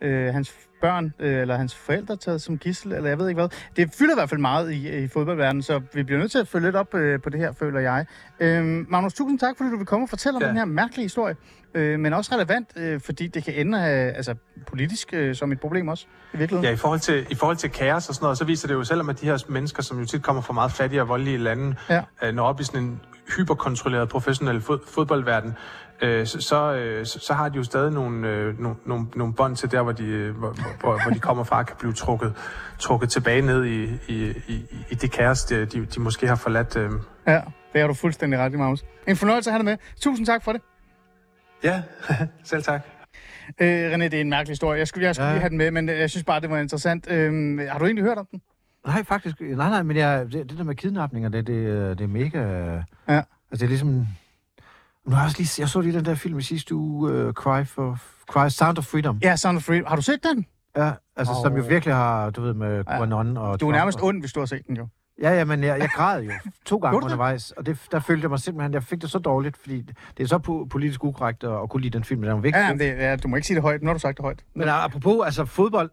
øh, 0.00 0.34
hans 0.34 0.54
børn, 0.80 1.12
øh, 1.18 1.40
eller 1.40 1.56
hans 1.56 1.74
forældre 1.74 2.16
taget 2.16 2.42
som 2.42 2.58
gissel, 2.58 2.92
eller 2.92 3.08
jeg 3.08 3.18
ved 3.18 3.28
ikke 3.28 3.38
hvad. 3.40 3.48
Det 3.76 3.90
fylder 3.98 4.14
i 4.14 4.16
hvert 4.18 4.28
fald 4.30 4.40
meget 4.40 4.72
i, 4.72 5.04
i 5.04 5.08
fodboldverdenen, 5.08 5.62
så 5.62 5.80
vi 5.92 6.02
bliver 6.02 6.18
nødt 6.20 6.30
til 6.30 6.38
at 6.38 6.48
følge 6.48 6.66
lidt 6.66 6.76
op 6.76 6.94
øh, 6.94 7.20
på 7.20 7.30
det 7.30 7.40
her, 7.40 7.52
føler 7.52 7.80
jeg. 7.80 8.06
Øh, 8.40 8.64
Magnus, 8.90 9.14
tusind 9.14 9.38
tak, 9.38 9.56
fordi 9.56 9.70
du 9.70 9.76
vil 9.76 9.86
komme 9.86 10.04
og 10.04 10.08
fortælle 10.08 10.36
om 10.36 10.42
Ja. 10.42 10.48
den 10.48 10.56
her 10.56 10.64
mærkelige 10.64 11.04
historie 11.04 11.36
øh, 11.74 12.00
men 12.00 12.12
også 12.12 12.34
relevant, 12.34 12.68
øh, 12.76 13.00
fordi 13.00 13.26
det 13.26 13.44
kan 13.44 13.54
ende 13.54 13.78
øh, 13.78 13.84
altså, 14.16 14.34
politisk 14.66 15.08
øh, 15.12 15.34
som 15.34 15.52
et 15.52 15.60
problem 15.60 15.88
også, 15.88 16.06
i 16.34 16.36
virkeligheden. 16.36 16.64
Ja, 16.64 16.72
i 16.72 16.76
forhold, 16.76 17.00
til, 17.00 17.26
i 17.30 17.34
forhold 17.34 17.56
til 17.56 17.70
kaos 17.70 18.08
og 18.08 18.14
sådan 18.14 18.24
noget, 18.24 18.38
så 18.38 18.44
viser 18.44 18.68
det 18.68 18.74
jo 18.74 18.84
selvom, 18.84 19.08
at 19.08 19.20
de 19.20 19.26
her 19.26 19.44
mennesker, 19.48 19.82
som 19.82 19.98
jo 19.98 20.04
tit 20.04 20.22
kommer 20.22 20.42
fra 20.42 20.52
meget 20.52 20.72
fattige 20.72 21.00
og 21.02 21.08
voldelige 21.08 21.38
lande, 21.38 21.74
Ja. 21.90 22.02
øh, 22.22 22.34
når 22.34 22.44
op 22.44 22.60
i 22.60 22.64
sådan 22.64 22.82
en 22.82 23.00
hyperkontrolleret 23.36 24.08
professionel 24.08 24.60
fod, 24.60 24.78
fodboldverden, 24.88 25.54
øh, 26.02 26.26
så, 26.26 26.40
så, 26.40 26.74
øh, 26.74 27.06
så, 27.06 27.18
så 27.18 27.34
har 27.34 27.48
de 27.48 27.56
jo 27.56 27.62
stadig 27.64 27.92
nogle, 27.92 28.28
øh, 28.28 28.60
nogle, 28.60 28.76
nogle, 28.86 29.06
nogle 29.16 29.34
bånd 29.34 29.56
til 29.56 29.70
der, 29.70 29.82
hvor 29.82 29.92
de, 29.92 30.04
øh, 30.04 30.36
hvor, 30.36 30.54
hvor, 30.80 31.02
hvor 31.02 31.10
de 31.12 31.18
kommer 31.18 31.44
fra, 31.44 31.62
kan 31.62 31.76
blive 31.78 31.92
trukket, 31.92 32.34
trukket 32.78 33.10
tilbage 33.10 33.42
ned 33.42 33.64
i, 33.64 33.84
i, 34.08 34.42
i, 34.48 34.66
i 34.90 34.94
det 34.94 35.12
kaos, 35.12 35.44
de, 35.44 35.64
de, 35.66 35.84
de 35.86 36.00
måske 36.00 36.26
har 36.26 36.36
forladt. 36.36 36.76
Øh. 36.76 36.90
Ja, 37.26 37.40
det 37.72 37.80
har 37.80 37.88
du 37.88 37.94
fuldstændig 37.94 38.38
ret 38.40 38.52
i, 38.52 38.56
Magnus. 38.56 38.84
En 39.06 39.16
fornøjelse 39.16 39.50
at 39.50 39.52
have 39.52 39.58
dig 39.58 39.64
med. 39.64 39.76
Tusind 40.00 40.26
tak 40.26 40.44
for 40.44 40.52
det. 40.52 40.60
Ja, 41.64 41.82
selv 42.44 42.62
tak. 42.62 42.80
Øh, 43.60 43.92
René, 43.92 44.02
det 44.04 44.14
er 44.14 44.20
en 44.20 44.30
mærkelig 44.30 44.52
historie. 44.52 44.78
Jeg 44.78 44.88
skulle, 44.88 45.06
jeg 45.06 45.14
skulle 45.14 45.26
Ja. 45.28 45.32
lige 45.34 45.40
have 45.40 45.50
den 45.50 45.58
med, 45.58 45.70
men 45.70 45.88
øh, 45.88 45.98
jeg 45.98 46.10
synes 46.10 46.24
bare, 46.24 46.40
det 46.40 46.50
var 46.50 46.58
interessant. 46.58 47.10
Øh, 47.10 47.58
har 47.70 47.78
du 47.78 47.84
egentlig 47.84 48.04
hørt 48.04 48.18
om 48.18 48.26
den? 48.30 48.40
Nej, 48.86 49.04
faktisk. 49.04 49.40
Nej, 49.40 49.70
nej, 49.70 49.82
men 49.82 49.96
jeg, 49.96 50.26
det, 50.32 50.50
det 50.50 50.58
der 50.58 50.64
med 50.64 50.74
kidnapninger, 50.74 51.28
det, 51.28 51.46
det, 51.46 51.98
det 51.98 52.04
er 52.04 52.08
mega... 52.08 52.38
Ja. 53.08 53.16
Altså, 53.16 53.22
det 53.52 53.62
er 53.62 53.66
ligesom... 53.68 54.06
Nu 55.06 55.12
har 55.14 55.22
jeg, 55.22 55.26
også 55.26 55.38
lige, 55.38 55.50
jeg 55.58 55.68
så 55.68 55.80
lige 55.80 55.92
den 55.98 56.04
der 56.04 56.14
film 56.14 56.38
i 56.38 56.42
sidste 56.42 56.74
uge, 56.74 57.26
uh, 57.26 57.32
Cry 57.32 57.64
for... 57.66 57.98
Cry 58.30 58.48
Sound 58.48 58.78
of 58.78 58.84
Freedom. 58.84 59.18
Ja, 59.22 59.36
Sound 59.36 59.56
of 59.56 59.62
Freedom. 59.62 59.86
Har 59.86 59.96
du 59.96 60.02
set 60.02 60.20
den? 60.34 60.46
Ja, 60.76 60.92
altså, 61.16 61.34
Åh. 61.34 61.42
som 61.42 61.56
jo 61.56 61.62
virkelig 61.68 61.94
har, 61.94 62.30
du 62.30 62.42
ved, 62.42 62.54
med 62.54 62.76
Ja. 62.88 62.96
QAnon 62.98 63.36
og... 63.36 63.60
Du 63.60 63.68
er 63.68 63.72
nærmest 63.72 63.98
og- 64.00 64.04
ond, 64.06 64.20
hvis 64.22 64.32
du 64.32 64.40
har 64.40 64.46
set 64.46 64.66
den 64.66 64.76
jo. 64.76 64.88
Ja, 65.22 65.30
ja, 65.30 65.44
men 65.44 65.64
jeg, 65.64 65.78
jeg 65.78 65.88
græd 65.94 66.22
jo 66.22 66.30
to 66.66 66.76
gange 66.76 67.02
undervejs, 67.02 67.50
og 67.50 67.66
det, 67.66 67.78
der 67.92 68.00
følte 68.00 68.22
jeg 68.22 68.30
mig 68.30 68.38
simpelthen, 68.40 68.72
jeg 68.74 68.82
fik 68.82 69.02
det 69.02 69.10
så 69.10 69.18
dårligt, 69.18 69.56
fordi 69.56 69.82
det 70.16 70.24
er 70.24 70.26
så 70.26 70.36
po- 70.36 70.68
politisk 70.68 71.04
ukorrekt 71.04 71.44
at, 71.44 71.62
at 71.62 71.68
kunne 71.70 71.80
lide 71.82 71.98
den 71.98 72.04
film, 72.04 72.20
den 72.20 72.28
er 72.30 72.34
jo 72.34 72.40
vigtig. 72.40 72.60
Ja, 72.60 72.68
men 72.68 72.78
det, 72.78 72.86
ja, 72.86 73.16
du 73.16 73.28
må 73.28 73.36
ikke 73.36 73.46
sige 73.46 73.54
det 73.54 73.62
højt. 73.62 73.82
Nu 73.82 73.86
har 73.88 73.92
du 73.94 73.98
sagt 74.00 74.16
det 74.16 74.22
højt. 74.24 74.44
Men 74.54 74.68
apropos, 74.68 75.24
altså 75.26 75.44
fodbold, 75.44 75.90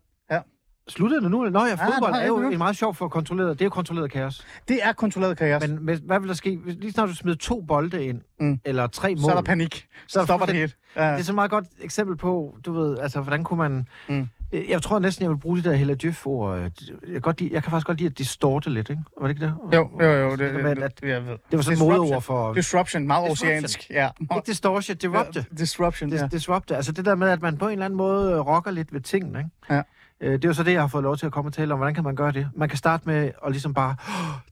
Sluttede 0.89 1.21
det 1.21 1.31
nu? 1.31 1.43
Nå 1.49 1.65
ja, 1.65 1.73
fodbold 1.73 2.13
der 2.13 2.19
er 2.19 2.27
jo 2.27 2.49
en 2.49 2.57
meget 2.57 2.77
sjov 2.77 2.95
for 2.95 3.07
kontrolleret. 3.07 3.49
Det 3.59 3.61
er 3.61 3.65
jo 3.65 3.69
kontrolleret 3.69 4.11
kaos. 4.11 4.45
Det 4.67 4.79
er 4.83 4.93
kontrolleret 4.93 5.37
kaos. 5.37 5.67
Men 5.67 5.85
med, 5.85 5.97
hvad 5.97 6.19
vil 6.19 6.27
der 6.29 6.35
ske? 6.35 6.57
Hvis- 6.57 6.75
Lige 6.79 6.91
snart 6.91 7.09
du 7.09 7.15
smider 7.15 7.37
to 7.37 7.61
bolde 7.61 8.05
ind, 8.05 8.21
Mm. 8.39 8.59
eller 8.65 8.87
tre 8.87 9.09
mål, 9.15 9.19
så 9.23 9.31
er 9.31 9.35
der 9.35 9.41
panik. 9.41 9.85
Så 10.07 10.23
stopper 10.23 10.45
det 10.45 10.55
helt. 10.55 10.75
Ja. 10.95 11.01
det 11.11 11.19
er 11.19 11.23
så 11.23 11.31
et 11.31 11.35
meget 11.35 11.51
godt 11.51 11.65
eksempel 11.81 12.17
på, 12.17 12.57
du 12.65 12.73
ved, 12.73 12.97
altså, 12.99 13.21
hvordan 13.21 13.43
kunne 13.43 13.57
man... 13.57 13.87
Mm. 14.09 14.15
Mm. 14.15 14.27
Jeg 14.69 14.81
tror 14.81 14.99
næsten, 14.99 15.23
jeg 15.23 15.29
vil 15.31 15.37
bruge 15.37 15.57
det 15.57 15.65
der 15.65 15.73
Hella 15.73 15.93
Djøf-ord. 15.93 16.59
Jeg, 16.59 16.71
kan 17.11 17.21
godt 17.21 17.41
lide, 17.41 17.53
jeg 17.53 17.63
kan 17.63 17.69
faktisk 17.71 17.87
godt 17.87 17.97
lide 17.97 18.09
at 18.09 18.17
distorte 18.17 18.69
lidt, 18.69 18.89
ikke? 18.89 19.01
Var 19.21 19.27
det 19.27 19.35
ikke 19.35 19.45
det? 19.45 19.53
Jo, 19.73 19.89
jo, 20.01 20.05
jo. 20.09 20.31
Det, 20.31 20.39
Det 20.39 20.53
det, 20.53 20.63
med, 20.63 20.77
at- 20.83 20.99
jeg 21.03 21.21
ved. 21.25 21.31
Det 21.31 21.39
var 21.51 21.61
sådan 21.61 21.73
et 21.77 21.79
modeord 21.99 22.21
for... 22.21 22.53
Disruption, 22.53 23.07
meget 23.07 23.31
oceansk. 23.31 23.89
Ja. 23.89 24.09
Ikke 24.21 24.35
distortion, 24.45 24.97
disrupte. 24.97 25.45
Ja, 25.51 25.55
Disruption, 25.57 26.09
Dis, 26.09 26.21
ja. 26.21 26.27
disrupte. 26.27 26.75
Altså 26.75 26.91
det 26.91 27.05
der 27.05 27.15
med, 27.15 27.29
at 27.29 27.41
man 27.41 27.57
på 27.57 27.65
en 27.65 27.71
eller 27.71 27.85
anden 27.85 27.97
måde 27.97 28.31
øh, 28.31 28.39
rocker 28.39 28.71
lidt 28.71 28.93
ved 28.93 29.01
tingene, 29.01 29.39
ikke? 29.39 29.49
Ja. 29.69 29.81
Øh, 30.23 30.31
Det 30.33 30.45
er 30.45 30.49
jo 30.49 30.53
så 30.53 30.63
det, 30.63 30.73
jeg 30.73 30.81
har 30.81 30.87
fået 30.87 31.03
lov 31.03 31.17
til 31.17 31.25
at 31.25 31.31
komme 31.31 31.49
og 31.49 31.53
tale 31.53 31.73
om. 31.73 31.79
Hvordan 31.79 31.93
kan 31.95 32.03
man 32.03 32.15
gøre 32.15 32.31
det? 32.31 32.49
Man 32.55 32.69
kan 32.69 32.77
starte 32.77 33.03
med 33.05 33.31
at 33.45 33.51
ligesom 33.51 33.73
bare 33.73 33.95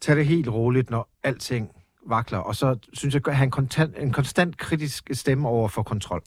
tage 0.02 0.16
det 0.16 0.26
helt 0.26 0.48
roligt, 0.50 0.90
når 0.90 1.10
alting 1.24 1.70
vakler. 2.08 2.38
Og 2.38 2.56
så 2.56 2.76
synes 2.94 3.14
jeg, 3.16 3.28
at 3.28 3.36
have 3.36 3.44
en 3.46 3.52
konstant, 3.52 3.96
en 4.00 4.12
konstant 4.12 4.58
kritisk 4.58 5.10
stemme 5.14 5.48
over 5.48 5.68
for 5.68 5.84
kontrol. 5.84 6.22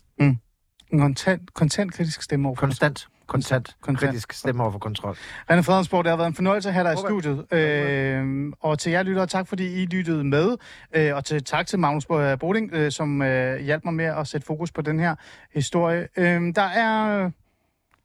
En 0.93 0.99
kontant, 1.01 1.55
kontant 1.55 1.93
kritisk 1.93 2.23
stemme 2.23 2.49
over. 2.49 2.57
Konstant, 2.57 3.09
konstant, 3.27 3.77
Konstant. 3.81 4.11
kritisk 4.11 4.33
stemme 4.33 4.63
over 4.63 4.73
for 4.73 4.79
kontrol. 4.79 5.15
René 5.51 5.61
Fredensborg, 5.61 6.05
det 6.05 6.11
har 6.11 6.17
været 6.17 6.29
en 6.29 6.35
fornøjelse 6.35 6.69
at 6.69 6.73
have 6.75 6.85
dig 6.85 6.93
i 6.93 6.97
Håber 6.97 7.09
studiet. 7.09 7.53
Øh, 7.53 8.53
og 8.61 8.79
til 8.79 8.93
jer 8.93 9.03
lyttere, 9.03 9.27
tak 9.27 9.49
fordi 9.49 9.83
I 9.83 9.87
lyttede 9.87 10.25
med. 10.25 10.57
Øh, 10.97 11.15
og 11.17 11.25
til, 11.25 11.45
tak 11.45 11.67
til 11.67 11.79
Magnus 11.79 12.07
Bo- 12.07 12.37
Boding, 12.37 12.71
øh, 12.73 12.93
som 12.93 13.23
øh, 13.23 13.61
hjalp 13.61 13.85
mig 13.85 13.95
med 13.95 14.05
at 14.05 14.27
sætte 14.29 14.47
fokus 14.47 14.73
på 14.73 14.83
den 14.83 15.01
her 15.01 15.15
historie. 15.55 16.09
Øh, 16.17 16.55
der 16.55 16.63
er 16.63 17.31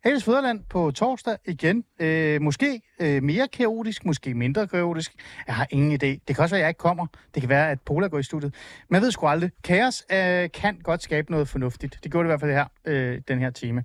Hales 0.03 0.23
Føderland 0.23 0.59
på 0.69 0.91
torsdag 0.91 1.37
igen. 1.45 1.83
Øh, 1.99 2.41
måske 2.41 2.81
øh, 3.01 3.23
mere 3.23 3.47
kaotisk, 3.47 4.05
måske 4.05 4.33
mindre 4.33 4.67
kaotisk. 4.67 5.13
Jeg 5.47 5.55
har 5.55 5.67
ingen 5.69 5.91
idé. 5.91 6.05
Det 6.27 6.35
kan 6.35 6.39
også 6.39 6.55
være, 6.55 6.59
at 6.59 6.63
jeg 6.63 6.69
ikke 6.69 6.77
kommer. 6.77 7.07
Det 7.33 7.41
kan 7.41 7.49
være, 7.49 7.71
at 7.71 7.81
Pola 7.81 8.07
går 8.07 8.19
i 8.19 8.23
studiet. 8.23 8.53
Man 8.89 9.01
ved 9.01 9.11
sgu 9.11 9.27
aldrig. 9.27 9.51
Kaos 9.63 10.05
øh, 10.11 10.49
kan 10.53 10.79
godt 10.83 11.03
skabe 11.03 11.31
noget 11.31 11.47
fornuftigt. 11.47 11.99
Det 12.03 12.11
gjorde 12.11 12.23
det 12.23 12.29
i 12.29 12.31
hvert 12.31 12.39
fald 12.39 12.51
her, 12.51 12.65
øh, 12.85 13.21
den 13.27 13.39
her 13.39 13.49
time. 13.49 13.83